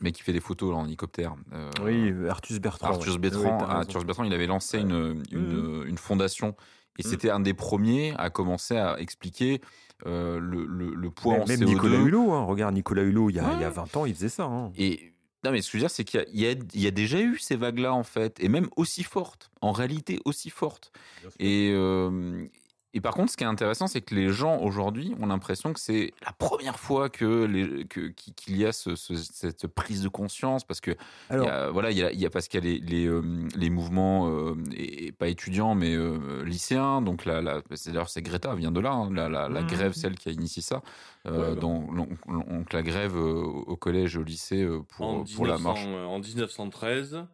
le 0.00 0.04
mec 0.04 0.14
qui 0.14 0.22
fait 0.22 0.32
des 0.32 0.40
photos 0.40 0.70
là, 0.72 0.78
en 0.78 0.86
hélicoptère. 0.86 1.36
euh, 1.52 1.70
Oui, 1.82 2.12
Artus 2.28 2.58
Bertrand. 2.58 2.88
Arthur 2.94 3.12
ouais. 3.14 3.18
Bertrand, 3.20 3.58
Oui, 3.58 3.64
raison. 3.66 3.78
Arthur 3.78 4.04
Bertrand, 4.04 4.24
il 4.24 4.32
avait 4.32 4.46
lancé 4.46 4.78
une, 4.78 5.22
une, 5.30 5.84
une 5.86 5.98
fondation. 5.98 6.56
Et 6.98 7.02
Mm. 7.06 7.10
c'était 7.10 7.30
un 7.30 7.40
des 7.40 7.54
premiers 7.54 8.14
à 8.18 8.30
commencer 8.30 8.76
à 8.76 8.98
expliquer 9.00 9.60
euh, 10.06 10.38
le, 10.40 10.64
le, 10.66 10.94
le 10.94 11.10
poids 11.10 11.34
Même, 11.34 11.42
en 11.42 11.46
même 11.46 11.60
CO2. 11.60 11.64
Nicolas 11.66 11.98
Hulot, 11.98 12.32
hein. 12.32 12.44
regarde 12.44 12.74
Nicolas 12.74 13.02
Hulot, 13.02 13.30
il 13.30 13.36
y, 13.36 13.38
a, 13.38 13.52
il 13.54 13.60
y 13.60 13.64
a 13.64 13.68
Ouais. 13.68 13.74
20 13.74 13.96
ans, 13.96 14.06
il 14.06 14.14
faisait 14.14 14.28
ça. 14.28 14.44
hein. 14.44 14.72
Et 14.76 15.12
non, 15.44 15.52
mais 15.52 15.62
ce 15.62 15.68
que 15.68 15.72
je 15.72 15.76
veux 15.78 15.82
dire, 15.88 15.90
c'est 15.90 16.04
qu'il 16.04 16.26
y 16.74 16.86
a 16.86 16.90
déjà 16.90 17.20
eu 17.20 17.38
ces 17.38 17.56
vagues-là, 17.56 17.94
en 17.94 18.02
fait, 18.02 18.38
et 18.40 18.48
même 18.50 18.68
aussi 18.76 19.02
fortes, 19.02 19.50
en 19.62 19.72
réalité 19.72 20.20
aussi 20.26 20.50
fortes. 20.50 20.92
Et, 21.38 21.70
euh, 21.74 22.46
et 22.92 23.00
par 23.00 23.14
contre, 23.14 23.30
ce 23.30 23.36
qui 23.36 23.44
est 23.44 23.46
intéressant, 23.46 23.86
c'est 23.86 24.00
que 24.00 24.14
les 24.14 24.30
gens 24.30 24.58
aujourd'hui 24.58 25.14
ont 25.20 25.26
l'impression 25.26 25.72
que 25.72 25.78
c'est 25.80 26.12
la 26.24 26.32
première 26.32 26.78
fois 26.78 27.08
que 27.08 27.44
les, 27.44 27.86
qu'il 27.86 28.56
y 28.56 28.66
a 28.66 28.72
ce, 28.72 28.96
ce- 28.96 29.14
cette 29.14 29.66
prise 29.68 30.02
de 30.02 30.08
conscience, 30.08 30.64
parce 30.64 30.80
que 30.80 30.92
Alors, 31.28 31.44
il 31.44 31.48
y 31.48 31.50
a, 31.50 31.70
voilà, 31.70 31.90
il 31.92 31.98
y 31.98 32.02
a, 32.02 32.10
il 32.12 32.18
y 32.18 32.26
a 32.26 32.30
parce 32.30 32.48
qu'il 32.48 32.64
y 32.64 32.66
a 32.66 32.70
les, 32.72 32.78
les, 32.80 33.06
euh, 33.06 33.22
les 33.56 33.70
mouvements, 33.70 34.28
euh, 34.30 34.54
et, 34.74 35.06
et 35.06 35.12
pas 35.12 35.28
étudiants, 35.28 35.74
mais 35.74 35.94
euh, 35.94 36.42
lycéens. 36.44 37.00
Donc, 37.02 37.24
la, 37.26 37.40
la, 37.40 37.60
c'est, 37.74 37.90
d'ailleurs, 37.92 38.08
c'est 38.10 38.22
Greta, 38.22 38.54
vient 38.54 38.72
de 38.72 38.80
là, 38.80 38.90
hein, 38.92 39.10
la, 39.12 39.28
la, 39.28 39.48
la 39.48 39.60
Mhm. 39.62 39.66
grève, 39.68 39.92
celle 39.92 40.16
qui 40.16 40.28
a 40.28 40.32
initié 40.32 40.60
ça. 40.62 40.82
Ouais, 41.24 41.32
bah. 41.32 41.54
donc, 41.54 41.94
donc, 41.96 42.72
la 42.72 42.82
grève 42.82 43.14
au 43.16 43.76
collège, 43.76 44.16
au 44.16 44.22
lycée, 44.24 44.66
pour, 44.88 45.06
en, 45.06 45.24
pour 45.24 45.46
la 45.46 45.58
1900, 45.58 45.62
marche. 45.62 45.84
en 45.86 46.18
1913, 46.18 47.24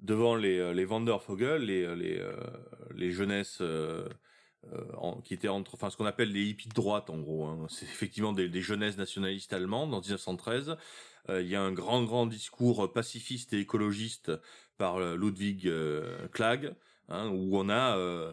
devant 0.00 0.34
les, 0.34 0.74
les 0.74 0.84
Wandervogel, 0.84 1.62
les, 1.62 1.94
les, 1.96 2.22
les 2.94 3.12
jeunesses 3.12 3.62
en- 4.96 5.20
qui 5.20 5.34
étaient 5.34 5.48
entre, 5.48 5.74
enfin 5.74 5.90
ce 5.90 5.96
qu'on 5.96 6.06
appelle 6.06 6.32
les 6.32 6.44
hippies 6.44 6.68
de 6.68 6.74
droite 6.74 7.10
en 7.10 7.18
gros. 7.18 7.46
hein. 7.46 7.66
C'est 7.68 7.84
effectivement 7.86 8.32
des, 8.32 8.62
jeunesses 8.62 8.96
nationalistes 8.96 9.52
allemandes 9.52 9.94
en 9.94 10.00
1913. 10.00 10.76
Euh, 11.28 11.42
Il 11.42 11.48
y 11.48 11.56
a 11.56 11.62
un 11.62 11.72
grand 11.72 12.02
grand 12.04 12.26
discours 12.26 12.92
pacifiste 12.92 13.52
et 13.52 13.60
écologiste 13.60 14.32
par 14.78 14.96
euh, 14.96 15.16
Ludwig 15.16 15.66
euh, 15.66 16.28
Klag, 16.28 16.74
hein, 17.08 17.28
où 17.28 17.56
on 17.58 17.68
a 17.68 17.96
euh, 17.96 18.32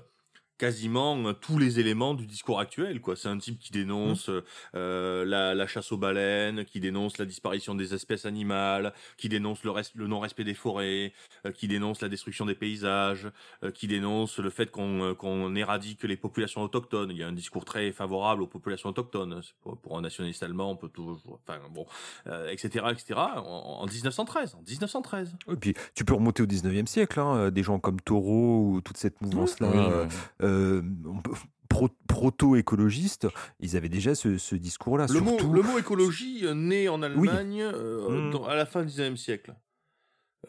quasiment 0.58 1.18
euh, 1.28 1.34
tous 1.34 1.58
les 1.58 1.80
éléments 1.80 2.14
du 2.14 2.26
discours 2.28 2.60
actuel. 2.60 3.01
quoi. 3.01 3.16
C'est 3.16 3.28
un 3.28 3.38
type 3.38 3.60
qui 3.60 3.72
dénonce 3.72 4.30
euh, 4.76 5.26
la, 5.26 5.54
la 5.56 5.68
chasse 5.68 5.91
aux 5.91 5.97
baleines, 5.97 6.66
qui 6.66 6.80
dénonce 6.80 7.18
la 7.18 7.26
disparition 7.26 7.76
des 7.76 7.93
espèces 7.93 8.26
animales, 8.26 8.93
qui 9.18 9.30
dénonce 9.30 9.64
le, 9.64 9.72
reste- 9.72 9.95
le 9.95 10.08
non-respect 10.08 10.43
des 10.43 10.54
forêts, 10.54 11.14
euh, 11.45 11.51
qui 11.51 11.68
dénonce 11.68 12.01
la 12.01 12.10
destruction 12.10 12.45
des 12.45 12.56
paysages, 12.56 13.28
euh, 13.64 13.72
qui 13.72 13.88
dénonce 13.88 14.38
le 14.39 14.49
fait 14.49 14.70
qu'on 14.72 15.04
euh, 15.04 15.14
qu'on 15.14 15.56
éradique 15.56 16.04
les 16.04 16.18
populations 16.18 16.62
autochtones. 16.62 17.10
Il 17.12 17.18
y 17.18 17.24
a 17.24 17.28
un 17.28 17.34
discours 17.34 17.66
très 17.66 17.91
favorable 17.91 18.41
aux 18.43 18.47
populations 18.47 18.89
autochtones. 18.89 19.41
Pour, 19.62 19.78
pour 19.78 19.97
un 19.97 20.01
nationaliste 20.01 20.43
allemand, 20.43 20.72
on 20.72 20.76
peut 20.76 20.89
toujours, 20.89 21.39
enfin 21.47 21.60
bon, 21.72 21.86
euh, 22.28 22.49
etc., 22.49 22.86
etc. 22.91 23.20
En, 23.20 23.80
en 23.82 23.86
1913, 23.86 24.56
en 24.56 24.62
1913. 24.62 25.36
et 25.51 25.56
puis, 25.56 25.74
tu 25.95 26.06
peux 26.06 26.14
remonter 26.14 26.43
au 26.43 26.45
19e 26.45 26.86
siècle, 26.88 27.20
hein, 27.20 27.51
des 27.51 27.64
gens 27.64 27.80
comme 27.80 27.99
Taureau 28.01 28.70
ou 28.74 28.82
toute 28.82 28.97
cette 28.97 29.20
mouvance-là, 29.22 29.70
Oui, 29.74 30.42
euh, 30.43 30.81
ouais. 30.81 30.87
on 31.09 31.21
peut- 31.21 31.31
pro- 31.69 31.89
proto-écologistes, 32.07 33.27
ils 33.59 33.75
avaient 33.77 33.89
déjà 33.89 34.13
ce, 34.15 34.37
ce 34.37 34.55
discours-là. 34.55 35.07
Le 35.09 35.19
mot, 35.21 35.29
surtout, 35.37 35.53
le 35.53 35.61
mot 35.61 35.77
écologie 35.79 36.41
euh, 36.45 36.53
naît 36.53 36.87
en 36.87 37.01
Allemagne 37.01 37.61
euh, 37.63 38.27
Mm. 38.27 38.31
dans- 38.31 38.45
à 38.45 38.55
la 38.55 38.65
fin 38.65 38.81
du 38.83 38.87
19e 38.91 39.17
siècle, 39.17 39.55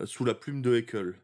euh, 0.01 0.07
sous 0.07 0.25
la 0.25 0.35
plume 0.35 0.61
de 0.63 0.75
Haeckel. 0.77 1.15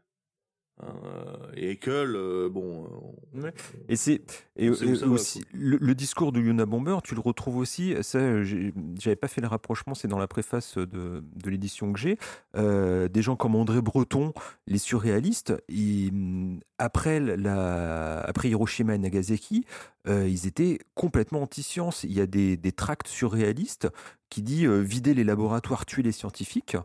Hein, 0.81 0.93
euh, 1.05 1.51
et 1.55 1.69
Haeckel, 1.71 2.15
euh, 2.15 2.49
bon, 2.49 2.83
euh, 2.83 2.87
on- 3.35 3.41
Ouais. 3.43 3.53
Et 3.87 3.95
c'est 3.95 4.21
et, 4.57 4.65
et 4.67 4.73
ça 4.95 5.07
aussi 5.07 5.45
le, 5.53 5.77
le 5.79 5.95
discours 5.95 6.31
de 6.31 6.41
Yuna 6.41 6.65
Bomber, 6.65 6.97
tu 7.03 7.15
le 7.15 7.21
retrouves 7.21 7.57
aussi. 7.57 7.95
Ça, 8.01 8.43
j'avais 8.43 9.15
pas 9.15 9.27
fait 9.29 9.39
le 9.41 9.47
rapprochement, 9.47 9.93
c'est 9.95 10.07
dans 10.09 10.17
la 10.19 10.27
préface 10.27 10.77
de, 10.77 11.23
de 11.23 11.49
l'édition 11.49 11.93
que 11.93 11.99
j'ai. 11.99 12.17
Euh, 12.57 13.07
des 13.07 13.21
gens 13.21 13.35
comme 13.37 13.55
André 13.55 13.81
Breton, 13.81 14.33
les 14.67 14.79
surréalistes, 14.79 15.53
ils- 15.69 16.59
après 16.77 17.19
la, 17.19 18.19
après 18.21 18.49
Hiroshima 18.49 18.95
et 18.95 18.97
Nagasaki, 18.97 19.65
euh, 20.07 20.27
ils 20.27 20.47
étaient 20.47 20.79
complètement 20.95 21.43
anti-science. 21.43 22.03
Il 22.03 22.11
y 22.13 22.19
a 22.21 22.25
des, 22.27 22.57
des 22.57 22.71
tracts 22.71 23.07
surréalistes 23.07 23.87
qui 24.29 24.41
dit 24.41 24.65
euh, 24.65 24.79
vider 24.79 25.13
les 25.13 25.23
laboratoires, 25.23 25.85
tuer 25.85 26.01
les 26.03 26.11
scientifiques. 26.11 26.75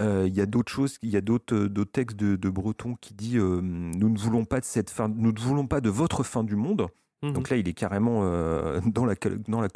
Euh, 0.00 0.24
il 0.26 0.34
y 0.34 0.40
a 0.40 0.46
d'autres 0.46 0.72
choses, 0.72 0.98
il 1.02 1.10
y 1.10 1.16
a 1.16 1.20
d'autres 1.20 1.54
euh, 1.54 1.84
textes 1.84 2.16
de, 2.18 2.36
de 2.36 2.50
Breton 2.50 2.96
qui 3.00 3.14
dit 3.14 3.38
euh, 3.38 3.60
nous 3.62 4.08
ne 4.08 4.18
voulons 4.18 4.44
pas 4.44 4.58
de 4.60 4.64
cette 4.64 4.90
fin, 4.90 5.08
nous 5.08 5.32
ne 5.32 5.38
voulons 5.40 5.66
pas 5.68 5.80
de 5.80 5.88
votre 5.90 6.22
fin 6.24 6.42
du 6.44 6.56
monde. 6.56 6.88
Donc 7.22 7.48
là, 7.48 7.56
il 7.56 7.66
est 7.68 7.72
carrément 7.72 8.20
euh, 8.24 8.80
dans 8.86 9.06
la 9.06 9.14
dans 9.48 9.62
la 9.62 9.68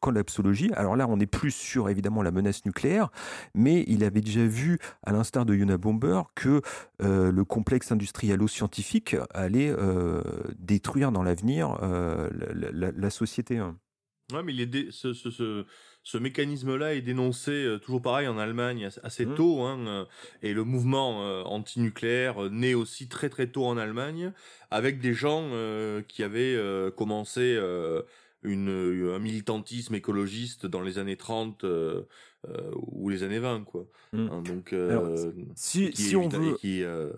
collapsologie. 0.00 0.70
Alors 0.74 0.94
là, 0.94 1.06
on 1.08 1.18
est 1.18 1.26
plus 1.26 1.50
sur 1.50 1.88
évidemment 1.88 2.22
la 2.22 2.30
menace 2.30 2.64
nucléaire, 2.64 3.10
mais 3.56 3.84
il 3.88 4.04
avait 4.04 4.20
déjà 4.20 4.46
vu, 4.46 4.78
à 5.02 5.10
l'instar 5.10 5.44
de 5.44 5.52
Yuna 5.52 5.78
Bomber, 5.78 6.22
que 6.36 6.60
euh, 7.02 7.32
le 7.32 7.44
complexe 7.44 7.90
industrialo-scientifique 7.90 9.16
allait 9.34 9.70
euh, 9.76 10.22
détruire 10.58 11.12
dans 11.12 11.22
l'avenir 11.24 11.76
euh, 11.82 12.30
la, 12.54 12.70
la- 12.70 12.92
la 12.92 13.10
société. 13.10 13.60
Ouais, 13.60 14.42
mais 14.44 14.52
il 14.54 14.60
est 14.60 14.66
dé- 14.66 14.88
ce, 14.90 15.12
ce, 15.12 15.30
ce, 15.30 15.64
ce 16.04 16.18
mécanisme-là 16.18 16.94
est 16.94 17.00
dénoncé 17.00 17.52
euh, 17.52 17.78
toujours 17.78 18.02
pareil 18.02 18.26
en 18.28 18.38
Allemagne 18.38 18.88
assez, 19.02 19.26
Mhm. 19.26 19.34
tôt, 19.34 19.60
hein, 19.62 19.78
euh, 19.86 20.04
et 20.42 20.52
le 20.52 20.64
mouvement 20.64 21.22
euh, 21.24 21.42
antinucléaire 21.44 22.44
euh, 22.44 22.48
naît 22.50 22.74
aussi 22.74 23.08
très 23.08 23.28
très 23.28 23.46
tôt 23.46 23.64
en 23.66 23.76
Allemagne, 23.76 24.32
avec 24.70 25.00
des 25.00 25.14
gens 25.14 25.42
euh, 25.52 26.02
qui 26.08 26.22
avaient 26.22 26.56
euh, 26.56 26.90
commencé 26.90 27.40
euh, 27.56 28.02
une, 28.42 29.12
un 29.14 29.18
militantisme 29.18 29.94
écologiste 29.94 30.66
dans 30.66 30.80
les 30.80 30.98
années 30.98 31.16
30 31.16 31.64
euh, 31.64 32.02
euh, 32.48 32.70
ou 32.90 33.08
les 33.08 33.22
années 33.22 33.38
20, 33.38 33.64
quoi. 33.64 33.86
Mhm. 34.12 34.28
Hein, 34.32 34.42
donc, 34.42 34.72
euh, 34.72 34.90
Alors, 34.90 35.08
Si, 35.54 36.16
on 36.16 36.28
veut, 36.28 36.54
qui, 36.56 36.82
euh, 36.82 37.10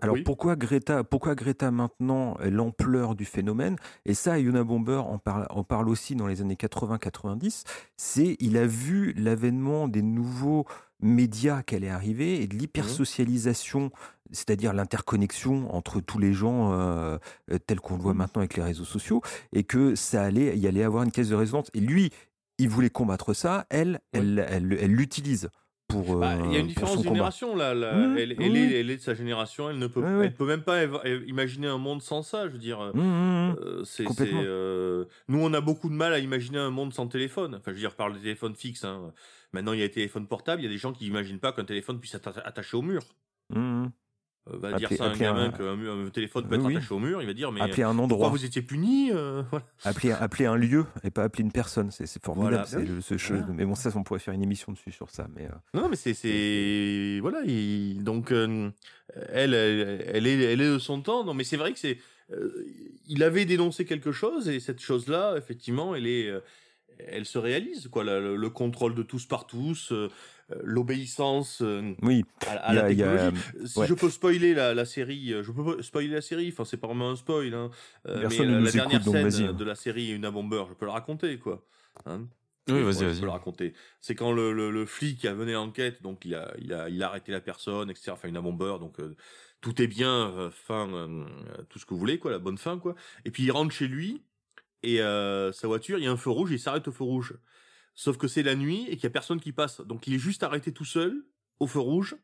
Alors 0.00 0.14
oui. 0.14 0.22
pourquoi 0.22 0.54
Greta 0.54 1.02
Pourquoi 1.02 1.34
Greta 1.34 1.70
maintenant 1.70 2.36
euh, 2.40 2.50
l'ampleur 2.50 3.16
du 3.16 3.24
phénomène? 3.24 3.76
Et 4.06 4.14
ça, 4.14 4.38
Yuna 4.38 4.62
Bomber 4.62 5.02
en 5.04 5.18
parle, 5.18 5.46
en 5.50 5.64
parle 5.64 5.88
aussi 5.88 6.14
dans 6.14 6.28
les 6.28 6.40
années 6.42 6.54
80-90. 6.54 7.64
C'est 7.96 8.36
il 8.38 8.56
a 8.56 8.66
vu 8.66 9.12
l'avènement 9.14 9.88
des 9.88 10.02
nouveaux 10.02 10.64
médias 11.00 11.62
qu'elle 11.62 11.84
est 11.84 11.90
arrivée 11.90 12.42
et 12.42 12.46
de 12.46 12.54
l'hypersocialisation, 12.56 13.90
c'est-à-dire 14.32 14.72
l'interconnexion 14.72 15.74
entre 15.74 16.00
tous 16.00 16.18
les 16.18 16.32
gens 16.32 16.72
euh, 16.72 17.18
euh, 17.50 17.58
tels 17.66 17.80
qu'on 17.80 17.96
le 17.96 18.02
voit 18.02 18.14
maintenant 18.14 18.40
avec 18.40 18.56
les 18.56 18.62
réseaux 18.62 18.84
sociaux, 18.84 19.22
et 19.52 19.64
que 19.64 19.94
ça 19.94 20.22
allait, 20.22 20.56
il 20.56 20.66
allait 20.66 20.84
avoir 20.84 21.02
une 21.04 21.12
caisse 21.12 21.28
de 21.28 21.34
résonance. 21.34 21.70
Et 21.74 21.80
lui, 21.80 22.10
il 22.58 22.68
voulait 22.68 22.90
combattre 22.90 23.34
ça. 23.34 23.66
Elle, 23.70 24.00
elle, 24.12 24.34
l'utilise 24.86 25.48
pour. 25.86 26.16
Bah, 26.16 26.34
il 26.44 26.52
y 26.52 26.56
a 26.56 26.58
euh, 26.58 26.60
une 26.60 26.66
différence 26.66 26.92
de 26.98 27.02
combat. 27.02 27.10
génération 27.10 27.56
là. 27.56 27.72
là. 27.72 27.94
Mmh, 27.94 28.18
elle, 28.18 28.32
est, 28.32 28.80
elle 28.80 28.90
est 28.90 28.96
de 28.96 29.00
sa 29.00 29.14
génération. 29.14 29.70
Elle 29.70 29.78
ne 29.78 29.86
peut, 29.86 30.04
elle 30.22 30.34
peut 30.34 30.46
même 30.46 30.62
pas 30.62 30.84
imaginer 31.26 31.66
un 31.68 31.78
monde 31.78 32.02
sans 32.02 32.22
ça. 32.22 32.46
Je 32.48 32.52
veux 32.52 32.58
dire, 32.58 32.80
Mmh, 32.94 33.00
mmh, 33.00 33.48
mmh. 33.50 33.56
euh, 33.60 33.84
c'est, 33.84 34.04
euh, 34.20 35.04
nous 35.28 35.38
on 35.40 35.52
a 35.54 35.60
beaucoup 35.60 35.88
de 35.88 35.94
mal 35.94 36.12
à 36.12 36.18
imaginer 36.18 36.58
un 36.58 36.70
monde 36.70 36.92
sans 36.92 37.06
téléphone. 37.06 37.54
Enfin, 37.54 37.62
je 37.68 37.72
veux 37.72 37.78
dire, 37.80 37.90
je 37.90 37.96
parle 37.96 38.14
des 38.14 38.20
téléphones 38.20 38.54
fixes. 38.54 38.84
Hein. 38.84 39.12
Maintenant, 39.54 39.72
il 39.72 39.78
y 39.78 39.82
a 39.82 39.86
les 39.86 39.90
téléphones 39.90 40.26
portables. 40.26 40.60
Il 40.60 40.64
y 40.64 40.68
a 40.68 40.70
des 40.70 40.76
gens 40.78 40.92
qui 40.92 41.04
n'imaginent 41.04 41.38
pas 41.38 41.52
qu'un 41.52 41.64
téléphone 41.64 41.98
puisse 42.00 42.14
être 42.14 42.28
atta- 42.28 42.42
attaché 42.44 42.76
au 42.76 42.82
mur. 42.82 43.00
Euh, 44.52 44.56
va 44.58 44.68
Appeler- 44.68 44.86
dire 44.88 44.96
ça 44.98 45.04
à 45.04 45.06
un 45.06 45.10
appeler 45.10 45.24
gamin 45.24 45.44
un- 45.46 45.50
qu'un 45.50 46.06
un 46.06 46.10
téléphone 46.10 46.48
peut 46.48 46.54
être 46.54 46.64
oui. 46.64 46.76
attaché 46.76 46.94
au 46.94 46.98
mur. 46.98 47.20
Il 47.20 47.26
va 47.26 47.34
dire, 47.34 47.52
mais 47.52 47.60
Appeler 47.60 47.82
un 47.82 47.98
endroit. 47.98 48.28
vous 48.30 48.44
étiez 48.44 48.62
puni 48.62 49.10
euh, 49.12 49.42
voilà. 49.50 49.66
appeler, 49.84 50.12
appeler 50.12 50.46
un 50.46 50.56
lieu 50.56 50.86
et 51.04 51.10
pas 51.10 51.24
appeler 51.24 51.44
une 51.44 51.52
personne. 51.52 51.90
C'est 51.90 52.06
formidable. 52.24 52.64
Voilà. 52.70 52.84
le- 52.84 53.00
ce 53.00 53.14
Voilà. 53.32 53.46
Mais 53.54 53.64
bon, 53.64 53.74
ça, 53.74 53.90
on 53.94 54.02
pourrait 54.02 54.20
faire 54.20 54.34
une 54.34 54.42
émission 54.42 54.72
dessus 54.72 54.92
sur 54.92 55.10
ça. 55.10 55.26
Mais 55.36 55.44
euh, 55.46 55.50
Non, 55.74 55.88
mais 55.88 55.96
c'est, 55.96 57.18
voilà, 57.20 57.40
il- 57.44 58.02
donc, 58.04 58.32
euh, 58.32 58.70
elle, 59.32 59.54
elle, 59.54 60.04
elle 60.12 60.26
est, 60.26 60.42
elle 60.52 60.60
est 60.60 60.70
de 60.72 60.78
son 60.78 61.00
temps. 61.02 61.24
Non, 61.24 61.34
mais 61.34 61.44
c'est 61.44 61.56
vrai 61.56 61.72
que 61.72 61.78
c'est, 61.78 61.98
euh, 62.32 62.64
il 63.06 63.22
avait 63.22 63.44
dénoncé 63.44 63.84
quelque 63.84 64.12
chose 64.12 64.48
et 64.48 64.60
cette 64.60 64.80
chose-là, 64.80 65.34
effectivement, 65.36 65.94
elle 65.94 66.06
est, 66.06 66.28
euh, 66.28 66.40
elle 67.06 67.24
se 67.26 67.38
réalise 67.38 67.88
quoi. 67.88 68.04
Le, 68.04 68.36
le 68.36 68.50
contrôle 68.50 68.94
de 68.94 69.02
tous 69.02 69.24
par 69.26 69.46
tous, 69.46 69.92
euh, 69.92 69.96
euh, 69.96 70.08
l'obéissance 70.62 71.60
euh, 71.62 71.94
Oui, 72.02 72.24
à, 72.46 72.72
la 72.74 72.82
a- 72.82 72.84
a, 72.84 72.88
technologie. 72.88 73.36
Si 73.66 73.78
ouais. 73.78 73.86
je 73.86 73.94
peux 73.94 74.10
spoiler 74.10 74.54
la, 74.54 74.74
la 74.74 74.84
série, 74.84 75.32
euh, 75.32 75.42
je 75.42 75.52
peux 75.52 75.82
spoiler 75.82 76.08
la 76.08 76.20
série. 76.20 76.48
Enfin, 76.52 76.64
c'est 76.64 76.76
pas 76.78 76.86
vraiment 76.86 77.10
un 77.10 77.16
spoil. 77.16 77.52
Hein. 77.54 77.70
Euh, 78.06 78.20
Personne 78.20 78.46
mais 78.46 78.52
ne 78.52 78.56
euh, 78.56 78.58
nous 78.60 78.64
la 78.66 78.72
dernière 78.72 79.00
écoute, 79.00 79.12
scène 79.12 79.46
euh, 79.46 79.50
hein. 79.50 79.52
de 79.52 79.64
la 79.64 79.74
série 79.74 80.10
Une 80.10 80.28
bomber, 80.30 80.64
je 80.68 80.74
peux 80.74 80.86
le 80.86 80.90
raconter 80.92 81.38
quoi. 81.38 81.64
Hein 82.06 82.26
Oui, 82.68 82.82
vas-y, 82.82 83.00
Je 83.00 83.04
vas-y. 83.06 83.20
peux 83.20 83.26
le 83.26 83.30
raconter. 83.32 83.72
C'est 84.00 84.14
quand 84.14 84.32
le, 84.32 84.52
le, 84.52 84.70
le 84.70 84.86
flic 84.86 85.24
a 85.24 85.34
mené 85.34 85.52
l'enquête, 85.52 86.02
donc 86.02 86.24
il 86.24 86.34
a, 86.34 86.52
il 86.60 86.72
a, 86.72 86.88
il 86.88 87.02
a 87.02 87.08
arrêté 87.08 87.32
la 87.32 87.40
personne, 87.40 87.90
etc. 87.90 88.12
Enfin, 88.12 88.28
une 88.28 88.40
bomber, 88.40 88.76
donc 88.78 89.00
euh, 89.00 89.16
tout 89.60 89.80
est 89.82 89.86
bien, 89.86 90.30
euh, 90.30 90.50
fin, 90.50 90.88
euh, 90.92 91.24
tout 91.68 91.78
ce 91.78 91.84
que 91.86 91.94
vous 91.94 91.98
voulez, 92.00 92.18
quoi, 92.18 92.30
la 92.30 92.38
bonne 92.38 92.58
fin, 92.58 92.78
quoi. 92.78 92.94
Et 93.24 93.30
puis 93.30 93.42
il 93.44 93.50
rentre 93.50 93.72
chez 93.74 93.88
lui 93.88 94.22
et 94.82 95.00
euh, 95.02 95.50
sa 95.52 95.66
voiture, 95.66 95.98
il 95.98 96.04
y 96.04 96.06
a 96.06 96.12
un 96.12 96.16
feu 96.16 96.30
rouge, 96.30 96.50
il 96.52 96.60
s'arrête 96.60 96.86
au 96.88 96.92
feu 96.92 97.04
rouge. 97.04 97.34
Sauf 97.98 98.16
que 98.16 98.28
c'est 98.28 98.44
la 98.44 98.54
nuit 98.54 98.86
et 98.88 98.94
qu'il 98.94 99.02
y 99.02 99.06
a 99.08 99.10
personne 99.10 99.40
qui 99.40 99.50
passe, 99.50 99.80
donc 99.80 100.06
il 100.06 100.14
est 100.14 100.20
juste 100.20 100.44
arrêté 100.44 100.72
tout 100.72 100.84
seul 100.84 101.24
au 101.58 101.66
feu 101.66 101.80
rouge, 101.80 102.14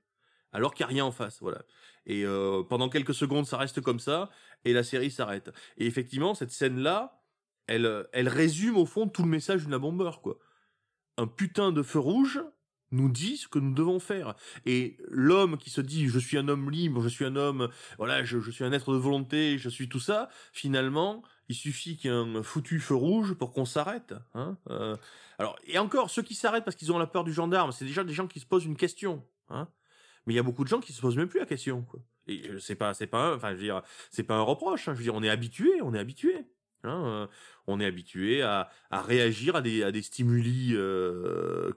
alors 0.52 0.72
qu'il 0.72 0.86
n'y 0.86 0.92
a 0.92 0.94
rien 0.94 1.04
en 1.04 1.10
face, 1.10 1.40
voilà. 1.40 1.62
Et 2.06 2.24
euh, 2.24 2.62
pendant 2.62 2.88
quelques 2.88 3.12
secondes, 3.12 3.44
ça 3.44 3.58
reste 3.58 3.80
comme 3.80 3.98
ça, 3.98 4.30
et 4.64 4.72
la 4.72 4.84
série 4.84 5.10
s'arrête. 5.10 5.50
Et 5.76 5.86
effectivement, 5.86 6.36
cette 6.36 6.52
scène-là, 6.52 7.24
elle, 7.66 8.06
elle 8.12 8.28
résume 8.28 8.76
au 8.76 8.86
fond 8.86 9.08
tout 9.08 9.24
le 9.24 9.28
message 9.28 9.66
d'une 9.66 9.76
bomber, 9.76 10.12
quoi. 10.22 10.38
Un 11.16 11.26
putain 11.26 11.72
de 11.72 11.82
feu 11.82 11.98
rouge 11.98 12.40
nous 12.92 13.08
dit 13.08 13.36
ce 13.36 13.48
que 13.48 13.58
nous 13.58 13.74
devons 13.74 13.98
faire. 13.98 14.36
Et 14.66 14.96
l'homme 15.08 15.58
qui 15.58 15.70
se 15.70 15.80
dit 15.80 16.06
je 16.06 16.20
suis 16.20 16.38
un 16.38 16.46
homme 16.46 16.70
libre, 16.70 17.02
je 17.02 17.08
suis 17.08 17.24
un 17.24 17.34
homme, 17.34 17.68
voilà, 17.98 18.22
je, 18.22 18.38
je 18.38 18.50
suis 18.52 18.62
un 18.62 18.70
être 18.70 18.92
de 18.92 18.98
volonté, 18.98 19.58
je 19.58 19.68
suis 19.68 19.88
tout 19.88 19.98
ça, 19.98 20.28
finalement, 20.52 21.24
il 21.48 21.56
suffit 21.56 21.96
qu'il 21.96 22.12
y 22.12 22.14
ait 22.14 22.16
un 22.16 22.44
foutu 22.44 22.78
feu 22.78 22.94
rouge 22.94 23.34
pour 23.34 23.52
qu'on 23.52 23.64
s'arrête. 23.64 24.14
Hein 24.34 24.56
Euh, 24.70 24.96
alors, 25.38 25.58
et 25.66 25.78
encore, 25.78 26.10
ceux 26.10 26.22
qui 26.22 26.34
s'arrêtent 26.34 26.64
parce 26.64 26.76
qu'ils 26.76 26.92
ont 26.92 26.98
la 26.98 27.06
peur 27.06 27.24
du 27.24 27.32
gendarme, 27.32 27.72
c'est 27.72 27.84
déjà 27.84 28.04
des 28.04 28.12
gens 28.12 28.26
qui 28.26 28.40
se 28.40 28.46
posent 28.46 28.64
une 28.64 28.76
question. 28.76 29.24
Hein 29.48 29.68
Mais 30.26 30.34
il 30.34 30.36
y 30.36 30.40
a 30.40 30.42
beaucoup 30.42 30.64
de 30.64 30.68
gens 30.68 30.80
qui 30.80 30.92
se 30.92 31.00
posent 31.00 31.16
même 31.16 31.28
plus 31.28 31.40
la 31.40 31.46
question. 31.46 31.86
Et 32.26 32.48
euh, 32.48 32.58
c'est 32.58 32.76
pas, 32.76 32.94
c'est 32.94 33.06
pas, 33.06 33.34
enfin, 33.34 33.50
je 33.50 33.56
veux 33.56 33.62
dire, 33.62 33.82
c'est 34.10 34.22
pas 34.22 34.36
un 34.36 34.42
reproche. 34.42 34.88
hein. 34.88 34.94
Je 34.94 34.98
veux 34.98 35.04
dire, 35.04 35.14
on 35.14 35.22
est 35.22 35.28
habitué, 35.30 35.70
on 35.82 35.94
est 35.94 35.98
habitué. 35.98 36.46
Hein 36.84 37.02
euh, 37.06 37.26
on 37.66 37.80
est 37.80 37.86
habitué 37.86 38.42
à, 38.42 38.68
à 38.90 39.00
réagir 39.02 39.56
à 39.56 39.62
des, 39.62 39.82
à 39.82 39.90
des 39.90 40.02
stimuli 40.02 40.70
euh, 40.74 41.72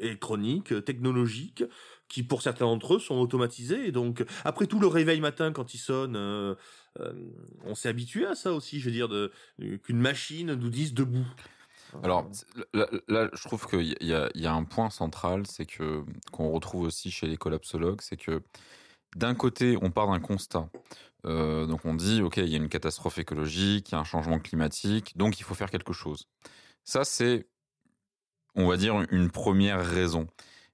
électroniques, 0.00 0.84
technologiques, 0.84 1.64
qui 2.08 2.24
pour 2.24 2.42
certains 2.42 2.64
d'entre 2.64 2.96
eux 2.96 2.98
sont 2.98 3.20
automatisés. 3.20 3.86
Et 3.86 3.92
donc, 3.92 4.24
après 4.44 4.66
tout, 4.66 4.80
le 4.80 4.88
réveil 4.88 5.20
matin 5.20 5.52
quand 5.52 5.74
il 5.74 5.78
sonne, 5.78 6.16
on 6.16 7.74
s'est 7.76 7.88
habitué 7.88 8.26
à 8.26 8.34
ça 8.34 8.52
aussi. 8.52 8.80
Je 8.80 8.86
veux 8.86 8.90
dire, 8.90 9.08
qu'une 9.84 10.00
machine 10.00 10.54
nous 10.54 10.70
dise 10.70 10.94
debout. 10.94 11.26
Alors 12.02 12.28
là, 12.74 12.86
là, 13.08 13.28
je 13.32 13.42
trouve 13.48 13.66
qu'il 13.66 13.96
y 14.00 14.14
a, 14.14 14.30
il 14.34 14.40
y 14.40 14.46
a 14.46 14.52
un 14.52 14.64
point 14.64 14.90
central, 14.90 15.46
c'est 15.46 15.66
que 15.66 16.04
qu'on 16.32 16.50
retrouve 16.50 16.82
aussi 16.82 17.10
chez 17.10 17.26
les 17.26 17.36
collapsologues, 17.36 18.00
c'est 18.00 18.16
que 18.16 18.42
d'un 19.16 19.34
côté, 19.34 19.76
on 19.80 19.90
part 19.90 20.08
d'un 20.08 20.20
constat. 20.20 20.68
Euh, 21.26 21.66
donc 21.66 21.84
on 21.84 21.94
dit, 21.94 22.22
ok, 22.22 22.36
il 22.38 22.48
y 22.48 22.54
a 22.54 22.58
une 22.58 22.68
catastrophe 22.68 23.18
écologique, 23.18 23.90
il 23.90 23.92
y 23.92 23.94
a 23.94 23.98
un 23.98 24.04
changement 24.04 24.38
climatique, 24.38 25.16
donc 25.16 25.40
il 25.40 25.42
faut 25.42 25.54
faire 25.54 25.70
quelque 25.70 25.92
chose. 25.92 26.28
Ça, 26.84 27.04
c'est, 27.04 27.48
on 28.54 28.66
va 28.66 28.76
dire, 28.76 29.04
une 29.10 29.30
première 29.30 29.84
raison. 29.84 30.26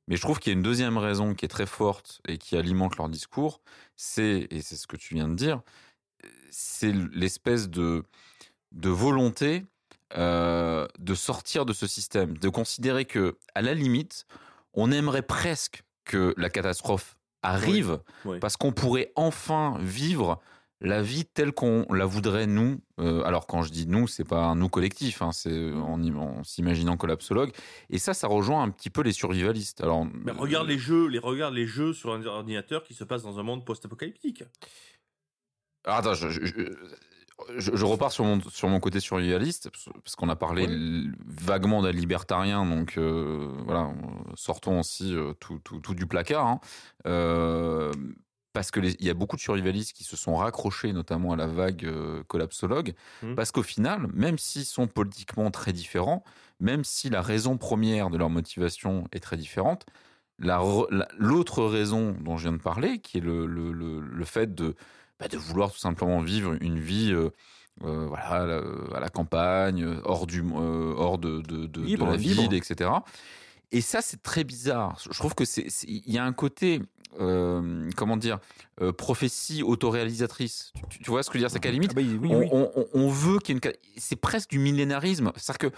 Mais 0.07 0.17
je 0.17 0.21
trouve 0.21 0.39
qu'il 0.39 0.53
y 0.53 0.55
a 0.55 0.57
une 0.57 0.63
deuxième 0.63 0.99
raison 0.99 1.35
qui 1.35 1.47
est 1.47 1.49
très 1.49 1.67
forte 1.67 2.21
et 2.29 2.37
qui 2.37 2.57
alimente 2.57 2.97
leur 2.99 3.09
discours, 3.09 3.63
c'est, 3.97 4.47
et 4.51 4.61
c'est 4.61 4.77
ce 4.77 4.87
que 4.87 4.97
tu 4.97 5.15
viens 5.15 5.29
de 5.29 5.35
dire, 5.35 5.63
c'est 6.51 6.93
l'espèce 6.93 7.69
de, 7.69 8.05
de 8.73 8.91
volonté 8.91 9.65
euh, 10.17 10.87
de 10.99 11.15
sortir 11.15 11.65
de 11.67 11.73
ce 11.73 11.87
système, 11.87 12.37
de 12.39 12.49
considérer 12.49 13.05
que, 13.05 13.37
à 13.55 13.63
la 13.63 13.75
limite, 13.75 14.27
on 14.75 14.91
aimerait 14.93 15.23
presque 15.23 15.83
que 16.05 16.35
la 16.37 16.51
catastrophe 16.51 17.17
arrive 17.43 18.01
Oui. 18.25 18.39
parce 18.41 18.57
qu'on 18.57 18.73
pourrait 18.73 19.13
enfin 19.17 19.77
vivre 19.81 20.41
la 20.81 21.01
vie 21.03 21.25
telle 21.25 21.53
qu'on 21.53 21.87
la 21.93 22.05
voudrait 22.05 22.47
nous. 22.47 22.81
Euh, 23.01 23.23
alors 23.25 23.47
quand 23.47 23.63
je 23.63 23.71
dis 23.71 23.87
nous, 23.87 24.07
c'est 24.07 24.25
pas 24.25 24.45
un 24.45 24.55
nous 24.57 24.69
collectif, 24.69 25.23
hein, 25.23 25.33
c'est 25.33 25.73
en, 25.73 26.03
en 26.17 26.45
s'imaginant 26.45 26.97
collapsologue. 26.99 27.53
Et 27.91 27.99
ça, 27.99 28.13
ça 28.13 28.27
rejoint 28.27 28.63
un 28.63 28.71
petit 28.71 28.91
peu 28.91 29.01
les 29.03 29.13
survivalistes. 29.13 29.81
Alors 29.81 30.05
Mais 30.07 30.33
regarde 30.33 30.69
les 30.69 30.79
jeux, 30.79 31.07
les 31.07 31.19
regarde 31.19 31.55
les 31.55 31.67
jeux 31.67 31.95
sur 31.95 32.13
un 32.13 32.23
ordinateur 32.27 32.83
qui 32.85 32.93
se 32.93 33.05
passent 33.05 33.23
dans 33.23 33.39
un 33.39 33.43
monde 33.43 33.65
post-apocalyptique. 33.65 34.45
Attends, 35.85 36.15
je, 36.15 36.29
je- 36.31 36.77
je- 37.59 37.75
je 37.75 37.85
repars 37.85 38.13
sur 38.13 38.25
mon, 38.25 38.41
sur 38.49 38.69
mon 38.69 38.81
côté 38.81 39.01
survivaliste, 39.01 39.71
parce- 40.03 40.17
qu'on 40.17 40.29
a 40.29 40.37
parlé 40.37 40.69
vaguement 41.27 41.83
d'un 41.83 41.91
libertarien, 41.93 42.65
donc 42.65 42.95
euh, 42.97 43.49
voilà, 43.65 43.93
sortons 44.37 44.81
aussi 44.81 45.15
euh, 45.15 45.33
tout, 45.41 45.59
tout- 45.65 45.81
tout 45.81 45.95
du 45.95 46.07
placard. 46.07 46.47
hein. 46.47 46.61
Euh, 47.07 47.93
parce 48.53 48.71
qu'il 48.71 48.95
y 49.03 49.11
a 49.11 49.15
beaucoup 49.15 49.35
de 49.35 49.41
survivalistes 49.41 49.93
qui 49.95 50.05
se 50.05 50.17
sont 50.17 50.37
raccrochés 50.37 50.93
notamment 50.93 51.33
à 51.33 51.37
la 51.37 51.49
vague 51.49 51.85
euh, 51.85 52.23
collapsologue, 52.29 52.95
Mhm. 53.25 53.35
parce 53.35 53.51
qu'au 53.51 53.65
final, 53.65 54.07
même 54.15 54.39
s'ils 54.39 54.65
sont 54.65 54.87
politiquement 54.87 55.51
très 55.51 55.73
différents, 55.73 56.23
même 56.61 56.85
si 56.85 57.11
la 57.11 57.21
raison 57.21 57.59
première 57.59 58.11
de 58.11 58.17
leur 58.17 58.31
motivation 58.31 59.09
est 59.11 59.19
très 59.19 59.37
différente, 59.37 59.87
la 60.39 60.59
re- 60.59 60.87
la- 60.93 61.09
l'autre 61.19 61.65
raison 61.65 62.15
dont 62.21 62.37
je 62.37 62.45
viens 62.49 62.57
de 62.57 62.63
parler, 62.63 63.01
qui 63.01 63.19
est 63.19 63.21
le, 63.21 63.47
le- 63.47 63.73
le- 63.73 64.01
le 64.01 64.25
fait 64.25 64.55
de, 64.55 64.77
bah, 65.21 65.29
de 65.29 65.37
vouloir 65.37 65.73
tout 65.73 65.79
simplement 65.79 66.21
vivre 66.21 66.57
une 66.61 66.79
vie 66.79 67.13
euh, 67.13 67.31
euh, 67.85 68.07
voilà, 68.07 68.25
à 68.27 68.47
la, 68.47 68.63
à 68.97 69.01
la 69.01 69.09
campagne, 69.09 69.83
euh, 69.85 70.01
hors, 70.05 70.27
du, 70.27 70.41
euh, 70.43 70.95
hors 70.97 71.19
de, 71.19 71.41
de, 71.41 71.59
de- 71.59 71.67
de 71.67 71.83
Libre, 71.83 72.07
la 72.07 72.17
ville, 72.17 72.55
etc. 72.55 72.91
Et 73.73 73.81
ça, 73.81 74.01
c'est 74.03 74.23
très 74.23 74.45
bizarre. 74.45 74.97
Je 75.01 75.19
trouve 75.19 75.35
que 75.35 75.45
c'est, 75.45 75.67
il 75.85 76.13
y 76.13 76.19
a 76.19 76.25
un 76.25 76.33
côté, 76.33 76.81
euh, 77.19 77.91
comment 77.97 78.17
dire, 78.17 78.39
euh, 78.81 78.93
prophétie 78.93 79.63
autoréalisatrice. 79.65 80.73
Tu, 80.89 81.01
tu- 81.01 81.11
vois 81.11 81.23
ce 81.25 81.31
que 81.31 81.39
je 81.39 81.43
veux 81.43 81.49
dire? 81.49 81.51
C'est 81.51 81.59
qu'à 81.59 81.71
la 81.71 81.73
limite, 81.73 81.91
Ah 81.93 82.01
bah, 82.01 82.03
oui, 82.21 82.29
on, 82.31 82.39
oui. 82.39 82.85
on- 82.95 83.09
veut 83.09 83.39
qu'il 83.41 83.57
y 83.57 83.59
ait 83.59 83.61
une. 83.65 83.73
C'est 83.97 84.17
presque 84.17 84.51
du 84.51 84.59
millénarisme. 84.61 85.33
C'est-à-dire 85.37 85.71
que. 85.71 85.77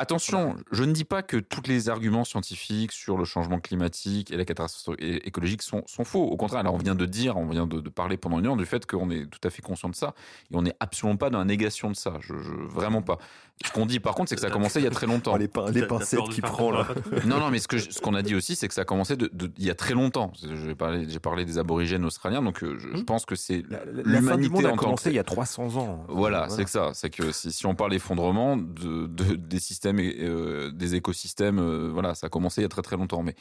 Attention, 0.00 0.56
je 0.70 0.84
ne 0.84 0.92
dis 0.92 1.04
pas 1.04 1.22
que 1.22 1.36
tous 1.36 1.62
les 1.66 1.88
arguments 1.88 2.24
scientifiques 2.24 2.92
sur 2.92 3.18
le 3.18 3.24
changement 3.24 3.58
climatique 3.58 4.30
et 4.30 4.36
la 4.36 4.44
catastrophe 4.44 4.96
écologique 5.00 5.60
sont, 5.62 5.82
sont 5.86 6.04
faux. 6.04 6.22
Au 6.24 6.36
contraire, 6.36 6.62
là, 6.62 6.70
on 6.72 6.76
vient 6.78 6.94
de 6.94 7.04
dire, 7.04 7.36
on 7.36 7.48
vient 7.48 7.66
de, 7.66 7.80
de 7.80 7.88
parler 7.88 8.16
pendant 8.16 8.38
une 8.38 8.46
heure 8.46 8.56
du 8.56 8.64
fait 8.64 8.86
qu'on 8.86 9.10
est 9.10 9.26
tout 9.26 9.40
à 9.42 9.50
fait 9.50 9.60
conscient 9.62 9.88
de 9.88 9.96
ça 9.96 10.14
et 10.52 10.56
on 10.56 10.62
n'est 10.62 10.74
absolument 10.78 11.16
pas 11.16 11.30
dans 11.30 11.38
la 11.40 11.44
négation 11.44 11.90
de 11.90 11.96
ça. 11.96 12.14
Je, 12.20 12.34
je- 12.38 12.52
vraiment 12.72 13.02
pas. 13.02 13.18
Ce 13.66 13.72
qu'on 13.72 13.86
dit, 13.86 13.98
par 13.98 14.14
contre, 14.14 14.28
c'est 14.28 14.36
que 14.36 14.40
ça 14.40 14.46
a 14.46 14.50
commencé 14.50 14.78
il 14.78 14.84
y 14.84 14.86
a 14.86 14.90
très 14.90 15.06
longtemps. 15.08 15.34
Oh, 15.58 15.68
les, 15.72 15.82
pincettes 15.86 16.28
qui 16.30 16.40
prend 16.40 16.70
là. 16.70 16.86
Non, 17.26 17.40
non, 17.40 17.50
mais 17.50 17.58
ce 17.58 17.66
que 17.66 17.76
je- 17.78 17.90
ce 17.90 18.00
qu'on 18.00 18.14
a 18.14 18.22
dit 18.22 18.36
aussi, 18.36 18.54
c'est 18.54 18.68
que 18.68 18.74
ça 18.74 18.82
a 18.82 18.84
commencé 18.84 19.16
de, 19.16 19.28
de- 19.32 19.50
il 19.58 19.64
y 19.64 19.70
a 19.70 19.74
très 19.74 19.94
longtemps. 19.94 20.32
J'ai 20.64 20.74
parlé, 20.76 21.06
j'ai 21.08 21.18
parlé 21.18 21.44
des 21.44 21.58
aborigènes 21.58 22.04
australiens, 22.04 22.40
donc 22.42 22.62
euh, 22.62 22.76
je, 22.78 22.88
je 22.90 23.02
Hmm. 23.02 23.04
pense 23.04 23.24
que 23.26 23.34
c'est 23.34 23.64
l'humanité 24.04 24.66
a 24.66 24.72
commencé 24.76 25.10
il 25.10 25.16
y 25.16 25.18
a 25.18 25.24
300 25.24 25.76
ans. 25.76 26.04
Voilà, 26.08 26.48
c'est 26.50 26.64
que 26.64 26.70
ça. 26.70 26.90
C'est 26.94 27.10
que 27.10 27.32
si, 27.32 27.50
si 27.50 27.66
on 27.66 27.74
parle 27.74 27.90
d'effondrement 27.90 28.56
de, 28.56 29.06
de- 29.06 29.34
des 29.34 29.58
systèmes, 29.58 29.87
et, 29.96 30.16
euh, 30.20 30.70
des 30.70 30.94
écosystèmes, 30.94 31.58
euh, 31.58 31.90
voilà, 31.92 32.14
ça 32.14 32.26
a 32.26 32.30
commencé 32.30 32.60
il 32.60 32.64
y 32.64 32.66
a 32.66 32.68
très 32.68 32.82
très 32.82 32.96
longtemps. 32.96 33.22
Mais 33.22 33.34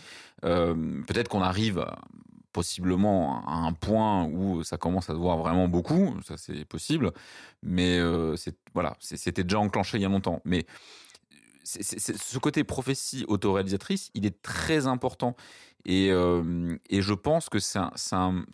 euh, 0.46 0.74
peut-être 1.08 1.28
qu'on 1.28 1.42
arrive 1.42 1.80
à- 1.80 2.00
possiblement 2.54 3.46
à 3.46 3.56
un 3.56 3.74
point 3.74 4.26
où 4.26 4.64
ça 4.64 4.78
commence 4.78 5.10
à 5.10 5.14
se 5.14 5.18
voir 5.18 5.38
vraiment 5.38 5.68
beaucoup. 5.68 6.16
Ça 6.26 6.38
c'est 6.38 6.66
possible. 6.66 7.12
Mais 7.62 8.00
voilà, 8.74 8.96
c'était 9.00 9.44
déjà 9.44 9.60
enclenché 9.60 9.98
il 9.98 10.02
y 10.02 10.06
a 10.06 10.10
longtemps. 10.10 10.42
Mais 10.44 10.66
ce 11.64 12.40
côté 12.40 12.64
prophétie 12.64 13.26
autoréalisatrice, 13.28 14.10
il 14.16 14.26
est 14.26 14.42
très 14.42 14.88
important. 14.88 15.36
Et, 15.86 16.10
je 16.10 17.14
pense 17.14 17.50
que 17.50 17.60
c'est 17.60 17.78
un, 18.12 18.46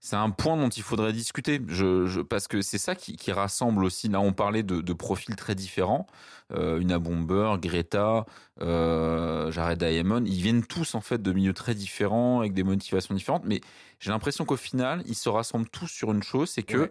c'est 0.00 0.16
un 0.16 0.30
point 0.30 0.56
dont 0.56 0.68
il 0.68 0.82
faudrait 0.82 1.12
discuter. 1.12 1.60
Je, 1.68 2.06
je- 2.06 2.20
parce 2.20 2.46
que 2.48 2.62
c'est 2.62 2.78
ça 2.78 2.94
qui, 2.94 3.16
qui 3.16 3.32
rassemble 3.32 3.84
aussi. 3.84 4.08
Là, 4.08 4.20
on 4.20 4.32
parlait 4.32 4.62
de, 4.62 4.80
de 4.80 4.92
profils 4.92 5.34
très 5.36 5.54
différents. 5.54 6.06
Euh, 6.52 6.78
une 6.80 6.96
Bomber, 6.98 7.56
Greta, 7.60 8.24
euh, 8.60 9.50
Jared 9.50 9.78
Diamond, 9.78 10.24
ils 10.24 10.40
viennent 10.42 10.64
tous 10.64 10.94
en 10.94 11.00
fait 11.00 11.20
de 11.20 11.32
milieux 11.32 11.52
très 11.52 11.74
différents 11.74 12.40
avec 12.40 12.54
des 12.54 12.62
motivations 12.62 13.14
différentes. 13.14 13.44
Mais 13.44 13.60
j'ai 14.00 14.10
l'impression 14.10 14.44
qu'au 14.44 14.56
final, 14.56 15.02
ils 15.06 15.14
se 15.14 15.28
rassemblent 15.28 15.68
tous 15.68 15.88
sur 15.88 16.12
une 16.12 16.22
chose, 16.22 16.48
c'est 16.50 16.62
que 16.62 16.78
Ouais. 16.78 16.90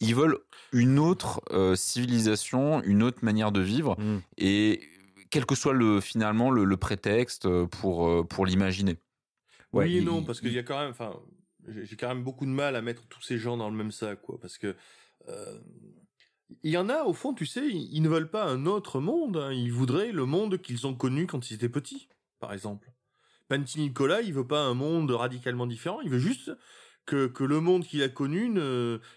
ils 0.00 0.14
veulent 0.14 0.38
une 0.72 0.98
autre 0.98 1.40
euh, 1.50 1.76
civilisation, 1.76 2.82
une 2.82 3.02
autre 3.02 3.18
manière 3.22 3.52
de 3.52 3.60
vivre, 3.60 3.96
Mm. 3.98 4.18
et 4.38 4.80
quel 5.30 5.46
que 5.46 5.54
soit 5.56 5.72
le 5.72 6.00
finalement 6.00 6.50
le, 6.50 6.64
le 6.64 6.76
prétexte 6.76 7.48
pour 7.66 8.08
euh, 8.08 8.22
pour 8.22 8.46
l'imaginer. 8.46 8.96
Ouais, 9.72 9.86
oui 9.86 9.98
et 9.98 10.00
non, 10.02 10.22
parce 10.22 10.40
qu'il 10.40 10.52
y 10.52 10.58
a 10.58 10.62
quand 10.62 10.78
même, 10.78 10.90
enfin, 10.90 11.12
j'ai 11.68 11.96
quand 11.96 12.08
même 12.08 12.22
beaucoup 12.22 12.46
de 12.46 12.50
mal 12.50 12.76
à 12.76 12.82
mettre 12.82 13.06
tous 13.08 13.22
ces 13.22 13.38
gens 13.38 13.56
dans 13.56 13.70
le 13.70 13.76
même 13.76 13.92
sac, 13.92 14.20
quoi, 14.22 14.38
parce 14.40 14.58
que 14.58 14.74
euh, 15.28 15.58
il 16.62 16.70
y 16.70 16.76
en 16.76 16.88
a 16.88 17.04
au 17.04 17.12
fond, 17.12 17.34
tu 17.34 17.46
sais, 17.46 17.66
ils, 17.68 18.02
ne 18.02 18.08
veulent 18.08 18.30
pas 18.30 18.44
un 18.44 18.66
autre 18.66 19.00
monde, 19.00 19.36
hein, 19.36 19.52
ils 19.52 19.72
voudraient 19.72 20.12
le 20.12 20.26
monde 20.26 20.60
qu'ils 20.60 20.86
ont 20.86 20.94
connu 20.94 21.26
quand 21.26 21.50
ils 21.50 21.54
étaient 21.54 21.68
petits, 21.68 22.08
par 22.40 22.52
exemple. 22.52 22.90
Panty 23.48 23.80
Nicolas, 23.80 24.22
il 24.22 24.32
veut 24.32 24.46
pas 24.46 24.62
un 24.62 24.74
monde 24.74 25.10
radicalement 25.10 25.66
différent, 25.66 26.00
il 26.00 26.10
veut 26.10 26.18
juste 26.18 26.52
que, 27.06 27.30
le 27.38 27.60
monde 27.60 27.84
qu'il 27.84 28.02
a 28.02 28.08
connu 28.08 28.58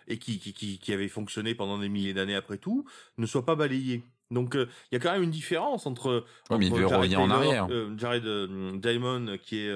et 0.08 0.20
qui 0.20 0.94
avait 0.94 1.08
fonctionné 1.08 1.56
pendant 1.56 1.80
des 1.80 1.90
milliers 1.90 2.14
d'années 2.14 2.36
après 2.36 2.58
tout 2.58 2.86
ne 3.18 3.26
soit 3.26 3.46
pas 3.46 3.56
balayé. 3.56 4.04
Donc 4.32 4.56
euh, 4.56 4.68
il 4.92 4.96
y 4.96 4.98
a 4.98 5.00
quand 5.00 5.12
même 5.12 5.24
une 5.24 5.32
différence 5.32 5.86
entre, 5.86 6.26
Ouais, 6.50 6.58
mais 6.58 6.68
il 6.68 6.74
veut 6.74 6.88
Jared 6.88 6.98
revenir 6.98 7.22
en 7.22 7.30
arrière. 7.30 7.68
euh, 7.72 7.98
Jared 7.98 8.26
euh, 8.26 8.78
Diamond 8.78 9.38
qui 9.42 9.60
est 9.60 9.74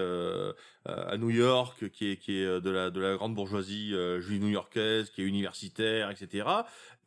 à 0.85 1.17
New 1.17 1.29
York, 1.29 1.89
qui 1.91 2.11
est 2.11 2.17
qui 2.17 2.37
est 2.37 2.61
de 2.61 2.69
la 2.69 2.89
de 2.89 2.99
la 2.99 3.15
grande 3.15 3.35
bourgeoisie 3.35 3.93
juive 4.19 4.41
new-yorkaise, 4.41 5.09
qui 5.11 5.21
est 5.21 5.25
universitaire, 5.25 6.09
etc. 6.09 6.47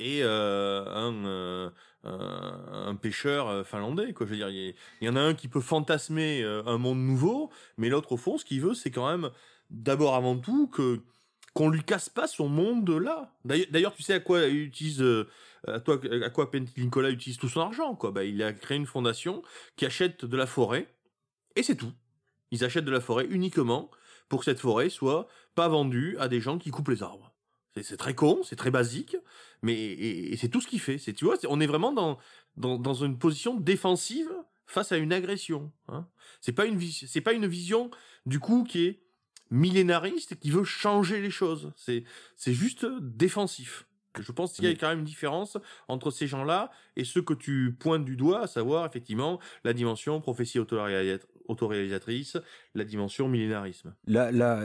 Et 0.01 0.23
un 0.23 1.73
un 2.05 2.95
pêcheur 2.97 3.67
finlandais 3.67 4.13
quoi. 4.13 4.27
Je 4.27 4.31
veux 4.31 4.37
dire, 4.37 4.49
il 4.51 4.75
y, 5.01 5.09
en 5.09 5.17
a 5.17 5.21
un 5.21 5.35
qui 5.35 5.49
peut 5.49 5.61
fantasmer 5.61 6.45
un 6.45 6.79
monde 6.79 6.99
nouveau, 6.99 7.51
mais 7.77 7.89
l'autre 7.89 8.13
au 8.13 8.17
fond, 8.17 8.39
ce 8.39 8.45
qu'il 8.45 8.61
veut, 8.61 8.75
c'est 8.75 8.91
quand 8.91 9.11
même 9.11 9.31
d'abord 9.71 10.15
avant 10.15 10.37
tout 10.37 10.69
que 10.69 11.01
qu'on 11.53 11.69
lui 11.69 11.83
casse 11.83 12.09
pas 12.09 12.27
son 12.27 12.49
monde 12.49 12.89
là. 12.91 13.33
D'ailleurs, 13.45 13.95
tu 13.95 14.03
sais 14.03 14.15
à 14.15 14.21
quoi 14.21 14.43
il 14.47 14.57
utilise 14.63 15.05
à, 15.67 15.81
toi, 15.81 16.01
à 16.23 16.31
quoi 16.31 16.51
Nicolas 16.77 17.11
utilise 17.11 17.39
tout 17.39 17.49
son 17.49 17.61
argent, 17.61 17.95
quoi. 17.95 18.11
Bah, 18.11 18.25
il 18.25 18.43
a 18.43 18.53
créé 18.53 18.77
une 18.77 18.87
fondation 18.87 19.43
qui 19.77 19.87
achète 19.87 20.25
de 20.25 20.37
la 20.37 20.47
forêt, 20.47 20.95
et 21.57 21.63
c'est 21.63 21.77
tout. 21.77 21.93
Ils 22.51 22.65
achètent 22.65 22.85
de 22.85 22.91
la 22.91 23.01
forêt 23.01 23.27
uniquement 23.31 23.91
pour 24.29 24.41
que 24.41 24.45
cette 24.45 24.61
forêt 24.61 24.89
soit 24.89 25.29
pas 25.55 25.69
vendue 25.69 26.17
à 26.19 26.29
des 26.29 26.41
gens 26.41 26.59
qui 26.59 26.71
coupent 26.71 26.89
les 26.89 27.03
arbres. 27.03 27.33
C'est- 27.83 27.97
très 27.97 28.15
con, 28.15 28.41
c'est 28.45 28.57
très 28.57 28.71
basique, 28.71 29.17
mais 29.63 30.37
c'est 30.37 30.49
tout 30.49 30.61
ce 30.61 30.69
qu'il 30.69 30.81
fait. 30.81 30.99
Tu 30.99 31.25
vois, 31.25 31.37
on 31.49 31.61
est 31.61 31.67
vraiment 31.67 31.93
dans, 32.57 32.95
une 32.95 33.19
position 33.19 33.59
défensive 33.59 34.31
face 34.67 34.93
à 34.93 34.97
une 34.97 35.13
agression. 35.13 35.73
Hein. 35.89 36.07
C'est 36.41 36.53
pas 36.53 36.67
une 36.67 36.81
c'est 36.81 37.21
pas 37.21 37.33
une 37.33 37.47
vision 37.47 37.91
du 38.27 38.39
coup 38.39 38.65
qui 38.65 38.87
est 38.87 39.01
millénariste 39.51 40.39
qui 40.39 40.51
veut 40.51 40.65
changer 40.65 41.21
les 41.21 41.31
choses. 41.31 41.73
C'est 41.77 42.05
juste 42.53 42.87
défensif. 43.01 43.87
Je 44.21 44.33
pense 44.33 44.53
qu'il 44.53 44.65
y 44.65 44.69
a 44.69 44.75
quand 44.75 44.89
même 44.89 45.01
une 45.01 45.05
différence 45.05 45.57
entre 45.89 46.11
ces 46.11 46.27
gens-là 46.27 46.71
et 46.97 47.05
ceux 47.05 47.23
que 47.23 47.35
tu 47.35 47.77
pointes 47.79 48.05
du 48.05 48.17
doigt, 48.17 48.43
à 48.43 48.47
savoir 48.47 48.87
effectivement 48.87 49.41
la 49.65 49.73
dimension 49.73 50.21
prophétie 50.21 50.59
autoréalis- 50.59 51.21
autoréalisatrice, 51.49 52.37
la 52.75 52.85
dimension 52.85 53.29
millénarisme. 53.29 53.95
Là, 54.07 54.31
là, 54.33 54.61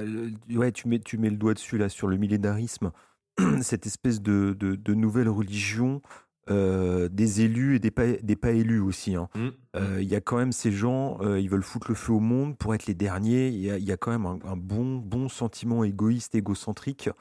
ouais, 0.54 0.72
tu 0.72 0.88
mets, 0.88 1.00
tu 1.00 1.18
mets 1.18 1.30
le 1.30 1.38
doigt 1.38 1.54
dessus 1.54 1.78
là 1.78 1.90
sur 1.90 2.08
le 2.08 2.18
millénarisme, 2.18 2.92
cette 3.62 3.86
espèce 3.86 4.22
de, 4.22 4.56
de, 4.60 4.76
de 4.76 4.94
nouvelle 4.94 5.30
religion 5.30 6.02
euh, 6.50 7.10
des 7.10 7.42
élus 7.42 7.76
et 7.76 7.80
des 7.80 7.92
pas, 7.92 8.08
des 8.08 8.36
pas 8.36 8.52
élus 8.52 8.80
aussi. 8.80 9.14
hein. 9.16 9.30
Mm. 9.36 9.48
Euh, 9.76 10.02
Il 10.02 10.08
y 10.08 10.16
a 10.16 10.22
quand 10.22 10.38
même 10.38 10.52
ces 10.52 10.72
gens, 10.72 11.20
euh, 11.22 11.40
ils 11.40 11.48
veulent 11.48 11.62
foutre 11.64 11.90
le 11.90 11.96
feu 11.96 12.14
au 12.14 12.20
monde 12.20 12.58
pour 12.58 12.74
être 12.74 12.88
les 12.88 12.96
derniers. 12.96 13.50
Il 13.50 13.60
y 13.60 13.70
a, 13.70 13.78
il 13.78 13.84
y 13.84 13.92
a 13.92 13.98
quand 13.98 14.10
même 14.10 14.26
un, 14.26 14.40
un 14.46 14.56
bon, 14.58 14.96
bon 14.98 15.30
sentiment 15.30 15.84
égoïste, 15.84 16.34
égocentrique. 16.34 17.12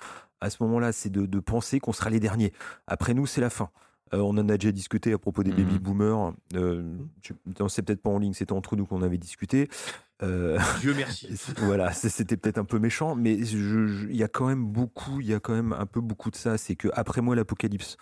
À 0.41 0.51
ce 0.51 0.62
moment-là, 0.62 0.93
c'est 0.93 1.11
de, 1.11 1.26
de 1.26 1.41
penser 1.41 1.80
qu'on 1.80 1.93
sera 1.93 2.11
les 2.11 2.20
derniers. 2.20 2.53
Après 2.86 3.14
nous, 3.14 3.26
c'est 3.26 3.41
la 3.41 3.51
fin. 3.51 3.70
Euh, 4.14 4.18
on 4.20 4.30
en 4.30 4.49
a 4.49 4.57
déjà 4.57 4.72
discuté 4.72 5.12
à 5.12 5.18
propos 5.18 5.43
des 5.43 5.51
Mhm. 5.51 5.57
baby 5.64 5.78
boomers. 5.78 6.32
Euh, 6.55 6.97
c'est 7.68 7.82
peut-être 7.82 8.01
pas 8.01 8.11
en 8.11 8.18
ligne, 8.18 8.32
c'était 8.32 8.53
entre 8.53 8.74
nous 8.76 8.86
qu'on 8.86 9.03
avait 9.03 9.18
discuté. 9.18 9.68
Euh, 10.22 10.59
Dieu 10.80 10.95
merci. 10.97 11.28
voilà, 11.59 11.93
c'était 11.93 12.36
peut-être 12.39 12.59
un 12.59 12.64
peu 12.64 12.78
méchant, 12.78 13.14
mais 13.14 13.34
il 13.34 14.16
y 14.16 14.22
a 14.22 14.28
quand 14.28 14.47
même 14.47 14.64
beaucoup, 14.64 15.20
il 15.20 15.26
y 15.26 15.34
a 15.34 15.41
quand 15.41 15.53
même 15.55 15.72
un 15.74 15.86
peu 15.86 16.01
beaucoup 16.01 16.30
de 16.30 16.36
ça. 16.36 16.57
C'est 16.57 16.74
que 16.76 16.89
après 16.95 17.20
moi 17.20 17.36
l'apocalypse, 17.36 17.97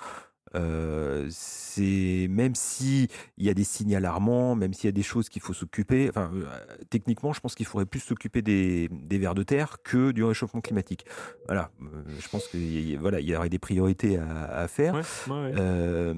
euh, 0.54 1.26
c'est 1.30 2.26
même 2.30 2.54
si 2.54 3.08
il 3.36 3.44
y 3.44 3.50
a 3.50 3.54
des 3.54 3.64
signes 3.64 3.96
alarmants, 3.96 4.54
même 4.54 4.72
s'il 4.72 4.86
y 4.86 4.88
a 4.88 4.92
des 4.92 5.02
choses 5.02 5.28
qu'il 5.28 5.42
faut 5.42 5.52
s'occuper. 5.52 6.08
Enfin, 6.08 6.30
euh, 6.34 6.46
techniquement, 6.90 7.32
je 7.32 7.40
pense 7.40 7.54
qu'il 7.54 7.66
faudrait 7.66 7.86
plus 7.86 8.00
s'occuper 8.00 8.42
des, 8.42 8.88
des 8.90 9.18
vers 9.18 9.34
de 9.34 9.42
terre 9.42 9.78
que 9.82 10.12
du 10.12 10.24
réchauffement 10.24 10.60
climatique. 10.60 11.04
Voilà, 11.46 11.70
euh, 11.82 12.02
je 12.18 12.28
pense 12.28 12.48
qu'il 12.48 12.62
y, 12.62 12.96
voilà, 12.96 13.20
il 13.20 13.28
y 13.28 13.36
aurait 13.36 13.48
des 13.48 13.58
priorités 13.58 14.18
à, 14.18 14.44
à 14.44 14.68
faire. 14.68 14.94
Ouais, 14.94 15.02
ouais, 15.28 15.54
ouais. 15.54 16.14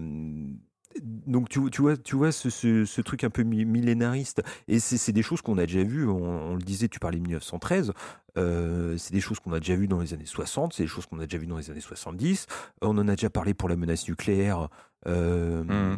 Donc 1.02 1.48
tu, 1.48 1.58
vois, 1.58 1.96
tu 1.96 2.16
ce, 2.32 3.00
truc 3.00 3.24
un 3.24 3.30
peu 3.30 3.42
mi- 3.42 3.64
millénariste, 3.64 4.42
et 4.66 4.80
c'est 4.80 5.12
des 5.12 5.22
choses 5.22 5.42
qu'on 5.42 5.58
a 5.58 5.66
déjà 5.66 5.82
vues, 5.84 6.08
on, 6.08 6.50
on 6.50 6.54
le 6.54 6.62
disait, 6.62 6.88
tu 6.88 6.98
parlais 6.98 7.18
de 7.18 7.22
1913, 7.22 7.92
euh, 8.36 8.96
c'est 8.96 9.12
des 9.12 9.20
choses 9.20 9.38
qu'on 9.38 9.52
a 9.52 9.60
déjà 9.60 9.76
vues 9.76 9.86
dans 9.86 10.00
les 10.00 10.14
années 10.14 10.26
60, 10.26 10.72
c'est 10.72 10.84
des 10.84 10.88
choses 10.88 11.06
qu'on 11.06 11.20
a 11.20 11.24
déjà 11.26 11.38
vues 11.38 11.46
dans 11.46 11.58
les 11.58 11.70
années 11.70 11.80
70, 11.80 12.46
on 12.82 12.96
en 12.98 13.06
a 13.06 13.12
déjà 13.12 13.30
parlé 13.30 13.54
pour 13.54 13.68
la 13.68 13.76
menace 13.76 14.08
nucléaire, 14.08 14.68
euh, 15.08 15.96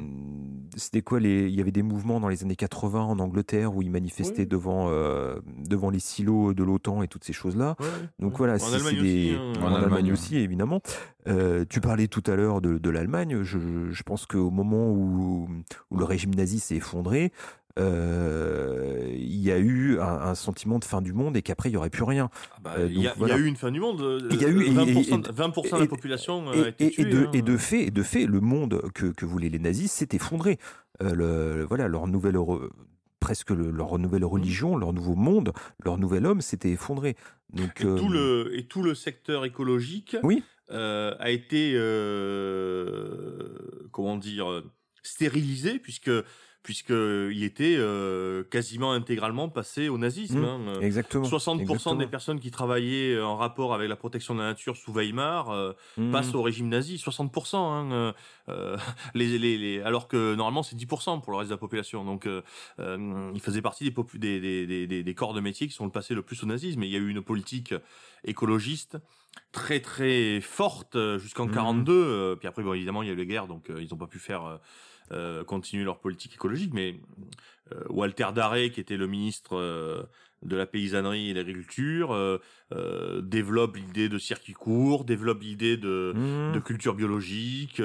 c'était 0.76 1.02
quoi 1.02 1.18
les, 1.20 1.48
il 1.48 1.54
y 1.54 1.60
avait 1.60 1.72
des 1.72 1.82
mouvements 1.82 2.20
dans 2.20 2.28
les 2.28 2.42
années 2.42 2.56
80 2.56 3.02
en 3.02 3.18
Angleterre 3.18 3.74
où 3.74 3.82
ils 3.82 3.90
manifestaient 3.90 4.46
devant, 4.46 4.86
euh, 4.88 5.36
devant 5.68 5.90
les 5.90 5.98
silos 5.98 6.54
de 6.54 6.62
l'OTAN 6.62 7.02
et 7.02 7.08
toutes 7.08 7.24
ces 7.24 7.32
choses-là. 7.32 7.74
Ouais, 7.80 7.86
ouais. 7.86 7.92
Donc 8.20 8.38
voilà, 8.38 8.54
en 8.54 8.58
c'est 8.58 8.76
Allemagne 8.76 9.02
des... 9.02 9.34
aussi. 9.34 9.36
hein. 9.36 9.52
en, 9.60 9.62
En 9.62 9.66
Allemagne, 9.66 9.84
Allemagne, 9.84 10.12
aussi, 10.12 10.36
évidemment. 10.36 10.80
Euh, 11.28 11.64
tu 11.68 11.80
parlais 11.80 12.06
tout 12.06 12.22
à 12.26 12.36
l'heure 12.36 12.60
de, 12.60 12.78
de 12.78 12.90
l'Allemagne. 12.90 13.42
Je, 13.42 13.58
je 13.90 14.02
pense 14.04 14.26
qu'au 14.26 14.50
moment 14.50 14.90
où, 14.90 15.48
où 15.90 15.96
le 15.98 16.04
régime 16.04 16.34
nazi 16.34 16.60
s'est 16.60 16.76
effondré, 16.76 17.32
euh, 17.78 19.06
il 19.12 19.40
y 19.40 19.50
a 19.52 19.58
eu 19.58 19.98
un, 20.00 20.02
un 20.20 20.34
sentiment 20.34 20.78
de 20.78 20.84
fin 20.84 21.00
du 21.02 21.12
monde 21.12 21.36
et 21.36 21.42
qu'après 21.42 21.70
il 21.70 21.72
y 21.72 21.76
aurait 21.76 21.90
plus 21.90 22.02
rien. 22.04 22.30
Ah 22.52 22.56
bah, 22.62 22.74
Euh, 22.78 22.88
il 22.90 23.00
y, 23.00 23.06
a- 23.06 23.10
donc, 23.10 23.16
il 23.16 23.20
y 23.20 23.24
a 23.24 23.34
voilà. 23.34 23.36
eu 23.38 23.46
une 23.46 23.56
fin 23.56 23.70
du 23.70 23.80
monde. 23.80 24.00
euh, 24.02 24.28
Il 24.30 24.40
y 24.40 24.44
a 24.44 24.48
eu- 24.48 24.62
et- 24.64 24.70
20%, 24.70 25.28
et- 25.28 25.32
20% 25.32 25.76
de 25.76 25.80
la 25.82 25.86
population 25.86 26.52
Et, 26.52 26.64
a 26.64 26.68
été 26.68 26.90
tuée. 26.90 27.02
et 27.02 27.04
de, 27.06 27.26
hein. 27.26 27.30
et 27.32 27.42
de 27.42 27.56
fait, 27.56 27.84
et 27.86 27.90
de 27.90 28.02
fait, 28.02 28.26
le 28.26 28.40
monde 28.40 28.82
que, 28.94 29.06
que 29.06 29.24
voulaient 29.26 29.48
les 29.48 29.58
nazis 29.58 29.90
s'est 29.90 30.08
effondré. 30.12 30.58
Euh, 31.02 31.14
le, 31.14 31.64
voilà, 31.64 31.88
leur 31.88 32.06
nouvelle 32.06 32.36
re- 32.36 32.68
presque 33.20 33.50
le- 33.50 33.70
leur 33.70 33.98
nouvelle 33.98 34.24
religion, 34.24 34.76
leur 34.76 34.92
nouveau 34.92 35.14
monde, 35.14 35.52
leur 35.84 35.98
nouvel 35.98 36.26
homme 36.26 36.40
s'était 36.40 36.70
effondré. 36.70 37.16
Donc 37.52 37.80
Et 37.80 37.84
tout 37.84 38.08
le 38.08 38.50
et 38.56 38.64
tout 38.66 38.82
le 38.82 38.94
secteur 38.94 39.44
écologique 39.44 40.16
Oui. 40.22 40.42
a 40.70 41.30
été 41.30 41.74
comment 43.90 44.16
dire 44.16 44.62
stérilisé 45.02 45.78
puisque 45.78 46.10
puisque 46.62 46.90
il 46.90 47.42
était 47.42 47.76
euh, 47.78 48.44
quasiment 48.44 48.92
intégralement 48.92 49.48
passé 49.48 49.88
au 49.88 49.96
nazisme. 49.96 50.40
Mm. 50.40 50.44
hein. 50.44 50.60
Euh, 50.68 50.80
exactement. 50.80 51.26
60% 51.26 51.60
exactement. 51.60 51.94
des 51.96 52.06
personnes 52.06 52.38
qui 52.40 52.50
travaillaient 52.50 53.20
en 53.20 53.36
rapport 53.36 53.72
avec 53.72 53.88
la 53.88 53.96
protection 53.96 54.34
de 54.34 54.40
la 54.40 54.46
nature 54.48 54.76
sous 54.76 54.92
Weimar 54.92 55.50
euh, 55.50 55.72
Mhm. 55.96 56.12
passent 56.12 56.34
au 56.34 56.42
régime 56.42 56.68
nazi. 56.68 56.96
60%, 56.98 57.56
hein, 57.56 57.92
euh, 57.92 58.12
euh, 58.50 58.76
les, 59.14 59.38
les, 59.38 59.56
les, 59.58 59.80
alors 59.80 60.06
que 60.08 60.34
normalement 60.34 60.62
c'est 60.62 60.76
10% 60.76 61.22
pour 61.22 61.32
le 61.32 61.38
reste 61.38 61.48
de 61.50 61.54
la 61.54 61.58
population. 61.58 62.04
Donc 62.04 62.26
euh, 62.26 62.42
euh, 62.78 63.30
il 63.34 63.40
faisait 63.40 63.62
partie 63.62 63.84
des, 63.84 63.90
popu- 63.90 64.18
des, 64.18 64.38
des, 64.40 65.02
des, 65.02 65.14
corps 65.14 65.32
de 65.34 65.40
métier 65.40 65.66
qui 65.66 65.72
sont 65.74 65.84
le 65.86 65.90
passé 65.90 66.14
le 66.14 66.22
plus 66.22 66.42
au 66.42 66.46
nazisme. 66.46 66.82
Et 66.82 66.86
il 66.86 66.92
y 66.92 66.96
a 66.96 67.00
eu 67.00 67.08
une 67.08 67.22
politique 67.22 67.74
écologiste 68.24 68.98
très 69.52 69.80
très 69.80 70.40
forte 70.40 70.96
euh, 70.96 71.18
jusqu'en 71.18 71.46
Mhm. 71.46 71.54
42. 71.54 71.92
euh, 71.92 72.36
puis 72.36 72.48
après, 72.48 72.62
bon, 72.62 72.74
évidemment, 72.74 73.02
il 73.02 73.06
y 73.06 73.10
a 73.10 73.14
eu 73.14 73.16
les 73.16 73.26
guerres, 73.26 73.46
donc 73.46 73.70
euh, 73.70 73.80
ils 73.80 73.88
n'ont 73.90 73.96
pas 73.96 74.06
pu 74.06 74.18
faire 74.18 74.58
euh, 75.12 75.44
continuer 75.44 75.84
leur 75.84 75.98
politique 76.00 76.34
écologique. 76.34 76.72
Mais 76.74 77.00
euh, 77.72 77.82
Walter 77.88 78.28
Darré, 78.34 78.70
qui 78.70 78.80
était 78.80 78.96
le 78.96 79.06
ministre 79.06 79.56
euh, 79.56 80.02
de 80.42 80.56
la 80.56 80.64
paysannerie 80.66 81.30
et 81.30 81.34
de 81.34 81.38
l'agriculture, 81.38 82.12
euh, 82.14 82.38
développe 83.20 83.76
l'idée 83.76 84.08
de 84.08 84.16
circuits 84.16 84.54
courts, 84.54 85.04
développe 85.04 85.42
l'idée 85.42 85.76
de, 85.76 86.12
Mhm. 86.14 86.52
de 86.54 86.60
culture 86.60 86.94
biologique, 86.94 87.82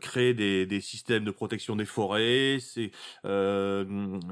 créer 0.00 0.34
des, 0.34 0.66
des 0.66 0.80
systèmes 0.80 1.24
de 1.24 1.30
protection 1.32 1.74
des 1.76 1.86
forêts, 1.86 2.58
c'est 2.60 2.92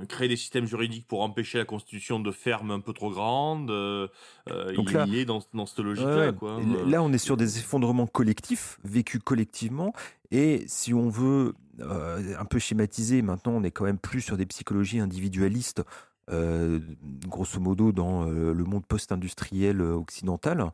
créer 0.08 0.28
des 0.28 0.36
systèmes 0.36 0.66
juridiques 0.66 1.06
pour 1.08 1.22
empêcher 1.22 1.58
la 1.58 1.64
constitution 1.64 2.20
de 2.20 2.30
fermes 2.30 2.70
un 2.70 2.80
peu 2.80 2.92
trop 2.92 3.10
grandes. 3.10 3.68
Donc 3.68 4.90
il, 4.90 4.92
là- 4.92 5.06
est 5.12 5.24
dans, 5.24 5.40
dans 5.54 5.66
cette 5.66 5.80
logique-là. 5.80 6.32
Quoi. 6.32 6.60
Là, 6.86 7.02
on 7.02 7.12
est 7.12 7.18
sur 7.18 7.36
des 7.36 7.58
effondrements 7.58 8.06
collectifs, 8.06 8.78
vécus 8.84 9.20
collectivement. 9.24 9.92
Et 10.30 10.64
si 10.66 10.92
on 10.92 11.08
veut 11.08 11.54
euh, 11.80 12.36
un 12.38 12.44
peu 12.44 12.58
schématiser, 12.58 13.22
maintenant, 13.22 13.52
on 13.52 13.62
est 13.62 13.70
quand 13.70 13.84
même 13.84 13.98
plus 13.98 14.20
sur 14.20 14.36
des 14.36 14.46
psychologies 14.46 15.00
individualistes, 15.00 15.82
euh, 16.30 16.80
grosso 17.26 17.60
modo, 17.60 17.92
dans 17.92 18.26
euh, 18.26 18.52
le 18.52 18.64
monde 18.64 18.84
post-industriel 18.86 19.80
occidental. 19.80 20.72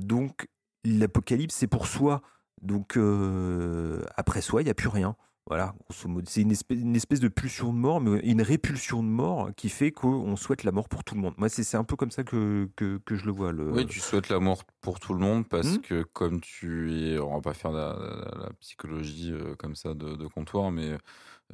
Donc, 0.00 0.48
l'apocalypse, 0.84 1.54
c'est 1.54 1.66
pour 1.66 1.86
soi. 1.86 2.22
Donc, 2.62 2.98
après 4.16 4.40
soi, 4.40 4.62
il 4.62 4.64
n'y 4.64 4.70
a 4.70 4.74
plus 4.74 4.88
rien. 4.88 5.16
Voilà, 5.48 5.74
grosso 5.88 6.08
modo. 6.08 6.26
C'est 6.28 6.42
une 6.42 6.50
espèce, 6.50 6.78
une 6.80 6.96
espèce 6.96 7.20
de 7.20 7.28
pulsion 7.28 7.72
de 7.72 7.78
mort, 7.78 8.00
mais 8.00 8.18
une 8.20 8.42
répulsion 8.42 9.00
de 9.02 9.08
mort 9.08 9.50
qui 9.56 9.68
fait 9.68 9.92
qu'on 9.92 10.34
souhaite 10.34 10.64
la 10.64 10.72
mort 10.72 10.88
pour 10.88 11.04
tout 11.04 11.14
le 11.14 11.20
monde. 11.20 11.34
Moi, 11.36 11.48
c'est 11.48 11.76
un 11.76 11.84
peu 11.84 11.94
comme 11.94 12.10
ça 12.10 12.24
que, 12.24 12.68
que, 12.74 12.98
que 13.04 13.14
je 13.14 13.26
le 13.26 13.30
vois. 13.32 13.52
Le... 13.52 13.70
Oui, 13.70 13.86
tu 13.86 14.00
souhaites 14.00 14.28
la 14.28 14.40
mort 14.40 14.64
pour 14.80 14.98
tout 14.98 15.14
le 15.14 15.20
monde 15.20 15.48
parce 15.48 15.76
Hmm. 15.76 15.80
que 15.82 16.02
comme 16.02 16.40
tu 16.40 16.92
es, 16.92 17.18
on 17.20 17.34
va 17.36 17.40
pas 17.40 17.54
faire 17.54 17.70
la, 17.70 17.96
la- 17.96 18.38
la 18.46 18.50
psychologie 18.60 19.30
euh, 19.32 19.54
comme 19.56 19.76
ça 19.76 19.94
de, 19.94 20.16
de 20.16 20.26
comptoir, 20.26 20.72
mais 20.72 20.98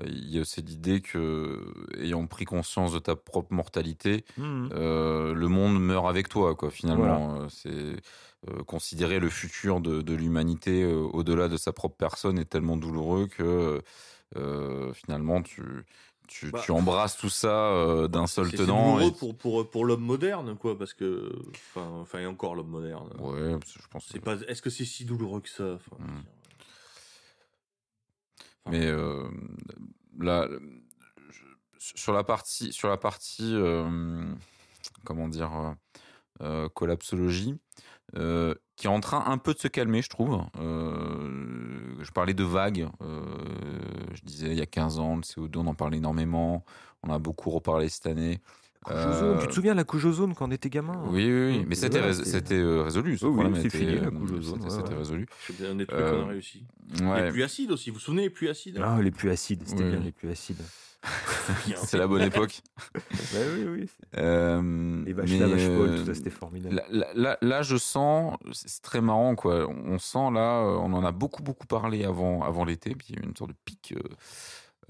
il 0.05 0.31
y 0.31 0.39
a 0.39 0.41
aussi 0.41 0.63
l'idée 0.63 1.01
que, 1.01 1.61
ayant 1.99 2.27
pris 2.27 2.45
conscience 2.47 2.93
de 2.93 2.99
ta 2.99 3.15
propre 3.17 3.53
mortalité, 3.53 4.25
Mhm. 4.39 4.71
euh, 4.73 5.35
le 5.35 5.49
monde 5.49 5.79
meurt 5.81 6.07
avec 6.09 6.29
toi, 6.29 6.55
quoi. 6.55 6.71
Finalement, 6.71 7.43
Euh, 7.43 7.49
c'est 7.49 7.97
euh, 8.51 8.63
considérer 8.65 9.21
le 9.21 9.29
futur 9.29 9.81
de, 9.81 10.03
de 10.03 10.15
l'humanité 10.15 10.83
euh, 10.83 10.97
au-delà 11.13 11.49
de 11.49 11.57
sa 11.57 11.73
propre 11.73 11.97
personne 11.97 12.39
est 12.39 12.47
tellement 12.49 12.77
douloureux 12.77 13.27
que 13.29 13.83
euh, 14.37 14.93
finalement 14.95 15.43
tu 15.43 15.63
tu, 16.29 16.51
Bah, 16.51 16.61
tu 16.65 16.71
embrasses 16.71 17.19
tout 17.19 17.29
ça 17.29 17.73
euh, 17.73 18.09
d'un 18.09 18.27
seul 18.27 18.47
C'est 18.47 18.57
c'est 18.57 18.63
tenant. 18.65 18.95
douloureux 18.95 19.11
et- 19.11 19.19
pour, 19.19 19.37
pour, 19.37 19.69
pour 19.71 19.85
l'homme 19.85 20.01
moderne, 20.03 20.57
quoi, 20.57 20.79
parce 20.79 20.95
que. 20.95 21.31
Enfin, 21.55 21.87
enfin, 22.01 22.21
et 22.21 22.27
encore 22.27 22.55
l'homme 22.55 22.71
moderne. 22.71 23.11
Ouais, 23.21 23.59
je 23.67 23.87
pense. 23.91 24.07
C'est 24.11 24.19
pas. 24.21 24.37
Est-ce 24.49 24.63
que 24.63 24.71
c'est 24.71 24.87
si 24.87 25.05
douloureux 25.05 25.41
que 25.43 25.51
ça 25.51 25.75
Enfin, 25.75 25.97
Hmm. 25.99 26.07
je 26.07 26.09
veux 26.09 26.23
dire, 28.39 28.52
Mais 28.71 28.87
euh, 28.87 29.29
là, 30.19 30.49
sur 31.79 32.13
la 32.13 32.25
partie, 32.25 32.73
sur 32.73 32.89
la 32.89 32.97
partie, 32.97 33.55
euh, 33.55 34.25
comment 35.05 35.29
dire, 35.29 35.75
euh, 36.41 36.69
collapsologie, 36.71 37.59
qui 38.15 38.87
est 38.87 38.91
en 38.91 39.01
train 39.01 39.25
un 39.27 39.39
peu 39.39 39.55
de 39.55 39.59
se 39.59 39.69
calmer, 39.69 40.03
je 40.03 40.11
trouve. 40.11 40.43
Je 40.55 42.11
parlais 42.13 42.35
de 42.35 42.45
vagues. 42.45 42.89
je 43.01 44.23
disais 44.23 44.49
il 44.49 44.59
y 44.59 44.63
a 44.63 44.67
15 44.67 44.99
ans, 44.99 45.17
le 45.17 45.23
CO2, 45.23 45.59
on 45.59 45.67
en 45.67 45.75
parlait 45.75 45.99
énormément. 45.99 46.65
On 47.03 47.13
a 47.13 47.19
beaucoup 47.19 47.51
reparlé 47.51 47.89
cette 47.89 48.07
année. 48.07 48.41
Tu 48.87 48.93
Euh, 48.93 49.47
te 49.47 49.53
souviens 49.53 49.73
de 49.73 49.77
la 49.79 49.85
couche 49.85 50.05
ozone 50.05 50.35
quand 50.35 50.49
on 50.49 50.51
était 50.51 50.69
gamin 50.69 51.01
Oui, 51.07 51.25
oui, 51.25 51.47
oui. 51.53 51.59
Mm. 51.61 51.65
Mais 51.69 51.75
c'était, 51.77 52.13
c'était 52.15 52.55
euh, 52.57 52.83
résolu. 52.83 53.17
Ce 53.17 53.27
Oui, 53.27 53.45
oui, 53.47 53.59
c'est 53.63 53.71
fini, 53.71 53.95
la 53.97 54.09
euh, 54.09 54.11
couche 54.11 54.33
ozone, 54.33 54.61
c'était- 54.69 54.83
ouais, 54.83 54.89
ouais. 54.91 54.97
résolu. 54.97 55.27
C'est 55.47 55.67
un 55.67 55.75
des 55.77 55.87
trucs 55.87 56.01
Euh, 56.01 56.11
qu'on 56.23 56.27
a 56.27 56.31
réussi. 56.31 56.65
Ouais. 57.01 57.25
Les 57.27 57.31
pluies 57.31 57.43
acides 57.45 57.71
aussi, 57.71 57.91
vous 57.91 57.95
vous 57.95 58.01
souvenez 58.01 58.23
les 58.23 58.31
pluies 58.31 58.49
acides? 58.49 58.81
Ah, 58.83 58.99
les 59.01 59.13
plus 59.13 59.31
acides, 59.31 59.63
c'était 59.67 59.85
Oui. 59.85 59.91
bien 59.91 60.01
les 60.01 60.11
plus 60.13 60.31
acides. 60.31 60.63
C'est 61.85 61.99
la 61.99 62.07
bonne 62.07 62.23
époque. 62.23 62.61
Bah 62.95 63.39
oui, 63.57 63.65
oui. 63.69 63.91
Euh, 64.19 65.03
Les 65.05 65.13
vaches 65.13 65.31
mais, 65.31 65.39
la 65.39 65.47
vache 65.49 65.63
folle, 65.67 65.89
euh, 65.91 65.99
tout 65.99 66.07
ça, 66.07 66.15
c'était 66.15 66.31
formidable. 66.31 66.75
Là, 66.77 66.85
là- 66.91 67.09
là- 67.15 67.39
là, 67.41 67.63
je 67.63 67.77
sens, 67.77 68.37
c'est 68.53 68.83
très 68.83 69.01
marrant, 69.01 69.35
quoi. 69.35 69.69
On 69.69 69.99
sent 69.99 70.31
là, 70.33 70.61
euh, 70.61 70.77
on 70.77 70.93
en 70.93 71.05
a 71.05 71.11
beaucoup, 71.13 71.43
beaucoup 71.43 71.67
parlé 71.67 72.05
avant, 72.05 72.43
avant 72.43 72.65
l'été, 72.65 72.95
puis 72.95 73.09
il 73.11 73.17
y 73.17 73.19
a 73.19 73.23
eu 73.23 73.29
une 73.29 73.37
sorte 73.37 73.51
de 73.51 73.57
pic. 73.65 73.95
euh, 73.97 74.03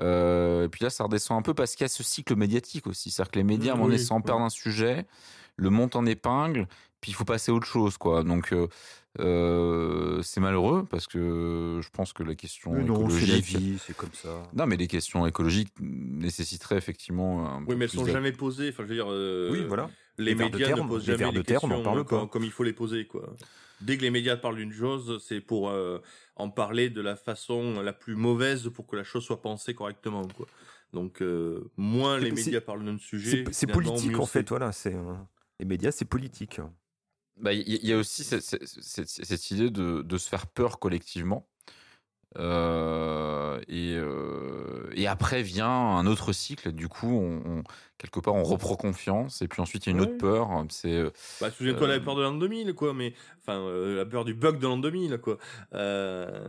euh, 0.00 0.64
et 0.64 0.68
puis 0.68 0.82
là, 0.84 0.90
ça 0.90 1.04
redescend 1.04 1.38
un 1.38 1.42
peu 1.42 1.54
parce 1.54 1.74
qu'il 1.76 1.84
y 1.84 1.86
a 1.86 1.88
ce 1.88 2.02
cycle 2.02 2.34
médiatique 2.36 2.86
aussi. 2.86 3.10
C'est-à-dire 3.10 3.30
que 3.32 3.38
les 3.38 3.44
médias, 3.44 3.72
à 3.72 3.74
un 3.74 3.76
moment 3.76 3.88
donné, 3.88 3.98
Oui, 4.00 4.04
s'emparent 4.04 4.36
oui. 4.38 4.44
d'un 4.44 4.48
sujet, 4.50 5.06
le 5.56 5.70
montent 5.70 5.96
en 5.96 6.06
épingle, 6.06 6.66
puis 7.00 7.10
il 7.12 7.14
faut 7.14 7.24
passer 7.24 7.50
à 7.52 7.54
autre 7.54 7.66
chose, 7.66 7.98
quoi. 7.98 8.22
Donc, 8.24 8.52
euh, 8.52 8.68
euh, 9.20 10.22
c'est 10.22 10.40
malheureux 10.40 10.86
parce 10.88 11.06
que 11.06 11.80
je 11.82 11.88
pense 11.90 12.12
que 12.14 12.22
la 12.22 12.34
question 12.34 12.72
Mais 12.72 12.82
non, 12.84 13.08
c'est 13.10 13.26
la 13.26 13.36
écologique. 13.36 13.44
vie, 13.58 13.78
c'est 13.86 13.94
comme 13.96 14.12
ça. 14.14 14.42
Non, 14.54 14.66
mais 14.66 14.76
les 14.76 14.86
questions 14.86 15.26
écologiques 15.26 15.72
nécessiteraient 15.80 16.78
effectivement. 16.78 17.46
Un 17.46 17.58
Oui, 17.60 17.66
peu 17.66 17.74
mais 17.76 17.84
elles 17.84 17.90
plus 17.90 17.98
sont 17.98 18.06
jamais 18.06 18.32
posées. 18.32 18.70
Enfin, 18.70 18.84
je 18.84 18.88
veux 18.88 18.94
dire, 18.94 19.10
euh, 19.10 19.50
Oui, 19.52 19.64
voilà. 19.66 19.90
Les, 20.18 20.24
Les 20.26 20.34
vers 20.34 20.48
de 20.50 20.52
médias 20.52 20.66
terre, 20.74 20.84
ne 20.84 20.88
posent 20.88 21.04
jamais 21.04 21.32
les 21.32 21.42
terre, 21.42 21.64
on 21.64 21.68
n'en 21.68 21.74
questions 21.76 21.84
parle 21.92 22.04
pas. 22.04 22.08
comme, 22.20 22.28
comme 22.28 22.44
il 22.44 22.50
faut 22.50 22.64
les 22.64 22.72
poser, 22.72 23.06
quoi. 23.06 23.34
Dès 23.80 23.96
que 23.96 24.02
les 24.02 24.10
médias 24.10 24.36
parlent 24.36 24.56
d'une 24.56 24.72
chose, 24.72 25.22
c'est 25.26 25.40
pour 25.40 25.70
euh, 25.70 25.98
en 26.36 26.50
parler 26.50 26.88
de 26.90 27.00
la 27.00 27.16
façon 27.16 27.80
la 27.82 27.92
plus 27.92 28.14
mauvaise 28.14 28.68
pour 28.72 28.86
que 28.86 28.94
la 28.96 29.04
chose 29.04 29.24
soit 29.24 29.42
pensée 29.42 29.74
correctement, 29.74 30.26
quoi. 30.36 30.46
Donc, 30.92 31.22
euh, 31.22 31.70
moins 31.76 32.18
les 32.18 32.28
C'est- 32.36 32.44
médias 32.46 32.60
parlent 32.60 32.84
d'un 32.84 32.98
sujet, 32.98 33.44
C'est 33.50 33.66
politique 33.66 34.18
en 34.18 34.26
fait, 34.26 34.48
voilà. 34.50 34.70
C'est 34.72 34.94
euh, 34.94 35.14
les 35.58 35.64
médias, 35.66 35.90
c'est 35.90 36.04
politique. 36.04 36.60
Bah, 37.40 37.52
Il 37.54 37.66
y, 37.66 37.86
y 37.88 37.92
a 37.92 37.96
aussi 37.96 38.22
cette, 38.24 38.42
cette- 38.42 38.66
cette- 38.66 39.08
cette 39.08 39.50
idée 39.50 39.70
de, 39.70 40.02
de 40.02 40.16
se 40.18 40.28
faire 40.28 40.46
peur 40.46 40.78
collectivement. 40.78 41.48
Euh, 42.38 43.60
et, 43.68 43.94
euh, 43.96 44.90
et 44.94 45.06
après 45.06 45.42
vient 45.42 45.68
un 45.68 46.06
autre 46.06 46.32
cycle. 46.32 46.72
Du 46.72 46.88
coup, 46.88 47.08
on, 47.08 47.42
on- 47.58 47.62
quelque 47.98 48.20
part, 48.20 48.34
on 48.34 48.42
reprend 48.42 48.76
confiance. 48.76 49.42
Et 49.42 49.48
puis 49.48 49.60
ensuite, 49.60 49.86
il 49.86 49.90
y 49.90 49.92
a 49.92 49.96
une 49.96 50.00
Ouais. 50.04 50.08
autre 50.08 50.18
peur. 50.18 50.48
C'est 50.70 50.92
euh, 50.92 51.10
Bah, 51.40 51.50
souviens-toi 51.50 51.86
Euh, 51.88 51.90
la 51.92 52.00
peur 52.00 52.14
de 52.16 52.22
l'an 52.22 52.32
2000, 52.34 52.74
quoi, 52.74 52.94
mais, 52.94 53.14
enfin, 53.40 53.58
euh, 53.60 53.96
la 53.96 54.06
peur 54.06 54.24
du 54.24 54.34
bug 54.34 54.58
de 54.58 54.66
l'an 54.66 54.78
2000, 54.78 55.18
quoi. 55.18 55.38
Euh, 55.74 56.46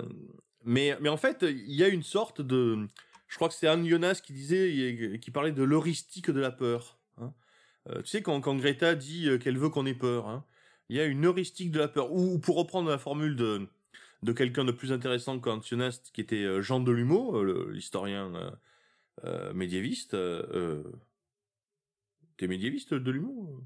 mais, 0.63 0.97
mais 1.01 1.09
en 1.09 1.17
fait, 1.17 1.43
il 1.47 1.73
y 1.73 1.83
a 1.83 1.87
une 1.89 2.03
sorte 2.03 2.41
de, 2.41 2.87
je 3.27 3.35
crois 3.35 3.49
que 3.49 3.55
c'est 3.55 3.67
Anne 3.67 3.87
Jonas 3.87 4.21
qui 4.23 4.33
disait, 4.33 5.19
qui 5.21 5.31
parlait 5.31 5.51
de 5.51 5.63
l'heuristique 5.63 6.31
de 6.31 6.39
la 6.39 6.51
peur. 6.51 6.97
hein. 7.21 7.33
Euh, 7.89 8.01
tu 8.01 8.07
sais, 8.07 8.21
quand, 8.21 8.39
quand 8.39 8.55
Greta 8.55 8.95
dit 8.95 9.29
qu'elle 9.41 9.57
veut 9.57 9.69
qu'on 9.69 9.85
ait 9.85 9.93
peur, 9.93 10.27
hein, 10.29 10.45
il 10.89 10.95
y 10.95 10.99
a 11.01 11.05
une 11.05 11.25
heuristique 11.25 11.71
de 11.71 11.79
la 11.79 11.87
peur. 11.89 12.13
Ou 12.13 12.39
pour 12.39 12.55
reprendre 12.57 12.89
la 12.89 12.97
formule 12.97 13.35
de, 13.35 13.67
de 14.23 14.31
quelqu'un 14.31 14.63
de 14.63 14.71
plus 14.71 14.91
intéressant 14.91 15.39
qu'Anne 15.39 15.61
Jonas, 15.61 15.99
qui 16.13 16.21
était 16.21 16.43
euh, 16.43 16.61
Jean 16.61 16.79
Delumeau, 16.79 17.35
euh, 17.35 17.69
l'historien 17.71 18.55
euh, 19.25 19.53
médiéviste, 19.53 20.15
T'es 22.37 22.47
médiéviste, 22.47 22.95
Delumeau 22.95 23.63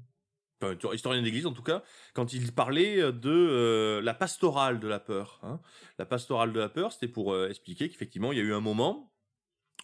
enfin, 0.60 0.76
historien 0.92 1.22
d'église 1.22 1.46
en 1.46 1.54
tout 1.54 1.62
cas, 1.62 1.82
quand 2.12 2.34
il 2.34 2.52
parlait 2.52 3.12
de 3.12 4.00
la 4.02 4.14
pastorale 4.14 4.78
de 4.78 4.88
la 4.88 5.00
peur. 5.00 5.40
hein. 5.42 5.60
La 5.98 6.04
pastorale 6.04 6.52
de 6.52 6.60
la 6.60 6.68
peur, 6.68 6.92
c'était 6.92 7.08
pour 7.08 7.36
expliquer 7.46 7.88
qu'effectivement, 7.88 8.30
il 8.32 8.38
y 8.38 8.40
a 8.40 8.44
eu 8.44 8.52
un 8.52 8.60
moment, 8.60 9.10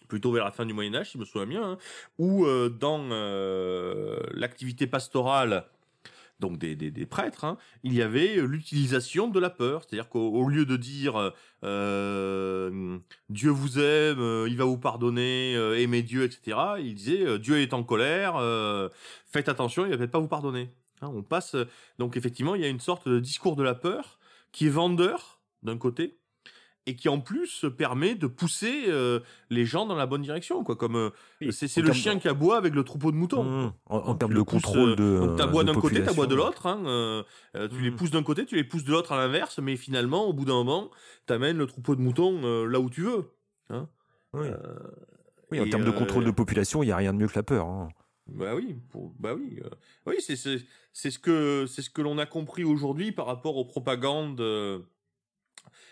plutôt 0.07 0.31
vers 0.31 0.45
la 0.45 0.51
fin 0.51 0.67
du 0.67 0.73
Moyen 0.73 0.93
Âge, 0.93 1.07
si 1.07 1.13
je 1.13 1.17
me 1.17 1.25
souviens 1.25 1.47
bien, 1.47 1.63
hein, 1.63 1.77
où 2.19 2.45
dans 2.69 3.07
l'activité 4.33 4.85
pastorale, 4.85 5.67
donc 6.39 6.57
des, 6.57 6.75
des, 6.75 7.05
prêtres, 7.05 7.45
hein, 7.45 7.57
il 7.83 7.93
y 7.93 8.01
avait 8.01 8.35
l'utilisation 8.35 9.27
de 9.27 9.39
la 9.39 9.49
peur. 9.49 9.83
C'est-à-dire 9.83 10.09
qu'au 10.09 10.29
au 10.29 10.47
lieu 10.47 10.65
de 10.65 10.75
dire 10.75 11.33
euh, 11.63 12.99
Dieu 13.29 13.49
vous 13.49 13.79
aime, 13.79 14.19
euh, 14.19 14.47
il 14.49 14.57
va 14.57 14.65
vous 14.65 14.77
pardonner, 14.77 15.55
euh, 15.55 15.79
aimez 15.79 16.03
Dieu, 16.03 16.23
etc., 16.23 16.57
il 16.79 16.95
disait 16.95 17.25
euh, 17.25 17.39
Dieu 17.39 17.61
est 17.61 17.73
en 17.73 17.83
colère, 17.83 18.35
euh, 18.37 18.89
faites 19.25 19.49
attention, 19.49 19.85
il 19.85 19.91
va 19.91 19.97
peut-être 19.97 20.11
pas 20.11 20.19
vous 20.19 20.27
pardonner. 20.27 20.69
Hein, 21.01 21.11
on 21.13 21.23
passe 21.23 21.55
euh, 21.55 21.65
donc 21.99 22.17
effectivement, 22.17 22.55
il 22.55 22.61
y 22.61 22.65
a 22.65 22.69
une 22.69 22.79
sorte 22.79 23.07
de 23.07 23.19
discours 23.19 23.55
de 23.55 23.63
la 23.63 23.75
peur 23.75 24.19
qui 24.51 24.67
est 24.67 24.69
vendeur 24.69 25.39
d'un 25.63 25.77
côté 25.77 26.17
et 26.87 26.95
qui 26.95 27.09
en 27.09 27.19
plus 27.19 27.65
permet 27.77 28.13
de 28.15 28.27
pousser 28.27 28.83
euh, 28.87 29.19
les 29.49 29.65
gens 29.65 29.85
dans 29.87 29.95
la 29.95 30.05
bonne 30.05 30.21
direction, 30.21 30.63
quoi. 30.63 30.75
Comme 30.75 30.95
euh, 30.95 31.09
Oui, 31.41 31.51
c'est 31.51 31.81
le 31.81 31.91
chien 31.93 32.19
qui 32.19 32.27
aboie 32.27 32.57
avec 32.57 32.75
le 32.75 32.83
troupeau 32.83 33.11
de 33.11 33.15
moutons. 33.17 33.43
Mmh. 33.43 33.73
En, 33.87 33.97
en 33.97 34.15
termes 34.15 34.31
tu 34.33 34.37
de 34.37 34.41
contrôle 34.43 34.89
euh, 34.91 34.95
de. 34.95 35.25
donc 35.25 35.37
t'aboies 35.37 35.63
d'un 35.63 35.73
côté, 35.73 36.03
t'aboies 36.03 36.27
de 36.27 36.35
l'autre. 36.35 36.67
Hein, 36.67 37.23
tu 37.53 37.81
les 37.81 37.91
Mm. 37.91 37.95
pousses 37.95 38.11
d'un 38.11 38.23
côté, 38.23 38.45
tu 38.45 38.55
les 38.55 38.63
pousses 38.63 38.83
de 38.83 38.91
l'autre 38.91 39.11
à 39.13 39.17
l'inverse, 39.17 39.59
mais 39.59 39.75
finalement, 39.77 40.25
au 40.25 40.33
bout 40.33 40.45
d'un 40.45 40.53
moment, 40.53 40.91
t'amènes 41.25 41.57
le 41.57 41.65
troupeau 41.65 41.95
de 41.95 42.01
moutons 42.01 42.65
là 42.67 42.79
où 42.79 42.89
tu 42.89 43.01
veux. 43.01 43.31
Hein. 43.69 43.87
Oui. 44.33 44.47
Oui, 45.51 45.59
en 45.59 45.69
termes 45.69 45.85
de 45.85 45.91
contrôle 45.91 46.25
de 46.25 46.31
population, 46.31 46.83
il 46.83 46.87
n'y 46.87 46.91
a 46.91 46.97
rien 46.97 47.13
de 47.13 47.17
mieux 47.19 47.27
que 47.27 47.35
la 47.35 47.43
peur. 47.43 47.65
hein. 47.67 47.87
Bah 48.27 48.55
oui, 48.55 48.75
pour- 48.89 49.13
bah 49.19 49.35
oui, 49.35 49.59
oui, 50.07 50.15
c'est 50.19 50.35
c'est 50.35 50.57
c'est 50.93 51.11
ce 51.11 51.19
que 51.19 51.65
c'est 51.67 51.83
ce 51.83 51.91
que 51.91 52.01
l'on 52.01 52.17
a 52.17 52.25
compris 52.25 52.63
aujourd'hui 52.63 53.11
par 53.11 53.27
rapport 53.27 53.55
aux 53.57 53.65
propagandes. 53.65 54.41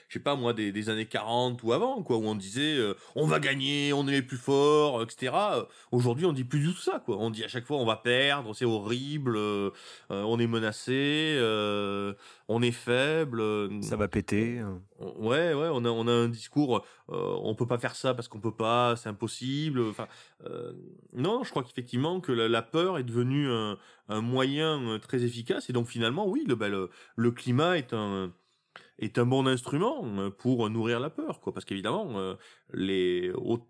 Je 0.09 0.13
sais 0.13 0.23
pas 0.23 0.35
moi 0.35 0.53
des, 0.53 0.71
des 0.71 0.89
années 0.89 1.05
40 1.07 1.61
ou 1.63 1.73
avant 1.73 2.03
quoi 2.03 2.17
où 2.17 2.25
on 2.25 2.35
disait 2.35 2.77
euh, 2.77 2.93
on 3.15 3.25
va 3.25 3.39
gagner 3.39 3.93
on 3.93 4.07
est 4.07 4.11
les 4.11 4.21
plus 4.21 4.37
forts 4.37 5.01
etc 5.01 5.33
Euh, 5.53 5.63
aujourd'hui 5.91 6.25
on 6.25 6.33
dit 6.33 6.43
plus 6.43 6.59
du 6.59 6.67
tout 6.73 6.79
ça 6.79 7.01
quoi 7.03 7.17
on 7.17 7.29
dit 7.31 7.43
à 7.43 7.47
chaque 7.47 7.65
fois 7.65 7.77
on 7.77 7.85
va 7.85 7.95
perdre 7.97 8.53
c'est 8.55 8.65
horrible 8.65 9.35
euh, 9.37 9.71
on 10.09 10.39
est 10.39 10.47
menacé 10.47 11.35
euh, 11.39 12.13
on 12.47 12.61
est 12.61 12.71
faible 12.71 13.41
Ça 13.81 13.95
va 13.95 14.07
péter. 14.07 14.59
euh. 14.59 14.75
Ouais, 15.17 15.53
ouais, 15.53 15.69
on 15.71 15.83
a, 15.85 15.89
on 15.89 16.07
a 16.07 16.11
un 16.11 16.29
discours, 16.29 16.85
on 17.09 17.55
peut 17.55 17.65
pas 17.65 17.77
faire 17.77 17.95
ça 17.95 18.13
parce 18.13 18.27
qu'on 18.29 18.39
peut 18.39 18.55
pas, 18.55 18.95
c'est 18.95 19.09
impossible. 19.09 19.81
Enfin, 19.81 20.07
non, 21.13 21.43
je 21.43 21.49
crois 21.49 21.63
qu'effectivement 21.63 22.19
que 22.21 22.31
la, 22.31 22.47
la 22.47 22.61
peur 22.61 22.97
est 22.97 23.03
devenue 23.03 23.49
un, 23.51 23.77
un 24.09 24.21
moyen 24.21 24.99
très 25.01 25.23
efficace 25.23 25.69
et 25.69 25.73
donc 25.73 25.87
finalement, 25.87 26.27
oui, 26.27 26.43
le, 26.47 26.55
bah, 26.55 26.69
le, 26.69 26.89
le 27.15 27.31
climat 27.31 27.77
est 27.77 27.93
un 27.93 28.31
est 29.03 29.17
un 29.17 29.25
bon 29.25 29.47
instrument 29.47 30.03
euh, 30.17 30.29
pour 30.29 30.69
nourrir 30.69 30.99
la 30.99 31.09
peur, 31.09 31.39
quoi. 31.41 31.53
Parce 31.53 31.65
qu'évidemment, 31.65 32.07
euh, 32.17 32.35
les 32.73 33.31
au- 33.35 33.65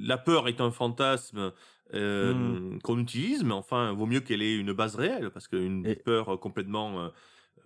la 0.00 0.18
peur 0.18 0.48
est 0.48 0.60
un 0.60 0.70
fantasme 0.70 1.52
euh, 1.94 2.34
Mm. 2.34 2.78
qu'on 2.82 2.98
utilise, 3.00 3.42
mais 3.42 3.52
enfin, 3.54 3.92
vaut 3.92 4.06
mieux 4.06 4.20
qu'elle 4.20 4.42
ait 4.42 4.56
une 4.56 4.72
base 4.72 4.94
réelle, 4.94 5.30
parce 5.30 5.48
qu'une 5.48 5.84
Et- 5.86 5.96
peur 5.96 6.38
complètement 6.38 7.00
euh, 7.00 7.08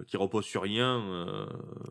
qui 0.09 0.17
repose 0.17 0.45
sur 0.45 0.63
rien 0.63 0.99
euh, 1.03 1.47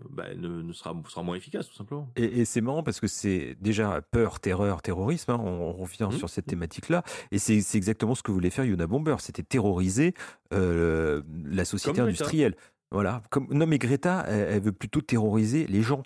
bah, 0.09 0.33
ne, 0.35 0.61
ne 0.61 0.73
sera, 0.73 0.93
sera 1.07 1.21
moins 1.23 1.35
efficace, 1.35 1.69
tout 1.69 1.75
simplement. 1.75 2.09
Et, 2.17 2.41
et 2.41 2.45
c'est 2.45 2.59
marrant 2.59 2.83
parce 2.83 2.99
que 2.99 3.07
c'est 3.07 3.55
déjà 3.61 4.01
peur, 4.01 4.39
terreur, 4.41 4.81
terrorisme. 4.81 5.31
hein, 5.31 5.39
on, 5.39 5.47
on 5.47 5.73
revient 5.73 6.09
Mhm. 6.11 6.17
sur 6.17 6.27
cette 6.29 6.47
thématique-là. 6.47 7.03
Et 7.31 7.37
c'est 7.37 7.63
exactement 7.77 8.13
ce 8.15 8.23
que 8.23 8.31
voulait 8.31 8.49
faire 8.49 8.65
Yona 8.65 8.87
Bomber. 8.87 9.15
C'était 9.19 9.43
terroriser 9.43 10.15
euh, 10.53 11.21
la 11.45 11.65
société 11.65 11.97
Comme 11.99 12.09
industrielle. 12.09 12.55
Voilà. 12.93 13.21
Comme, 13.29 13.47
non, 13.51 13.65
mais 13.67 13.77
Greta, 13.79 14.23
elle, 14.27 14.47
elle 14.55 14.61
veut 14.61 14.71
plutôt 14.71 15.01
terroriser 15.01 15.65
les 15.67 15.81
gens 15.81 16.03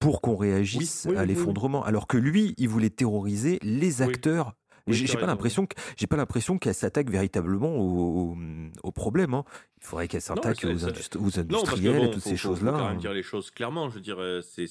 pour 0.00 0.20
qu'on 0.22 0.34
réagisse 0.36 1.04
Oui, 1.06 1.12
oui, 1.12 1.18
à 1.18 1.22
oui. 1.22 1.28
l'effondrement. 1.28 1.84
Alors 1.84 2.06
que 2.08 2.16
lui, 2.16 2.54
il 2.58 2.68
voulait 2.68 2.90
terroriser 2.90 3.58
les 3.62 4.02
acteurs. 4.02 4.54
J'ai 4.86 5.06
pas 5.16 5.26
l'impression 5.26 5.66
que 5.66 5.76
j'ai 5.96 6.06
pas 6.08 6.16
l'impression 6.16 6.58
qu'elle 6.58 6.74
s'attaque 6.74 7.10
véritablement 7.10 7.76
au, 7.76 8.32
au, 8.32 8.36
au 8.82 8.90
problème. 8.92 9.34
hein. 9.34 9.44
Il 9.80 9.84
faudrait 9.86 10.08
qu'elle 10.08 10.22
Non, 10.28 10.34
s'attaque 10.36 10.64
aux, 10.64 10.84
industri- 10.86 11.18
Non, 11.20 11.26
industriels 11.38 11.96
bon, 11.98 12.04
et 12.06 12.10
toutes 12.10 12.22
faut- 12.22 12.28
ces 12.30 12.36
faut- 12.36 12.48
faut 12.48 12.54
choses-là. 12.56 12.72
quand 12.72 12.78
même 12.88 12.96
hein. 12.96 13.00
dire 13.00 13.12
les 13.12 13.22
choses 13.22 13.50
clairement. 13.52 13.88
Je 13.90 13.96
veux 13.96 14.00
dire, 14.00 14.16
euh, 14.18 14.40
c'est, 14.42 14.66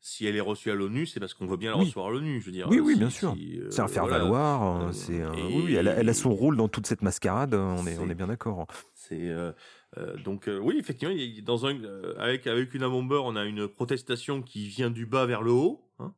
si 0.00 0.26
elle 0.26 0.34
est 0.34 0.40
reçue 0.40 0.70
à 0.70 0.74
l'ONU, 0.74 1.06
c'est 1.06 1.20
parce 1.20 1.34
qu'on 1.34 1.46
veut 1.46 1.56
bien 1.58 1.70
la 1.72 1.76
Oui. 1.76 1.84
recevoir 1.84 2.08
à 2.08 2.10
l'ONU. 2.10 2.40
Je 2.40 2.46
veux 2.46 2.52
dire, 2.52 2.66
Oui, 2.70 2.80
oui, 2.80 2.94
si- 2.94 2.98
bien 2.98 3.10
sûr. 3.10 3.34
si, 3.36 3.60
euh, 3.60 3.70
C'est 3.70 3.82
un 3.82 3.86
faire 3.88 4.04
voilà. 4.06 4.18
valoir. 4.24 4.62
hein, 4.62 4.86
Euh, 4.88 4.92
c'est 4.92 5.22
un- 5.22 5.32
et- 5.34 5.42
oui, 5.62 5.74
elle 5.74 5.86
a, 5.88 5.92
elle 5.98 6.08
a 6.08 6.14
son 6.14 6.30
rôle 6.34 6.56
dans 6.56 6.68
toute 6.68 6.86
cette 6.88 7.02
mascarade. 7.02 7.54
On 7.54 7.86
est, 7.86 7.98
on 7.98 8.08
est 8.08 8.14
bien 8.14 8.26
d'accord. 8.28 8.66
C'est 8.94 9.28
euh, 9.28 9.52
euh, 9.98 10.16
donc 10.16 10.48
euh, 10.48 10.58
oui, 10.58 10.76
effectivement, 10.78 11.14
il 11.14 11.20
y 11.36 11.38
a- 11.38 11.42
dans 11.42 11.66
un 11.66 11.82
euh, 11.82 12.14
avec 12.18 12.46
avec 12.46 12.74
une 12.74 12.82
bomber, 12.88 13.20
on 13.24 13.36
a 13.36 13.44
une 13.44 13.68
protestation 13.68 14.42
qui 14.42 14.66
vient 14.68 14.90
du 14.90 15.06
bas 15.06 15.26
vers 15.26 15.42
le 15.42 15.50
haut, 15.52 15.90
hein, 15.98 16.14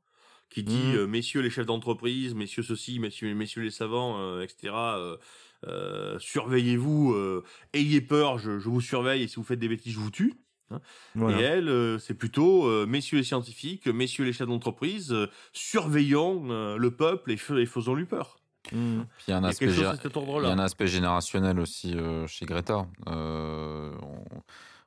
qui 0.50 0.62
dit 0.64 0.94
Mhm. 0.94 1.06
messieurs 1.08 1.40
les 1.42 1.50
chefs 1.50 1.66
d'entreprise, 1.66 2.34
messieurs 2.34 2.62
ceci, 2.64 2.98
messieurs, 3.00 3.34
messieurs 3.34 3.62
les 3.62 3.70
savants, 3.70 4.40
etc. 4.42 5.18
surveillez-vous, 6.18 7.42
ayez 7.74 8.00
peur, 8.00 8.38
je, 8.38 8.58
je 8.58 8.68
vous 8.68 8.80
surveille 8.80 9.22
et 9.24 9.28
si 9.28 9.36
vous 9.36 9.44
faites 9.44 9.58
des 9.58 9.68
bêtises, 9.68 9.92
je 9.94 9.98
vous 10.00 10.10
tue. 10.10 10.34
Voilà. 11.14 11.38
Et 11.38 11.40
elle, 11.40 11.98
c'est 12.00 12.14
plutôt 12.14 12.86
messieurs 12.86 13.18
les 13.18 13.24
scientifiques, 13.24 13.86
messieurs 13.88 14.24
les 14.24 14.32
chefs 14.32 14.48
d'entreprise, 14.48 15.14
surveillons 15.52 16.76
le 16.76 16.90
peuple 16.96 17.32
et, 17.32 17.34
et 17.34 17.66
faisons-lui 17.66 18.06
peur. 18.06 18.39
Puis 18.70 19.24
il 19.28 19.30
y 19.30 19.32
a 19.32 19.36
un 19.36 19.40
Il 19.40 19.42
y 19.42 19.46
a 19.46 19.48
aspect, 19.48 19.66
il 19.66 19.78
y 19.80 19.84
a 19.84 19.90
un 20.62 20.86
générationnel 20.86 21.60
aussi 21.60 21.94
euh, 21.96 22.26
chez 22.26 22.46
Greta. 22.46 22.86
Euh, 23.08 23.92
on- 24.02 24.40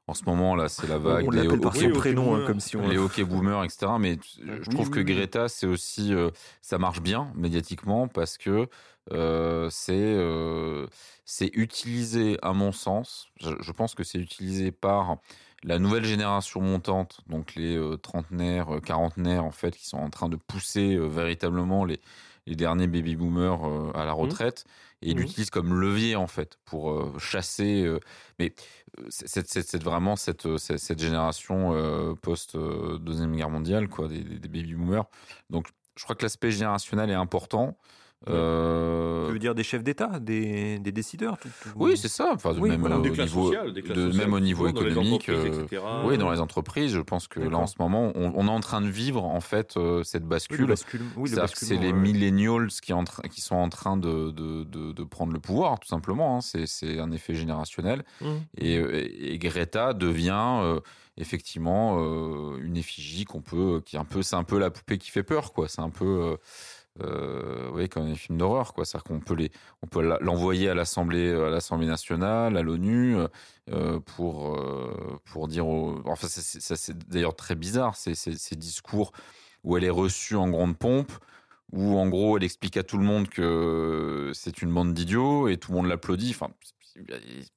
en 0.05 0.13
ce 0.13 0.25
moment 0.25 0.53
là, 0.55 0.67
c'est 0.67 0.87
la 0.87 0.97
vague 0.97 1.27
On 1.27 1.31
des 1.31 1.43
l'appelle 1.43 1.61
par 1.61 1.71
hockey- 1.71 1.79
son 1.79 1.85
Oui, 1.85 1.91
ok, 1.93 1.97
prénom, 1.97 2.23
hein, 2.23 2.31
boomer. 2.39 2.47
comme 2.47 2.59
si 2.59 2.75
on. 2.75 2.87
les 2.89 2.97
hockey 2.97 3.23
boomers, 3.23 3.63
etc. 3.63 3.93
Mais 3.99 4.17
t- 4.17 4.23
je 4.39 4.69
trouve 4.69 4.87
oui, 4.87 4.91
que. 4.91 4.99
Greta, 4.99 5.47
c'est 5.47 5.65
aussi, 5.65 6.13
euh, 6.13 6.29
ça 6.61 6.77
marche 6.77 6.99
bien 7.01 7.31
médiatiquement 7.35 8.09
parce 8.09 8.37
que 8.37 8.67
euh, 9.13 9.69
c'est 9.69 9.93
euh, 9.95 10.87
c'est 11.23 11.51
utilisé, 11.53 12.37
à 12.41 12.51
mon 12.51 12.73
sens, 12.73 13.27
je, 13.39 13.51
je 13.61 13.71
pense 13.71 13.95
que 13.95 14.03
c'est 14.03 14.19
utilisé 14.19 14.71
par 14.73 15.17
la 15.63 15.79
nouvelle 15.79 16.03
génération 16.03 16.59
montante, 16.59 17.21
donc 17.29 17.55
les 17.55 17.77
euh, 17.77 17.95
trentenaires, 17.95 18.67
quarantenaires 18.85 19.45
en 19.45 19.51
fait, 19.51 19.73
qui 19.77 19.87
sont 19.87 19.97
en 19.99 20.09
train 20.09 20.27
de 20.27 20.35
pousser 20.35 20.95
euh, 20.95 21.05
véritablement 21.07 21.85
les 21.85 22.01
les 22.45 22.55
derniers 22.55 22.87
baby 22.87 23.15
boomers 23.15 23.65
euh, 23.65 23.91
à 23.95 24.05
la 24.05 24.13
retraite 24.13 24.65
et 25.01 25.09
ils 25.09 25.15
Mhm. 25.15 25.21
l'utilisent 25.21 25.49
comme 25.49 25.73
levier 25.79 26.15
en 26.15 26.27
fait 26.27 26.57
pour 26.65 26.91
euh, 26.91 27.17
chasser 27.19 27.83
euh, 27.83 27.99
mais 28.39 28.53
c'est 29.09 29.83
vraiment 29.83 30.15
cette, 30.15 30.57
cette, 30.57 30.79
cette 30.79 30.99
génération 30.99 32.15
post 32.21 32.55
deuxième 32.55 33.35
guerre 33.35 33.49
mondiale 33.49 33.87
quoi 33.87 34.07
des 34.07 34.23
baby 34.23 34.75
boomers. 34.75 35.05
Donc 35.49 35.69
je 35.97 36.03
crois 36.03 36.15
que 36.15 36.23
l'aspect 36.23 36.51
générationnel 36.51 37.09
est 37.09 37.15
important 37.15 37.77
Euh, 38.29 39.27
Tu 39.27 39.33
veux 39.33 39.39
dire 39.39 39.55
des 39.55 39.63
chefs 39.63 39.83
d'État, 39.83 40.19
des, 40.19 40.79
des 40.79 40.91
décideurs 40.91 41.37
tout- 41.37 41.49
tout- 41.61 41.69
oui 41.75 41.97
c'est 41.97 42.07
ça 42.07 42.31
enfin, 42.33 42.53
Oui, 42.57 42.69
même, 42.69 42.79
voilà. 42.79 42.95
euh, 42.97 43.01
Des 43.01 43.09
au 43.09 43.15
niveau, 43.15 43.45
sociales, 43.47 43.73
des 43.73 43.81
classes 43.81 43.97
de- 43.97 44.11
même 44.17 44.33
au 44.33 44.39
niveau 44.39 44.67
économique 44.67 45.27
euh, 45.29 45.63
etc. 45.65 45.81
oui 46.05 46.17
dans 46.17 46.31
les 46.31 46.39
entreprises 46.39 46.93
je 46.93 47.01
pense 47.01 47.27
que 47.27 47.39
là 47.39 47.57
en 47.57 47.67
ce 47.67 47.75
moment 47.79 48.11
on, 48.15 48.31
on 48.35 48.47
est 48.47 48.51
en 48.51 48.59
train 48.59 48.81
de 48.81 48.87
vivre 48.87 49.23
en 49.25 49.41
fait 49.41 49.75
euh, 49.77 50.03
cette 50.03 50.23
Oui, 50.23 50.29
le 50.59 50.65
bascule 50.67 51.01
oui, 51.17 51.29
le 51.29 51.47
c'est 51.53 51.77
les 51.77 51.91
millennials 51.93 52.67
qui, 52.81 52.93
en 52.93 53.03
train- 53.03 53.23
qui 53.27 53.41
sont 53.41 53.55
en 53.55 53.69
train 53.69 53.97
de, 53.97 54.31
de, 54.31 54.63
de, 54.63 54.91
de 54.91 55.03
prendre 55.03 55.33
le 55.33 55.39
pouvoir, 55.39 55.79
tout 55.79 55.87
simplement. 55.87 56.37
hein. 56.37 56.41
C'est, 56.41 56.65
un 56.99 57.11
effet 57.11 57.33
générationnel. 57.35 58.03
Mhm. 58.21 58.41
Et, 58.57 59.33
et 59.33 59.37
Greta 59.37 59.93
devient 59.93 60.59
euh, 60.61 60.79
effectivement 61.17 61.97
euh, 61.99 62.57
une 62.61 62.77
effigie 62.77 63.25
qu'on 63.25 63.41
peut, 63.41 63.81
qui 63.85 63.95
est 63.95 63.99
un 63.99 64.05
peu, 64.05 64.21
c'est 64.23 64.35
un 64.35 64.43
peu 64.43 64.59
la 64.59 64.69
poupée 64.71 64.97
qui 64.97 65.09
fait 65.11 65.23
peur, 65.23 65.53
quoi. 65.53 65.67
C'est 65.67 65.81
un 65.81 65.89
peu, 65.89 66.37
euh, 67.01 67.67
euh, 67.67 67.69
oui, 67.73 67.89
comme 67.89 68.07
les 68.07 68.15
films 68.15 68.37
d'horreur, 68.37 68.73
quoi. 68.73 68.85
C'est-à-dire 68.85 69.03
qu'on 69.05 69.19
peut 69.19 69.33
les, 69.35 69.51
on 69.81 69.87
peut 69.87 70.01
l'envoyer 70.21 70.69
à 70.69 70.73
l'Assemblée, 70.75 71.31
à 71.33 71.49
l'Assemblée 71.49 71.87
nationale, 71.87 72.57
à 72.57 72.61
l'ONU, 72.61 73.17
euh, 73.71 73.99
pour, 73.99 74.55
euh, 74.57 75.19
pour 75.25 75.47
dire, 75.47 75.67
aux- 75.67 76.01
enfin, 76.05 76.27
ça, 76.27 76.75
c'est, 76.75 76.97
d'ailleurs 77.07 77.35
très 77.35 77.55
bizarre, 77.55 77.95
ces, 77.95 78.15
ces, 78.15 78.35
ces 78.37 78.55
discours 78.55 79.11
où 79.63 79.77
elle 79.77 79.83
est 79.83 79.89
reçue 79.89 80.35
en 80.35 80.49
grande 80.49 80.77
pompe, 80.77 81.11
où 81.71 81.97
en 81.97 82.07
gros 82.09 82.37
elle 82.37 82.43
explique 82.43 82.77
à 82.77 82.83
tout 82.83 82.97
le 82.97 83.03
monde 83.05 83.29
que 83.29 84.31
c'est 84.35 84.61
une 84.61 84.73
bande 84.73 84.93
d'idiots 84.93 85.47
et 85.47 85.57
tout 85.57 85.71
le 85.71 85.77
monde 85.77 85.87
l'applaudit. 85.87 86.31
Enfin, 86.31 86.51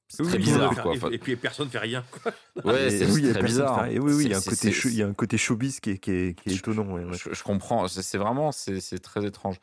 c'est- 0.07 0.21
Oui, 0.23 0.27
très 0.29 0.37
bizarre, 0.39 0.81
quoi. 0.81 0.93
et, 1.11 1.17
puis 1.17 1.35
personne 1.35 1.69
fait 1.69 1.79
rien. 1.79 2.03
quoi. 2.11 2.31
ouais, 2.65 2.89
c'est 2.89 3.05
oui, 3.11 3.31
très 3.31 3.43
bizarre. 3.43 3.83
qui 3.83 3.89
fait- 3.89 3.95
et 3.95 3.99
oui, 3.99 4.13
oui, 4.13 4.23
il 4.25 4.31
y 4.31 4.33
a 4.33 4.37
un 4.37 4.41
côté, 4.41 4.55
c'est- 4.55 4.71
show- 4.71 4.89
il 4.89 4.95
y 4.95 5.03
a 5.03 5.07
un 5.07 5.13
côté 5.13 5.37
showbiz 5.37 5.79
qui 5.79 5.91
est, 5.91 5.97
qui 5.99 6.11
est, 6.11 6.33
qui 6.39 6.49
est 6.49 6.55
étonnant. 6.55 6.91
ouais, 6.93 7.03
ouais. 7.03 7.17
Je, 7.17 7.33
je 7.33 7.43
comprends. 7.43 7.87
C'est 7.87 8.17
vraiment, 8.17 8.51
c'est 8.51 8.99
très 9.01 9.25
étrange. 9.25 9.57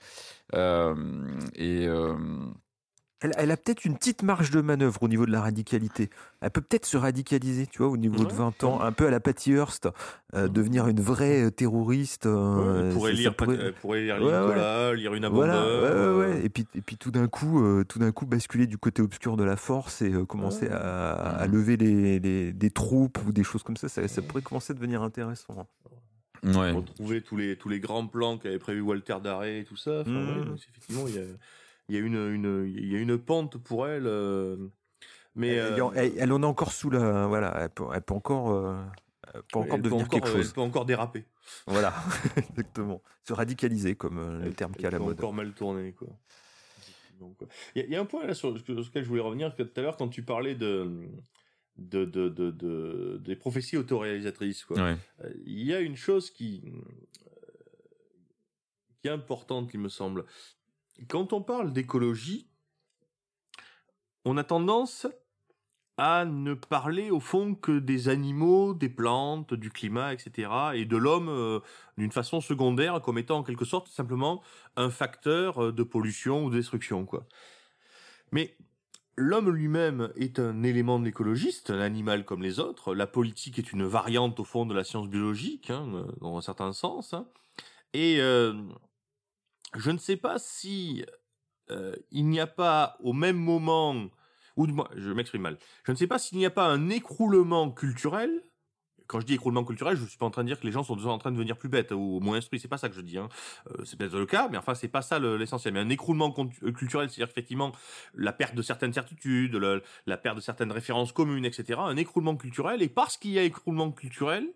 Euh, 0.55 0.95
et 1.55 1.87
euh, 1.87 2.15
Elle, 3.25 3.33
elle 3.39 3.51
a 3.51 3.57
peut-être 3.57 3.87
une 3.87 3.97
petite 3.97 4.23
marge 4.23 4.51
de 4.51 4.61
manœuvre 4.61 5.03
au 5.03 5.09
niveau 5.09 5.25
de 5.25 5.31
la 5.33 5.41
radicalité. 5.41 6.11
Elle 6.43 6.51
peut 6.51 6.61
peut-être 6.61 6.85
se 6.85 6.99
radicaliser, 6.99 7.67
tu 7.67 7.79
vois, 7.79 7.89
au 7.89 7.97
niveau 7.97 8.19
de 8.25 8.31
Ouais. 8.31 8.35
20 8.37 8.65
ans, 8.65 8.83
un 8.83 8.93
peu 8.93 9.07
à 9.07 9.11
la 9.11 9.19
Patty 9.19 9.53
Hearst, 9.53 9.89
euh, 10.35 10.47
devenir 10.49 10.89
une 10.89 11.01
vraie 11.01 11.45
euh, 11.45 11.51
terroriste. 11.51 12.27
euh, 12.27 12.89
elle 12.91 12.93
pourrait 12.95 13.13
lire, 13.13 13.35
pourrait- 13.35 13.57
elle 13.59 13.73
pourrait 13.73 14.03
lire 14.03 14.17
Ouais, 14.17 14.25
ouais. 14.31 14.41
Nicolas, 14.43 14.93
lire 14.95 15.15
une 15.15 15.27
Voilà, 15.29 15.55
ouais, 15.55 15.69
abondeur. 15.87 16.17
ouais, 16.19 16.27
ouais. 16.27 16.35
euh, 16.37 16.45
Et 16.45 16.49
puis, 16.51 16.67
et 16.75 16.83
puis 16.83 16.99
tout 16.99 17.11
d'un 17.11 17.27
coup, 17.27 17.65
euh, 17.65 17.83
tout 17.89 17.99
d'un 17.99 18.13
coup, 18.13 18.27
basculer 18.27 18.67
du 18.67 18.77
côté 18.77 19.01
obscur 19.01 19.39
de 19.39 19.45
la 19.45 19.57
force 19.57 20.03
et 20.03 20.13
euh, 20.13 20.27
commencer 20.27 20.67
Ouais. 20.67 20.73
à, 20.73 21.13
à 21.15 21.47
lever 21.47 21.79
les, 21.79 22.21
les- 22.21 22.53
des 22.53 22.71
troupes 22.71 23.19
ou 23.27 23.33
des 23.33 23.43
choses 23.43 23.63
comme 23.63 23.79
ça, 23.79 23.89
ça, 23.89 24.07
ça 24.07 24.21
pourrait 24.21 24.43
commencer 24.43 24.73
à 24.73 24.75
devenir 24.75 25.03
intéressant. 25.03 25.67
ouais. 26.43 26.73
retrouver 26.73 27.23
tous 27.23 27.39
les 27.39 27.57
tous 27.57 27.71
les 27.71 27.81
grands 27.81 28.07
plans 28.07 28.37
qu'avait 28.37 28.59
prévu 28.59 28.83
Walter 28.83 29.17
Darré 29.25 29.61
et 29.61 29.65
tout 29.65 29.77
ça. 29.79 30.01
Enfin, 30.03 30.13
donc, 30.45 30.59
effectivement, 30.59 31.05
il 31.09 31.15
y 31.15 31.19
a 31.19 31.23
il 31.89 31.95
y 31.95 31.99
a 31.99 32.01
une 32.01 32.15
une 32.35 32.65
il 32.77 32.93
y 32.93 32.97
a 32.97 32.99
une 32.99 33.19
pente 33.19 33.59
pour 33.59 33.87
elle. 33.87 34.07
euh, 34.07 34.57
mais 35.35 35.49
Elle, 35.49 35.81
euh, 35.81 35.91
elle- 35.95 36.13
elle 36.17 36.33
en 36.33 36.43
a 36.43 36.47
encore 36.47 36.73
sous 36.73 36.91
la, 36.91 37.27
voilà, 37.27 37.53
elle 37.61 37.71
peut, 37.71 37.85
elle 37.93 38.03
peut 38.03 38.15
encore, 38.15 38.53
euh, 38.53 38.77
elle 39.35 39.43
peut 39.43 39.59
encore 39.59 39.63
elle 39.65 39.69
peut 39.71 39.79
devenir 39.83 40.05
encore, 40.07 40.21
quelque 40.21 40.33
chose. 40.33 40.47
Elle 40.49 40.55
peut 40.55 40.61
encore 40.61 40.85
déraper. 40.87 41.25
Voilà, 41.67 41.93
exactement. 42.37 43.03
Se 43.25 43.33
radicaliser, 43.33 43.97
comme 43.97 44.41
le 44.43 44.53
terme 44.55 44.73
qui 44.75 44.85
est 44.85 44.89
elle 44.89 44.89
à 44.89 44.91
la 44.93 44.99
peut 44.99 45.05
mode. 45.05 45.19
encore 45.19 45.33
mal 45.35 45.53
tourner 45.53 45.93
quoi. 45.93 46.09
Il 47.75 47.81
y, 47.81 47.81
a- 47.81 47.85
il 47.87 47.91
y 47.93 47.97
a 47.97 48.01
un 48.01 48.05
point 48.07 48.27
là 48.27 48.35
sur, 48.35 48.59
sur 48.59 48.75
lequel 48.75 49.03
je 49.05 49.09
voulais 49.09 49.21
revenir 49.23 49.55
que 49.55 49.63
tout 49.63 49.81
à 49.81 49.83
l'heure 49.83 49.97
quand 49.97 50.09
tu 50.09 50.23
parlais 50.23 50.55
de 50.55 51.09
de, 51.77 52.05
de, 52.05 52.29
de, 52.29 52.51
de- 52.53 53.21
des 53.25 53.35
prophéties 53.35 53.77
autoréalisatrices. 53.77 54.65
Quoi. 54.65 54.77
Ouais. 54.77 54.97
Euh, 55.25 55.31
Il 55.45 55.63
y 55.65 55.75
a 55.75 55.81
une 55.81 55.97
chose 55.97 56.31
qui, 56.31 56.63
euh, 56.67 56.71
qui 59.01 59.09
est 59.09 59.11
importante, 59.11 59.71
il 59.75 59.81
me 59.81 59.89
semble. 59.89 60.25
Quand 61.09 61.33
on 61.33 61.43
parle 61.43 61.73
d'écologie, 61.73 62.49
on 64.25 64.37
a 64.37 64.45
tendance 64.45 65.07
à 65.97 66.25
ne 66.25 66.55
parler 66.55 67.11
au 67.11 67.21
fond 67.21 67.55
que 67.55 67.79
des 67.79 68.09
animaux, 68.09 68.75
des 68.75 68.89
plantes, 68.89 69.55
du 69.55 69.71
climat, 69.71 70.13
etc. 70.13 70.51
et 70.75 70.87
de 70.87 70.97
l'homme 70.97 71.29
euh, 71.29 71.61
d'une 71.99 72.11
façon 72.11 72.41
secondaire 72.41 73.01
comme 73.01 73.19
étant 73.19 73.39
en 73.39 73.43
quelque 73.45 73.65
sorte 73.65 73.89
simplement 73.89 74.43
un 74.77 74.91
facteur 74.91 75.67
euh, 75.67 75.73
de 75.73 75.83
pollution 75.85 76.45
ou 76.45 76.51
de 76.51 76.57
destruction. 76.57 77.05
Quoi. 77.07 77.27
Mais 78.33 78.57
l'homme 79.17 79.51
lui-même 79.51 80.13
est 80.17 80.41
un 80.41 80.65
élément 80.65 80.99
de 80.99 81.05
l'écologiste, 81.05 81.71
un 81.71 81.81
animal 81.81 82.25
comme 82.25 82.43
les 82.43 82.59
autres. 82.59 82.93
La 82.95 83.07
politique 83.07 83.61
est 83.61 83.73
une 83.73 83.85
variante 83.85 84.41
au 84.41 84.45
fond 84.45 84.67
de 84.67 84.75
la 84.75 84.83
science 84.83 85.09
biologique, 85.09 85.71
hein, 85.71 85.87
euh, 85.95 86.05
dans 86.21 86.37
un 86.37 86.43
certain 86.43 86.73
sens. 86.73 87.15
hein. 87.15 87.29
Et 87.93 88.19
je 89.77 89.91
ne 89.91 89.99
sais 89.99 90.17
pas 90.17 90.39
si 90.39 91.05
euh, 91.71 91.95
il 92.11 92.29
n'y 92.29 92.41
a 92.41 92.47
pas 92.47 92.97
au 93.01 93.13
même 93.13 93.37
moment, 93.37 93.95
ou 94.57 94.67
je 94.97 95.13
m'exprime 95.13 95.43
mal, 95.43 95.59
je 95.85 95.93
ne 95.93 95.97
sais 95.97 96.07
pas 96.07 96.19
s'il 96.19 96.39
n'y 96.39 96.47
a 96.47 96.51
pas 96.51 96.67
un 96.67 96.89
écroulement 96.91 97.71
culturel. 97.71 98.43
Quand 99.07 99.21
je 99.21 99.27
dis 99.27 99.35
écroulement 99.35 99.65
culturel, 99.65 99.99
je 99.99 100.03
ne 100.03 100.07
suis 100.07 100.17
pas 100.17 100.25
en 100.25 100.31
train 100.31 100.45
de 100.45 100.49
dire 100.49 100.59
que 100.59 100.65
les 100.65 100.73
gens 100.73 100.83
sont 100.83 100.99
en 101.07 101.19
train 101.19 101.31
de 101.31 101.37
devenir 101.37 101.59
plus 101.59 101.69
bêtes 101.69 101.93
ou 101.93 102.21
moins 102.21 102.39
instruits. 102.39 102.59
C'est 102.59 102.69
pas 102.69 102.79
ça 102.79 102.89
que 102.89 102.95
je 102.95 103.03
dis. 103.03 103.19
Hein. 103.19 103.29
Euh, 103.71 103.85
c'est 103.85 103.99
peut-être 103.99 104.17
le 104.17 104.25
cas, 104.25 104.49
mais 104.49 104.57
enfin 104.57 104.75
c'est 104.75 104.89
pas 104.89 105.03
ça 105.03 105.19
le- 105.19 105.37
l'essentiel. 105.37 105.75
Mais 105.75 105.81
un 105.81 105.91
écroulement 105.91 106.35
euh, 106.63 106.73
culturel, 106.73 107.11
c'est-à-dire 107.11 107.31
effectivement 107.31 107.73
la 108.15 108.33
perte 108.33 108.55
de 108.55 108.63
certaines 108.63 108.95
certitudes, 108.95 109.57
la 110.07 110.17
perte 110.17 110.37
de 110.37 110.41
certaines 110.41 110.73
références 110.73 111.13
communes, 111.13 111.45
etc. 111.45 111.81
Un 111.81 111.99
écroulement 111.99 112.35
culturel. 112.35 112.81
Et 112.81 112.89
parce 112.89 113.19
qu'il 113.19 113.33
y 113.33 113.39
a 113.39 113.43
écroulement 113.43 113.93
culturel, 113.93 114.49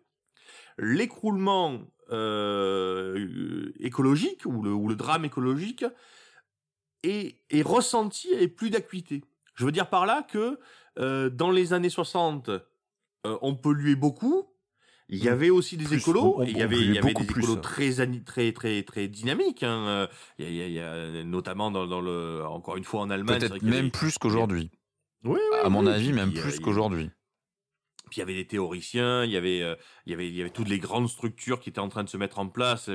l'écroulement 0.79 1.81
euh, 2.11 3.73
écologique 3.81 4.43
ou 4.47 4.63
le, 4.63 4.73
ou 4.73 4.89
le 4.89 4.97
drame 4.97 5.25
écologique 5.25 5.85
est, 7.03 7.37
est 7.51 7.63
ressenti 7.63 8.29
et 8.33 8.49
plus 8.49 8.71
d'acuité. 8.71 9.23
Je 9.55 9.65
veux 9.65 9.73
dire 9.73 9.89
par 9.89 10.07
là 10.07 10.23
que 10.23 10.59
euh, 10.99 11.31
dans 11.31 11.51
les 11.51 11.73
années 11.73 11.91
60, 11.91 12.49
euh, 12.49 12.59
on 13.43 13.55
polluait 13.55 13.95
beaucoup. 13.97 14.47
Il 15.11 15.25
y 15.25 15.29
Mm. 15.29 15.33
avait 15.33 15.51
aussi 15.51 15.77
des 15.79 15.87
Plus, 15.87 15.97
écolos, 15.99 16.35
on- 16.37 16.41
on 16.41 16.43
et 16.45 16.51
il 16.51 16.59
y 16.59 16.63
avait, 16.63 16.75
polluait 16.77 16.89
il 16.91 16.95
y 16.95 16.99
avait 16.99 17.09
beaucoup 17.09 17.23
des 17.25 17.33
plus. 17.33 17.43
écolos 17.45 17.61
très, 17.61 17.91
très, 18.25 18.53
très, 18.53 18.83
très 18.83 19.09
dynamiques. 19.09 19.63
Hein. 19.63 19.87
Euh, 19.89 20.07
Il, 20.39 20.53
y 20.55 20.63
a, 20.63 20.67
il 21.17 21.21
y 21.21 21.25
notamment 21.25 21.71
dans, 21.71 21.87
dans 21.87 22.01
le, 22.03 22.45
encore 22.45 22.77
une 22.77 22.85
fois 22.85 23.01
en 23.01 23.11
Allemagne. 23.11 23.39
Peut-être 23.39 23.53
avait- 23.57 23.71
même 23.71 23.91
plus 23.91 24.19
qu'aujourd'hui. 24.19 24.71
Oui, 25.25 25.39
oui, 25.53 25.59
À 25.65 25.69
mon 25.71 25.87
avis, 25.87 26.13
même 26.13 26.33
euh, 26.37 26.41
plus 26.43 26.61
qu'aujourd'hui. 26.61 27.11
Puis 28.09 28.17
il 28.17 28.21
y 28.21 28.23
avait 28.23 28.35
des 28.35 28.47
théoriciens, 28.47 29.25
il 29.25 29.31
y 29.31 29.37
avait, 29.37 29.63
euh, 29.63 29.75
il 30.07 30.11
y 30.11 30.15
avait, 30.15 30.29
il 30.29 30.35
y 30.35 30.41
avait 30.41 30.51
toutes 30.51 30.69
les 30.69 30.79
grandes 30.79 31.09
structures 31.09 31.61
qui 31.61 31.69
étaient 31.69 31.81
en 31.81 31.89
train 31.89 32.05
de 32.05 32.09
se 32.09 32.17
mettre 32.17 32.39
en 32.39 32.49
place. 32.49 32.91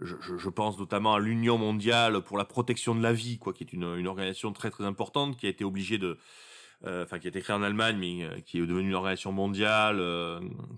Je, 0.00 0.48
pense 0.50 0.78
notamment 0.78 1.14
à 1.14 1.20
l'Union 1.20 1.58
mondiale 1.58 2.20
pour 2.22 2.38
la 2.38 2.44
protection 2.44 2.94
de 2.94 3.02
la 3.02 3.12
vie, 3.12 3.38
quoi, 3.38 3.52
qui 3.52 3.64
est 3.64 3.72
une, 3.72 4.06
organisation 4.06 4.52
très 4.52 4.70
très 4.70 4.84
importante, 4.84 5.36
qui 5.36 5.46
a 5.46 5.48
été 5.48 5.64
obligée 5.64 5.98
de, 5.98 6.18
euh, 6.86 7.04
qui 7.06 7.26
a 7.26 7.28
été 7.28 7.40
créée 7.40 7.56
en 7.56 7.62
Allemagne, 7.62 7.96
mais 7.98 8.24
euh, 8.24 8.40
qui 8.40 8.58
est 8.58 8.66
devenue 8.66 8.88
une 8.88 8.94
organisation 8.94 9.32
mondiale, 9.32 10.02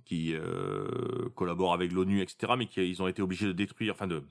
qui 0.04 0.34
collabore 1.34 1.74
avec 1.74 1.92
l'ONU, 1.92 2.20
etc. 2.22 2.54
Mais 2.56 2.66
qui 2.66 2.88
ils 2.88 3.02
ont 3.02 3.08
été 3.08 3.22
obligés 3.22 3.46
de 3.46 3.52
détruire, 3.52 3.94
enfin 3.94 4.06
de 4.06 4.22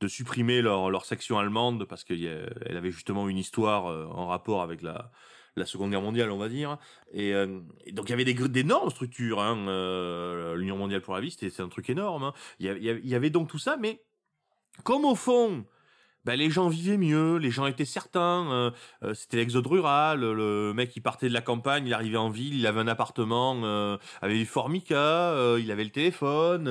de 0.00 0.06
supprimer 0.06 0.62
leur, 0.62 1.04
section 1.04 1.40
allemande 1.40 1.84
parce 1.84 2.04
qu'elle 2.04 2.54
avait 2.68 2.92
justement 2.92 3.28
une 3.28 3.36
histoire 3.36 3.86
en 4.16 4.28
rapport 4.28 4.62
avec 4.62 4.80
la, 4.80 5.10
la 5.58 5.66
Seconde 5.66 5.90
Guerre 5.90 6.02
mondiale, 6.02 6.30
on 6.30 6.38
va 6.38 6.48
dire. 6.48 6.78
Et, 7.12 7.34
euh, 7.34 7.60
et 7.84 7.92
donc 7.92 8.06
il 8.08 8.10
y 8.10 8.14
avait 8.14 8.24
des 8.24 8.34
d'énormes 8.34 8.90
structures. 8.90 9.40
Hein, 9.42 9.58
euh, 9.68 10.56
L'Union 10.56 10.76
mondiale 10.76 11.00
pour 11.02 11.14
la 11.14 11.20
vie, 11.20 11.30
c'était 11.30 11.50
c'est 11.50 11.62
un 11.62 11.68
truc 11.68 11.90
énorme. 11.90 12.22
hein. 12.24 12.32
Il, 12.60 12.66
y 12.66 12.68
avait, 12.68 12.80
y 12.80 12.90
avait- 12.90 13.00
y 13.02 13.14
avait 13.14 13.30
donc 13.30 13.48
tout 13.48 13.58
ça, 13.58 13.76
mais 13.78 14.00
comme 14.84 15.04
au 15.04 15.14
fond, 15.14 15.64
ben, 16.24 16.36
les 16.36 16.50
gens 16.50 16.68
vivaient 16.68 16.98
mieux, 16.98 17.36
les 17.38 17.50
gens 17.50 17.64
étaient 17.66 17.86
certains. 17.86 18.72
euh, 19.02 19.14
C'était 19.14 19.38
l'exode 19.38 19.66
rural. 19.66 20.20
Le 20.20 20.72
mec, 20.74 20.94
il 20.94 21.00
partait 21.00 21.28
de 21.28 21.32
la 21.32 21.40
campagne, 21.40 21.86
il 21.86 21.94
arrivait 21.94 22.18
en 22.18 22.28
ville, 22.28 22.54
il 22.58 22.66
avait 22.66 22.80
un 22.80 22.88
appartement 22.88 23.60
euh, 23.64 23.96
avec 24.20 24.36
du 24.36 24.44
formica, 24.44 24.94
euh, 24.96 25.58
il 25.62 25.70
avait 25.72 25.84
le 25.84 25.90
téléphone. 25.90 26.68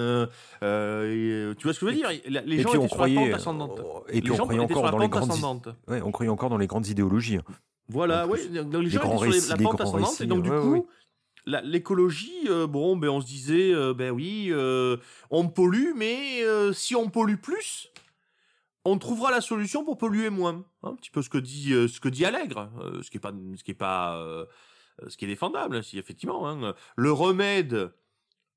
et, 0.62 1.56
tu 1.58 1.64
vois 1.64 1.74
ce 1.74 1.80
que 1.80 1.86
je 1.88 1.92
veux 1.92 1.94
dire? 1.94 2.10
Les 2.46 2.60
Et 2.60 2.62
gens 2.62 2.70
puis 2.70 2.78
on 2.78 2.86
étaient 2.86 2.94
sur 2.94 3.02
la 3.02 3.08
croyait, 3.08 3.16
pente 3.32 3.34
ascendante. 3.34 3.82
et 4.10 4.14
Les 4.16 4.22
puis 4.22 4.32
on 4.32 4.36
gens 4.36 4.44
croyait 4.44 4.60
encore 4.62 4.86
la 4.86 4.92
dans 4.92 4.98
les 5.00 5.06
pente 5.10 5.12
grandes, 5.20 5.32
ascendante. 5.32 5.68
ouais, 5.88 6.02
on 6.04 6.12
croyait 6.12 6.32
encore 6.32 6.50
dans 6.50 6.58
les 6.58 6.68
grandes 6.68 6.88
idéologies. 6.88 7.40
Voilà, 7.90 8.28
plus, 8.28 8.50
Donc 8.50 8.74
les 8.84 8.90
gens 8.90 9.00
étaient 9.04 9.18
sur 9.18 9.32
les- 9.32 9.48
la 9.50 9.58
pente 9.58 9.82
ascendante 9.82 10.10
récits, 10.10 10.24
et 10.24 10.28
donc 10.28 10.44
du 10.44 10.50
ouais, 10.50 10.60
coup, 10.60 10.72
ouais. 10.74 11.62
l'écologie, 11.64 12.48
euh, 12.50 12.68
bon, 12.68 12.98
ben 12.98 13.10
on 13.10 13.22
se 13.22 13.26
disait, 13.26 13.74
euh, 13.74 13.94
ben 13.94 14.12
oui, 14.12 14.48
euh, 14.52 14.98
on 15.32 15.48
pollue, 15.48 15.94
mais 15.96 16.42
si 16.74 16.96
on 16.96 17.10
pollue 17.10 17.38
plus, 17.38 17.90
on 18.84 18.98
trouvera 18.98 19.32
la 19.32 19.42
solution 19.42 19.86
pour 19.86 19.98
polluer 19.98 20.30
moins. 20.30 20.66
Un 20.84 20.96
petit 20.96 21.12
peu 21.12 21.22
ce 21.22 21.30
que 21.30 21.38
dit 21.38 21.70
ce 21.88 22.00
que 22.00 22.10
dit 22.10 22.26
Allègre, 22.26 22.70
ce 23.02 23.10
qui 23.10 23.18
est 23.18 23.22
pas 23.22 23.32
ce 23.56 23.64
qui 23.64 23.72
est 23.72 23.74
pas 23.74 24.22
ce 25.08 25.16
qui 25.18 25.26
est 25.26 25.28
défendable, 25.30 25.84
si 25.84 25.98
effectivement. 26.00 26.50
hein. 26.50 26.74
le 26.96 27.12
remède 27.12 27.92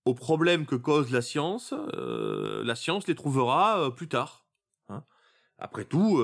aux 0.06 0.14
problèmes 0.14 0.66
que 0.66 0.76
cause 0.76 1.10
la 1.12 1.20
science, 1.22 1.72
la 1.94 2.74
science 2.74 3.06
les 3.06 3.14
trouvera 3.14 3.94
plus 3.94 4.08
tard. 4.08 4.44
hein. 4.88 5.04
Après 5.58 5.84
tout. 5.84 6.20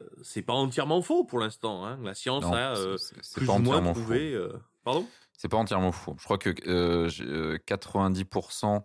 Euh, 0.00 0.04
c'est 0.22 0.42
pas 0.42 0.52
entièrement 0.52 1.02
faux 1.02 1.24
pour 1.24 1.38
l'instant. 1.40 1.84
Hein. 1.84 1.98
La 2.02 2.14
science 2.14 2.44
Non, 2.44 2.52
a 2.52 2.76
euh, 2.76 2.96
plus 3.34 3.46
pas 3.46 3.52
ou 3.54 3.58
moins 3.58 3.76
entièrement 3.78 3.94
faux. 3.94 4.00
prouvé. 4.00 4.32
euh, 4.34 4.52
Pardon? 4.84 5.06
C'est 5.36 5.48
pas 5.48 5.56
entièrement 5.56 5.92
faux. 5.92 6.16
Je 6.18 6.24
crois 6.24 6.38
que 6.38 6.50
euh, 6.68 7.08
j'ai- 7.08 7.24
euh, 7.24 7.58
90% 7.66 8.84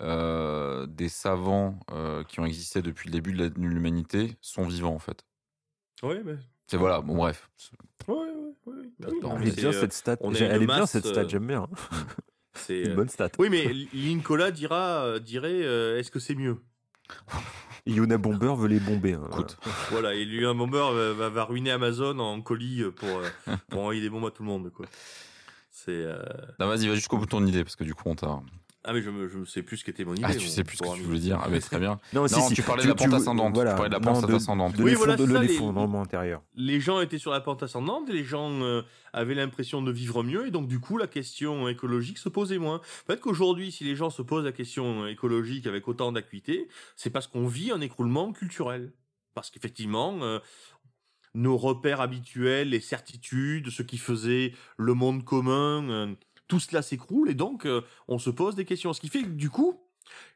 euh, 0.00 0.86
des 0.86 1.08
savants 1.10 1.78
euh, 1.92 2.24
qui 2.24 2.40
ont 2.40 2.46
existé 2.46 2.80
depuis 2.80 3.08
le 3.08 3.12
début 3.12 3.32
de 3.34 3.52
l'humanité 3.56 4.36
sont 4.40 4.64
vivants 4.66 4.94
en 4.94 4.98
fait. 4.98 5.24
Oui, 6.02 6.16
mais. 6.24 6.36
C'est 6.68 6.76
voilà, 6.78 7.00
bon 7.00 7.16
bref. 7.16 7.50
Bah 8.06 8.14
oui, 8.16 8.26
mais 9.00 9.08
mais 9.20 9.36
Elle 9.42 9.48
est 9.48 9.56
bien 9.56 9.72
cette 9.72 9.92
stat. 9.92 10.16
Elle 10.22 10.62
est 10.62 10.66
bien 10.66 10.86
cette 10.86 11.06
stat, 11.06 11.26
j'aime 11.28 11.46
bien. 11.46 11.68
c'est, 12.54 12.80
Une 12.84 12.94
bonne 12.94 13.08
stat. 13.08 13.28
Oui, 13.38 13.50
mais 13.50 13.72
Lincola 13.92 14.50
dira, 14.50 15.18
dirait, 15.20 15.62
euh, 15.62 15.98
est-ce 15.98 16.10
que 16.10 16.18
c'est 16.20 16.34
mieux? 16.34 16.58
Yuna 17.86 18.18
Bomber 18.18 18.54
veut 18.56 18.68
les 18.68 18.80
bomber. 18.80 19.14
hein. 19.14 19.28
Écoute, 19.32 19.56
Voilà, 19.90 20.14
et 20.14 20.24
lui, 20.24 20.44
un 20.46 20.54
bomber 20.54 20.78
va, 20.92 21.12
va- 21.12 21.28
va 21.28 21.44
ruiner 21.44 21.70
Amazon 21.72 22.18
en 22.18 22.40
colis 22.42 22.82
euh, 22.82 22.90
pour, 22.90 23.08
euh, 23.08 23.56
pour 23.68 23.80
envoyer 23.80 24.00
des 24.00 24.10
bombes 24.10 24.26
à 24.26 24.30
tout 24.30 24.42
le 24.42 24.48
monde, 24.48 24.70
quoi. 24.70 24.86
C'est. 25.70 25.90
euh, 25.92 26.22
non, 26.58 26.66
vas-y, 26.68 26.88
va 26.88 26.94
jusqu'au 26.94 27.16
bout 27.16 27.24
de 27.26 27.30
ton 27.30 27.44
idée 27.46 27.62
parce 27.64 27.76
que 27.76 27.84
du 27.84 27.94
coup 27.94 28.02
on 28.06 28.14
t'a. 28.14 28.40
Ah, 28.82 28.94
mais 28.94 29.02
je 29.02 29.10
me, 29.10 29.28
je 29.28 29.36
me 29.38 29.44
sais 29.44 29.62
plus 29.62 29.76
ce 29.76 29.84
qu'était 29.84 30.06
mon 30.06 30.14
idée. 30.14 30.22
Ah, 30.26 30.34
tu 30.34 30.48
sais 30.48 30.64
plus 30.64 30.78
ce 30.78 30.82
que 30.82 30.94
tu 30.96 31.02
voulais 31.02 31.18
dire. 31.18 31.38
Ah, 31.42 31.48
mais 31.50 31.60
très 31.60 31.78
bien. 31.78 32.00
Non, 32.14 32.22
Non, 32.22 32.48
tu 32.48 32.62
parlais 32.62 32.82
de 32.84 32.88
la 32.88 32.94
pente 32.94 33.12
ascendante. 33.12 33.52
Tu 33.54 33.62
parlais 33.64 33.88
de 33.90 33.94
la 33.94 34.00
pente 34.00 34.26
de- 34.26 34.34
ascendante. 34.34 34.74
De 34.76 34.82
Oui, 34.82 34.94
voilà, 34.94 35.16
les- 35.16 35.48
l'effondrement 35.48 36.00
intérieur. 36.00 36.42
les 36.54 36.80
gens 36.80 37.00
étaient 37.02 37.18
sur 37.18 37.30
la 37.30 37.40
pente 37.40 37.62
ascendante, 37.62 38.08
et 38.08 38.12
les 38.14 38.24
gens 38.24 38.50
euh, 38.62 38.80
avaient 39.12 39.34
l'impression 39.34 39.82
de 39.82 39.92
vivre 39.92 40.22
mieux, 40.22 40.46
et 40.46 40.50
donc 40.50 40.66
du 40.66 40.80
coup 40.80 40.96
la 40.96 41.06
question 41.06 41.68
écologique 41.68 42.16
se 42.16 42.30
posait 42.30 42.56
moins. 42.58 42.80
Peut-être 43.06 43.20
qu'aujourd'hui, 43.20 43.70
si 43.70 43.84
les 43.84 43.94
gens 43.96 44.08
se 44.08 44.22
posent 44.22 44.44
la 44.46 44.52
question 44.52 45.06
écologique 45.06 45.66
avec 45.66 45.86
autant 45.86 46.10
d'acuité, 46.10 46.66
c'est 46.96 47.10
parce 47.10 47.26
qu'on 47.26 47.46
vit 47.46 47.70
un 47.72 47.82
écroulement 47.82 48.32
culturel. 48.32 48.92
Parce 49.34 49.50
qu'effectivement, 49.50 50.18
euh, 50.22 50.38
nos 51.34 51.56
repères 51.56 52.00
habituels, 52.00 52.70
les 52.70 52.80
certitudes, 52.80 53.70
ce 53.70 53.82
qui 53.82 53.98
faisait 53.98 54.52
le 54.78 54.94
monde 54.94 55.22
commun, 55.24 55.88
euh, 55.88 56.14
tout 56.50 56.60
cela 56.60 56.82
s'écroule, 56.82 57.30
et 57.30 57.34
donc 57.34 57.64
euh, 57.64 57.82
on 58.08 58.18
se 58.18 58.28
pose 58.28 58.56
des 58.56 58.64
questions. 58.64 58.92
Ce 58.92 59.00
qui 59.00 59.08
fait 59.08 59.22
du 59.22 59.48
coup, 59.48 59.80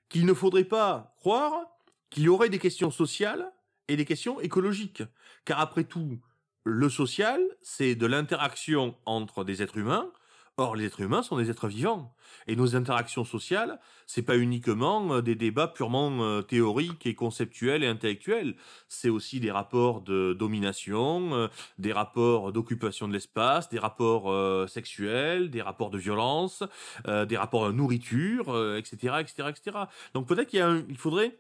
qu'il 0.09 0.25
ne 0.25 0.33
faudrait 0.33 0.65
pas 0.65 1.13
croire 1.19 1.67
qu'il 2.09 2.23
y 2.23 2.29
aurait 2.29 2.49
des 2.49 2.61
questions 2.61 2.93
sociales 2.93 3.53
et 3.89 3.97
des 3.97 4.05
questions 4.05 4.41
écologiques. 4.41 5.03
Car 5.45 5.59
après 5.59 5.83
tout, 5.83 6.21
le 6.63 6.89
social, 6.89 7.41
c'est 7.63 7.97
de 7.97 8.07
l'interaction 8.07 8.97
entre 9.07 9.43
des 9.43 9.61
êtres 9.61 9.77
humains. 9.77 10.11
Or, 10.57 10.77
les 10.77 10.85
êtres 10.85 11.01
humains 11.01 11.23
sont 11.23 11.37
des 11.37 11.51
êtres 11.51 11.67
vivants. 11.67 12.15
Et 12.47 12.55
nos 12.55 12.77
interactions 12.77 13.25
sociales, 13.25 13.81
c'est 14.07 14.23
pas 14.23 14.37
uniquement 14.37 15.15
euh, 15.15 15.21
des 15.21 15.35
débats 15.35 15.67
purement 15.67 16.23
euh, 16.23 16.43
théoriques 16.43 17.07
et 17.07 17.17
conceptuels 17.17 17.83
et 17.83 17.89
intellectuels. 17.89 18.55
C'est 18.89 19.09
aussi 19.09 19.41
des 19.41 19.51
rapports 19.51 20.01
de 20.01 20.33
domination, 20.33 21.35
euh, 21.35 21.49
des 21.79 21.93
rapports 21.93 22.53
d'occupation 22.53 23.09
de 23.09 23.13
l'espace, 23.13 23.69
des 23.69 23.81
rapports 23.81 24.31
sexuels, 24.69 25.51
des 25.51 25.61
rapports 25.61 25.91
de 25.91 25.99
violence, 25.99 26.63
des 27.07 27.37
rapports 27.37 27.67
de 27.67 27.73
nourriture, 27.73 28.77
etc., 28.77 29.15
etc., 29.21 29.49
etc. 29.49 29.79
Donc 30.15 30.27
peut-être 30.27 30.49
qu'il 30.49 30.97
faudrait, 30.97 31.39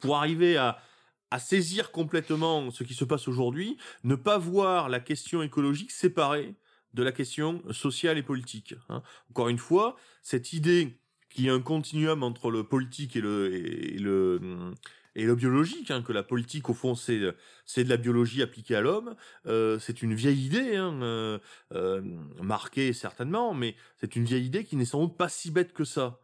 pour 0.00 0.16
arriver 0.16 0.56
à 0.56 1.38
saisir 1.38 1.92
complètement 1.92 2.70
ce 2.70 2.84
qui 2.84 2.94
se 2.94 3.04
passe 3.04 3.28
aujourd'hui, 3.28 3.76
ne 4.04 4.14
pas 4.14 4.38
voir 4.38 4.88
la 4.88 5.00
question 5.00 5.42
écologique 5.42 5.90
séparée 5.90 6.54
de 6.94 7.02
la 7.02 7.12
question 7.12 7.62
sociale 7.72 8.18
et 8.18 8.22
politique. 8.22 8.74
hein. 8.88 9.02
Encore 9.30 9.48
une 9.48 9.58
fois, 9.58 9.96
cette 10.22 10.52
idée 10.52 10.98
qu'il 11.30 11.46
y 11.46 11.50
a 11.50 11.54
un 11.54 11.60
continuum 11.62 12.22
entre 12.22 12.50
le 12.50 12.64
politique 12.64 13.16
et 13.16 13.20
le, 13.20 13.54
et 13.54 13.98
le, 13.98 14.72
et 15.14 15.24
le 15.24 15.34
biologique, 15.34 15.90
hein, 15.90 16.02
que 16.02 16.12
la 16.12 16.22
politique, 16.22 16.68
au 16.68 16.74
fond, 16.74 16.94
c'est 16.94 17.20
c'est 17.64 17.84
de 17.84 17.88
la 17.88 17.96
biologie 17.96 18.42
appliquée 18.42 18.76
à 18.76 18.80
l'homme, 18.80 19.14
euh, 19.46 19.78
c'est 19.78 20.02
une 20.02 20.14
vieille 20.14 20.44
idée, 20.44 20.76
hein, 20.76 21.00
euh, 21.02 21.38
euh, 21.74 22.02
marquée 22.42 22.92
certainement, 22.92 23.54
mais 23.54 23.76
c'est 23.98 24.16
une 24.16 24.24
vieille 24.24 24.44
idée 24.46 24.64
qui 24.64 24.76
n'est 24.76 24.84
sans 24.84 25.00
doute 25.00 25.16
pas 25.16 25.28
si 25.28 25.50
bête 25.50 25.72
que 25.72 25.84
ça. 25.84 26.18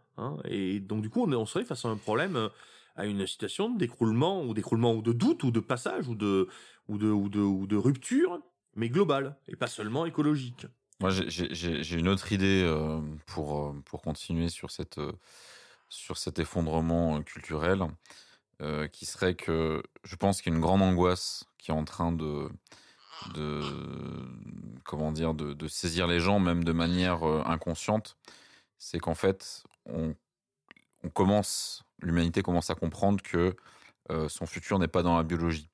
Et 0.46 0.80
donc, 0.80 1.02
du 1.02 1.10
coup, 1.10 1.22
on, 1.22 1.32
on 1.32 1.46
serait 1.46 1.64
face 1.64 1.84
à 1.84 1.88
un 1.88 1.96
problème, 1.96 2.50
à 2.96 3.06
une 3.06 3.24
situation 3.26 3.70
d'écroulement, 3.70 4.44
ou 4.44 4.52
d'écroulement, 4.52 4.92
ou 4.94 5.00
de 5.00 5.12
doute, 5.12 5.44
ou 5.44 5.52
de 5.52 5.60
passage, 5.60 6.08
ou 6.08 6.16
de, 6.16 6.48
ou 6.88 6.98
de, 6.98 7.06
ou 7.06 7.28
de, 7.28 7.38
ou 7.38 7.66
de 7.68 7.76
rupture, 7.76 8.40
mais 8.74 8.88
globale, 8.88 9.36
et 9.48 9.56
pas 9.56 9.66
seulement 9.66 10.06
écologique. 10.06 10.66
Moi, 11.00 11.10
j'ai- 11.10 11.94
une 11.94 12.08
autre 12.08 12.32
idée 12.32 12.62
euh, 12.64 13.00
pour, 13.26 13.68
euh, 13.68 13.82
pour 13.84 14.02
continuer 14.02 14.48
sur, 14.48 14.72
cette, 14.72 14.98
euh, 14.98 15.12
sur 15.88 16.18
cet 16.18 16.38
effondrement 16.38 17.22
culturel, 17.22 17.86
qui 18.90 19.06
serait 19.06 19.36
que 19.36 19.84
je 20.02 20.16
pense 20.16 20.42
qu'il 20.42 20.50
y 20.50 20.52
a 20.52 20.56
une 20.56 20.60
grande 20.60 20.82
angoisse 20.82 21.44
qui 21.58 21.70
est 21.70 21.74
en 21.74 21.84
train 21.84 22.10
de, 22.10 22.48
de 23.32 23.62
comment 24.84 25.12
dire, 25.12 25.32
de, 25.32 25.68
saisir 25.68 26.08
les 26.08 26.18
gens, 26.18 26.40
même 26.40 26.64
de 26.64 26.72
manière 26.72 27.22
inconsciente. 27.22 28.16
C'est 28.80 28.98
qu'en 28.98 29.14
fait, 29.14 29.62
on, 29.86 30.16
on 31.04 31.08
commence, 31.08 31.84
l'humanité 32.00 32.42
commence 32.42 32.68
à 32.70 32.74
comprendre 32.74 33.22
que 33.22 33.54
son 34.26 34.44
futur 34.44 34.80
n'est 34.80 34.88
pas 34.88 35.04
dans 35.04 35.16
la 35.16 35.22
biologie. 35.22 35.70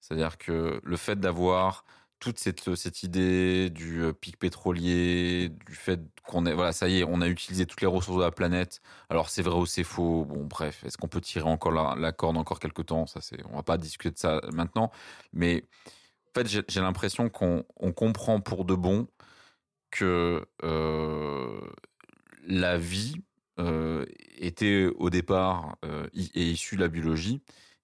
C'est-à-dire 0.00 0.38
que 0.38 0.80
le 0.82 0.96
fait 0.96 1.20
d'avoir 1.20 1.84
toute 2.18 2.38
cette, 2.38 2.74
cette 2.74 3.02
idée 3.02 3.70
du 3.70 4.02
euh, 4.02 4.12
pic 4.12 4.38
pétrolier, 4.38 5.50
du 5.66 5.74
fait 5.74 6.00
qu'on 6.24 6.46
est, 6.46 6.54
voilà, 6.54 6.72
ça 6.72 6.88
y 6.88 7.00
est, 7.00 7.04
on 7.04 7.20
a 7.20 7.28
utilisé 7.28 7.66
toutes 7.66 7.80
les 7.80 7.86
ressources 7.86 8.18
de 8.18 8.22
la 8.22 8.30
planète. 8.30 8.80
Alors 9.10 9.30
c'est 9.30 9.42
vrai 9.42 9.56
ou 9.56 9.66
c'est 9.66 9.84
faux? 9.84 10.24
Bon, 10.24 10.44
bref, 10.44 10.82
est-ce 10.84 10.96
qu'on 10.98 11.08
peut 11.08 11.20
tirer 11.20 11.48
encore 11.48 11.72
la, 11.72 12.12
corde 12.12 12.36
encore 12.36 12.58
quelques 12.60 12.86
temps? 12.86 13.06
Ça, 13.06 13.20
c'est, 13.20 13.38
on 13.50 13.56
va 13.56 13.62
pas 13.62 13.78
discuter 13.78 14.10
de 14.12 14.18
ça 14.18 14.40
maintenant. 14.52 14.90
Mais 15.32 15.64
en 16.36 16.40
fait, 16.40 16.48
j'ai, 16.68 16.80
l'impression 16.80 17.28
qu'on 17.28 17.64
on 17.76 17.92
comprend 17.92 18.40
pour 18.40 18.64
de 18.64 18.74
bon 18.74 19.08
que 19.90 20.44
euh, 20.62 21.60
la 22.46 22.78
vie 22.78 23.16
euh, 23.58 24.04
était 24.36 24.86
au 24.96 25.10
départ 25.10 25.76
euh, 25.84 26.06
issue 26.12 26.76
de 26.76 26.80
la 26.82 26.88
biologie 26.88 27.40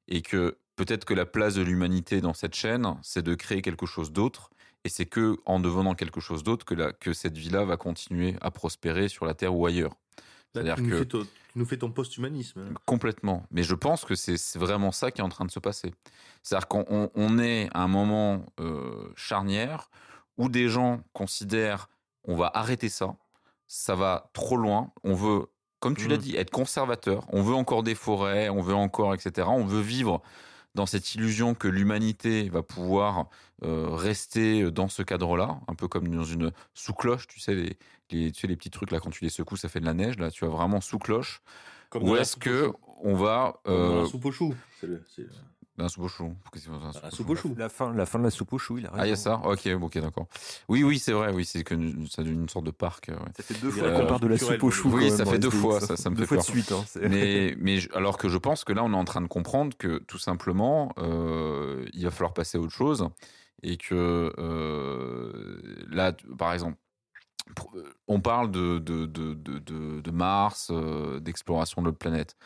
et 0.09 0.21
que 0.21 0.59
peut-être 0.77 1.05
que 1.05 1.15
la 1.15 1.27
place 1.27 1.55
de 1.55 1.63
l'humanité 1.63 2.21
dans 2.21 2.35
cette 2.35 2.55
chaîne, 2.55 2.97
c'est 3.03 3.23
de 3.23 3.35
créer 3.35 3.63
quelque 3.63 3.87
chose 3.87 4.13
d'autre. 4.13 4.51
Et 4.85 4.89
c'est 4.89 5.07
que 5.07 5.37
en 5.47 5.61
devenant 5.61 5.95
quelque 5.95 6.21
chose 6.21 6.43
d'autre 6.43 6.65
que, 6.65 6.75
la, 6.75 6.93
que 6.93 7.13
cette 7.13 7.39
vie-là 7.39 7.65
va 7.65 7.77
continuer 7.77 8.37
à 8.41 8.51
prospérer 8.51 9.09
sur 9.09 9.25
la 9.27 9.35
Terre 9.35 9.55
ou 9.55 9.65
ailleurs. 9.67 9.95
C'est-à-dire 10.53 10.75
tu, 10.77 10.91
que 10.91 11.03
ton- 11.05 11.23
tu 11.23 11.29
nous 11.59 11.65
fais 11.65 11.77
ton 11.79 11.91
post-humanisme. 11.91 12.75
complètement. 12.85 13.47
Mais 13.53 13.63
je 13.63 13.75
pense 13.77 14.05
que 14.05 14.15
c'est 14.17 14.37
vraiment 14.59 14.91
ça 14.93 15.11
qui 15.13 15.21
est 15.21 15.25
en 15.25 15.29
train 15.29 15.45
de 15.45 15.51
se 15.53 15.61
passer. 15.61 15.95
C'est-à-dire 16.43 16.67
qu'on 16.69 16.85
on- 16.91 17.11
on 17.15 17.39
est 17.39 17.69
à 17.75 17.83
un 17.83 17.89
moment 17.89 18.45
euh, 18.61 19.09
charnière 19.17 19.89
où 20.37 20.49
des 20.49 20.69
gens 20.69 21.01
considèrent 21.13 21.89
on 22.25 22.37
va 22.37 22.51
arrêter 22.55 22.89
ça, 22.89 23.15
ça 23.69 23.95
va 23.97 24.31
trop 24.33 24.57
loin, 24.57 24.93
on 25.05 25.15
veut, 25.15 25.47
comme 25.81 25.97
tu 25.97 26.07
l'as 26.09 26.17
Mhm. 26.17 26.23
dit, 26.23 26.37
être 26.37 26.51
conservateur, 26.51 27.25
on 27.33 27.43
veut 27.43 27.55
encore 27.55 27.83
des 27.83 27.95
forêts, 27.97 28.49
on 28.49 28.61
veut 28.63 28.75
encore, 28.75 29.15
etc. 29.15 29.49
On 29.51 29.65
veut 29.65 29.81
vivre 29.81 30.23
dans 30.75 30.87
cette 30.87 31.15
illusion 31.15 31.55
que 31.55 31.69
l'humanité 31.69 32.49
va 32.49 32.63
pouvoir 32.63 33.29
euh, 33.63 33.89
rester 33.91 34.71
dans 34.71 34.89
ce 34.89 35.03
cadre-là, 35.03 35.61
un 35.69 35.75
peu 35.75 35.89
comme 35.89 36.09
dans 36.09 36.25
une 36.25 36.51
sous-cloche, 36.75 37.27
tu 37.29 37.41
sais 37.41 37.55
les, 37.55 37.79
les, 38.11 38.33
tu 38.33 38.41
sais, 38.41 38.47
les 38.47 38.57
petits 38.57 38.71
trucs 38.71 38.91
là, 38.91 39.01
quand 39.01 39.11
tu 39.11 39.23
les 39.25 39.31
secoues, 39.31 39.57
ça 39.57 39.69
fait 39.69 39.81
de 39.81 39.85
la 39.87 39.95
neige, 39.95 40.19
là, 40.19 40.31
tu 40.31 40.45
vas 40.45 40.51
vraiment 40.51 40.81
sous-cloche. 40.81 41.43
Ou 41.95 42.17
est-ce 42.17 42.37
que 42.37 42.73
on 43.03 43.15
va... 43.15 43.61
Dans 43.65 43.73
euh, 43.73 44.03
la 44.03 44.09
soupe 44.09 44.25
au 44.25 44.33
chou. 44.33 44.55
C'est 44.81 44.87
le- 44.87 45.05
la 45.83 45.89
soupe 45.89 46.05
au 46.05 46.09
chou. 46.09 46.35
La 46.55 46.79
Dans 46.79 46.87
la 46.87 46.93
soupe 46.93 47.11
soupe 47.11 47.29
au 47.29 47.33
au 47.33 47.37
chou 47.37 47.49
chou. 47.49 47.55
La 47.57 47.69
fin, 47.69 47.93
la 47.93 48.07
fin 48.07 48.19
de 48.19 48.25
la 48.25 48.31
soupe 48.31 48.53
au 48.53 48.59
chou, 48.59 48.79
il 48.79 48.87
a 48.87 48.91
Ah, 48.95 49.07
il 49.07 49.11
y 49.11 49.13
a 49.13 49.17
ça? 49.17 49.41
Ok, 49.45 49.67
ok, 49.67 49.99
d'accord. 49.99 50.27
Oui, 50.69 50.83
oui, 50.83 50.99
c'est 50.99 51.13
vrai, 51.13 51.33
oui, 51.33 51.45
c'est 51.45 51.65
que 51.65 51.75
ça 52.09 52.23
devient 52.23 52.35
une 52.35 52.49
sorte 52.49 52.65
de 52.65 52.71
parc. 52.71 53.09
euh, 53.09 53.15
ouais. 53.15 53.33
Ça 53.37 53.43
fait 53.43 53.55
deux 53.55 53.71
fois 53.71 53.91
qu'on 53.91 54.07
parle 54.07 54.21
de 54.21 54.27
la 54.29 54.39
soupe 54.39 54.63
au 54.63 54.71
chou. 54.71 54.91
oui, 54.93 55.11
ça 55.11 55.25
fait 55.25 55.39
deux 55.39 55.49
Maurice, 55.49 55.61
fois, 55.61 55.81
ça- 55.81 55.97
ça 55.97 56.11
me 56.11 56.15
deux 56.17 56.23
fait 56.23 56.29
fois 56.29 56.37
de 56.39 56.43
suite. 56.43 56.73
hein, 56.73 56.85
Mais, 57.09 57.55
mais 57.59 57.79
je- 57.79 57.93
alors 57.95 58.17
que 58.19 58.29
je 58.29 58.39
pense 58.39 58.65
que 58.65 58.73
là, 58.73 58.83
on 58.85 58.93
est 58.93 58.97
en 58.97 59.05
train 59.05 59.21
de 59.21 59.27
comprendre 59.29 59.77
que 59.77 59.99
tout 59.99 60.19
simplement, 60.19 60.93
euh, 60.99 61.85
il 61.93 62.05
va 62.05 62.11
falloir 62.11 62.33
passer 62.35 62.59
à 62.59 62.61
autre 62.61 62.73
chose 62.73 63.09
et 63.63 63.77
que 63.77 64.33
euh, 64.39 65.85
là, 65.91 66.13
par 66.39 66.53
exemple, 66.53 66.77
on 68.09 68.21
parle 68.21 68.51
de, 68.51 68.79
de, 68.79 69.07
de, 69.07 69.35
de, 69.35 70.11
Mars, 70.11 70.71
euh, 70.71 71.21
d'exploration 71.21 71.83
de 71.83 71.87
d'autres 71.87 71.99
planètes. 71.99 72.37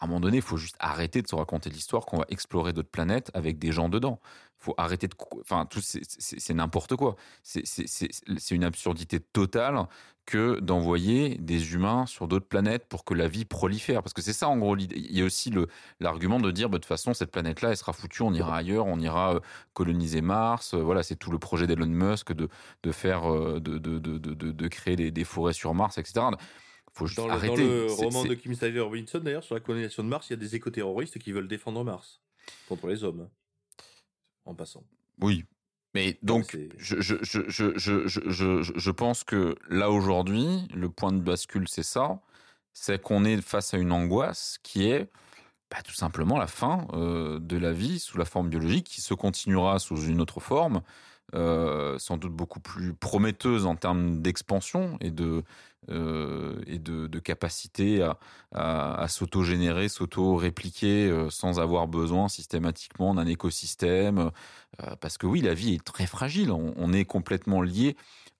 À 0.00 0.04
un 0.04 0.08
moment 0.08 0.20
donné, 0.20 0.36
il 0.38 0.42
faut 0.42 0.56
juste 0.56 0.76
arrêter 0.80 1.22
de 1.22 1.28
se 1.28 1.34
raconter 1.36 1.70
l'histoire 1.70 2.06
qu'on 2.06 2.18
va 2.18 2.24
explorer 2.28 2.72
d'autres 2.72 2.90
planètes 2.90 3.30
avec 3.34 3.58
des 3.58 3.70
gens 3.72 3.88
dedans. 3.88 4.20
Il 4.60 4.64
faut 4.64 4.74
arrêter 4.78 5.06
de. 5.06 5.14
Enfin, 5.40 5.64
tout, 5.66 5.80
c'est- 5.80 6.54
n'importe 6.54 6.96
quoi. 6.96 7.14
C'est- 7.42 8.50
une 8.50 8.64
absurdité 8.64 9.20
totale 9.20 9.86
que 10.24 10.58
d'envoyer 10.58 11.36
des 11.38 11.74
humains 11.74 12.04
sur 12.06 12.26
d'autres 12.26 12.48
planètes 12.48 12.86
pour 12.88 13.04
que 13.04 13.14
la 13.14 13.28
vie 13.28 13.44
prolifère. 13.44 14.02
Parce 14.02 14.12
que 14.12 14.22
c'est 14.22 14.32
ça, 14.32 14.48
en 14.48 14.56
gros, 14.58 14.74
l'idée. 14.74 14.96
Il 14.98 15.16
y 15.16 15.22
a 15.22 15.24
aussi 15.24 15.52
l'argument 16.00 16.40
de 16.40 16.50
dire, 16.50 16.68
bah, 16.68 16.78
de 16.78 16.82
toute 16.82 16.88
façon, 16.88 17.14
cette 17.14 17.30
planète-là, 17.30 17.70
elle 17.70 17.76
sera 17.76 17.92
foutue, 17.92 18.22
on 18.22 18.32
ira 18.34 18.56
ailleurs, 18.56 18.86
on 18.86 18.98
ira 18.98 19.36
euh, 19.36 19.40
coloniser 19.72 20.22
Mars. 20.22 20.74
Euh, 20.74 20.82
Voilà, 20.82 21.04
c'est 21.04 21.14
tout 21.16 21.30
le 21.30 21.38
projet 21.38 21.68
d'Elon 21.68 21.86
Musk 21.86 22.32
de, 22.32 22.48
de 22.82 22.92
faire, 22.92 23.32
euh, 23.32 23.60
de, 23.60 23.78
de, 23.78 23.98
de- 24.00 24.18
de 24.18 24.68
créer 24.68 24.96
des, 24.96 25.12
des 25.12 25.24
forêts 25.24 25.52
sur 25.52 25.74
Mars, 25.74 25.96
etc. 25.98 26.26
faut 26.96 27.06
juste 27.06 27.18
Dans 27.18 27.26
le, 27.26 27.88
dans 27.88 27.96
roman 27.96 28.24
de 28.24 28.34
Kim 28.34 28.54
Stanley 28.54 28.80
Robinson, 28.80 29.18
d'ailleurs, 29.18 29.44
sur 29.44 29.54
la 29.54 29.60
colonisation 29.60 30.02
de 30.02 30.08
Mars, 30.08 30.28
il 30.28 30.32
y 30.32 30.34
a 30.34 30.38
des 30.38 30.56
éco-terroristes 30.56 31.18
qui 31.18 31.32
veulent 31.32 31.48
défendre 31.48 31.84
Mars 31.84 32.22
contre 32.68 32.86
les 32.86 33.04
hommes. 33.04 33.28
En 34.44 34.54
passant. 34.54 34.84
Oui. 35.20 35.44
Mais 35.94 36.18
donc, 36.22 36.56
je 36.78 38.90
pense 38.90 39.24
que 39.24 39.56
là, 39.68 39.90
aujourd'hui, 39.90 40.68
le 40.74 40.88
point 40.88 41.12
de 41.12 41.20
bascule, 41.20 41.68
c'est 41.68 41.82
ça. 41.82 42.20
C'est 42.72 43.00
qu'on 43.00 43.24
est 43.24 43.40
face 43.40 43.74
à 43.74 43.78
une 43.78 43.92
angoisse 43.92 44.58
qui 44.62 44.88
est 44.88 45.10
bah, 45.70 45.78
tout 45.82 45.94
simplement 45.94 46.38
la 46.38 46.46
fin 46.46 46.86
euh, 46.92 47.38
de 47.40 47.56
la 47.56 47.72
vie 47.72 47.98
sous 47.98 48.18
la 48.18 48.24
forme 48.24 48.48
biologique, 48.48 48.86
qui 48.86 49.00
se 49.00 49.14
continuera 49.14 49.78
sous 49.78 50.02
une 50.02 50.20
autre 50.20 50.40
forme, 50.40 50.82
euh, 51.34 51.98
sans 51.98 52.18
doute 52.18 52.32
beaucoup 52.32 52.60
plus 52.60 52.94
prometteuse 52.94 53.66
en 53.66 53.74
termes 53.74 54.22
d'expansion 54.22 54.96
et 55.00 55.10
de, 55.10 55.42
euh, 55.88 56.60
et 56.66 56.78
de, 56.78 57.18
capacité 57.18 58.06
à, 58.52 59.06
s'auto-générer, 59.08 59.88
s'auto-répliquer 59.88 61.08
euh, 61.08 61.30
sans 61.30 61.60
avoir 61.60 61.88
besoin 61.88 62.28
systématiquement 62.28 63.14
d'un 63.14 63.26
écosystème. 63.26 64.30
Euh, 64.82 64.96
parce 65.00 65.18
que 65.18 65.26
oui, 65.26 65.40
la 65.40 65.54
vie 65.54 65.74
est 65.74 65.84
très 65.84 66.06
fragile. 66.06 66.50
On 66.52 66.92
est 66.92 67.04
complètement 67.04 67.62
lié 67.62 67.96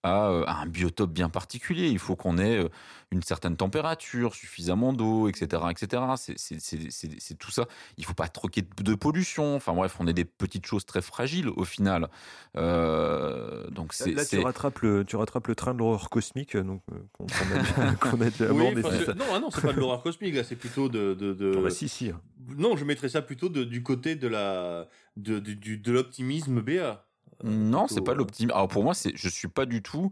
à, 0.07 0.31
euh, 0.31 0.45
à 0.47 0.63
un 0.63 0.67
biotope 0.67 1.13
bien 1.13 1.29
particulier. 1.29 1.89
Il 1.89 1.99
faut 1.99 2.17
qu'on 2.17 2.39
ait 2.39 2.59
euh, 2.59 2.69
une 3.11 3.23
certaine 3.23 3.57
température, 3.57 4.35
suffisamment 4.35 4.93
d'eau, 4.93 5.29
etc., 5.29 5.63
etc. 5.71 6.03
C'est- 6.17 7.35
tout 7.39 7.51
ça. 7.51 7.67
Il 7.99 8.05
faut 8.05 8.15
pas 8.15 8.29
troquer 8.29 8.63
de, 8.83 8.95
pollution. 8.95 9.57
Enfin 9.57 9.73
bref, 9.75 9.97
on 10.01 10.07
est 10.07 10.13
des 10.13 10.25
petites 10.25 10.67
choses 10.67 10.87
très 10.87 11.03
fragiles 11.03 11.49
au 11.49 11.65
final. 11.65 12.09
Euh, 12.57 13.69
donc 13.71 13.93
c'est 13.93 14.13
Là, 14.13 14.25
tu 14.25 14.39
rattrapes, 14.41 14.79
le, 14.81 15.05
tu 15.05 15.17
rattrapes 15.17 15.47
le 15.49 15.55
train 15.55 15.75
de 15.75 15.79
l'horreur 15.79 16.09
cosmique 16.11 16.57
donc, 16.57 16.83
qu'on 17.13 18.21
a 18.21 18.31
déjà, 18.31 18.53
Oui, 18.53 18.75
que- 18.75 19.13
non, 19.13 19.25
ah 19.35 19.39
non, 19.41 19.51
c'est 19.51 19.61
pas 19.63 19.73
de 19.73 19.81
l'horreur 19.81 20.03
cosmique, 20.03 20.35
là, 20.35 20.45
c'est 20.45 20.57
plutôt 20.57 20.89
de. 20.89 21.15
de, 21.15 21.33
de- 21.35 21.55
Ah 21.59 21.61
bah 21.63 21.71
si, 21.71 21.89
si. 21.89 22.13
Non, 22.57 22.77
je 22.77 22.85
mettrais 22.85 23.09
ça 23.09 23.23
plutôt 23.23 23.49
de- 23.49 23.65
du 23.65 23.83
côté 23.83 24.15
de 24.17 24.29
la 24.29 24.87
de 25.17 25.91
l'optimisme 25.93 26.61
BA. 26.61 27.06
Euh, 27.45 27.49
Non, 27.49 27.81
plutôt, 27.87 27.95
c'est 27.95 28.05
pas 28.05 28.13
euh, 28.13 28.17
l'optimisme. 28.17 28.53
Alors 28.55 28.69
pour 28.69 28.83
moi, 28.85 28.95
c'est, 28.95 29.13
je 29.17 29.29
suis 29.29 29.49
pas 29.49 29.67
du 29.67 29.83
tout. 29.83 30.11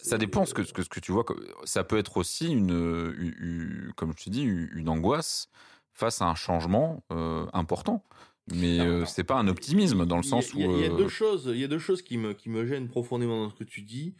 Ça 0.00 0.16
dépend 0.18 0.44
ce 0.46 0.54
que, 0.54 0.62
ce 0.64 0.72
que, 0.72 0.82
ce 0.82 0.88
que 0.88 1.00
tu 1.00 1.12
vois. 1.12 1.24
Ça 1.64 1.84
peut 1.84 1.98
être 1.98 2.16
aussi 2.16 2.48
une, 2.50 2.70
une- 3.18 3.34
une- 3.38 3.92
comme 3.96 4.12
je 4.18 4.24
te 4.24 4.30
dis, 4.30 4.42
une 4.42 4.88
angoisse 4.88 5.48
face 5.92 6.20
à 6.22 6.26
un 6.26 6.34
changement 6.34 7.02
euh, 7.12 7.46
important. 7.52 8.02
Mais 8.54 8.78
euh, 8.80 9.04
c'est 9.06 9.24
pas 9.24 9.34
un 9.34 9.48
optimisme 9.48 10.06
dans 10.06 10.16
le 10.18 10.22
Il 10.22 10.26
y 10.26 10.28
a- 10.28 10.30
sens 10.30 10.54
où. 10.54 10.58
il 10.58 10.62
y 10.62 10.68
a, 10.68 10.72
il 10.72 10.80
y 10.80 10.84
a 10.84 10.92
euh, 10.92 10.96
deux 10.96 11.08
choses, 11.08 11.50
il 11.52 11.58
y 11.58 11.64
a 11.64 11.68
deux 11.68 11.80
choses 11.80 12.00
qui 12.02 12.16
me 12.16 12.32
qui 12.32 12.48
me 12.48 12.64
gênent 12.64 12.88
profondément 12.88 13.42
dans 13.42 13.50
ce 13.50 13.56
que 13.56 13.64
tu 13.64 13.82
dis, 13.82 14.14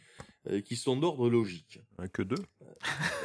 euh, 0.49 0.59
qui 0.59 0.75
sont 0.75 0.97
d'ordre 0.97 1.29
logique. 1.29 1.79
Que 2.11 2.23
deux. 2.23 2.35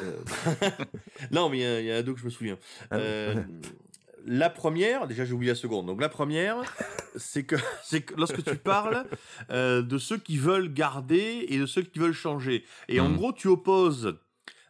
Euh, 0.04 0.22
non, 1.32 1.48
mais 1.48 1.58
il 1.82 1.86
y 1.88 1.92
en 1.92 1.96
a 1.96 2.02
deux 2.02 2.14
que 2.14 2.20
je 2.20 2.24
me 2.26 2.30
souviens. 2.30 2.56
Ah 2.90 2.96
oui. 2.98 3.02
Euh, 3.04 3.42
la 4.24 4.50
première, 4.50 5.06
déjà 5.06 5.24
j'ai 5.24 5.32
oublié 5.32 5.52
la 5.52 5.56
seconde. 5.58 5.86
Donc 5.86 6.00
la 6.00 6.08
première, 6.08 6.56
c'est 7.16 7.44
que 7.44 7.56
c'est 7.84 8.02
que 8.02 8.14
lorsque 8.14 8.42
tu 8.44 8.56
parles 8.56 9.06
euh, 9.50 9.82
de 9.82 9.98
ceux 9.98 10.18
qui 10.18 10.36
veulent 10.36 10.72
garder 10.72 11.46
et 11.48 11.58
de 11.58 11.66
ceux 11.66 11.82
qui 11.82 11.98
veulent 11.98 12.12
changer. 12.12 12.64
Et 12.88 13.00
en 13.00 13.08
Mhm. 13.08 13.16
gros, 13.16 13.32
tu 13.32 13.48
opposes 13.48 14.18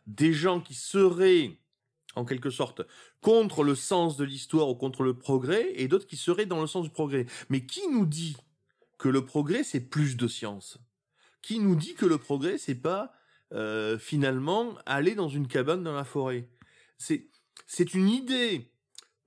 des 0.07 0.33
gens 0.33 0.61
qui 0.61 0.75
seraient 0.75 1.59
en 2.15 2.25
quelque 2.25 2.51
sorte 2.51 2.83
contre 3.21 3.63
le 3.63 3.75
sens 3.75 4.17
de 4.17 4.25
l'histoire 4.25 4.69
ou 4.69 4.75
contre 4.75 5.03
le 5.03 5.15
progrès 5.15 5.73
et 5.77 5.89
d'autres 5.89 6.07
qui 6.07 6.17
seraient 6.17 6.47
dans 6.47 6.61
le 6.61 6.67
sens 6.67 6.85
du 6.85 6.91
progrès. 6.91 7.27
Mais 7.49 7.65
qui 7.65 7.89
nous 7.89 8.05
dit 8.07 8.37
que 8.99 9.09
le 9.09 9.25
progrès 9.25 9.65
c'est 9.65 9.81
plus 9.81 10.17
de 10.17 10.29
science? 10.29 10.79
Qui 11.41 11.59
nous 11.59 11.75
dit 11.77 11.95
que 11.95 12.07
le 12.07 12.19
progrès 12.19 12.59
c'est 12.59 12.75
pas 12.75 13.13
euh, 13.53 13.99
finalement 13.99 14.75
aller 14.87 15.15
dans 15.15 15.29
une 15.29 15.47
cabane 15.49 15.83
dans 15.83 15.95
la 15.95 16.05
forêt? 16.05 16.49
C'est 16.99 17.29
c'est 17.67 17.95
une 17.95 18.09
idée 18.09 18.72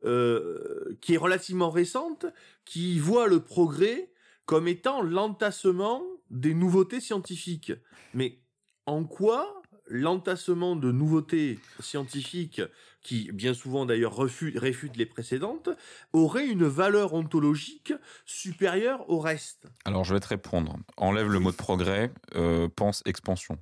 euh, 0.04 0.98
qui 1.02 1.14
est 1.14 1.18
relativement 1.18 1.70
récente, 1.70 2.26
qui 2.66 3.00
voit 3.00 3.28
le 3.28 3.40
progrès 3.40 4.10
comme 4.46 4.68
étant 4.68 5.02
l'entassement 5.02 6.04
des 6.30 6.54
nouveautés 6.54 7.00
scientifiques. 7.00 7.74
Mais 8.14 8.40
en 8.86 9.04
quoi 9.04 9.62
l'entassement 9.88 10.76
de 10.76 10.92
nouveautés 10.92 11.60
scientifiques, 11.80 12.62
qui 13.02 13.32
bien 13.32 13.54
souvent 13.54 13.86
d'ailleurs 13.86 14.18
réfutent 14.18 14.98
les 14.98 15.06
précédentes, 15.06 15.70
aurait 16.12 16.48
une 16.48 16.66
valeur 16.66 17.14
ontologique 17.14 17.94
supérieure 18.26 19.08
au 19.10 19.20
reste? 19.20 19.68
Alors 19.86 20.04
je 20.04 20.14
vais 20.14 20.20
te 20.20 20.28
répondre. 20.28 20.78
Enlève 20.98 21.30
le 21.30 21.40
mot 21.40 21.52
de 21.52 21.56
progrès, 21.56 22.12
euh, 22.36 22.68
pense 22.76 23.04
expansion. 23.06 23.58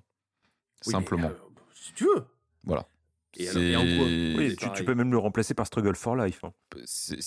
Oui, 0.86 0.92
Simplement. 0.92 1.30
euh, 1.30 1.36
si 1.74 1.94
tu 1.94 2.06
veux. 2.06 2.24
Voilà. 2.64 2.86
Et 3.36 3.50
alors- 3.50 3.62
et 3.64 3.76
en 3.76 3.80
quoi 3.82 4.06
C'est- 4.08 4.36
Oui, 4.38 4.56
c'est 4.60 4.74
tu, 4.74 4.84
peux 4.86 4.96
même 4.96 5.12
le 5.12 5.18
remplacer 5.18 5.54
par 5.54 5.66
Struggle 5.68 5.96
for 5.96 6.16
Life. 6.16 6.44
hein. 6.44 6.54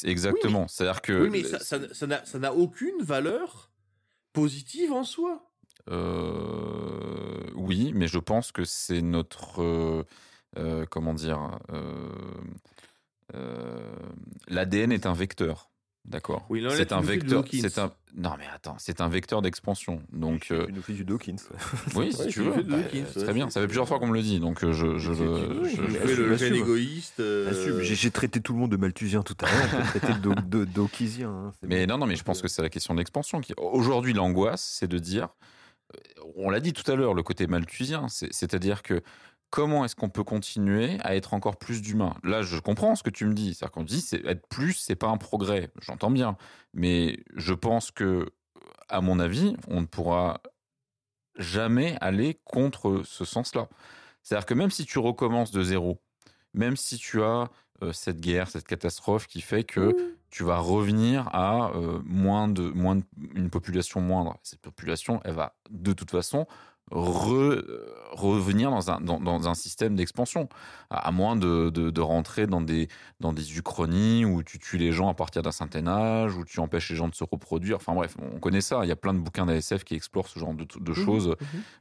exactement. 0.04 0.68
C'est-à-dire 0.68 1.02
que. 1.02 1.22
Oui, 1.22 1.30
mais 1.30 1.44
ça- 1.44 2.38
n'a 2.38 2.52
aucune 2.54 3.02
valeur 3.02 3.70
positive 4.32 4.92
en 4.92 5.02
soi. 5.04 5.50
Euh, 5.88 7.50
oui, 7.54 7.92
mais 7.94 8.08
je 8.08 8.18
pense 8.18 8.52
que 8.52 8.64
c'est 8.64 9.02
notre. 9.02 9.62
euh, 9.62 10.04
euh, 10.58 10.86
comment 10.88 11.14
dire 11.14 11.58
euh, 11.72 12.08
euh, 13.34 13.96
L'ADN 14.48 14.92
est 14.92 15.06
un 15.06 15.12
vecteur. 15.12 15.70
D'accord 16.08 16.46
Oui, 16.48 16.64
C'est 16.76 16.92
un 16.92 17.00
vecteur. 17.00 17.44
C'est 17.50 17.78
un. 17.78 17.92
Non, 18.16 18.30
mais 18.38 18.44
attends, 18.54 18.76
c'est 18.78 19.00
un 19.00 19.08
vecteur 19.08 19.42
d'expansion. 19.42 20.00
Donc. 20.12 20.48
euh, 20.52 20.66
Tu 20.66 20.72
nous 20.72 20.82
fais 20.82 20.92
du 20.92 21.04
Dawkins. 21.04 21.36
oui, 21.96 22.12
si 22.12 22.20
Ouais, 22.22 22.26
tu 22.28 22.42
veux. 22.42 22.62
bah, 22.62 22.76
Dawkins, 22.78 23.04
très 23.14 23.32
bien. 23.34 23.50
Ça 23.50 23.60
fait 23.60 23.66
plusieurs 23.66 23.88
fois 23.88 23.98
qu'on 23.98 24.06
me 24.06 24.14
le 24.14 24.22
dit, 24.22 24.38
donc 24.38 24.62
euh, 24.64 24.72
je, 24.72 24.98
je, 24.98 25.12
je- 25.12 25.68
tu 25.68 25.76
je- 25.76 26.36
fais 26.36 26.50
le 26.50 26.56
égoïste. 26.56 27.20
euh, 27.20 27.80
J'ai 27.82 28.10
traité 28.12 28.40
tout 28.40 28.52
le 28.52 28.60
monde 28.60 28.70
de 28.70 28.76
malthusien 28.76 29.22
tout 29.22 29.36
à 29.40 29.46
l'heure. 29.46 29.86
Traiter 29.88 30.14
de, 30.20 30.30
hein, 31.24 31.52
Mais 31.62 31.86
bon. 31.86 31.92
non, 31.92 31.98
non, 31.98 32.06
mais 32.06 32.16
je 32.16 32.22
pense 32.22 32.40
que 32.40 32.48
c'est 32.48 32.62
la 32.62 32.70
question 32.70 32.94
de 32.94 33.00
l'expansion. 33.00 33.40
qui- 33.40 33.54
Aujourd'hui, 33.58 34.12
l'angoisse, 34.12 34.62
c'est 34.78 34.88
de 34.88 34.98
dire, 34.98 35.28
euh, 35.94 35.98
on 36.36 36.50
l'a 36.50 36.60
dit 36.60 36.72
tout 36.72 36.88
à 36.90 36.94
l'heure, 36.94 37.14
le 37.14 37.22
côté 37.24 37.46
malthusien, 37.48 38.06
c'est- 38.08 38.32
c'est-à-dire 38.32 38.82
que 38.82 39.02
comment 39.50 39.84
est-ce 39.84 39.96
qu'on 39.96 40.08
peut 40.08 40.24
continuer 40.24 40.98
à 41.02 41.16
être 41.16 41.34
encore 41.34 41.56
plus 41.56 41.82
d'humain 41.82 42.14
Là, 42.24 42.42
je 42.42 42.58
comprends 42.58 42.94
ce 42.96 43.02
que 43.02 43.10
tu 43.10 43.24
me 43.26 43.34
dis. 43.34 43.54
C'est-à-dire 43.54 43.72
qu'on 43.72 43.84
dit, 43.84 44.00
c'est 44.00 44.24
être 44.26 44.46
plus, 44.48 44.74
c'est 44.74 44.96
pas 44.96 45.08
un 45.08 45.16
progrès. 45.16 45.70
J'entends 45.80 46.10
bien, 46.10 46.36
mais 46.74 47.18
je 47.34 47.54
pense 47.54 47.90
que, 47.90 48.30
à 48.88 49.00
mon 49.00 49.18
avis, 49.20 49.56
on 49.68 49.80
ne 49.82 49.86
pourra 49.86 50.40
jamais 51.38 51.96
aller 52.00 52.40
contre 52.44 53.02
ce 53.04 53.24
sens-là. 53.24 53.68
C'est-à-dire 54.22 54.46
que 54.46 54.54
même 54.54 54.70
si 54.70 54.84
tu 54.84 54.98
recommences 54.98 55.50
de 55.50 55.62
zéro, 55.62 56.00
même 56.54 56.76
si 56.76 56.96
tu 56.96 57.22
as 57.22 57.50
euh, 57.82 57.92
cette 57.92 58.20
guerre, 58.20 58.48
cette 58.48 58.66
catastrophe 58.66 59.26
qui 59.26 59.42
fait 59.42 59.62
que 59.64 60.14
tu 60.30 60.44
vas 60.44 60.58
revenir 60.58 61.28
à 61.34 61.70
euh, 61.74 62.00
moins 62.04 62.48
de 62.48 62.62
moins 62.70 62.96
de- 62.96 63.04
une 63.34 63.50
population 63.50 64.00
moindre. 64.00 64.38
Cette 64.42 64.60
population, 64.62 65.20
elle 65.24 65.34
va 65.34 65.54
de 65.70 65.92
toute 65.92 66.10
façon 66.10 66.46
re- 66.92 67.64
revenir 68.12 68.70
dans 68.70 68.90
un 68.90 69.00
dans, 69.00 69.20
dans 69.20 69.48
un 69.48 69.54
système 69.54 69.96
d'expansion, 69.96 70.48
à, 70.90 71.08
à 71.08 71.10
moins 71.10 71.36
de, 71.36 71.70
de, 71.70 71.90
de 71.90 72.00
rentrer 72.00 72.46
dans 72.46 72.60
des 72.60 72.88
dans 73.20 73.32
des 73.32 73.58
uchronies 73.58 74.24
où 74.24 74.42
tu 74.42 74.58
tues 74.58 74.78
les 74.78 74.92
gens 74.92 75.08
à 75.08 75.14
partir 75.14 75.42
d'un 75.42 75.52
certain 75.52 75.86
âge, 75.86 76.36
où 76.36 76.44
tu 76.44 76.60
empêches 76.60 76.90
les 76.90 76.96
gens 76.96 77.08
de 77.08 77.14
se 77.14 77.24
reproduire. 77.24 77.76
Enfin 77.76 77.94
bref, 77.94 78.16
on 78.20 78.38
connaît 78.38 78.60
ça. 78.60 78.80
Il 78.84 78.88
y 78.88 78.92
a 78.92 78.96
plein 78.96 79.14
de 79.14 79.18
bouquins 79.18 79.46
d'ASF 79.46 79.84
qui 79.84 79.94
explorent 79.94 80.28
ce 80.28 80.38
genre 80.38 80.54
de, 80.54 80.66
de 80.78 80.92
choses. 80.92 81.34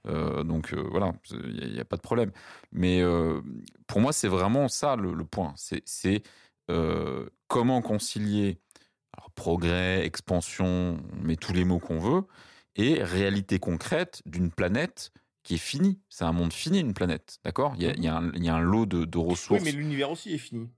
Euh, 0.07 0.43
donc 0.43 0.73
euh, 0.73 0.83
voilà, 0.91 1.13
il 1.31 1.73
n'y 1.73 1.79
a, 1.79 1.85
pas 1.85 1.97
de 1.97 2.01
problème. 2.01 2.31
Mais 2.71 3.01
euh, 3.01 3.41
pour 3.87 4.01
moi, 4.01 4.11
c'est 4.13 4.27
vraiment 4.27 4.67
ça 4.67 4.95
le, 4.95 5.13
le 5.13 5.25
point. 5.25 5.53
C'est 5.55 6.23
comment 7.47 7.81
concilier 7.81 8.59
alors 9.17 9.31
progrès, 9.31 10.05
expansion, 10.05 10.97
on 11.13 11.23
met 11.23 11.37
tous 11.37 11.53
les 11.53 11.63
mots 11.63 11.79
qu'on 11.79 11.99
veut, 11.99 12.23
et 12.75 13.03
réalité 13.03 13.59
concrète 13.59 14.21
d'une 14.25 14.51
planète 14.51 15.11
qui 15.43 15.55
est 15.55 15.59
finie. 15.59 15.99
C'est 16.09 16.23
un 16.25 16.31
monde 16.31 16.51
fini, 16.53 16.79
une 16.79 16.93
planète, 16.93 17.37
d'accord? 17.43 17.73
Il, 17.77 17.83
y 17.83 17.87
a- 17.87 17.93
il 17.95 18.07
un- 18.07 18.31
il 18.33 18.43
y 18.43 18.49
a 18.49 18.55
un 18.55 18.61
lot 18.61 18.85
de, 18.85 19.05
de 19.05 19.17
Oui, 19.17 19.25
ressources. 19.31 19.63
mais 19.63 19.71
l'univers 19.71 20.09
aussi 20.11 20.33
est 20.33 20.37
fini. 20.39 20.69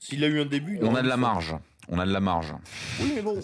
S'il 0.00 0.22
a 0.24 0.26
eu 0.28 0.40
un 0.40 0.44
début. 0.46 0.78
on 0.82 0.94
a 0.94 1.02
de 1.02 1.08
la 1.08 1.16
marge. 1.16 1.54
On 1.88 1.98
a 1.98 2.06
de 2.06 2.12
la 2.12 2.20
marge. 2.20 2.54
Oui, 3.00 3.12
mais 3.14 3.22
bon. 3.22 3.40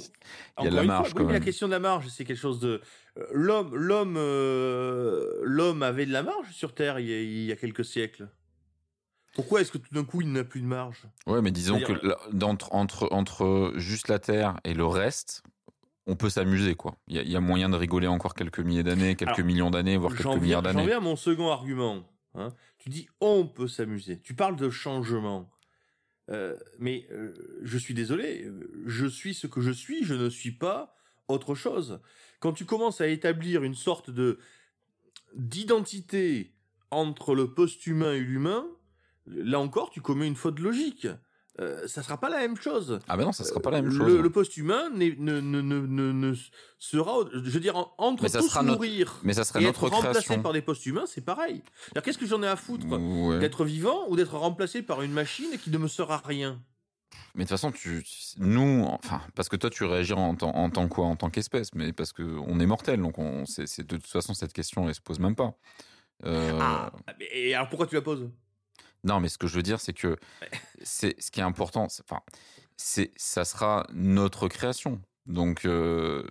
Il 0.59 0.65
y 0.65 0.67
a 0.67 0.71
de 0.71 0.77
la 0.77 0.83
une 0.83 0.89
marge, 0.89 1.11
fois, 1.11 1.23
oui, 1.23 1.33
la 1.33 1.41
question 1.41 1.67
de 1.67 1.73
la 1.73 1.81
marge, 1.81 2.09
c'est 2.09 2.25
quelque 2.25 2.37
chose 2.39 2.61
de. 2.61 2.81
euh, 3.19 3.27
L'homme, 3.33 3.75
l'homme, 3.75 4.17
euh, 4.17 5.41
l'homme 5.43 5.83
avait 5.83 6.07
de 6.07 6.13
la 6.13 6.23
marge 6.23 6.51
sur 6.53 6.75
Terre 6.75 6.99
il 7.01 7.07
y 7.09 7.13
a, 7.15 7.21
il 7.21 7.45
y 7.45 7.53
a 7.53 7.57
quelques 7.57 7.85
siècles. 7.85 8.29
Pourquoi 9.35 9.61
est-ce 9.61 9.71
que 9.73 9.79
tout 9.79 9.93
d'un 9.95 10.05
coup 10.05 10.21
il 10.21 10.33
n'a 10.33 10.45
plus 10.45 10.61
de 10.61 10.67
marge? 10.67 11.03
Ouais, 11.27 11.43
mais 11.43 11.51
disons 11.51 11.81
que 11.81 11.93
là, 12.07 12.17
d'entre- 12.33 12.75
entre, 12.75 13.09
entre 13.13 13.73
juste 13.77 14.09
la 14.09 14.19
Terre 14.19 14.59
et 14.65 14.75
le 14.75 14.85
reste, 14.87 15.43
on 16.09 16.17
peut 16.17 16.31
s'amuser, 16.31 16.75
quoi. 16.75 16.97
Il 17.07 17.17
y, 17.17 17.19
a- 17.19 17.23
il 17.23 17.31
y 17.31 17.37
a 17.37 17.41
moyen 17.41 17.69
de 17.69 17.77
rigoler 17.77 18.07
encore 18.09 18.35
quelques 18.35 18.61
milliers 18.61 18.83
d'années, 18.83 19.15
quelques 19.15 19.35
Alors, 19.35 19.47
millions 19.47 19.71
d'années, 19.71 19.97
voire 19.97 20.11
J'en 20.13 20.17
quelques 20.17 20.27
viens, 20.35 20.41
milliards 20.43 20.65
j'en 20.65 20.71
d'années. 20.73 20.87
viens 20.87 20.97
à 20.97 21.01
mon 21.01 21.17
second 21.17 21.51
argument. 21.51 22.09
hein. 22.35 22.53
Tu 22.79 22.89
dis 22.89 23.09
on 23.21 23.47
peut 23.47 23.69
s'amuser. 23.69 24.19
Tu 24.21 24.35
parles 24.35 24.57
de 24.57 24.71
changement. 24.71 25.51
Euh, 26.31 26.57
mais 26.79 27.07
euh, 27.11 27.33
je 27.63 27.79
suis 27.79 27.95
désolé, 27.95 28.51
je 28.87 29.07
suis 29.07 29.33
ce 29.35 29.47
que 29.47 29.61
je 29.63 29.71
suis, 29.71 30.05
je 30.05 30.15
ne 30.15 30.29
suis 30.29 30.53
pas 30.53 30.95
autre 31.29 31.55
chose. 31.55 32.01
Quand 32.41 32.53
tu 32.53 32.65
commences 32.67 33.01
à 33.01 33.07
établir 33.09 33.63
une 33.63 33.75
sorte 33.75 34.11
de 34.11 34.39
d'identité 35.37 36.53
entre 36.91 37.35
le 37.35 37.53
post-humain 37.55 38.13
et 38.15 38.21
l'humain, 38.21 38.67
là 39.27 39.61
encore, 39.61 39.91
tu 39.91 40.01
commets 40.01 40.27
une 40.27 40.37
faute 40.37 40.59
logique. 40.59 41.07
Euh, 41.61 41.89
ça 41.89 42.05
sera 42.05 42.19
pas 42.19 42.29
la 42.29 42.39
même 42.39 42.57
chose. 42.57 43.01
Ah 43.09 43.17
ben 43.17 43.25
non, 43.25 43.33
ça 43.33 43.43
sera 43.43 43.59
pas 43.59 43.73
la 43.73 43.83
même 43.83 43.91
Le- 43.91 43.97
chose. 43.99 44.21
Le, 44.21 44.31
post-humain 44.31 44.91
n'est- 44.91 45.17
ne, 45.19 45.41
ne, 45.41 45.61
ne, 45.61 45.81
ne, 45.81 46.13
ne 46.13 46.35
sera, 46.79 47.15
je 47.33 47.51
veux 47.51 47.59
dire, 47.59 47.77
en- 47.77 47.93
entre 47.99 48.23
Mais 48.23 48.29
ça 48.29 48.39
tous 48.39 48.49
sera 48.49 48.63
notre- 48.63 48.77
mourir 48.77 49.17
Mais 49.25 49.33
ça 49.35 49.43
serait 49.43 49.63
et 49.63 49.65
notre 49.67 49.85
être 49.87 49.93
remplacé 49.97 50.21
création. 50.25 50.43
par 50.43 50.53
des 50.53 50.63
post-humains, 50.63 51.07
c'est 51.07 51.21
pareil. 51.25 51.63
Qu'est-ce 52.05 52.17
que 52.19 52.27
j'en 52.27 52.43
ai 52.45 52.47
à 52.47 52.55
foutre 52.55 52.87
Ouais. 52.87 53.41
D'être 53.41 53.65
vivant 53.65 54.07
ou 54.09 54.15
d'être 54.15 54.37
remplacé 54.37 54.83
par 54.83 55.03
une 55.03 55.11
machine 55.13 55.51
qui 55.63 55.71
ne 55.71 55.79
me 55.79 55.89
sert 55.89 56.11
à 56.13 56.19
rien? 56.19 56.63
Mais 57.35 57.43
de 57.45 57.49
toute 57.49 57.59
façon, 57.59 57.73
tu, 57.73 58.05
nous, 58.39 58.85
enfin, 58.89 59.21
parce 59.35 59.49
que 59.49 59.57
toi, 59.57 59.69
tu 59.71 59.83
réagis 59.85 60.13
en, 60.13 60.35
tant- 60.37 60.55
en 60.55 60.71
tant 60.71 60.87
quoi, 60.89 61.07
en 61.07 61.17
tant 61.17 61.29
qu'espèce, 61.31 61.75
mais 61.75 61.93
parce 61.93 62.13
que 62.13 62.23
on 62.23 62.61
est 62.61 62.67
mortel, 62.67 63.01
donc 63.01 63.19
on, 63.19 63.45
c'est, 63.47 63.81
de 63.81 63.97
toute 63.97 64.07
façon 64.07 64.33
cette 64.35 64.53
question, 64.53 64.89
elle 64.89 64.95
se 64.95 65.01
pose 65.01 65.19
même 65.19 65.35
pas. 65.35 65.55
Euh, 66.25 66.59
Ah, 66.61 66.93
Et 67.33 67.55
alors 67.55 67.69
pourquoi 67.69 67.87
tu 67.89 67.95
la 67.97 68.03
poses? 68.03 68.29
Non, 69.05 69.21
mais 69.21 69.29
ce 69.29 69.39
que 69.39 69.47
je 69.47 69.55
veux 69.55 69.63
dire, 69.63 69.81
c'est 69.81 69.93
que 69.93 70.17
c'est 70.83 71.21
ce 71.21 71.31
qui 71.31 71.41
est 71.41 71.45
important. 71.45 71.85
Enfin, 71.85 72.21
c'est 72.77 73.13
ça 73.17 73.45
sera 73.45 73.87
notre 73.93 74.49
création. 74.49 75.01
Donc, 75.27 75.65
euh, 75.65 76.25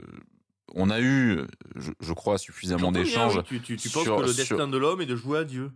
on 0.74 0.90
a 0.90 1.00
eu, 1.00 1.42
je, 1.76 1.92
je 2.00 2.14
crois, 2.14 2.38
suffisamment 2.38 2.92
d'échanges. 2.92 3.44
Tu, 3.46 3.62
tu, 3.62 3.78
tu 3.78 3.90
penses 3.90 4.04
sur- 4.04 4.18
que 4.18 4.22
le 4.24 4.34
sur- 4.34 4.58
destin 4.58 4.68
de 4.68 4.78
l'homme 4.78 5.02
est 5.02 5.06
de 5.06 5.16
jouer 5.16 5.40
à 5.40 5.44
Dieu? 5.44 5.72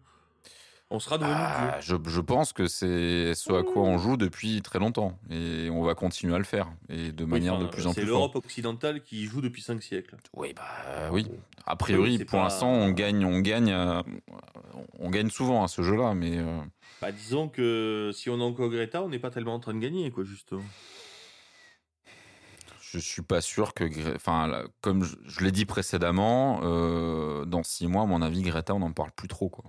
On 0.93 0.99
sera 0.99 1.17
devenu 1.17 1.33
Ah, 1.33 1.77
Dieu. 1.81 1.97
je, 2.03 2.09
je 2.09 2.19
pense 2.19 2.51
que 2.51 2.67
c'est 2.67 3.33
ce 3.33 3.53
à 3.53 3.63
quoi 3.63 3.83
on 3.83 3.97
joue 3.97 4.17
depuis 4.17 4.61
très 4.61 4.77
longtemps 4.77 5.17
et 5.29 5.69
on 5.71 5.83
va 5.83 5.95
continuer 5.95 6.35
à 6.35 6.37
le 6.37 6.43
faire 6.43 6.67
et 6.89 7.13
de 7.13 7.23
Oui, 7.23 7.29
manière 7.29 7.53
enfin, 7.55 7.63
de 7.63 7.69
plus 7.69 7.87
en 7.87 7.93
C'est 7.93 8.01
plus 8.01 8.07
l'Europe 8.07 8.33
forte. 8.33 8.45
occidentale 8.45 9.01
qui 9.01 9.23
joue 9.25 9.39
depuis 9.39 9.61
5 9.61 9.81
siècles. 9.81 10.17
Oui, 10.35 10.53
bah 10.53 10.63
euh, 10.87 11.09
oui. 11.11 11.25
A 11.65 11.77
priori, 11.77 12.11
Oui, 12.11 12.15
c'est 12.17 12.25
pour 12.25 12.39
pas- 12.39 12.43
l'instant, 12.43 12.69
on 12.69 12.91
gagne, 12.91 13.23
on 13.23 13.39
gagne, 13.39 13.71
euh, 13.71 14.01
on 14.99 15.09
gagne 15.09 15.29
souvent 15.29 15.63
à 15.63 15.69
ce 15.69 15.81
jeu-là, 15.81 16.13
mais 16.13 16.39
euh, 16.39 16.59
Bah, 17.01 17.13
disons 17.13 17.47
que 17.47 18.11
si 18.13 18.29
on 18.29 18.39
est 18.39 18.43
encore 18.43 18.69
Greta, 18.69 19.01
on 19.01 19.07
n'est 19.07 19.19
pas 19.19 19.31
tellement 19.31 19.53
en 19.55 19.59
train 19.61 19.73
de 19.73 19.79
gagner, 19.79 20.11
quoi, 20.11 20.25
justement. 20.25 20.61
je 22.81 22.99
suis 22.99 23.21
pas 23.21 23.39
sûr 23.39 23.73
que, 23.73 23.85
enfin, 24.15 24.65
comme 24.81 25.05
je, 25.05 25.15
je 25.25 25.39
l'ai 25.45 25.51
dit 25.53 25.65
précédemment, 25.65 26.59
euh, 26.63 27.45
dans 27.45 27.63
six 27.63 27.87
mois, 27.87 28.03
à 28.03 28.05
mon 28.05 28.21
avis, 28.21 28.41
Greta, 28.41 28.75
on 28.75 28.79
n'en 28.79 28.91
parle 28.91 29.11
plus 29.13 29.29
trop, 29.29 29.47
quoi. 29.47 29.63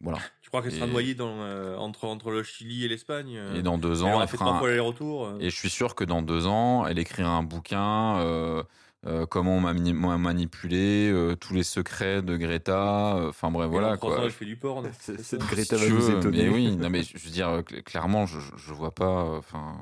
Voilà. 0.00 0.18
Tu 0.42 0.50
crois 0.50 0.62
qu'elle 0.62 0.72
sera 0.72 0.86
noyée 0.86 1.14
dans, 1.14 1.42
euh, 1.42 1.76
entre, 1.76 2.06
entre 2.06 2.30
le 2.30 2.42
Chili 2.42 2.82
et 2.82 2.88
l'Espagne 2.88 3.34
euh, 3.36 3.54
Et 3.56 3.62
dans 3.62 3.76
deux 3.76 4.02
elle 4.02 4.08
ans, 4.14 4.22
elle 4.22 4.28
fait 4.28 4.38
fera 4.38 4.56
un- 4.56 4.58
fois 4.58 4.68
l'aller-retour. 4.68 5.26
euh. 5.26 5.36
Et 5.40 5.50
je 5.50 5.54
suis 5.56 5.68
sûr 5.68 5.94
que 5.94 6.04
dans 6.04 6.22
deux 6.22 6.46
ans, 6.46 6.86
elle 6.86 6.98
écrira 6.98 7.28
un 7.30 7.42
bouquin. 7.42 8.16
euh, 8.20 8.62
euh, 9.06 9.26
comment 9.26 9.56
on 9.56 9.60
m'a 9.60 9.74
mani- 9.74 9.92
m'a 9.92 10.16
manipulé, 10.16 11.10
euh, 11.12 11.36
tous 11.36 11.52
les 11.52 11.62
secrets 11.64 12.22
de 12.22 12.36
Greta. 12.38 13.16
euh, 13.18 13.28
Enfin 13.28 13.50
bref, 13.50 13.66
Et 13.66 13.70
voilà 13.70 13.96
trois 13.98 14.12
ans, 14.12 14.16
quoi. 14.16 14.24
elle 14.24 14.30
fait 14.30 14.46
du 14.46 14.56
porn. 14.56 14.90
Cette- 15.00 15.38
Greta 15.40 15.76
Si 15.76 15.84
va 15.84 15.94
nous 15.94 16.10
étonner. 16.10 16.44
Mais 16.44 16.48
oui, 16.48 16.76
non 16.76 16.88
mais 16.88 17.02
je 17.02 17.18
veux 17.18 17.30
dire, 17.30 17.48
cl- 17.60 17.82
clairement, 17.82 18.24
je, 18.24 18.40
je- 18.40 18.56
je 18.56 18.72
vois 18.72 18.94
pas. 18.94 19.24
euh, 19.26 19.38
Enfin, 19.38 19.76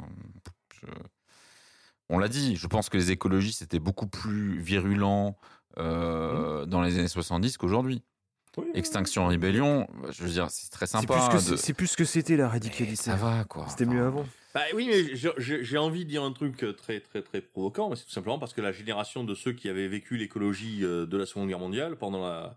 je- 0.82 0.88
on 2.08 2.18
l'a 2.18 2.28
dit. 2.28 2.56
Je 2.56 2.66
pense 2.66 2.88
que 2.88 2.96
les 2.96 3.10
écologistes 3.12 3.62
étaient 3.62 3.78
beaucoup 3.78 4.06
plus 4.08 4.58
virulents 4.60 5.38
euh, 5.78 6.66
dans 6.66 6.82
les 6.82 6.98
années 6.98 7.08
70 7.08 7.56
qu'aujourd'hui. 7.56 8.02
Oui. 8.56 8.64
Extinction 8.74 9.26
Rébellion, 9.26 9.86
je 10.10 10.22
veux 10.22 10.30
dire, 10.30 10.50
c'est 10.50 10.70
très 10.70 10.86
C'est 10.86 10.98
plus, 10.98 11.06
sympa. 11.08 11.38
ce 11.40 11.46
que 11.46 11.50
de- 11.52 11.56
c'est- 11.56 11.74
plus 11.74 11.86
ce 11.88 11.96
que 11.96 12.04
c'était 12.04 12.36
la 12.36 12.44
Mais 12.44 12.50
radicalité. 12.52 12.96
Ça 12.96 13.14
va 13.16 13.44
quoi. 13.44 13.66
C'était 13.68 13.84
Enfin, 13.84 13.94
mieux 13.94 14.02
avant. 14.06 14.24
Bah 14.54 14.62
oui, 14.74 14.88
mais 14.90 15.14
j'ai- 15.14 15.76
envie 15.78 16.04
de 16.06 16.08
dire 16.10 16.22
un 16.22 16.32
truc 16.32 16.62
euh, 16.64 16.72
très 16.72 17.00
très 17.00 17.20
très 17.20 17.42
provoquant, 17.42 17.90
mais 17.90 17.96
c'est 17.96 18.04
tout 18.06 18.10
simplement 18.12 18.38
parce 18.38 18.54
que 18.54 18.62
la 18.62 18.72
génération 18.72 19.24
de 19.24 19.34
ceux 19.34 19.52
qui 19.52 19.68
avaient 19.68 19.88
vécu 19.88 20.16
l'écologie 20.16 20.78
euh, 20.82 21.04
de 21.04 21.16
la 21.18 21.26
Seconde 21.26 21.48
Guerre 21.48 21.58
mondiale 21.58 21.96
pendant 21.96 22.22
la 22.26 22.56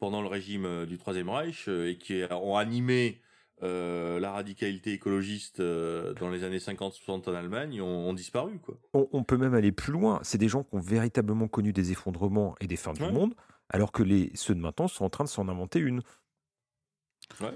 pendant 0.00 0.20
le 0.20 0.26
régime 0.28 0.64
euh, 0.66 0.84
du 0.86 0.98
Troisième 0.98 1.28
Reich 1.30 1.68
et 1.68 1.96
qui 1.96 2.22
ont 2.32 2.56
animé 2.56 3.20
euh, 3.62 4.18
la 4.20 4.32
radicalité 4.32 4.92
écologiste 4.92 5.60
euh, 5.60 6.12
dans 6.14 6.28
les 6.28 6.44
années 6.44 6.58
50-60 6.58 7.30
en 7.30 7.34
Allemagne 7.34 7.80
ont, 7.80 8.08
ont 8.08 8.12
disparu 8.12 8.58
quoi. 8.58 8.74
On, 8.92 9.08
on 9.12 9.22
peut 9.22 9.38
même 9.38 9.54
aller 9.54 9.72
plus 9.72 9.92
loin. 9.92 10.18
C'est 10.24 10.36
des 10.38 10.48
gens 10.48 10.64
qui 10.64 10.74
ont 10.74 10.80
véritablement 10.80 11.48
connu 11.48 11.72
des 11.72 11.92
effondrements 11.92 12.54
et 12.60 12.66
des 12.66 12.76
fins 12.76 12.92
du 12.92 13.00
monde, 13.02 13.34
alors 13.70 13.92
que 13.92 14.02
les, 14.02 14.30
ceux 14.34 14.54
de 14.54 14.60
maintenant 14.60 14.88
sont 14.88 15.04
en 15.04 15.10
train 15.10 15.24
de 15.24 15.28
s'en 15.28 15.48
inventer 15.48 15.78
une. 15.80 16.02
Ouais, 17.40 17.54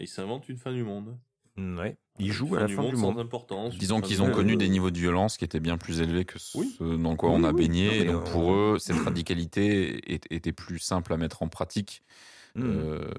ils 0.00 0.06
s'inventent 0.08 0.48
une 0.48 0.58
fin 0.58 0.72
du 0.72 0.84
monde. 0.84 1.18
Ouais. 1.56 1.96
Ils 2.20 2.30
jouent 2.30 2.54
à 2.54 2.60
la 2.60 2.68
fin 2.68 2.84
du 2.84 2.94
sans 2.94 3.02
monde. 3.02 3.18
importance. 3.18 3.72
une 3.74 3.80
Disons 3.80 4.00
qu'ils 4.00 4.22
ont 4.22 4.30
connu 4.30 4.52
euh, 4.52 4.56
des 4.56 4.68
niveaux 4.68 4.92
de 4.92 4.98
violence 4.98 5.36
qui 5.36 5.44
étaient 5.44 5.58
bien 5.58 5.76
plus 5.76 6.00
élevés 6.00 6.24
que 6.24 6.38
ce 6.38 6.56
Oui. 6.56 6.76
dans 6.80 7.16
quoi 7.16 7.30
Oui, 7.30 7.36
on 7.40 7.42
a 7.44 7.50
oui. 7.50 7.62
baigné. 7.66 8.04
Non, 8.04 8.12
donc 8.12 8.28
euh, 8.28 8.30
pour 8.32 8.52
eux, 8.54 8.76
cette 8.78 8.98
radicalité 8.98 10.00
était 10.32 10.52
plus 10.52 10.78
simple 10.78 11.12
à 11.12 11.16
mettre 11.16 11.42
en 11.42 11.48
pratique. 11.48 12.04
Hmm. 12.54 12.62
Euh, 12.64 13.10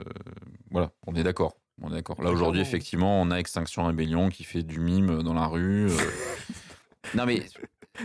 voilà, 0.72 0.92
on 1.06 1.16
est 1.16 1.24
d'accord. 1.24 1.58
On 1.82 1.90
est 1.92 1.96
d'accord. 1.96 2.22
Là 2.22 2.32
aujourd'hui, 2.32 2.62
effectivement, 2.62 3.22
on 3.22 3.30
a 3.32 3.38
Extinction 3.38 3.86
Rébellion 3.86 4.30
qui 4.30 4.44
fait 4.46 4.64
du 4.64 4.80
mime 4.80 5.22
dans 5.24 5.34
la 5.34 5.48
rue. 5.48 5.90
euh. 5.90 5.98
non 7.16 7.26
mais 7.26 7.44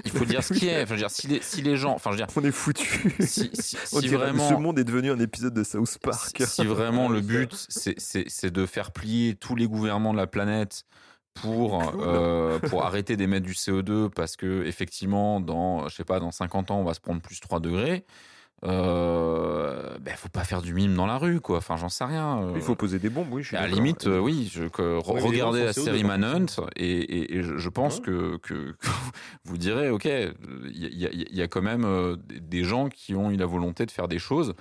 il 0.04 0.10
faut 0.10 0.24
dire 0.24 0.42
ce 0.42 0.54
qui 0.54 0.68
est. 0.68 0.74
Enfin, 0.82 0.86
je 0.86 0.92
veux 0.94 1.06
dire, 1.06 1.10
si 1.10 1.26
les, 1.28 1.40
si 1.42 1.62
les 1.62 1.76
gens, 1.76 1.92
enfin, 1.94 2.10
je 2.10 2.16
veux 2.16 2.24
dire, 2.24 2.34
On 2.36 2.44
est 2.44 2.50
foutus. 2.50 2.88
si, 3.20 4.08
vraiment, 4.08 4.48
Ce 4.48 4.54
monde 4.54 4.78
est 4.78 4.84
devenu 4.84 5.10
un 5.10 5.18
épisode 5.18 5.54
de 5.54 5.62
South 5.64 5.98
Park. 5.98 6.42
si, 6.46 6.64
vraiment 6.64 7.08
le 7.08 7.20
but, 7.22 7.52
c'est- 7.68 8.50
de 8.50 8.66
faire 8.66 8.90
plier 8.92 9.34
tous 9.34 9.54
les 9.56 9.66
gouvernements 9.68 10.12
de 10.12 10.18
la 10.18 10.26
planète 10.26 10.84
pour, 11.34 11.78
Cool. 11.92 12.00
euh, 12.02 12.58
pour 12.60 12.82
arrêter 12.86 13.16
d'émettre 13.16 13.46
du 13.46 13.52
CO2 13.54 14.08
parce 14.08 14.36
que, 14.36 14.64
effectivement, 14.66 15.40
dans, 15.40 15.88
je 15.88 15.94
sais 15.96 16.04
pas, 16.04 16.20
dans 16.20 16.30
50 16.30 16.70
ans, 16.70 16.78
on 16.80 16.84
va 16.84 16.94
se 16.94 17.00
prendre 17.00 17.20
plus 17.20 17.40
3 17.40 17.60
degrés. 17.60 18.04
Euh, 18.64 19.98
ben, 20.00 20.14
faut 20.16 20.28
pas 20.28 20.44
faire 20.44 20.62
du 20.62 20.74
mime 20.74 20.94
dans 20.94 21.06
la 21.06 21.18
rue, 21.18 21.40
quoi. 21.40 21.58
Enfin, 21.58 21.76
j'en 21.76 21.88
sais 21.88 22.04
rien. 22.04 22.42
euh. 22.42 22.52
Il 22.56 22.62
faut 22.62 22.74
poser 22.74 22.98
des 22.98 23.10
bombes, 23.10 23.28
oui. 23.32 23.42
Je 23.42 23.48
suis 23.48 23.56
à 23.56 23.62
la 23.62 23.68
limite, 23.68 24.06
euh, 24.06 24.18
oui, 24.18 24.48
je, 24.52 24.64
que, 24.64 24.98
Oui, 25.10 25.20
regardez 25.20 25.64
la 25.64 25.72
sont 25.72 25.82
CO2, 25.82 25.84
série. 25.84 26.04
Manhunt 26.04 26.46
et, 26.76 26.84
et- 26.98 27.36
et 27.36 27.42
je, 27.42 27.68
pense 27.68 27.96
Ouais. 27.98 28.02
que, 28.04 28.36
que, 28.38 28.72
que 28.80 28.86
vous 29.44 29.58
direz, 29.58 29.90
ok, 29.90 30.04
il 30.06 30.98
y 30.98 31.06
a, 31.06 31.10
il 31.12 31.34
y 31.36 31.42
a 31.42 31.48
quand 31.48 31.62
même 31.62 31.84
euh, 31.84 32.16
des- 32.16 32.64
gens 32.64 32.88
qui 32.88 33.14
ont 33.14 33.30
eu 33.30 33.36
la 33.36 33.46
volonté 33.46 33.84
de 33.86 33.90
faire 33.90 34.08
des 34.08 34.18
choses. 34.18 34.54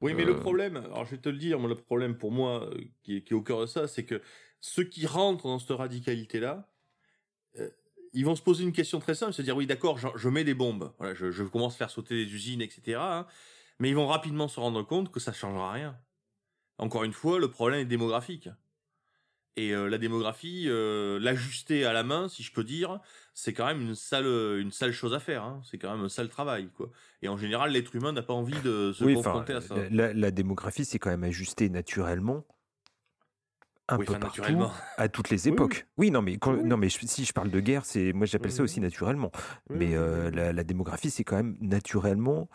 Oui, 0.00 0.14
mais 0.14 0.22
Euh, 0.24 0.28
le 0.28 0.38
problème, 0.40 0.76
alors 0.76 1.04
je 1.04 1.12
vais 1.12 1.18
te 1.18 1.28
le 1.28 1.36
dire, 1.38 1.58
le 1.58 1.74
problème 1.74 2.16
pour 2.16 2.32
moi 2.32 2.68
qui 3.02 3.18
est, 3.18 3.20
qui 3.22 3.34
est 3.34 3.36
au 3.36 3.42
cœur 3.42 3.60
de 3.60 3.66
ça, 3.66 3.86
c'est 3.86 4.04
que 4.04 4.20
ceux 4.60 4.84
qui 4.84 5.06
rentrent 5.06 5.44
dans 5.44 5.58
cette 5.58 5.76
radicalité-là, 5.76 6.68
ils 8.12 8.24
vont 8.24 8.36
se 8.36 8.42
poser 8.42 8.64
une 8.64 8.72
question 8.72 8.98
très 9.00 9.14
simple, 9.14 9.32
se 9.32 9.42
dire 9.42 9.56
oui, 9.56 9.66
d'accord, 9.66 9.98
je, 9.98 10.08
je 10.16 10.28
mets 10.28 10.44
des 10.44 10.54
bombes, 10.54 10.92
voilà, 10.98 11.14
je, 11.14 11.30
je 11.30 11.42
commence 11.44 11.74
à 11.74 11.78
faire 11.78 11.90
sauter 11.90 12.14
les 12.14 12.32
usines, 12.34 12.62
etc. 12.62 13.00
hein, 13.20 13.26
mais 13.78 13.88
ils 13.90 13.96
vont 13.96 14.06
rapidement 14.06 14.48
se 14.48 14.60
rendre 14.60 14.82
compte 14.82 15.10
que 15.10 15.20
ça 15.20 15.32
changera 15.32 15.72
rien. 15.72 15.98
Encore 16.78 17.04
une 17.04 17.12
fois, 17.12 17.38
le 17.38 17.50
problème 17.50 17.80
est 17.80 17.84
démographique. 17.86 18.48
Et 19.56 19.74
euh, 19.74 19.86
la 19.86 19.98
démographie, 19.98 20.64
euh, 20.68 21.18
l'ajuster 21.20 21.84
à 21.84 21.92
la 21.92 22.02
main, 22.02 22.26
si 22.30 22.42
je 22.42 22.52
peux 22.52 22.64
dire, 22.64 23.00
c'est 23.34 23.52
quand 23.52 23.66
même 23.66 23.82
une 23.82 23.94
sale, 23.94 24.24
une 24.58 24.70
sale 24.72 24.92
chose 24.92 25.12
à 25.12 25.20
faire. 25.20 25.44
hein. 25.44 25.60
C'est 25.70 25.76
quand 25.76 25.94
même 25.94 26.02
un 26.04 26.08
sale 26.08 26.30
travail, 26.30 26.70
quoi. 26.74 26.90
Et 27.20 27.28
en 27.28 27.36
général, 27.36 27.72
l'être 27.72 27.94
humain 27.94 28.12
n'a 28.12 28.22
pas 28.22 28.32
envie 28.32 28.60
de 28.62 28.92
se 28.94 29.04
Oui, 29.04 29.12
confronter 29.12 29.52
à 29.52 29.60
ça. 29.60 29.74
la, 29.74 29.90
la- 29.90 30.12
la 30.14 30.30
démographie, 30.30 30.86
c'est 30.86 30.98
quand 30.98 31.10
même 31.10 31.24
ajusté 31.24 31.68
naturellement 31.68 32.46
un 33.92 33.98
Oui, 33.98 34.06
peu 34.06 34.12
partout, 34.14 34.40
naturellement. 34.40 34.72
à 34.96 35.08
toutes 35.08 35.30
les 35.30 35.46
Oui, 35.46 35.52
époques. 35.52 35.86
Oui, 35.98 36.10
non, 36.10 36.22
mais 36.22 36.36
quand- 36.38 36.56
non, 36.64 36.76
mais 36.76 36.88
je- 36.88 36.98
si 37.06 37.24
je 37.24 37.32
parle 37.32 37.50
de 37.50 37.60
guerre, 37.60 37.84
c'est 37.84 38.12
moi 38.12 38.26
j'appelle 38.26 38.52
ça 38.52 38.62
Oui, 38.62 38.64
aussi 38.64 38.80
naturellement. 38.80 39.30
Mais 39.70 39.94
euh, 39.94 40.30
la, 40.30 40.52
la 40.52 40.64
démographie, 40.64 41.10
c'est 41.10 41.24
quand 41.24 41.36
même 41.36 41.56
naturellement. 41.60 42.48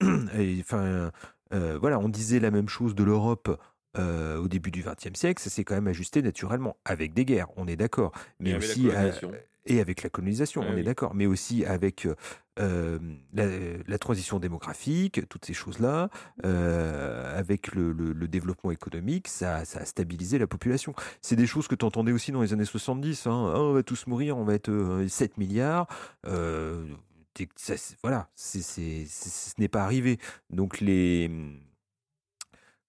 Enfin, 0.02 1.10
euh, 1.52 1.78
voilà, 1.80 1.98
on 1.98 2.08
disait 2.08 2.40
la 2.40 2.50
même 2.50 2.68
chose 2.68 2.94
de 2.94 3.04
l'Europe 3.04 3.60
euh, 3.96 4.38
au 4.38 4.48
début 4.48 4.70
du 4.72 4.82
XXe 4.82 5.18
siècle, 5.18 5.40
ça 5.42 5.50
s'est 5.50 5.62
quand 5.64 5.74
même 5.76 5.86
ajusté 5.86 6.20
naturellement, 6.20 6.76
avec 6.84 7.14
des 7.14 7.24
guerres, 7.24 7.46
on 7.56 7.68
est 7.68 7.76
d'accord, 7.76 8.10
mais 8.40 8.50
avec 8.54 8.62
la 8.62 8.68
aussi 8.68 8.82
colonisation. 8.88 9.32
Et 9.66 9.80
avec 9.80 10.02
la 10.02 10.10
colonisation, 10.10 10.62
Ah 10.64 10.70
on 10.72 10.76
est 10.76 10.82
d'accord, 10.82 11.14
mais 11.14 11.26
aussi 11.26 11.64
avec 11.64 12.06
euh, 12.06 12.14
euh, 12.60 12.98
la, 13.32 13.46
la 13.86 13.98
transition 13.98 14.38
démographique, 14.38 15.28
toutes 15.28 15.44
ces 15.44 15.54
choses-là, 15.54 16.08
euh, 16.44 17.38
avec 17.38 17.74
le, 17.74 17.92
le- 17.92 18.12
le 18.12 18.28
développement 18.28 18.70
économique, 18.70 19.28
ça, 19.28 19.64
ça 19.64 19.80
a 19.80 19.84
stabilisé 19.84 20.38
la 20.38 20.46
population. 20.46 20.94
C'est 21.22 21.36
des 21.36 21.46
choses 21.46 21.66
que 21.68 21.74
tu 21.74 21.84
entendais 21.84 22.12
aussi 22.12 22.30
dans 22.32 22.42
les 22.42 22.52
années 22.52 22.64
70. 22.64 23.26
Hein. 23.26 23.52
Ah, 23.54 23.60
on 23.60 23.72
va 23.72 23.82
tous 23.82 24.06
mourir, 24.06 24.36
on 24.36 24.44
va 24.44 24.54
être 24.54 24.70
euh, 24.70 25.08
7 25.08 25.38
milliards. 25.38 25.86
Voilà, 28.02 28.28
ce 28.36 28.58
n'est 29.58 29.68
pas 29.68 29.82
arrivé. 29.82 30.18
Donc 30.50 30.80
les 30.80 31.30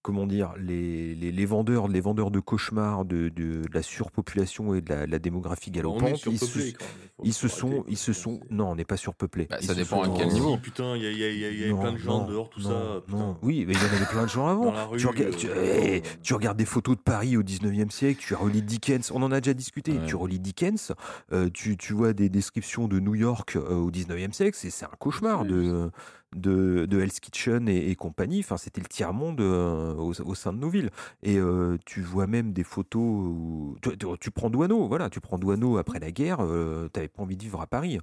comment 0.06 0.24
dire, 0.28 0.54
les, 0.56 1.16
les, 1.16 1.32
les 1.32 1.46
vendeurs, 1.46 1.88
les 1.88 2.00
vendeurs 2.00 2.30
de 2.30 2.38
cauchemars 2.38 3.04
de, 3.04 3.28
de, 3.28 3.62
de 3.62 3.68
la 3.74 3.82
surpopulation 3.82 4.72
et 4.72 4.80
de 4.80 4.88
la, 4.88 5.04
la 5.04 5.18
démographie 5.18 5.72
galopante, 5.72 6.24
ils 6.26 6.38
se, 6.38 6.46
surpeuplé, 6.46 6.72
quand 6.78 6.84
même. 6.84 6.94
Faut- 7.16 7.22
ils 7.24 7.32
se 7.32 7.48
faut 7.48 7.56
sont, 7.56 7.84
ils 7.88 7.96
se 7.96 8.12
sont, 8.12 8.40
non, 8.48 8.70
on 8.70 8.76
n'est 8.76 8.84
pas 8.84 8.96
surpeuplé. 8.96 9.48
Bah, 9.50 9.56
ça 9.60 9.74
dépend 9.74 10.02
à 10.02 10.08
quel 10.16 10.28
niveau. 10.28 10.58
Putain, 10.58 10.94
il 10.96 11.02
y 11.02 11.06
a, 11.06 11.10
il 11.10 11.18
y 11.18 11.24
a- 11.24 11.30
il 11.30 11.38
y 11.40 11.44
a- 11.44 11.50
y 11.50 11.64
a 11.64 11.72
Non, 11.72 11.80
plein 11.80 11.92
de 11.92 11.96
gens 11.98 12.20
non, 12.20 12.28
dehors, 12.28 12.48
tout 12.50 12.60
non, 12.60 12.68
ça. 12.68 13.00
putain. 13.04 13.18
non. 13.18 13.36
Oui, 13.42 13.64
mais 13.66 13.72
il 13.74 13.80
y 13.80 13.82
en 13.82 13.96
avait 13.96 14.06
plein 14.06 14.22
de 14.22 14.28
gens 14.28 14.46
avant. 14.46 14.86
Rue, 14.90 14.98
tu, 14.98 15.06
regardes, 15.08 15.34
tu, 15.36 15.48
euh, 15.48 15.54
eh, 15.82 15.96
non. 15.96 16.02
tu 16.22 16.34
regardes 16.34 16.58
des 16.58 16.64
photos 16.66 16.96
de 16.96 17.02
Paris 17.02 17.36
au 17.36 17.42
19e 17.42 17.90
siècle, 17.90 18.22
tu 18.24 18.34
relis 18.34 18.62
Dickens, 18.62 19.10
on 19.12 19.22
en 19.24 19.32
a 19.32 19.40
déjà 19.40 19.54
discuté, 19.54 19.90
Ouais. 19.98 20.06
tu 20.06 20.14
relis 20.14 20.38
Dickens, 20.38 20.92
euh, 21.32 21.50
tu, 21.52 21.76
tu 21.76 21.94
vois 21.94 22.12
des 22.12 22.28
descriptions 22.28 22.86
de 22.86 23.00
New 23.00 23.16
York 23.16 23.56
euh, 23.56 23.74
au 23.74 23.90
19e 23.90 24.32
siècle, 24.32 24.56
c'est 24.60 24.70
c'est 24.70 24.84
un 24.84 24.90
cauchemar 25.00 25.44
de, 25.44 25.90
de, 26.34 26.86
de 26.86 27.00
Hell's 27.00 27.20
Kitchen 27.20 27.68
et, 27.68 27.90
et 27.90 27.94
compagnie. 27.94 28.40
Enfin, 28.40 28.56
c'était 28.56 28.80
le 28.80 28.88
tiers-monde 28.88 29.40
euh, 29.40 29.94
au, 29.94 30.12
au 30.20 30.34
sein 30.34 30.52
de 30.52 30.58
nos 30.58 30.68
villes. 30.68 30.90
Et 31.22 31.38
euh, 31.38 31.76
tu 31.86 32.00
vois 32.02 32.26
même 32.26 32.52
des 32.52 32.64
photos 32.64 33.00
où. 33.02 33.76
Tu, 33.82 33.96
tu- 33.96 34.06
tu 34.20 34.30
prends 34.30 34.50
Douaneau, 34.50 34.88
voilà, 34.88 35.08
tu 35.10 35.20
prends 35.20 35.38
Douaneau 35.38 35.78
après 35.78 35.98
la 36.00 36.10
guerre, 36.10 36.38
euh, 36.40 36.88
t'avais 36.88 37.08
pas 37.08 37.22
envie 37.22 37.36
de 37.36 37.42
vivre 37.42 37.60
à 37.60 37.66
Paris. 37.66 37.98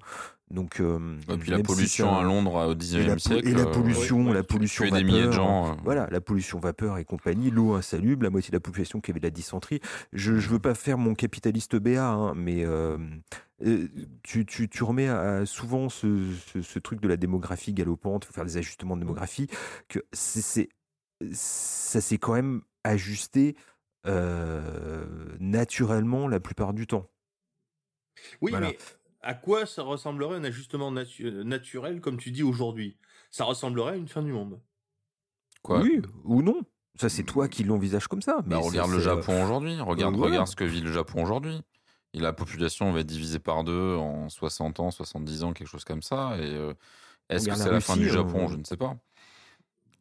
Donc, 0.51 0.79
euh, 0.81 1.17
Et 1.31 1.37
puis 1.37 1.49
la 1.49 1.57
si 1.57 1.63
pollution 1.63 2.05
ça- 2.11 2.19
à 2.19 2.23
Londres 2.23 2.55
euh, 2.57 2.67
au 2.67 2.73
et 2.73 2.75
19e 2.75 3.07
la, 3.07 3.13
po- 3.13 3.19
siècle. 3.19 3.47
et 3.47 3.53
la 3.53 3.61
euh, 3.61 3.71
pollution, 3.71 4.27
ouais, 4.27 4.33
la 4.33 4.43
pollution 4.43 4.83
tuer 4.83 4.91
des 4.91 4.97
vapeur, 5.03 5.13
milliers 5.15 5.27
de 5.27 5.31
gens. 5.31 5.71
euh, 5.71 5.75
voilà, 5.83 6.07
la 6.11 6.21
pollution 6.21 6.59
vapeur 6.59 6.97
et 6.99 7.05
compagnie, 7.05 7.49
l'eau 7.49 7.73
insalubre, 7.73 8.23
la 8.23 8.29
moitié 8.29 8.51
de 8.51 8.55
la 8.57 8.59
population 8.59 9.01
qui 9.01 9.09
avait 9.11 9.19
de 9.19 9.25
la 9.25 9.31
dysenterie. 9.31 9.79
Je, 10.11 10.35
je 10.37 10.49
veux 10.49 10.59
pas 10.59 10.75
faire 10.75 10.97
mon 10.99 11.15
capitaliste 11.15 11.75
BA, 11.75 12.05
hein, 12.07 12.33
mais 12.35 12.63
euh, 13.64 13.88
euh, 13.95 14.06
tu, 14.23 14.45
tu, 14.45 14.69
tu 14.69 14.84
remets 14.84 15.07
à- 15.07 15.45
souvent 15.45 15.90
ce, 15.90 16.34
ce, 16.48 16.61
ce 16.61 16.80
truc 16.80 16.99
de 17.02 17.07
la 17.07 17.18
démographie 17.18 17.73
galopante, 17.73 18.26
faut 18.26 18.34
faire 18.34 18.45
des 18.45 18.57
ajustements 18.57 18.95
de 18.95 19.02
démographie, 19.02 19.48
que 19.88 19.99
c'est, 20.11 20.69
ça 21.31 22.02
s'est 22.02 22.18
quand 22.18 22.34
même 22.34 22.61
ajusté 22.84 23.56
euh, 24.06 25.06
naturellement 25.40 26.27
la 26.27 26.40
plupart 26.40 26.73
du 26.73 26.88
temps. 26.88 27.10
Oui, 28.41 28.52
Voilà. 28.52 28.68
mais 28.68 28.77
à 29.22 29.34
quoi 29.34 29.65
ça 29.65 29.84
ressemblerait 29.84 30.35
un 30.38 30.44
ajustement 30.44 30.91
natu- 30.91 31.44
naturel, 31.44 32.02
comme 32.02 32.18
tu 32.18 32.31
dis 32.31 32.44
aujourd'hui? 32.44 32.98
Ça 33.31 33.45
ressemblerait 33.45 33.94
à 33.94 33.95
une 33.95 34.07
fin 34.07 34.22
du 34.22 34.31
monde. 34.31 34.60
quoi? 35.61 35.81
Oui, 35.81 36.02
ou 36.26 36.41
non. 36.41 36.61
Ça, 36.95 37.10
c'est 37.10 37.23
toi 37.23 37.48
qui 37.48 37.64
l'envisage 37.64 38.07
comme 38.07 38.22
ça. 38.22 38.35
Bah, 38.41 38.44
mais 38.45 38.56
regarde 38.57 38.91
le 38.91 38.98
euh, 38.98 39.02
Japon 39.02 39.44
aujourd'hui. 39.44 39.80
Regarde 39.80 40.48
ce 40.48 40.56
que 40.56 40.64
vit 40.64 40.81
le 40.81 40.91
Japon 40.91 41.23
aujourd'hui. 41.23 41.61
Et 42.14 42.19
la 42.19 42.34
population 42.34 42.91
va 42.91 42.99
être 42.99 43.07
divisée 43.07 43.40
par 43.40 43.64
deux 43.64 43.95
en 43.95 44.30
60 44.30 44.80
ans, 44.80 44.91
70 44.91 45.44
ans, 45.44 45.53
quelque 45.53 45.68
chose 45.68 45.84
comme 45.84 46.03
ça. 46.03 46.38
Et 46.38 46.41
euh, 46.44 46.73
est-ce 47.30 47.48
que 47.49 47.56
c'est 47.56 47.65
la 47.65 47.72
la 47.72 47.80
fin 47.80 47.98
du 47.98 48.10
Japon? 48.10 48.45
euh, 48.45 48.52
Je 48.52 48.56
ne 48.57 48.64
sais 48.64 48.77
pas. 48.77 48.95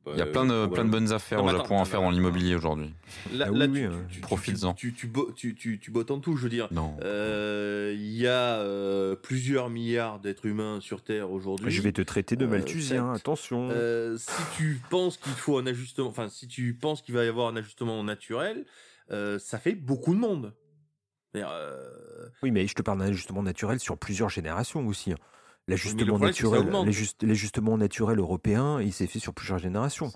Il 0.08 0.18
y 0.18 0.20
Euh, 0.20 0.24
a 0.24 0.26
plein 0.26 0.44
de, 0.44 0.66
plein 0.66 0.84
de 0.84 0.90
bonnes 0.90 1.12
affaires 1.12 1.38
Non, 1.38 1.44
au 1.44 1.48
Japon 1.56 1.80
à 1.80 1.84
faire 1.84 2.02
dans 2.02 2.10
l'immobilier 2.10 2.56
aujourd'hui. 2.56 2.92
Là, 3.32 3.46
Ah 3.48 3.56
là, 3.56 3.66
oui, 3.66 3.78
tu, 3.82 3.86
euh, 3.86 4.20
profites-en. 4.20 4.74
Tu, 4.74 4.92
tu, 4.92 5.08
tu, 5.10 5.22
tu, 5.36 5.54
tu, 5.54 5.78
tu 5.78 5.90
bottes 5.92 6.10
en 6.10 6.18
tout, 6.18 6.36
je 6.36 6.42
veux 6.42 6.48
dire. 6.50 6.66
Non. 6.72 6.96
Euh, 7.02 7.94
Il 7.96 8.12
y 8.12 8.26
a 8.26 8.56
euh, 8.58 9.14
plusieurs 9.14 9.70
milliards 9.70 10.18
d'êtres 10.18 10.44
humains 10.46 10.80
sur 10.80 11.02
Terre 11.02 11.30
aujourd'hui. 11.30 11.70
Je 11.70 11.80
vais 11.82 11.92
te 11.92 12.02
traiter 12.02 12.34
de 12.36 12.44
Euh, 12.44 12.48
malthusien, 12.48 13.12
attention. 13.12 13.68
Euh, 13.70 14.18
si 14.18 14.42
tu 14.56 14.80
penses 14.90 15.16
qu'il 15.18 15.32
faut 15.34 15.56
un 15.56 15.66
ajustement, 15.66 16.08
enfin, 16.08 16.28
si 16.28 16.48
tu 16.48 16.74
penses 16.74 17.00
qu'il 17.00 17.14
va 17.14 17.24
y 17.24 17.28
avoir 17.28 17.46
un 17.48 17.56
ajustement 17.56 18.02
naturel, 18.02 18.66
euh, 19.12 19.38
ça 19.38 19.58
fait 19.58 19.74
beaucoup 19.76 20.14
de 20.14 20.20
monde. 20.20 20.52
Euh, 21.36 22.28
Oui, 22.42 22.50
mais 22.50 22.66
je 22.66 22.74
te 22.74 22.82
parle 22.82 22.98
d'un 22.98 23.06
ajustement 23.06 23.42
naturel 23.42 23.80
sur 23.80 23.96
plusieurs 23.96 24.28
générations 24.28 24.86
aussi. 24.86 25.12
hein. 25.12 25.16
L'ajustement 25.68 26.18
naturel, 26.18 26.68
l'ajustement 27.22 27.78
naturel 27.78 28.18
européen, 28.18 28.80
il 28.80 28.92
s'est 28.92 29.06
fait 29.06 29.20
sur 29.20 29.32
plusieurs 29.32 29.58
générations. 29.58 30.12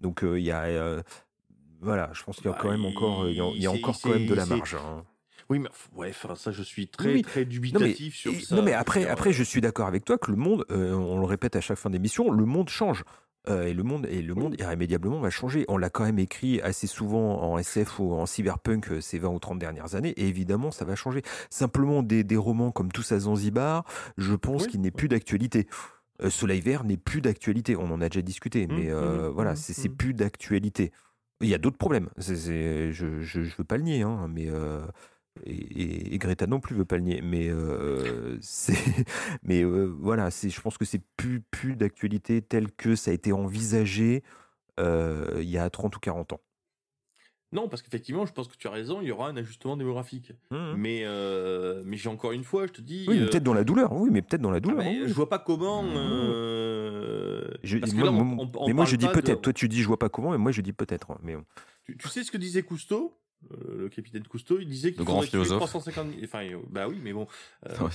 Donc 0.00 0.22
euh, 0.22 0.38
il 0.38 0.44
y 0.44 0.52
a, 0.52 0.62
euh, 0.64 1.02
voilà, 1.80 2.10
je 2.12 2.22
pense 2.22 2.36
qu'il 2.36 2.46
y 2.46 2.48
a 2.48 2.52
Bah, 2.52 2.58
quand 2.62 2.70
même 2.70 2.84
encore, 2.84 3.28
il 3.28 3.36
y 3.36 3.40
a, 3.40 3.48
il 3.52 3.62
y 3.62 3.66
a 3.66 3.70
c'est- 3.70 3.78
encore 3.78 4.00
quand 4.00 4.10
même 4.10 4.26
de 4.26 4.34
la 4.34 4.46
marge. 4.46 4.76
hein. 4.76 5.04
oui, 5.48 5.58
mais 5.58 5.68
ouais, 5.92 6.10
enfin, 6.10 6.36
ça, 6.36 6.52
je 6.52 6.62
suis 6.62 6.86
très, 6.88 7.14
Oui, 7.14 7.22
très 7.22 7.40
Non 7.40 7.46
mais, 7.46 7.50
dubitatif 7.50 8.14
sur 8.16 8.32
et- 8.32 8.40
ça. 8.40 8.54
non 8.54 8.62
mais 8.62 8.72
après, 8.74 9.06
après, 9.08 9.32
je 9.32 9.42
suis 9.42 9.60
d'accord 9.60 9.88
avec 9.88 10.04
toi 10.04 10.18
que 10.18 10.30
le 10.30 10.36
monde, 10.36 10.64
euh, 10.70 10.92
on 10.94 11.18
le 11.18 11.26
répète 11.26 11.56
à 11.56 11.60
chaque 11.60 11.78
fin 11.78 11.90
d'émission, 11.90 12.30
le 12.30 12.44
monde 12.44 12.68
change. 12.68 13.02
Euh, 13.48 13.66
et 13.66 13.74
le 13.74 13.82
monde, 13.84 14.06
et 14.10 14.22
le 14.22 14.34
monde 14.34 14.56
irrémédiablement 14.58 15.20
va 15.20 15.30
changer. 15.30 15.64
On 15.68 15.78
l'a 15.78 15.88
quand 15.90 16.04
même 16.04 16.18
écrit 16.18 16.60
assez 16.62 16.86
souvent 16.86 17.42
en 17.42 17.58
SF 17.58 18.00
ou 18.00 18.12
en 18.12 18.26
cyberpunk 18.26 18.90
euh, 18.90 19.00
ces 19.00 19.18
20 19.18 19.28
ou 19.28 19.38
30 19.38 19.58
dernières 19.58 19.94
années, 19.94 20.10
et 20.10 20.26
évidemment 20.28 20.70
ça 20.70 20.84
va 20.84 20.96
changer. 20.96 21.22
Simplement 21.48 22.02
des, 22.02 22.24
des 22.24 22.36
romans 22.36 22.72
comme 22.72 22.90
Tous 22.90 23.12
à 23.12 23.20
Zanzibar, 23.20 23.84
je 24.18 24.34
pense 24.34 24.64
Oui, 24.64 24.68
qu'il 24.70 24.80
n'est 24.80 24.90
plus 24.90 25.08
d'actualité. 25.08 25.68
Euh, 26.22 26.30
Soleil 26.30 26.60
vert 26.60 26.84
n'est 26.84 26.96
plus 26.96 27.20
d'actualité. 27.20 27.76
On 27.76 27.90
en 27.92 28.00
a 28.00 28.08
déjà 28.08 28.22
discuté, 28.22 28.66
mais 28.66 28.86
Mmh, 28.86 28.90
euh, 28.90 29.28
mmh, 29.28 29.32
voilà, 29.32 29.52
mmh, 29.52 29.56
c'est 29.56 29.88
plus 29.90 30.14
d'actualité. 30.14 30.92
Il 31.42 31.48
y 31.48 31.54
a 31.54 31.58
d'autres 31.58 31.76
problèmes. 31.78 32.08
Je, 32.16 32.90
je, 32.90 33.20
je 33.20 33.56
veux 33.56 33.64
pas 33.64 33.76
le 33.76 33.82
nier, 33.82 34.02
hein, 34.02 34.26
mais 34.32 34.46
euh, 34.48 34.80
et, 35.44 35.52
et- 35.52 36.14
et 36.14 36.18
Greta 36.18 36.46
non 36.46 36.60
plus 36.60 36.74
veut 36.76 36.84
pas 36.84 36.96
le 36.96 37.02
nier. 37.02 37.20
Mais 37.22 37.48
euh, 37.48 38.36
c'est, 38.40 38.76
mais 39.42 39.62
euh, 39.64 39.84
voilà, 39.98 40.30
c'est, 40.30 40.48
je 40.50 40.60
pense 40.60 40.78
que 40.78 40.84
c'est 40.84 41.02
plus 41.16 41.40
plus 41.40 41.76
d'actualité 41.76 42.42
tel 42.42 42.70
que 42.72 42.94
ça 42.96 43.10
a 43.10 43.14
été 43.14 43.32
envisagé 43.32 44.22
euh, 44.80 45.38
il 45.38 45.48
y 45.50 45.58
a 45.58 45.68
30 45.70 45.96
ou 45.96 46.00
40 46.00 46.32
ans. 46.34 46.40
Non, 47.52 47.68
parce 47.68 47.80
qu'effectivement, 47.80 48.26
je 48.26 48.32
pense 48.32 48.48
que 48.48 48.56
tu 48.56 48.66
as 48.66 48.72
raison, 48.72 49.00
il 49.00 49.06
y 49.06 49.12
aura 49.12 49.28
un 49.28 49.36
ajustement 49.36 49.76
démographique. 49.76 50.32
Mmh. 50.50 50.74
Mais, 50.76 51.02
euh, 51.04 51.80
mais 51.86 51.96
j'ai 51.96 52.08
encore 52.08 52.32
une 52.32 52.42
fois, 52.42 52.66
je 52.66 52.72
te 52.72 52.80
dis. 52.80 53.06
Oui, 53.08 53.20
mais 53.20 53.26
peut-être 53.26 53.44
dans 53.44 53.54
la 53.54 53.62
douleur. 53.62 53.92
Oui, 53.92 54.10
mais 54.10 54.20
peut-être 54.20 54.42
dans 54.42 54.50
la 54.50 54.56
ah, 54.56 54.60
douleur. 54.60 54.78
mais 54.78 54.98
oui. 55.00 55.04
je 55.08 55.14
vois 55.14 55.28
pas 55.28 55.38
comment. 55.38 55.82
Mmh. 55.84 55.94
Je- 57.62 57.78
parce 57.78 57.92
que 57.92 57.96
moi, 57.96 58.04
là, 58.06 58.12
on- 58.12 58.24
moi- 58.24 58.46
on- 58.52 58.62
on 58.62 58.66
mais 58.66 58.72
moi 58.74 58.84
je 58.84 58.96
dis 58.96 59.06
de- 59.06 59.12
peut-être. 59.12 59.40
Toi 59.42 59.52
tu 59.52 59.68
dis 59.68 59.80
je 59.80 59.86
vois 59.86 59.98
pas 59.98 60.08
comment, 60.08 60.30
mais 60.32 60.38
moi 60.38 60.52
je 60.52 60.60
dis 60.60 60.72
peut-être. 60.72 61.12
hein, 61.12 61.18
Mais 61.22 61.36
Tu, 61.84 61.96
tu 61.96 62.08
sais 62.08 62.24
ce 62.24 62.30
que 62.30 62.36
disait 62.36 62.62
Cousteau? 62.62 63.16
Le 63.78 63.88
capitaine 63.88 64.22
Cousteau, 64.24 64.58
il 64.60 64.68
disait 64.68 64.92
qu'il 64.92 65.04
faudrait 65.04 65.22
tuer 65.26 65.30
philosophe. 65.30 65.58
350 65.58 66.06
000. 66.08 66.20
Enfin, 66.24 66.44
euh, 66.44 66.58
bah 66.70 66.88
oui, 66.88 66.98
mais 67.02 67.12
bon. 67.12 67.26
euh, 67.68 67.74
Oui. 67.80 67.90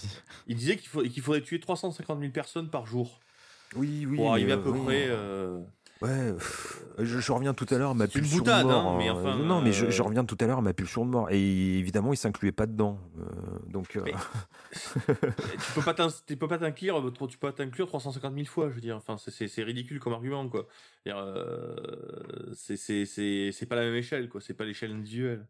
il 0.48 0.56
disait 0.56 0.78
qu'il 0.78 0.90
faut- 0.90 1.04
qu'il 1.04 1.22
faudrait 1.22 1.42
tuer 1.42 1.60
350 1.60 2.20
000 2.20 2.32
personnes 2.32 2.70
par 2.70 2.86
jour 2.86 3.20
oui, 3.76 4.06
oui. 4.06 4.18
pour 4.18 4.32
arriver 4.32 4.52
à 4.52 4.56
euh, 4.56 4.64
peu 4.64 4.70
oui. 4.70 4.82
près. 4.86 5.08
Euh, 6.04 6.32
Ouais, 6.32 6.34
pff, 6.38 6.84
je, 7.00 7.20
je 7.20 7.32
reviens 7.32 7.54
tout 7.54 7.66
à 7.70 7.78
l'heure 7.78 7.92
à 7.92 7.94
ma 7.94 8.08
pulsion 8.08 8.38
boutade, 8.40 8.64
de 8.64 8.72
mort. 8.72 8.88
hein, 8.88 8.96
mais 8.98 9.08
hein. 9.10 9.16
enfin, 9.18 9.36
non, 9.38 9.62
mais 9.62 9.72
je, 9.72 9.90
je 9.90 10.02
euh, 10.02 10.06
reviens 10.06 10.26
tout 10.26 10.38
à 10.40 10.46
l'heure 10.46 10.58
à 10.60 10.62
ma 10.62 10.74
pulsion 10.74 11.06
de 11.06 11.12
mort. 11.12 11.30
Et 11.32 11.78
évidemment, 11.80 12.14
il 12.14 12.18
s'incluait 12.18 12.52
pas 12.52 12.66
dedans. 12.66 13.00
Euh, 13.20 13.24
donc, 13.68 13.96
euh, 13.96 14.04
tu 14.74 15.72
peux 15.76 15.82
pas 15.82 15.94
tu 16.28 16.38
peux 16.38 16.48
pas 16.48 16.58
t'inclure, 16.58 16.98
euh, 17.00 17.12
tu 17.28 17.38
peux 17.38 17.48
pas 17.48 17.54
t'inclure 17.54 17.88
350 17.88 18.34
000 18.34 18.46
fois, 18.46 18.70
je 18.70 18.76
veux 18.76 18.82
dire. 18.82 18.96
Enfin, 18.98 19.18
c'est- 19.18 19.64
ridicule 19.64 20.00
comme 20.00 20.14
argument, 20.14 20.48
quoi. 20.50 20.68
Euh, 21.08 21.76
C'est 22.54 23.66
pas 23.68 23.76
la 23.76 23.84
même 23.84 23.96
échelle, 23.96 24.30
quoi. 24.30 24.42
C'est 24.42 24.54
pas 24.54 24.66
l'échelle 24.66 24.92
individuelle. 24.92 25.46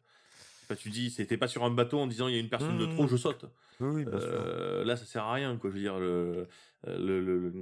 Enfin, 0.66 0.76
tu 0.76 0.90
dis, 0.90 1.10
c'était 1.10 1.38
pas 1.38 1.48
sur 1.48 1.64
un 1.64 1.70
bateau 1.72 2.00
en 2.00 2.08
disant 2.08 2.28
il 2.28 2.36
y 2.36 2.38
a 2.38 2.40
une 2.40 2.50
personne 2.50 2.78
de 2.78 2.86
Mmh. 2.86 2.94
trop, 2.96 3.08
je 3.08 3.18
saute. 3.18 3.46
oui, 3.80 3.90
oui, 3.96 4.06
bien 4.06 4.20
sûr. 4.20 4.30
Euh, 4.32 4.86
là, 4.86 4.96
ça 4.96 5.06
sert 5.06 5.24
à 5.24 5.34
rien, 5.34 5.58
quoi. 5.58 5.70
Je 5.70 5.76
veux 5.76 5.82
dire, 5.82 6.00
le, 6.00 6.48
le, 6.88 7.20
le- 7.20 7.40
le- 7.50 7.54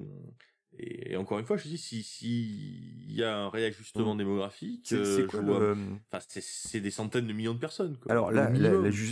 et 0.77 1.17
encore 1.17 1.39
une 1.39 1.45
fois, 1.45 1.57
je 1.57 1.67
dis, 1.67 1.77
si 1.77 2.03
si 2.03 3.05
il 3.07 3.13
y 3.15 3.23
a 3.23 3.35
un 3.37 3.49
réajustement 3.49 4.13
Mm. 4.13 4.17
démographique, 4.19 4.85
C'est 4.89 4.95
euh, 4.95 5.27
le- 5.41 5.75
enfin, 6.11 6.23
c'est- 6.29 6.79
des 6.79 6.91
centaines 6.91 7.27
de 7.27 7.33
millions 7.33 7.53
de 7.53 7.59
personnes. 7.59 7.97
Quoi, 7.97 8.11
Alors 8.11 8.31
là, 8.31 8.49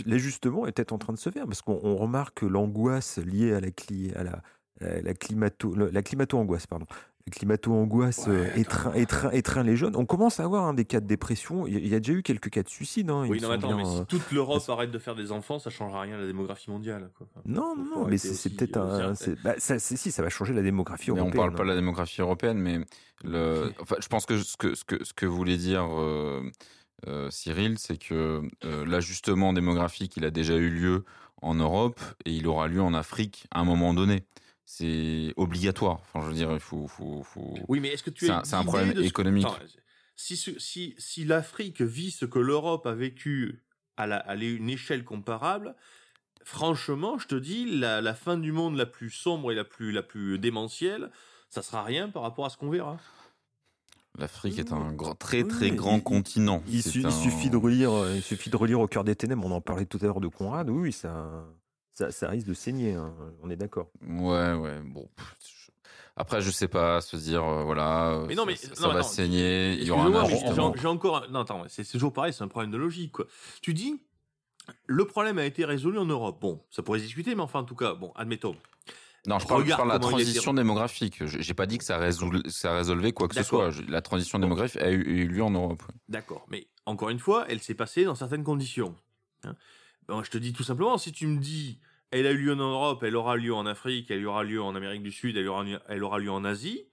l'ajustement 0.06 0.66
est 0.66 0.72
peut-être 0.72 0.92
en 0.92 0.98
train 0.98 1.12
de 1.12 1.18
se 1.18 1.30
faire 1.30 1.46
parce 1.46 1.62
qu'on 1.62 1.78
on 1.82 1.96
remarque 1.96 2.40
que 2.40 2.46
l'angoisse 2.46 3.18
liée 3.18 3.52
à 3.52 3.60
la, 3.60 3.70
cli- 3.70 4.14
à 4.14 4.22
la, 4.24 4.42
à 4.80 5.00
la 5.02 5.14
climato, 5.14 5.74
la 5.74 6.02
climato-angoisse, 6.02 6.66
pardon. 6.66 6.86
Climato-angoisse 7.30 8.26
Ouais, 8.26 8.34
euh, 8.34 8.54
étreint, 8.56 8.92
étreint- 8.94 9.30
étreint 9.32 9.62
les 9.62 9.76
jeunes. 9.76 9.96
On 9.96 10.06
commence 10.06 10.40
à 10.40 10.44
avoir 10.44 10.64
hein, 10.64 10.74
des 10.74 10.84
cas 10.84 11.00
de 11.00 11.06
dépression. 11.06 11.66
Il 11.66 11.74
y 11.74 11.76
a- 11.76 11.80
il 11.80 11.88
y 11.88 11.94
a 11.94 12.00
déjà 12.00 12.12
eu 12.12 12.22
quelques 12.22 12.50
cas 12.50 12.62
de 12.62 12.68
suicide. 12.68 13.10
hein, 13.10 13.26
Oui, 13.28 13.40
non, 13.40 13.50
attends, 13.50 13.68
bien, 13.68 13.76
mais 13.76 13.86
euh. 13.86 13.98
si 14.00 14.06
toute 14.06 14.30
l'Europe 14.32 14.62
arrête 14.68 14.90
de 14.90 14.98
faire 14.98 15.14
des 15.14 15.32
enfants, 15.32 15.58
ça 15.58 15.70
changera 15.70 16.00
rien 16.02 16.16
à 16.16 16.20
la 16.20 16.26
démographie 16.26 16.70
mondiale. 16.70 17.10
Quoi. 17.16 17.26
Enfin, 17.30 17.42
Non, 17.46 17.74
non, 17.76 18.06
mais 18.06 18.18
c'est 18.18 18.50
peut-être 18.56 18.76
euh, 18.76 19.12
un. 19.12 19.34
bah, 19.44 19.54
ça, 19.58 19.78
si, 19.78 19.96
ça 20.10 20.22
va 20.22 20.28
changer 20.28 20.52
la 20.54 20.62
démographie 20.62 21.10
Mais 21.10 21.20
on 21.20 21.24
européenne. 21.24 21.36
parle 21.44 21.54
pas 21.54 21.62
de 21.64 21.68
la 21.68 21.74
démographie 21.74 22.20
européenne, 22.20 22.58
mais 22.58 22.80
le, 23.24 23.72
enfin, 23.80 23.96
je 24.00 24.08
pense 24.08 24.26
que 24.26 24.38
ce 24.38 24.56
que, 24.56 24.74
ce 24.74 24.84
que, 24.84 25.04
ce 25.04 25.12
que 25.12 25.26
voulait 25.26 25.56
dire 25.56 25.86
euh, 25.90 26.42
euh, 27.06 27.30
Cyril, 27.30 27.78
c'est 27.78 27.96
que 27.98 28.42
euh, 28.64 28.84
l'ajustement 28.86 29.52
démographique, 29.52 30.16
il 30.16 30.24
a 30.24 30.30
déjà 30.30 30.54
eu 30.56 30.68
lieu 30.68 31.04
en 31.42 31.54
Europe 31.54 32.00
et 32.24 32.32
il 32.32 32.46
aura 32.48 32.66
lieu 32.66 32.82
en 32.82 32.94
Afrique 32.94 33.46
à 33.52 33.60
un 33.60 33.64
moment 33.64 33.94
donné. 33.94 34.24
C'est 34.70 35.32
obligatoire. 35.38 35.98
Enfin, 36.02 36.20
je 36.20 36.26
veux 36.26 36.34
dire, 36.34 36.52
il 36.52 36.60
faut. 36.60 36.86
faut, 36.88 37.22
faut... 37.22 37.54
Oui, 37.68 37.80
mais 37.80 37.88
est-ce 37.88 38.02
que 38.02 38.10
tu 38.10 38.26
C'est 38.26 38.32
un- 38.32 38.44
c'est 38.44 38.54
un 38.54 38.64
problème 38.64 38.92
ce- 38.94 39.00
économique. 39.00 39.46
Si, 40.14 40.36
ce- 40.36 40.58
si, 40.58 40.94
si 40.98 41.24
l'Afrique 41.24 41.80
vit 41.80 42.10
ce 42.10 42.26
que 42.26 42.38
l'Europe 42.38 42.84
a 42.86 42.92
vécu 42.92 43.64
à, 43.96 44.06
la, 44.06 44.18
à 44.18 44.34
une 44.36 44.68
échelle 44.68 45.04
comparable, 45.04 45.74
franchement, 46.44 47.18
je 47.18 47.26
te 47.28 47.34
dis, 47.34 47.78
la, 47.78 48.02
la 48.02 48.14
fin 48.14 48.36
du 48.36 48.52
monde 48.52 48.76
la 48.76 48.84
plus 48.84 49.08
sombre 49.10 49.52
et 49.52 49.54
la 49.54 49.64
plus, 49.64 49.90
la 49.90 50.02
plus 50.02 50.38
démentielle, 50.38 51.10
ça 51.48 51.62
sera 51.62 51.82
rien 51.82 52.10
par 52.10 52.20
rapport 52.22 52.44
à 52.44 52.50
ce 52.50 52.58
qu'on 52.58 52.68
verra. 52.68 52.98
L'Afrique 54.18 54.58
est 54.58 54.72
un 54.72 54.92
grand, 54.92 55.14
très 55.14 55.44
très 55.44 55.70
grand 55.70 55.96
il- 55.96 56.02
continent. 56.02 56.62
Il, 56.68 56.82
C'est 56.82 56.90
su- 56.90 57.00
il 57.00 57.06
un- 57.06 57.10
suffit 57.10 57.48
de 57.48 57.56
relire, 57.56 57.92
euh, 57.92 58.16
il 58.16 58.22
suffit 58.22 58.50
de 58.50 58.56
relire 58.56 58.80
au 58.80 58.86
cœur 58.86 59.02
des 59.04 59.16
ténèbres. 59.16 59.46
On 59.46 59.50
en 59.50 59.62
parlait 59.62 59.86
tout 59.86 59.98
à 60.02 60.04
l'heure 60.04 60.20
de 60.20 60.28
Conrad. 60.28 60.68
Oui, 60.68 60.78
oui, 60.88 60.92
ça, 60.92 61.46
ça, 61.98 62.12
ça 62.12 62.28
risque 62.28 62.46
de 62.46 62.54
saigner. 62.54 62.94
hein, 62.94 63.12
On 63.42 63.50
est 63.50 63.56
d'accord. 63.56 63.90
Ouais, 64.06 64.52
ouais. 64.52 64.80
Bon. 64.84 65.08
Après, 66.16 66.40
je 66.40 66.50
sais 66.50 66.68
pas, 66.68 67.00
se 67.00 67.16
dire, 67.16 67.44
euh, 67.44 67.64
voilà, 67.64 68.24
Mais 68.28 68.34
non, 68.34 68.42
ça- 68.42 68.46
mais- 68.46 68.56
ça, 68.56 68.68
non, 68.68 68.74
ça 68.74 68.88
va 68.88 68.94
non, 68.94 69.02
saigner, 69.02 69.72
il 69.74 69.84
y 69.84 69.90
aura 69.90 70.04
un 70.06 70.24
j'ai- 70.28 70.86
encore. 70.86 71.24
un- 71.24 71.28
Non, 71.28 71.40
attends, 71.40 71.64
c'est 71.68 71.84
toujours 71.84 72.12
pareil, 72.12 72.32
c'est 72.32 72.42
un 72.42 72.48
problème 72.48 72.70
de 72.72 72.76
logique. 72.76 73.12
Quoi. 73.12 73.26
Tu 73.62 73.72
dis, 73.74 74.00
le 74.86 75.04
problème 75.06 75.38
a 75.38 75.44
été 75.44 75.64
résolu 75.64 75.98
en 75.98 76.04
Europe. 76.06 76.40
Bon, 76.40 76.60
ça 76.70 76.82
pourrait 76.82 76.98
se 77.00 77.04
discuter, 77.04 77.34
mais 77.34 77.42
enfin, 77.42 77.60
en 77.60 77.64
tout 77.64 77.76
cas, 77.76 77.94
bon, 77.94 78.12
admettons. 78.16 78.56
Non, 79.26 79.38
je 79.40 79.46
parle, 79.46 79.64
je 79.66 79.70
parle 79.74 79.88
de 79.88 79.92
la 79.92 79.98
transition 79.98 80.54
démographique. 80.54 81.24
Je- 81.24 81.40
J'ai 81.40 81.54
pas 81.54 81.66
dit 81.66 81.78
que 81.78 81.84
ça, 81.84 81.98
résout, 81.98 82.30
ça 82.48 82.74
résolvait 82.76 83.12
quoi 83.12 83.26
que 83.28 83.34
ce 83.34 83.42
soit. 83.42 83.70
La 83.88 84.02
transition 84.02 84.38
démographique 84.38 84.80
a 84.80 84.90
eu, 84.90 85.00
eu 85.02 85.28
lieu 85.28 85.42
en 85.42 85.50
Europe. 85.50 85.82
D'accord, 86.08 86.46
mais 86.48 86.66
encore 86.86 87.10
une 87.10 87.18
fois, 87.18 87.44
elle 87.48 87.60
s'est 87.60 87.74
passée 87.74 88.04
dans 88.04 88.14
certaines 88.14 88.44
conditions. 88.44 88.94
hein. 89.44 89.54
Bon, 90.08 90.22
je 90.24 90.30
te 90.30 90.38
dis 90.38 90.52
tout 90.54 90.62
simplement, 90.64 90.96
si 90.98 91.12
tu 91.12 91.26
me 91.26 91.38
dis, 91.38 91.78
elle 92.10 92.26
a 92.26 92.32
eu 92.32 92.38
lieu 92.38 92.52
en 92.52 92.56
Europe, 92.56 93.02
elle 93.02 93.16
aura 93.16 93.36
lieu 93.36 93.54
en 93.54 93.66
Afrique, 93.66 94.10
elle 94.10 94.24
aura 94.26 94.44
lieu 94.44 94.62
en 94.62 94.74
Amérique 94.74 95.02
du 95.02 95.12
Sud, 95.12 95.36
elle 95.36 95.48
aura, 95.48 95.64
elle 95.88 96.02
aura 96.04 96.18
lieu 96.18 96.30
en 96.30 96.44
Asie, 96.44 96.84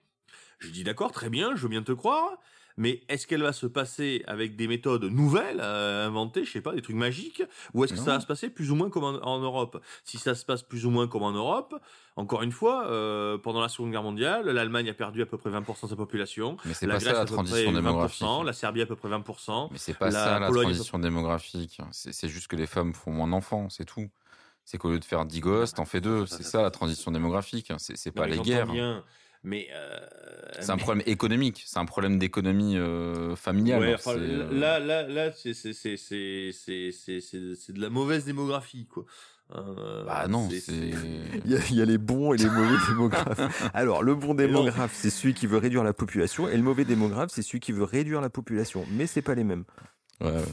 je 0.59 0.69
dis 0.69 0.83
d'accord, 0.83 1.11
très 1.11 1.29
bien, 1.29 1.55
je 1.55 1.61
veux 1.61 1.69
bien 1.69 1.83
te 1.83 1.91
croire, 1.91 2.37
mais 2.77 3.03
est-ce 3.07 3.25
qu'elle 3.25 3.41
va 3.41 3.53
se 3.53 3.67
passer 3.67 4.21
avec 4.27 4.57
des 4.57 4.67
méthodes 4.67 5.05
nouvelles 5.05 5.61
à 5.61 6.05
inventer, 6.05 6.43
je 6.43 6.51
sais 6.51 6.59
pas, 6.59 6.73
des 6.73 6.81
trucs 6.81 6.97
magiques, 6.97 7.41
ou 7.73 7.85
est-ce 7.85 7.93
que 7.93 7.99
ça 7.99 8.15
va 8.15 8.19
se 8.19 8.25
passer 8.27 8.49
plus 8.49 8.69
ou 8.69 8.75
moins 8.75 8.89
comme 8.89 9.05
en, 9.05 9.13
en 9.25 9.39
Europe? 9.39 9.81
Si 10.03 10.17
ça 10.17 10.35
se 10.35 10.43
passe 10.43 10.61
plus 10.61 10.85
ou 10.85 10.89
moins 10.89 11.07
comme 11.07 11.23
en 11.23 11.31
Europe, 11.31 11.73
encore 12.17 12.43
une 12.43 12.51
fois, 12.51 12.87
euh, 12.89 13.37
pendant 13.37 13.61
la 13.61 13.69
Seconde 13.69 13.91
Guerre 13.91 14.03
mondiale, 14.03 14.45
l'Allemagne 14.49 14.89
a 14.89 14.93
perdu 14.93 15.21
à 15.21 15.25
peu 15.25 15.37
près 15.37 15.49
20% 15.51 15.83
de 15.83 15.89
sa 15.89 15.95
population, 15.95 16.57
Mais 16.65 16.73
c'est 16.73 16.85
la 16.85 16.95
pas 16.95 16.99
Grèce 16.99 17.13
ça 17.13 17.19
à 17.21 17.23
la 17.23 17.25
peu 17.29 17.35
près 17.35 17.43
transition 17.45 17.71
20%, 17.71 17.75
démographique. 17.75 18.27
la 18.45 18.53
Serbie 18.53 18.81
à 18.81 18.85
peu 18.85 18.95
près 18.97 19.09
20%. 19.09 19.69
Mais 19.71 19.77
c'est 19.77 19.93
pas 19.93 20.07
La 20.07 20.11
ça 20.25 20.39
la 20.39 20.47
Pologne- 20.47 20.63
transition 20.65 20.99
démographique. 20.99 21.79
C'est 21.91 22.27
juste 22.27 22.47
que 22.47 22.57
les 22.57 22.67
femmes 22.67 22.93
font 22.93 23.11
moins 23.11 23.29
d'enfants, 23.29 23.69
c'est 23.69 23.85
tout 23.85 24.09
c'est 24.65 24.77
qu'au 24.77 24.89
lieu 24.89 24.99
de 24.99 25.05
faire 25.05 25.25
10 25.25 25.39
gosses, 25.39 25.73
t'en 25.73 25.85
fais 25.85 26.01
deux. 26.01 26.25
C'est 26.25 26.43
ça 26.43 26.61
la 26.61 26.71
transition 26.71 27.11
démographique. 27.11 27.71
Hein. 27.71 27.77
C'est 27.79 28.11
pas 28.11 28.21
bah, 28.21 28.27
les 28.27 28.39
guerres. 28.39 29.03
Mais 29.45 29.67
euh, 29.75 29.99
c'est 30.59 30.71
un 30.71 30.77
problème 30.77 31.03
économique, 31.05 31.63
c'est 31.67 31.77
un 31.77 31.85
problème 31.85 32.17
d'économie 32.17 32.77
euh, 32.77 33.35
familiale. 33.35 33.95
Euh, 34.07 34.51
là, 34.51 34.79
là, 34.79 35.03
là, 35.07 35.31
c'est 35.33 35.53
c'est 35.53 35.73
c'est 35.73 35.97
c'est 35.97 36.51
c'est 36.51 37.21
c'est 37.21 37.71
de 37.71 37.79
la 37.79 37.91
mauvaise 37.91 38.25
démographie 38.25 38.87
quoi. 38.87 39.05
Bah 39.53 40.25
non, 40.27 40.49
il 40.69 40.89
y, 41.45 41.55
a, 41.55 41.59
il 41.69 41.75
y, 41.75 41.81
a 41.83 41.85
les 41.85 41.99
bons 41.99 42.33
et 42.33 42.37
les 42.37 42.49
mauvais 42.49 42.77
démographes. 42.89 43.69
Alors 43.75 44.01
le 44.01 44.15
bon 44.15 44.33
démographe, 44.33 44.95
c'est 44.95 45.11
celui 45.11 45.35
qui 45.35 45.45
veut 45.45 45.59
réduire 45.59 45.83
la 45.83 45.93
population, 45.93 46.49
et 46.49 46.57
le 46.57 46.63
mauvais 46.63 46.83
démographe, 46.83 47.29
c'est 47.31 47.43
celui 47.43 47.59
qui 47.59 47.71
veut 47.71 47.83
réduire 47.83 48.21
la 48.21 48.31
population. 48.31 48.83
Mais 48.93 49.05
c'est 49.05 49.21
pas 49.21 49.35
les 49.35 49.43
mêmes. 49.43 49.65
Ouais. 50.21 50.43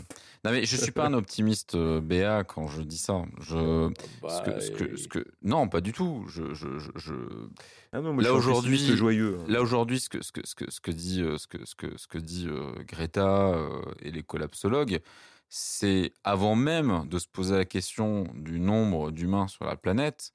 Non 0.44 0.51
mais 0.51 0.64
je 0.64 0.76
suis 0.76 0.90
pas 0.90 1.06
un 1.06 1.12
optimiste 1.14 1.76
euh, 1.76 2.01
BA 2.01 2.43
quand 2.44 2.66
je 2.66 2.82
dis 2.82 2.98
ça. 2.98 3.22
Je 3.40 3.89
Bah, 4.20 4.28
ce 4.28 4.43
que, 4.51 4.60
ce 4.60 4.70
que, 4.72 4.84
et- 4.84 4.97
ce 4.97 5.06
que- 5.09 5.24
non 5.43 5.68
pas 5.68 5.80
du 5.80 5.93
tout. 5.93 6.24
Je, 6.28 6.52
je, 6.52 6.78
je, 6.78 6.90
je- 6.97 7.48
Ah 7.93 8.01
non, 8.01 8.16
Là, 8.16 8.32
aujourd'hui- 8.34 8.97
joyeux. 8.97 9.39
hein. 9.40 9.44
là 9.47 9.62
aujourd'hui 9.62 10.01
ce 10.01 10.09
que 10.09 10.20
ce 10.22 10.32
que 10.32 10.40
ce 10.44 10.55
que 10.56 10.68
ce 10.70 10.80
que 10.80 10.90
dit 10.90 11.22
ce 11.39 11.47
que 11.47 11.64
ce 11.64 11.74
que 11.76 11.97
ce 11.97 12.06
que 12.09 12.18
dit 12.18 12.47
euh, 12.48 12.72
Greta 12.89 13.51
euh, 13.55 13.82
et 14.01 14.10
les 14.10 14.22
collapsologues, 14.24 15.01
c'est 15.48 16.12
avant 16.24 16.56
même 16.56 17.06
de 17.09 17.18
se 17.20 17.28
poser 17.28 17.55
la 17.56 17.64
question 17.64 18.24
du 18.34 18.59
nombre 18.59 19.12
d'humains 19.12 19.47
sur 19.48 19.64
la 19.64 19.76
planète. 19.76 20.32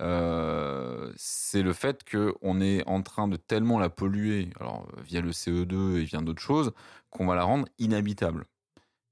euh, 0.00 1.12
c'est 1.16 1.62
le 1.62 1.72
fait 1.72 2.04
que 2.04 2.34
on 2.40 2.60
est 2.60 2.86
en 2.86 3.02
train 3.02 3.28
de 3.28 3.36
tellement 3.36 3.78
la 3.78 3.90
polluer, 3.90 4.48
alors 4.60 4.86
via 5.04 5.20
le 5.20 5.30
CO2 5.32 5.98
et 5.98 6.04
via 6.04 6.20
d'autres 6.20 6.40
choses, 6.42 6.72
qu'on 7.10 7.26
va 7.26 7.34
la 7.34 7.42
rendre 7.44 7.66
inhabitable. 7.78 8.46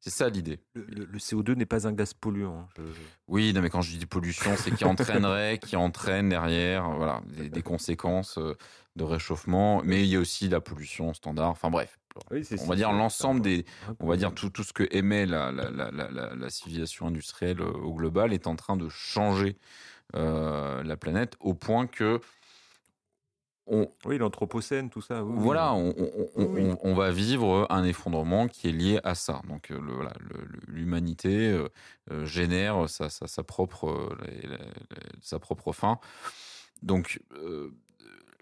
C'est 0.01 0.11
ça 0.11 0.29
l'idée. 0.29 0.61
Le, 0.75 0.85
le- 0.89 1.05
le 1.07 1.19
CO2 1.19 1.55
n'est 1.55 1.67
pas 1.67 1.87
un 1.89 1.93
gaz 1.93 2.15
polluant. 2.15 2.69
Je- 2.77 2.83
Oui, 3.27 3.53
non, 3.53 3.61
mais 3.63 3.69
quand 3.71 3.83
je 3.83 3.97
dis 3.97 4.07
pollution, 4.07 4.57
c'est 4.57 4.71
qui 4.71 4.85
entraînerait, 4.85 5.59
qui 5.59 5.75
entraîne 5.77 6.29
derrière, 6.29 6.89
voilà, 6.91 7.21
des, 7.27 7.49
des 7.51 7.63
conséquences 7.63 8.39
euh, 8.39 8.55
de 8.97 9.05
réchauffement. 9.05 9.83
Mais 9.85 10.03
il 10.05 10.09
y 10.09 10.17
a 10.17 10.21
aussi 10.21 10.49
la 10.49 10.61
pollution 10.61 11.13
standard. 11.15 11.51
Enfin 11.51 11.71
bref, 11.71 11.99
Oui, 12.31 12.45
c'est- 12.45 12.61
on 12.61 12.67
va 12.67 12.77
dire 12.77 12.93
l'ensemble 12.93 13.41
des, 13.43 13.65
on 14.01 14.07
va 14.07 14.17
dire 14.17 14.33
tout, 14.35 14.51
tout 14.51 14.63
ce 14.65 14.73
que 14.73 14.87
émet 14.91 15.27
la, 15.27 15.51
la, 15.53 15.71
la, 15.71 15.91
la, 15.91 16.11
la- 16.11 16.35
la 16.35 16.51
civilisation 16.51 17.07
industrielle 17.09 17.61
euh, 17.61 17.71
au 17.73 17.93
global 17.95 18.33
est 18.33 18.47
en 18.47 18.55
train 18.57 18.77
de 18.77 18.89
changer 18.89 19.57
euh, 20.17 20.83
la 20.85 20.97
planète 20.97 21.37
au 21.41 21.55
point 21.55 21.87
que 21.87 22.21
on, 23.71 23.89
Oui, 24.05 24.19
l'anthropocène, 24.19 24.91
tout 24.91 25.01
ça. 25.01 25.23
oui, 25.25 25.35
voilà, 25.37 25.75
on, 25.75 26.95
va 26.95 27.11
vivre 27.11 27.67
un 27.71 27.85
effondrement 27.85 28.49
qui 28.49 28.69
est 28.69 28.73
lié 28.73 29.01
à 29.05 29.15
ça. 29.15 29.43
Donc 29.49 29.71
euh, 29.71 29.81
le- 29.81 29.93
voilà, 29.93 30.13
l'humanité 30.67 31.51
euh, 31.51 31.69
euh, 32.11 32.25
génère 32.27 32.89
sa, 32.89 33.09
sa, 33.11 33.27
sa 33.27 33.43
propre, 33.43 34.17
la- 34.21 34.49
la- 34.51 34.57
la- 34.59 34.67
sa 35.23 35.39
propre 35.39 35.73
fin. 35.73 35.99
Donc 36.83 37.21
euh, 37.35 37.71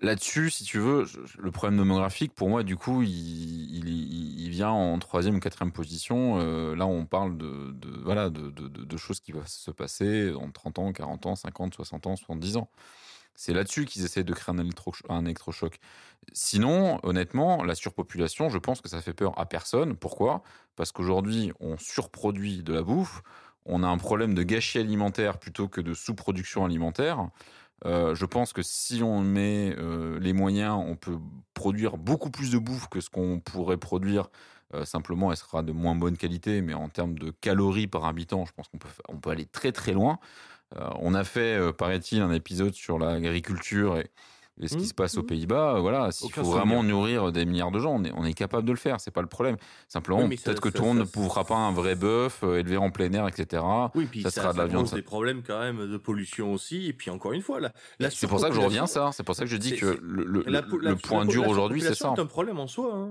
là-dessus, 0.03 0.51
si 0.51 0.65
tu 0.65 0.79
veux, 0.79 1.07
le 1.39 1.51
problème 1.51 1.79
démographique, 1.79 2.35
pour 2.35 2.49
moi, 2.49 2.63
du 2.63 2.77
coup, 2.77 3.03
il, 3.03 3.09
il, 3.11 3.89
il- 3.89 4.41
il 4.45 4.51
vient 4.51 4.71
en 4.71 4.99
troisième 4.99 5.37
ou 5.37 5.41
quatrième 5.41 5.73
position. 5.73 6.39
Euh, 6.41 6.75
là, 6.77 6.87
on 6.87 7.07
parle 7.07 7.37
de, 7.37 7.73
de- 7.73 8.01
voilà, 8.05 8.29
de- 8.31 8.51
de 8.51 8.97
choses 8.97 9.21
qui 9.21 9.33
vont 9.33 9.43
se 9.47 9.71
passer 9.71 10.33
en 10.35 10.51
30 10.51 10.79
ans, 10.79 10.93
40 10.93 11.27
ans, 11.27 11.35
50, 11.37 11.75
60 11.75 12.07
ans, 12.07 12.17
70 12.17 12.57
ans. 12.59 12.69
C'est 13.37 13.53
là-dessus 13.53 13.85
qu'ils 13.85 14.05
essaient 14.05 14.25
de 14.25 14.33
créer 14.33 14.55
un, 14.55 14.59
électro- 14.59 14.95
électrochoc. 15.11 15.79
Sinon, 16.33 16.99
honnêtement, 17.03 17.63
la 17.63 17.75
surpopulation, 17.75 18.49
je 18.49 18.59
pense 18.59 18.81
que 18.81 18.89
ça 18.89 19.01
fait 19.01 19.13
peur 19.13 19.39
à 19.39 19.47
personne. 19.47 19.97
Pourquoi? 19.97 20.43
Parce 20.75 20.91
qu'aujourd'hui, 20.91 21.53
on 21.61 21.77
surproduit 21.79 22.63
de 22.63 22.73
la 22.73 22.83
bouffe, 22.83 23.23
on 23.67 23.83
a 23.83 23.89
un 23.89 23.99
problème 23.99 24.35
de 24.35 24.43
gâchis 24.43 24.79
alimentaire 24.79 25.39
plutôt 25.39 25.69
que 25.69 25.81
de 25.81 25.95
sous-production 25.95 26.65
alimentaire. 26.65 27.29
Euh, 27.85 28.15
je 28.15 28.25
pense 28.25 28.53
que 28.53 28.63
si 28.63 29.03
on 29.03 29.21
met 29.21 29.75
euh, 29.77 30.19
les 30.19 30.33
moyens, 30.33 30.83
on 30.87 30.97
peut 30.97 31.19
produire 31.53 31.99
beaucoup 31.99 32.31
plus 32.31 32.51
de 32.51 32.59
bouffe 32.59 32.89
que 32.89 33.01
ce 33.01 33.11
qu'on 33.11 33.41
pourrait 33.41 33.77
produire. 33.77 34.29
Euh, 34.75 34.85
simplement, 34.85 35.31
elle 35.31 35.37
sera 35.37 35.63
de 35.63 35.73
moins 35.73 35.95
bonne 35.95 36.17
qualité, 36.17 36.61
mais 36.63 36.75
en 36.75 36.89
termes 36.89 37.19
de 37.19 37.31
calories 37.31 37.87
par 37.87 38.05
habitant, 38.07 38.45
je 38.47 38.53
pense 38.53 38.69
qu'on 38.69 39.19
peut 39.19 39.31
aller 39.31 39.47
très 39.47 39.73
très 39.73 39.93
loin. 39.93 40.19
Euh, 40.75 40.89
on 40.99 41.15
a 41.15 41.23
fait, 41.25 41.57
euh, 41.59 41.73
paraît-il, 41.73 42.21
un 42.21 42.33
épisode 42.33 42.75
sur 42.75 42.99
l'agriculture 42.99 43.99
et, 43.99 44.11
et 44.61 44.67
ce 44.69 44.77
qui 44.77 44.83
Mmh, 44.83 44.87
se 44.87 44.95
passe 44.95 45.17
aux 45.17 45.23
mmh. 45.23 45.27
Pays-Bas. 45.27 45.79
Voilà, 45.81 46.11
s'il 46.11 46.33
faut 46.33 46.43
vraiment 46.43 46.83
nourrir 46.83 47.31
des 47.31 47.45
milliards 47.45 47.71
de 47.71 47.79
gens, 47.79 47.93
on 47.95 48.03
est, 48.05 48.13
on 48.17 48.25
est 48.25 48.33
capable 48.35 48.67
de 48.67 48.73
le 48.73 48.79
faire. 48.79 49.01
C'est 49.01 49.13
pas 49.13 49.21
le 49.21 49.29
problème. 49.29 49.57
Simplement, 49.87 50.25
Oui, 50.25 50.37
peut-être 50.37 50.61
que 50.61 50.71
ça- 50.71 50.77
tout 50.79 50.83
le 50.83 50.89
monde 50.89 50.99
ne 50.99 51.05
pourra 51.05 51.45
pas 51.45 51.55
un 51.55 51.71
vrai 51.73 51.95
bœuf 51.95 52.41
euh, 52.43 52.59
élevé 52.59 52.77
en 52.79 52.91
plein 52.91 53.13
air, 53.13 53.29
etc. 53.29 53.63
Oui, 53.95 54.07
puis 54.11 54.23
ça 54.23 54.31
ça, 54.31 54.41
sera 54.41 54.53
de 54.55 54.59
la 54.59 54.65
ça 54.65 54.69
viande, 54.69 54.83
pose 54.83 54.91
ça. 54.91 54.97
des 54.97 55.03
problèmes 55.03 55.43
quand 55.47 55.61
même 55.61 55.87
de 55.89 55.97
pollution 55.99 56.53
aussi. 56.53 56.87
Et 56.89 56.93
puis 56.93 57.11
encore 57.11 57.33
une 57.33 57.43
fois, 57.43 57.61
la 57.61 57.73
C'est 58.11 58.27
pour 58.27 58.41
ça 58.41 58.49
que 58.49 58.55
je 58.57 58.61
reviens 58.61 58.85
à 58.85 58.89
ça. 58.89 59.11
C'est 59.13 59.23
pour 59.23 59.37
ça 59.37 59.45
que 59.45 59.51
je 59.51 59.57
dis 59.59 59.71
C'est- 59.71 59.77
que 59.77 59.93
c'est- 59.93 60.01
le, 60.03 60.25
le- 60.25 60.43
la- 60.49 60.63
le- 60.63 60.79
la- 60.81 60.91
le 60.91 60.97
point 60.97 61.25
la- 61.25 61.31
dur 61.31 61.47
aujourd'hui, 61.47 61.81
c'est 61.81 61.89
ça. 61.91 61.95
surpopulation 61.95 62.17
est 62.17 62.25
un 62.25 62.27
problème 62.27 62.59
en 62.59 62.67
soi, 62.67 62.93
hein, 62.93 63.11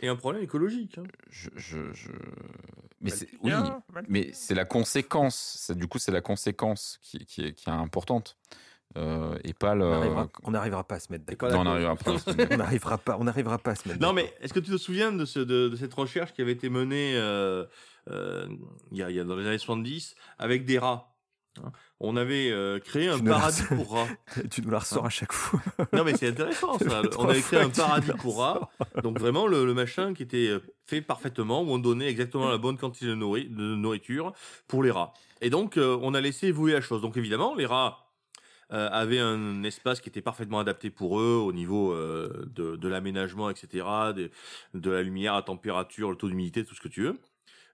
et 0.00 0.08
un 0.08 0.16
problème 0.16 0.42
écologique. 0.42 0.98
hein. 0.98 1.04
Je, 1.30 1.50
je- 1.56 1.92
je- 1.92 2.08
Mais 3.00 3.10
c'est 3.10 3.28
oui, 3.42 3.52
mais 4.08 4.30
c'est 4.34 4.54
la 4.54 4.64
conséquence. 4.64 5.56
C'est 5.58 5.76
du 5.76 5.86
coup 5.88 5.98
c'est 5.98 6.12
la 6.12 6.20
conséquence 6.20 6.98
qui, 7.02 7.24
qui 7.24 7.46
est, 7.46 7.54
qui 7.54 7.68
est 7.70 7.72
importante 7.72 8.36
euh, 8.98 9.38
et 9.44 9.54
pas 9.54 9.74
le. 9.74 9.84
On 10.44 10.50
n'arrivera- 10.50 10.84
pas 10.84 10.96
à 10.96 11.00
se 11.00 11.10
mettre 11.10 11.24
d'accord. 11.24 11.50
Non, 11.50 11.60
on 11.60 11.64
n'arrivera 11.64 11.96
pas. 11.96 12.14
On 12.50 12.56
n'arrivera 12.56 12.98
pas, 12.98 13.16
on 13.18 13.24
n'arrivera 13.24 13.58
pas 13.58 13.70
à 13.70 13.74
se 13.74 13.88
mettre 13.88 14.00
Non, 14.00 14.12
d'accord. 14.12 14.14
mais 14.30 14.34
est-ce 14.44 14.52
que 14.52 14.60
tu 14.60 14.70
te 14.70 14.76
souviens 14.76 15.12
de, 15.12 15.24
ce, 15.24 15.38
de, 15.40 15.68
de 15.68 15.76
cette 15.76 15.94
recherche 15.94 16.32
qui 16.34 16.42
avait 16.42 16.52
été 16.52 16.68
menée 16.68 17.14
euh, 17.16 17.64
euh, 18.10 18.46
il, 18.90 18.98
y 18.98 19.02
a, 19.02 19.08
il 19.10 19.16
y 19.16 19.20
a 19.20 19.24
dans 19.24 19.36
les 19.36 19.46
années 19.46 19.58
70 19.58 20.14
avec 20.38 20.64
des 20.66 20.78
rats? 20.78 21.09
On 22.00 22.16
avait 22.16 22.50
euh, 22.50 22.78
créé 22.78 23.08
un 23.08 23.16
Tu 23.18 23.22
nous 23.24 23.30
la 23.30 23.36
paradis 23.36 23.62
pour 23.64 23.92
rats. 23.92 24.06
Tu 24.50 24.62
nous 24.62 24.70
la 24.70 24.78
ressors 24.78 25.06
à 25.06 25.10
chaque 25.10 25.32
fois. 25.32 25.60
Non, 25.92 26.04
mais 26.04 26.16
c'est 26.16 26.28
intéressant 26.28 26.78
ça. 26.78 27.02
On 27.18 27.28
avait 27.28 27.42
créé 27.42 27.60
un 27.60 27.68
paradis 27.70 28.10
pour 28.18 28.38
rats. 28.38 28.70
Donc 29.02 29.18
vraiment 29.18 29.46
le, 29.46 29.66
le 29.66 29.74
machin 29.74 30.14
qui 30.14 30.22
était 30.22 30.48
euh, 30.48 30.60
fait 30.86 31.02
parfaitement, 31.02 31.62
où 31.62 31.70
on 31.70 31.78
donnait 31.78 32.08
exactement 32.08 32.48
la 32.48 32.58
bonne 32.58 32.78
quantité 32.78 33.06
de, 33.06 33.14
nourri- 33.14 33.48
de 33.48 33.74
nourriture 33.74 34.32
pour 34.68 34.82
les 34.82 34.90
rats. 34.90 35.12
Et 35.40 35.50
donc 35.50 35.76
euh, 35.76 35.98
on 36.02 36.14
a 36.14 36.20
laissé 36.20 36.46
évoluer 36.48 36.72
la 36.72 36.80
chose. 36.80 37.02
Donc 37.02 37.16
évidemment 37.16 37.54
les 37.54 37.66
rats 37.66 38.06
euh, 38.72 38.88
avaient 38.92 39.18
un 39.18 39.62
espace 39.64 40.00
qui 40.00 40.08
était 40.08 40.22
parfaitement 40.22 40.60
adapté 40.60 40.90
pour 40.90 41.20
eux 41.20 41.36
au 41.44 41.52
niveau 41.52 41.94
de, 41.94 42.76
de 42.76 42.88
l'aménagement, 42.88 43.50
etc., 43.50 43.84
de, 44.14 44.30
de 44.74 44.90
la 44.90 45.02
lumière, 45.02 45.34
la 45.34 45.42
température, 45.42 46.08
le 46.10 46.16
taux 46.16 46.28
d'humidité, 46.28 46.64
tout 46.64 46.74
ce 46.74 46.80
que 46.80 46.88
tu 46.88 47.02
veux. 47.02 47.18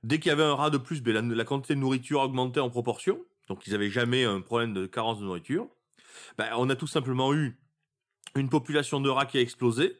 Dès 0.04 0.18
qu'il 0.20 0.28
y 0.30 0.32
avait 0.32 0.42
un 0.44 0.54
rat 0.54 0.70
de 0.70 0.78
plus, 0.78 1.02
ben, 1.02 1.12
la, 1.14 1.20
la 1.34 1.44
quantité 1.44 1.74
de 1.74 1.80
nourriture 1.80 2.20
augmentait 2.20 2.60
en 2.60 2.70
proportion. 2.70 3.18
Donc 3.46 3.66
ils 3.66 3.72
n'avaient 3.72 3.90
jamais 3.90 4.24
un 4.24 4.40
problème 4.40 4.72
de 4.72 4.86
carence 4.86 5.18
de 5.18 5.24
nourriture. 5.24 5.68
Ben, 6.38 6.50
on 6.56 6.68
a 6.70 6.76
tout 6.76 6.86
simplement 6.86 7.34
eu 7.34 7.58
une 8.34 8.48
population 8.48 9.00
de 9.00 9.08
rats 9.08 9.26
qui 9.26 9.38
a 9.38 9.40
explosé, 9.40 9.96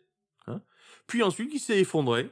hein, 0.47 0.61
puis 1.07 1.23
ensuite 1.23 1.51
qui 1.51 1.59
s'est 1.59 1.81
effondrée, 1.81 2.31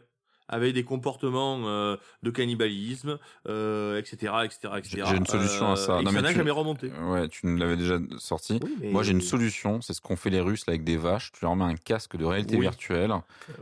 avec 0.49 0.75
des 0.75 0.85
comportements 0.85 1.61
euh, 1.67 1.97
de 2.23 2.31
cannibalisme, 2.31 3.19
euh, 3.49 3.99
etc., 3.99 4.33
etc., 4.45 4.75
etc. 4.77 5.03
J'ai 5.09 5.17
une 5.17 5.27
solution 5.27 5.73
à 5.73 5.77
ça. 5.77 5.95
Euh, 5.97 6.01
et 6.01 6.05
Non, 6.05 6.11
ça 6.13 6.23
n'a 6.23 6.33
jamais 6.33 6.51
remonté. 6.51 6.91
Ouais, 7.03 7.29
tu 7.29 7.47
nous 7.47 7.57
l'avais 7.57 7.77
déjà 7.77 7.99
sorti. 8.19 8.61
Oui, 8.63 8.77
mais- 8.81 8.91
Moi, 8.91 9.03
j'ai 9.03 9.13
une 9.13 9.21
solution. 9.21 9.81
C'est 9.81 9.95
ce 9.95 10.01
qu'ont 10.01 10.17
fait 10.17 10.31
les 10.31 10.41
Russes 10.41 10.67
là, 10.67 10.73
avec 10.73 10.85
des 10.85 10.97
vaches. 10.97 11.33
Tu 11.33 11.45
leur 11.45 11.57
mets 11.57 11.65
un 11.65 11.77
casque 11.77 12.17
de 12.17 12.25
réalité 12.25 12.57
Oui. 12.57 12.63
virtuelle 12.63 13.13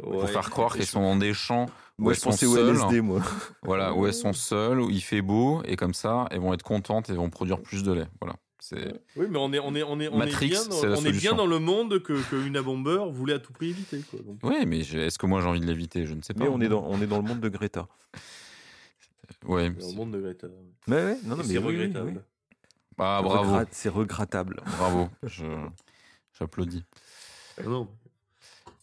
pour 0.02 0.28
faire 0.28 0.50
croire 0.50 0.74
qu'elles 0.74 0.86
sont 0.86 1.02
dans 1.02 1.16
des 1.16 1.34
champs 1.34 1.66
où 1.98 2.04
Moi, 2.04 2.12
elles 2.12 2.16
je 2.16 2.20
sont 2.22 2.30
pensais 2.30 2.46
au 2.46 2.54
seules. 2.56 2.76
LSD, 2.76 3.00
moi. 3.00 3.20
Voilà, 3.62 3.94
où 3.94 4.06
elles 4.06 4.14
sont 4.14 4.32
seules, 4.32 4.80
où 4.80 4.90
il 4.90 5.02
fait 5.02 5.22
beau, 5.22 5.62
et 5.64 5.76
comme 5.76 5.94
ça, 5.94 6.26
elles 6.30 6.40
vont 6.40 6.52
être 6.54 6.62
contentes 6.62 7.10
et 7.10 7.12
vont 7.14 7.30
produire 7.30 7.60
plus 7.60 7.82
de 7.84 7.92
lait. 7.92 8.06
Voilà. 8.20 8.36
C'est 8.64 8.94
Oui, 9.16 9.26
mais 9.28 9.38
on 9.40 9.52
est, 9.52 9.58
on 9.58 9.74
est, 9.74 9.82
on 9.82 9.98
est, 9.98 10.06
on 10.06 10.18
Matrix, 10.18 10.46
est 10.46 10.48
bien, 10.50 10.64
dans, 10.66 10.70
c'est 10.76 10.86
la 10.86 10.92
on 10.92 11.00
est 11.00 11.02
bien 11.02 11.10
solution. 11.10 11.36
dans 11.36 11.46
le 11.46 11.58
monde 11.58 11.98
que, 12.00 12.12
que 12.30 12.36
Una 12.36 12.62
Bomber 12.62 12.98
voulait 13.10 13.34
à 13.34 13.38
tout 13.40 13.52
prix 13.52 13.70
éviter. 13.70 14.00
Quoi. 14.08 14.20
Donc, 14.24 14.38
Oui, 14.44 14.64
mais 14.66 14.78
est-ce 14.80 15.18
que 15.18 15.26
moi 15.26 15.40
j'ai 15.40 15.48
envie 15.48 15.58
de 15.58 15.66
l'éviter? 15.66 16.06
Je 16.06 16.14
ne 16.14 16.22
sais 16.22 16.32
pas. 16.32 16.44
Mais 16.44 16.48
on 16.48 16.60
est 16.60 16.68
dans, 16.68 16.84
on 16.86 17.00
est 17.02 17.08
dans 17.08 17.16
le 17.16 17.24
monde 17.24 17.40
de 17.40 17.48
Greta. 17.48 17.88
Ouais. 19.46 19.70
dans 19.70 19.88
le 19.88 19.94
monde 19.94 20.12
de 20.12 20.20
Greta. 20.20 20.46
Mais 20.86 20.94
ouais, 20.96 21.18
non, 21.24 21.36
mais 21.36 21.42
c'est 21.42 21.58
oui, 21.58 21.64
regrettable. 21.64 22.12
oui. 22.14 22.18
Ah, 22.98 23.18
C'est 23.20 23.28
bravo, 23.28 23.50
regrat- 23.52 23.66
C'est 23.72 23.88
regrettable. 23.88 24.60
bravo. 24.78 25.08
Je 25.24 25.44
j'applaudis. 26.38 26.84
Non, 27.64 27.70
Non. 27.70 27.88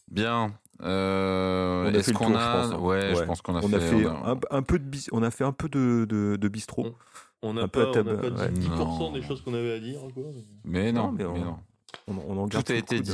Bien. 0.09 0.53
Euh, 0.81 1.83
On 1.83 1.87
a 1.87 1.91
fait 1.91 1.97
Est-ce 1.99 2.11
qu'on 2.13 2.25
tour, 2.31 2.33
je 2.33 2.39
a 2.39 2.53
pense, 2.61 2.71
hein. 2.73 2.79
Ouais, 2.79 3.13
je 3.13 3.19
Ouais. 3.19 3.25
pense 3.25 3.41
qu'on 3.41 3.55
a 3.55 3.59
on 3.63 3.69
fait. 3.69 3.75
a 3.75 3.79
fait 3.79 4.05
on 4.05 4.09
a- 4.25 4.31
un, 4.31 4.39
un 4.57 4.61
peu 4.63 4.79
de 4.79 4.83
bis- 4.83 5.09
on 5.13 5.23
a 5.23 5.31
fait 5.31 5.43
un 5.45 5.51
peu 5.53 5.69
de, 5.69 6.05
de, 6.09 6.35
de 6.35 6.47
bistrot. 6.49 6.95
On 7.41 7.51
Un 7.51 7.61
n'a 7.61 7.67
peu 7.69 7.81
à 7.81 7.83
pas, 7.85 7.89
on 7.89 7.93
table, 7.93 8.19
pas 8.19 8.27
ouais. 8.45 8.49
10% 8.51 8.69
Non. 8.75 9.11
des 9.13 9.21
choses 9.21 9.41
qu'on 9.41 9.53
avait 9.53 9.73
à 9.73 9.79
dire. 9.79 9.99
Quoi. 10.13 10.23
Mais 10.65 10.91
non, 10.91 11.05
Non, 11.05 11.11
mais 11.13 11.23
mais, 11.23 11.29
on- 11.29 11.45
non. 11.45 11.59
On, 12.07 12.17
on 12.17 12.37
en 12.43 12.47
Tout 12.49 12.57
a 12.69 12.73
été 12.75 12.99
dit. 12.99 13.13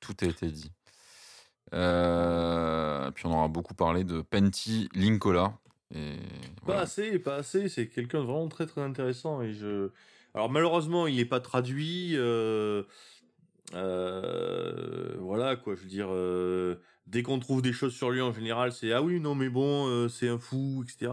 Tout 0.00 0.14
a 0.22 0.26
été 0.26 0.46
dit. 0.50 0.70
Euh, 1.74 3.10
puis 3.12 3.26
on 3.26 3.32
aura 3.34 3.48
beaucoup 3.48 3.74
parlé 3.74 4.04
de 4.04 4.20
Penty 4.20 4.88
Linkola. 4.94 5.54
Et 5.94 6.16
Pas 6.16 6.64
voilà. 6.66 6.80
assez, 6.82 7.18
pas 7.18 7.36
assez. 7.36 7.68
C'est 7.68 7.88
quelqu'un 7.88 8.20
de 8.20 8.24
vraiment 8.26 8.48
très 8.48 8.66
très 8.66 8.80
intéressant. 8.82 9.42
Et 9.42 9.52
je... 9.52 9.90
Alors 10.34 10.50
malheureusement, 10.50 11.06
il 11.06 11.16
n'est 11.16 11.24
pas 11.24 11.40
traduit. 11.40 12.12
euh, 12.16 12.82
euh, 13.74 15.14
Voilà 15.18 15.56
quoi, 15.56 15.74
je 15.74 15.80
veux 15.82 15.88
dire. 15.88 16.08
euh, 16.10 16.76
Dès 17.06 17.22
qu'on 17.22 17.38
trouve 17.40 17.62
des 17.62 17.72
choses 17.72 17.94
sur 17.94 18.10
lui 18.10 18.20
en 18.20 18.32
général, 18.32 18.72
c'est 18.72 18.92
ah 18.92 19.02
oui, 19.02 19.18
non 19.20 19.34
mais 19.34 19.48
bon, 19.48 19.88
euh, 19.88 20.08
c'est 20.08 20.28
un 20.28 20.38
fou, 20.38 20.84
etc. 20.84 21.12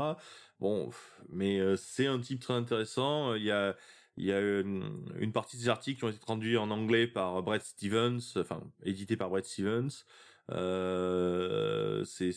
Bon, 0.60 0.90
mais 1.30 1.60
euh, 1.60 1.76
c'est 1.78 2.08
un 2.08 2.20
type 2.20 2.42
très 2.42 2.54
intéressant. 2.54 3.34
Il 3.36 3.44
y 3.44 3.52
a, 3.52 3.70
a 3.70 4.40
une, 4.40 5.32
partie 5.34 5.58
des 5.58 5.70
articles 5.70 6.00
qui 6.00 6.06
ont 6.06 6.10
été 6.10 6.20
traduits 6.20 6.58
en 6.58 6.70
anglais 6.72 7.08
par 7.08 7.42
Brett 7.44 7.64
Stevens, 7.64 8.20
enfin 8.38 8.62
édités 8.84 9.16
par 9.18 9.30
Brett 9.30 9.46
Stevens. 9.46 10.04
Euh, 10.52 12.04
c'est 12.06 12.32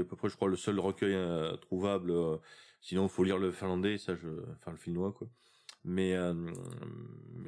à 0.00 0.04
peu 0.04 0.16
près, 0.16 0.28
je 0.28 0.36
crois, 0.36 0.48
le 0.48 0.56
seul 0.56 0.78
recueil 0.80 1.14
euh, 1.14 1.56
trouvable. 1.56 2.10
euh, 2.10 2.36
sinon, 2.80 3.08
faut 3.08 3.24
lire 3.24 3.38
le 3.38 3.52
finlandais, 3.52 3.98
ça, 3.98 4.14
je, 4.14 4.28
enfin 4.58 4.72
le 4.72 4.76
finnois, 4.76 5.12
quoi. 5.12 5.28
Mais 5.84 6.14
euh, 6.14 6.34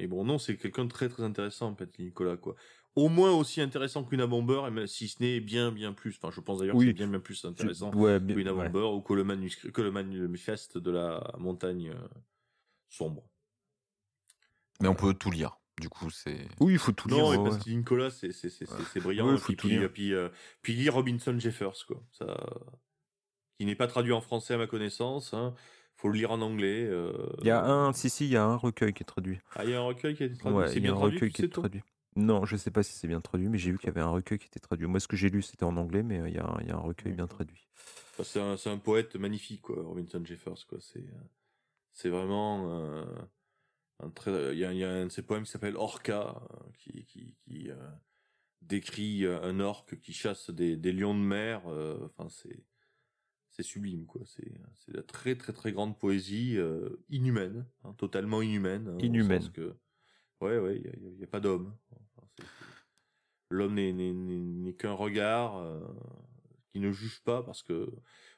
bon, 0.07 0.25
non, 0.25 0.37
c'est 0.39 0.57
quelqu'un 0.57 0.85
de 0.85 0.89
très 0.91 1.09
très 1.09 1.23
intéressant, 1.23 1.73
Petit 1.75 2.03
Nicolas, 2.03 2.37
quoi. 2.37 2.55
Au 2.95 3.07
moins 3.07 3.31
aussi 3.31 3.61
intéressant 3.61 4.03
qu'une 4.03 4.25
Bomber, 4.25 4.63
et 4.67 4.71
même 4.71 4.85
si 4.87 5.07
ce 5.07 5.23
n'est 5.23 5.39
bien 5.39 5.71
bien 5.71 5.93
plus. 5.93 6.17
Enfin, 6.21 6.29
je 6.35 6.41
pense 6.41 6.59
d'ailleurs 6.59 6.75
Oui. 6.75 6.85
que 6.85 6.89
c'est 6.91 6.93
bien 6.97 7.07
bien 7.07 7.19
plus 7.21 7.45
intéressant 7.45 7.91
Ouais, 7.93 8.19
qu'une 8.19 8.35
ouais. 8.49 8.69
Bomber 8.69 8.93
ou 8.95 9.01
que 9.01 9.13
le 9.13 9.23
manuscrit, 9.23 9.71
que 9.71 9.81
le 9.81 9.91
manifeste 9.91 10.77
de 10.77 10.91
la 10.91 11.31
montagne 11.37 11.91
euh, 11.91 12.07
sombre. 12.89 13.23
Mais 14.81 14.87
on 14.89 14.95
peut 14.95 15.13
tout 15.13 15.31
lire. 15.31 15.57
Du 15.79 15.87
coup, 15.89 16.09
c'est. 16.09 16.47
Oui, 16.59 16.73
il 16.73 16.79
faut 16.79 16.91
tout 16.91 17.07
lire. 17.07 17.17
Non, 17.19 17.29
ouais, 17.29 17.37
parce 17.37 17.63
que 17.63 17.69
Nicolas, 17.69 18.09
c'est 18.11 18.31
c'est 18.33 18.49
c'est 18.49 18.65
c'est- 18.65 18.83
c'est 18.93 18.99
brillant. 18.99 19.27
Ouais, 19.29 19.35
et 19.35 19.37
faut 19.37 19.45
puis 19.45 19.55
tout 19.55 19.67
puis, 19.67 19.77
lire. 19.77 19.83
euh, 19.83 19.89
puis, 19.89 20.13
euh, 20.13 20.29
puis 20.61 20.73
lire 20.73 20.93
Robinson 20.95 21.35
Jeffers, 21.39 21.85
quoi. 21.87 22.03
Ça, 22.11 22.35
qui 23.57 23.65
n'est 23.65 23.75
pas 23.75 23.87
traduit 23.87 24.11
en 24.11 24.21
français 24.21 24.53
à 24.55 24.57
ma 24.57 24.67
connaissance. 24.67 25.33
Hein. 25.33 25.55
Faut 25.95 26.09
le 26.09 26.15
lire 26.17 26.31
en 26.31 26.41
anglais. 26.41 26.83
euh. 26.89 27.13
Il 27.39 27.47
y 27.47 27.51
a 27.51 27.63
un, 27.63 27.93
si, 27.93 28.09
si, 28.09 28.25
il 28.25 28.31
y 28.31 28.35
a 28.37 28.43
un 28.43 28.55
recueil 28.57 28.93
qui 28.93 29.03
est 29.03 29.05
traduit. 29.05 29.39
Ah, 29.55 29.63
il 29.63 29.69
y 29.69 29.73
a 29.73 29.79
un 29.79 29.83
recueil 29.83 30.15
qui 30.15 30.23
a 30.23 30.25
été 30.25 30.37
traduit. 30.37 30.57
Ouais, 30.59 30.67
c'est 30.67 30.73
il 30.75 30.75
y 30.77 30.79
a 30.79 30.81
bien 30.81 30.93
un 30.93 30.97
traduit. 30.97 31.15
recueil 31.17 31.31
qui 31.31 31.41
est 31.43 31.49
traduit. 31.49 31.81
Non, 32.15 32.45
je 32.45 32.57
sais 32.57 32.71
pas 32.71 32.83
si 32.83 32.93
c'est 32.93 33.07
bien 33.07 33.21
traduit, 33.21 33.47
mais 33.47 33.57
j'ai 33.57 33.71
vu 33.71 33.77
qu'il 33.77 33.87
y 33.87 33.89
avait 33.89 34.01
un 34.01 34.09
recueil 34.09 34.37
qui 34.37 34.47
était 34.47 34.59
traduit. 34.59 34.85
Moi, 34.87 34.99
ce 34.99 35.07
que 35.07 35.15
j'ai 35.15 35.29
lu, 35.29 35.41
c'était 35.41 35.63
en 35.63 35.77
anglais, 35.77 36.03
mais 36.03 36.19
euh, 36.19 36.27
il 36.29 36.35
y 36.35 36.39
a, 36.39 36.45
un- 36.45 36.59
il 36.61 36.67
y 36.67 36.71
a 36.71 36.75
un 36.75 36.79
recueil 36.79 37.13
bien 37.13 37.27
traduit. 37.27 37.67
C'est 38.23 38.41
un, 38.41 38.55
un 38.65 38.77
poète 38.77 39.15
magnifique, 39.15 39.61
quoi, 39.61 39.81
Robinson 39.81 40.21
Jeffers, 40.23 40.67
quoi. 40.67 40.79
C'est, 40.81 40.99
euh, 40.99 41.21
c'est 41.93 42.09
vraiment 42.09 42.69
euh, 42.71 43.05
un 44.01 44.09
très. 44.09 44.53
Il 44.53 44.59
y 44.59 44.65
a, 44.65 44.73
il 44.73 44.79
y 44.79 44.83
a 44.83 44.91
un 44.91 45.05
de 45.05 45.09
ses 45.09 45.21
poèmes 45.23 45.43
qui 45.43 45.51
s'appelle 45.51 45.77
Orca, 45.77 46.41
qui, 46.79 47.05
qui, 47.05 47.35
qui 47.45 47.71
euh, 47.71 47.75
décrit 48.61 49.25
un 49.25 49.59
orque 49.59 49.99
qui 49.99 50.13
chasse 50.13 50.49
des, 50.49 50.75
des 50.75 50.91
lions 50.91 51.15
de 51.15 51.19
mer. 51.21 51.61
euh, 51.67 51.97
Enfin, 52.05 52.29
c'est, 52.29 52.63
c'est 53.51 53.63
sublime, 53.63 54.05
quoi. 54.05 54.21
C'est, 54.25 54.51
c'est 54.79 54.91
de 54.91 54.97
la 54.97 55.03
très, 55.03 55.35
très, 55.35 55.53
très 55.53 55.71
grande 55.71 55.97
poésie 55.97 56.57
inhumaine, 57.09 57.65
hein, 57.85 57.93
totalement 57.97 58.41
inhumaine. 58.41 58.89
hein, 58.89 58.97
Inhumaine. 58.99 59.49
Que, 59.51 59.75
ouais, 60.41 60.57
ouais, 60.59 60.81
il 60.83 61.19
y 61.19 61.23
a- 61.23 61.27
pas 61.27 61.39
d'homme. 61.39 61.73
Enfin, 61.91 62.45
L'homme 63.49 63.75
n'est, 63.75 64.73
qu'un 64.73 64.93
regard 64.93 65.57
euh, 65.57 65.79
qui 66.71 66.79
ne 66.79 66.91
juge 66.91 67.21
pas 67.23 67.43
parce 67.43 67.63
que 67.63 67.89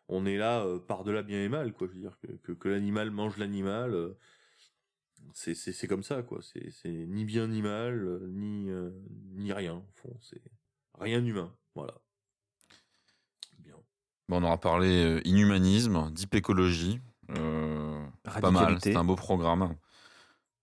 on 0.07 0.25
est 0.25 0.37
là 0.37 0.63
euh, 0.65 0.79
par-delà 0.79 1.21
bien 1.23 1.43
et 1.43 1.49
mal, 1.49 1.73
quoi. 1.73 1.87
Je 1.87 1.93
veux 1.93 1.99
dire 1.99 2.17
que, 2.19 2.27
que, 2.27 2.51
que 2.51 2.67
l'animal 2.67 3.11
mange 3.11 3.37
l'animal, 3.37 3.93
euh, 3.93 4.17
c'est, 5.33 5.87
comme 5.87 6.03
ça, 6.03 6.23
quoi. 6.23 6.39
C'est, 6.41 6.89
ni 6.89 7.25
bien 7.25 7.47
ni 7.47 7.61
mal, 7.61 8.21
ni, 8.29 8.69
euh, 8.69 8.89
ni 9.33 9.53
rien, 9.53 9.75
au 9.75 9.91
fond. 9.93 10.17
C'est 10.21 10.41
rien 10.99 11.21
d'humain, 11.21 11.55
voilà. 11.75 11.93
Bien. 13.59 13.75
Bon, 14.29 14.41
on 14.41 14.43
aura 14.43 14.59
parlé 14.59 15.21
inhumanisme, 15.25 16.11
deep 16.11 16.35
écologie. 16.35 16.99
euh, 17.29 18.03
pas 18.41 18.51
mal, 18.51 18.79
c'est 18.81 18.95
un 18.95 19.03
beau 19.03 19.15
programme. 19.15 19.75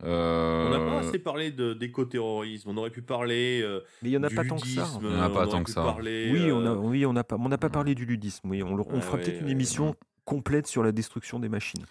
Euh, 0.03 0.67
On 0.67 0.71
n'a 0.71 0.79
pas 0.79 1.07
assez 1.09 1.19
parlé 1.19 1.51
de, 1.51 1.75
d'écoterrorisme. 1.75 2.71
On 2.71 2.77
aurait 2.77 2.91
pu 2.91 3.03
parler 3.03 3.61
euh, 3.63 3.81
Mais 4.03 4.09
il 4.11 4.13
y 4.13 4.17
en 4.17 4.23
a 4.23 4.29
du 4.29 4.35
pas 4.35 4.45
tant 4.45 4.57
que 4.57 4.67
ça. 4.67 4.81
ludisme, 4.83 5.01
Il 5.05 5.11
y 5.13 5.19
en 5.19 5.23
a 5.23 5.31
pas 5.31 5.47
on 5.47 5.51
tant 5.51 5.63
que 5.63 5.71
ça. 5.71 5.83
parler, 5.83 6.31
Oui, 6.33 6.51
on 6.53 6.65
a, 6.65 6.71
euh, 6.71 6.75
oui, 6.77 7.05
on 7.07 7.13
n'a 7.13 7.25
pas, 7.25 7.37
on 7.39 7.49
n'a 7.49 7.59
pas 7.59 7.69
Mm. 7.69 7.73
parlé 7.73 7.95
du 7.95 8.05
ludisme. 8.07 8.49
Oui, 8.51 8.63
on, 8.63 8.77
le- 8.77 8.83
on 8.89 8.99
Ah 8.99 9.01
fera 9.01 9.17
ouais, 9.19 9.25
peut-être 9.25 9.41
une 9.41 9.47
ouais, 9.47 9.53
émission 9.53 9.95
complète 10.25 10.67
sur 10.67 10.83
la 10.83 10.93
destruction 10.93 11.39
des 11.39 11.49
machines. 11.49 11.85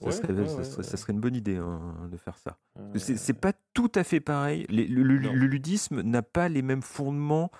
Ça, 0.00 0.06
ouais, 0.06 0.12
serait, 0.12 0.32
ouais, 0.32 0.46
ça 0.48 0.56
ouais, 0.56 0.64
serait- 0.64 0.76
ouais. 0.78 0.82
ça 0.82 0.96
serait 0.96 1.12
une 1.12 1.20
bonne 1.20 1.36
idée 1.36 1.56
hein, 1.56 1.80
de 2.10 2.16
faire 2.16 2.36
ça. 2.36 2.56
C'est 2.96 3.38
pas 3.40 3.52
tout 3.72 3.92
à 3.94 4.02
fait 4.02 4.20
pareil. 4.20 4.66
Les- 4.68 4.86
le, 4.88 5.02
le 5.04 5.46
ludisme 5.46 6.00
n'a 6.02 6.22
pas 6.22 6.48
les 6.48 6.62
mêmes 6.62 6.82
fondements 6.82 7.50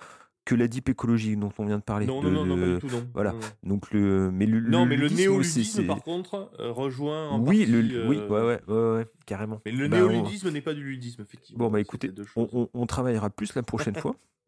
que 0.45 0.53
la 0.55 0.67
deep 0.67 0.89
écologie 0.89 1.35
dont 1.35 1.51
on 1.57 1.65
vient 1.65 1.79
de 1.79 1.83
parler. 1.83 2.05
non, 2.05 2.21
De- 2.21 2.29
non, 2.29 2.45
non, 2.45 2.55
non, 2.55 2.65
pas 2.65 2.73
du 2.73 2.79
tout, 2.79 2.95
non. 2.95 3.07
voilà. 3.13 3.31
Non, 3.33 3.39
non. 3.39 3.69
Donc 3.69 3.91
le, 3.91 4.29
mais 4.31 4.45
le, 4.45 4.59
Non, 4.61 4.85
mais 4.85 4.95
le 4.95 5.03
ludisme, 5.07 5.21
néoludisme, 5.21 5.87
par 5.87 6.03
contre, 6.03 6.51
euh, 6.59 6.71
rejoint 6.71 7.29
en 7.29 7.39
oui, 7.41 7.65
le, 7.65 7.79
oui, 8.07 8.17
euh, 8.19 8.27
ouais, 8.29 8.41
ouais, 8.41 8.61
ouais, 8.67 8.97
ouais, 8.97 9.07
carrément. 9.25 9.59
Mais 9.65 9.71
le 9.71 9.87
Bah, 9.87 9.97
on- 10.01 10.07
néoludisme 10.09 10.51
n'est 10.51 10.61
pas 10.61 10.73
du 10.75 10.83
ludisme, 10.83 11.23
effectivement. 11.23 11.65
Bon, 11.65 11.71
bah 11.71 11.79
écoutez, 11.79 12.11
on, 12.17 12.23
choses. 12.25 12.49
on- 12.53 12.69
on 12.73 12.85
travaillera 12.85 13.29
plus 13.31 13.55
la 13.55 13.63
prochaine 13.63 13.95
fois 13.95 14.15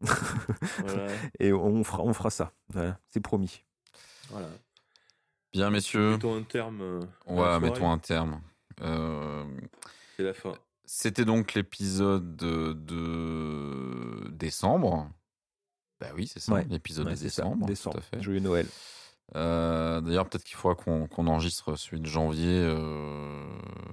Voilà, 0.86 1.06
et 1.40 1.52
on 1.52 1.82
fera, 1.82 2.02
on 2.04 2.12
fera 2.12 2.30
ça. 2.30 2.52
Voilà, 2.68 2.98
c'est 3.10 3.20
promis. 3.20 3.64
voilà. 4.30 4.46
Bien, 5.52 5.70
messieurs, 5.70 6.12
Mettons 6.12 6.36
un 6.36 6.42
terme. 6.42 6.80
euh, 6.80 7.00
ouais, 7.26 7.58
mettons 7.60 7.90
un 7.90 7.98
terme. 7.98 8.40
Euh, 8.82 9.44
C'est 10.16 10.22
la 10.22 10.34
fin. 10.34 10.52
C'était 10.84 11.24
donc 11.24 11.54
l'épisode 11.54 12.36
de, 12.36 12.72
de 12.74 14.28
décembre. 14.30 15.10
Bah 16.00 16.06
oui, 16.14 16.26
c'est 16.32 16.40
ça, 16.40 16.52
Ouais. 16.52 16.66
l'épisode 16.70 17.06
Ouais, 17.06 17.12
de 17.12 17.16
ça, 17.16 17.24
décembre. 17.24 17.66
décembre. 17.66 17.94
Tout 17.96 18.00
à 18.00 18.16
fait. 18.18 18.22
Joyeux 18.22 18.40
Noël. 18.40 18.66
Euh, 19.36 20.00
D'ailleurs, 20.00 20.26
peut-être 20.26 20.44
qu'il 20.44 20.56
faudra 20.56 20.74
qu'on 20.74 21.06
qu'on 21.06 21.26
enregistre 21.26 21.76
celui 21.76 22.00
de 22.00 22.06
janvier 22.06 22.62
euh, 22.64 23.44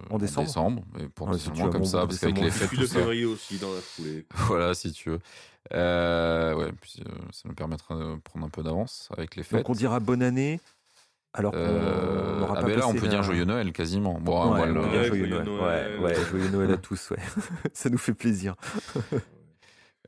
En 0.10 0.18
décembre 0.18 0.84
et 0.98 1.10
pour 1.10 1.27
Ouais, 1.30 1.38
si 1.38 1.49
comme 1.49 1.84
ça, 1.84 2.06
parce 2.07 2.19
qu'avec 2.19 2.40
les 2.40 2.52
fêtes, 2.52 2.80
de 2.80 2.86
ça. 2.86 2.99
février 2.99 3.26
aussi, 3.26 3.57
dans 3.57 3.73
la 3.73 3.82
foulée. 3.82 4.26
Voilà, 4.48 4.73
si 4.73 4.94
tu 4.94 5.10
veux. 5.10 5.19
Euh, 5.73 6.53
ouais, 6.56 6.72
puis, 6.80 7.03
euh, 7.06 7.11
ça 7.32 7.49
nous 7.49 7.56
permettra 7.56 7.95
de 7.95 8.15
prendre 8.23 8.45
un 8.45 8.49
peu 8.49 8.64
d'avance 8.64 9.10
avec 9.18 9.36
les 9.36 9.44
fêtes. 9.44 9.60
Donc 9.60 9.69
on 9.69 9.73
dira 9.73 9.99
bonne 9.99 10.22
année. 10.23 10.61
Alors 11.34 11.52
qu'on 11.52 11.57
Euh, 11.57 12.40
n'aura 12.40 12.53
ah 12.57 12.61
pas 12.61 12.68
ben 12.68 12.80
là, 12.80 12.88
on 12.88 12.94
peut 12.94 13.10
dire 13.10 13.22
joyeux 13.23 13.44
Noël 13.44 13.73
quasiment. 13.73 14.18
Bon, 14.22 14.41
on 14.41 14.52
va 14.53 14.65
le- 14.68 14.73
joyeux 14.82 15.03
joyeux 15.07 15.27
Noël. 15.27 15.44
Noël. 15.45 15.99
Ouais, 15.99 16.06
ouais, 16.15 16.26
joyeux 16.30 16.48
Noël 16.49 16.72
à 16.72 16.77
tous, 16.77 17.10
ouais. 17.10 17.18
ça 17.73 17.90
nous 17.90 17.98
fait 17.98 18.14
plaisir. 18.14 18.56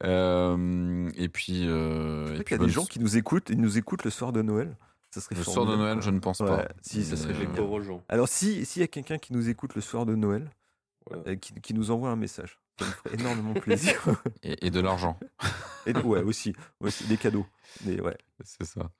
Euh, 0.03 1.09
et 1.15 1.29
puis, 1.29 1.63
euh, 1.67 2.27
et 2.33 2.35
puis 2.35 2.43
qu'il 2.45 2.57
y 2.57 2.61
a 2.61 2.65
des 2.65 2.71
gens 2.71 2.85
qui 2.85 2.99
nous 2.99 3.17
écoutent, 3.17 3.49
ils 3.49 3.59
nous 3.59 3.77
écoutent 3.77 4.03
le 4.03 4.11
soir 4.11 4.31
de 4.31 4.41
Noël. 4.41 4.75
Ça 5.11 5.21
serait 5.21 5.35
Le 5.35 5.43
soir 5.43 5.65
de 5.65 5.75
Noël, 5.75 6.01
je 6.01 6.09
ne 6.11 6.19
pense 6.19 6.39
Ouais, 6.41 6.47
pas. 6.47 6.67
si, 6.81 7.03
ça 7.03 7.15
serait 7.17 7.33
Mais, 7.33 7.39
Les 7.39 7.45
euh, 7.47 7.53
pauvres 7.55 7.81
gens. 7.81 8.03
Alors 8.09 8.27
si 8.27 8.65
s'il 8.65 8.81
y 8.81 8.85
a 8.85 8.87
quelqu'un 8.87 9.17
qui 9.17 9.33
nous 9.33 9.49
écoute 9.49 9.73
le 9.75 9.81
soir 9.81 10.05
de 10.05 10.15
Noël, 10.15 10.49
Voilà. 11.09 11.23
euh, 11.29 11.35
qui, 11.35 11.53
qui 11.61 11.73
nous 11.73 11.89
envoie 11.91 12.09
un 12.09 12.15
message, 12.17 12.59
ça 12.79 12.85
me 12.85 12.91
ferait 12.91 13.15
énormément 13.15 13.53
plaisir. 13.59 14.05
Et, 14.43 14.67
et 14.67 14.69
de 14.69 14.79
l'argent. 14.81 15.17
Et 15.87 15.93
ouais, 15.93 16.21
aussi, 16.21 16.53
aussi 16.81 17.05
des 17.05 17.17
cadeaux. 17.17 17.45
Des, 17.85 17.99
ouais, 18.01 18.17
C'est 18.43 18.65
ça. 18.65 18.91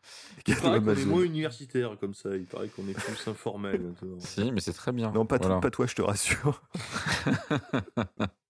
des 0.46 0.54
Il 0.54 0.56
paraît 0.56 0.82
qu'on 0.82 0.90
est 0.96 1.06
moins 1.06 1.24
universitaire 1.24 1.96
comme 2.00 2.14
ça. 2.14 2.36
Il 2.36 2.46
paraît 2.46 2.70
qu'on 2.70 2.88
est 2.88 2.94
plus 2.94 3.28
informel 3.28 3.82
maintenant. 3.82 4.20
Si, 4.20 4.52
mais 4.52 4.62
c'est 4.62 4.74
très 4.74 4.94
bien. 4.94 5.12
Non, 5.12 5.26
pas, 5.26 5.38
Voilà. 5.38 5.60
pas 5.60 5.70
toi, 5.70 5.86
je 5.86 5.94
te 5.96 6.02
rassure. 6.02 6.64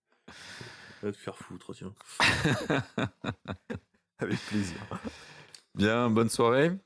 Va 1.03 1.11
te 1.11 1.17
faire 1.17 1.37
foutre, 1.37 1.73
tiens. 1.75 1.93
Avec 4.19 4.39
plaisir. 4.47 4.77
Bien, 5.75 6.09
bonne 6.09 6.29
soirée. 6.29 6.69
Bonne 6.69 6.79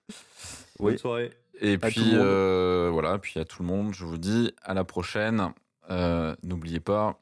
Oui. 0.94 1.00
soirée. 1.00 1.32
Et 1.62 1.76
À 1.76 1.78
puis 1.78 2.12
euh, 2.16 2.90
voilà, 2.92 3.18
puis 3.20 3.40
à 3.40 3.46
tout 3.46 3.62
le 3.62 3.68
monde, 3.68 3.94
je 3.94 4.04
vous 4.04 4.18
dis 4.18 4.52
à 4.64 4.74
la 4.74 4.84
prochaine. 4.84 5.54
Euh, 5.90 6.36
N'oubliez 6.44 6.80
pas, 6.80 7.22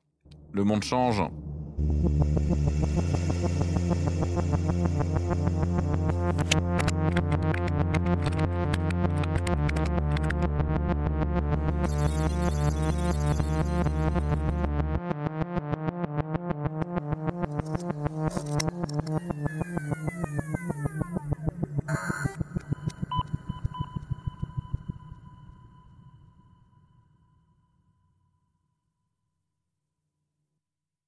le 0.53 0.63
monde 0.63 0.83
change. 0.83 1.21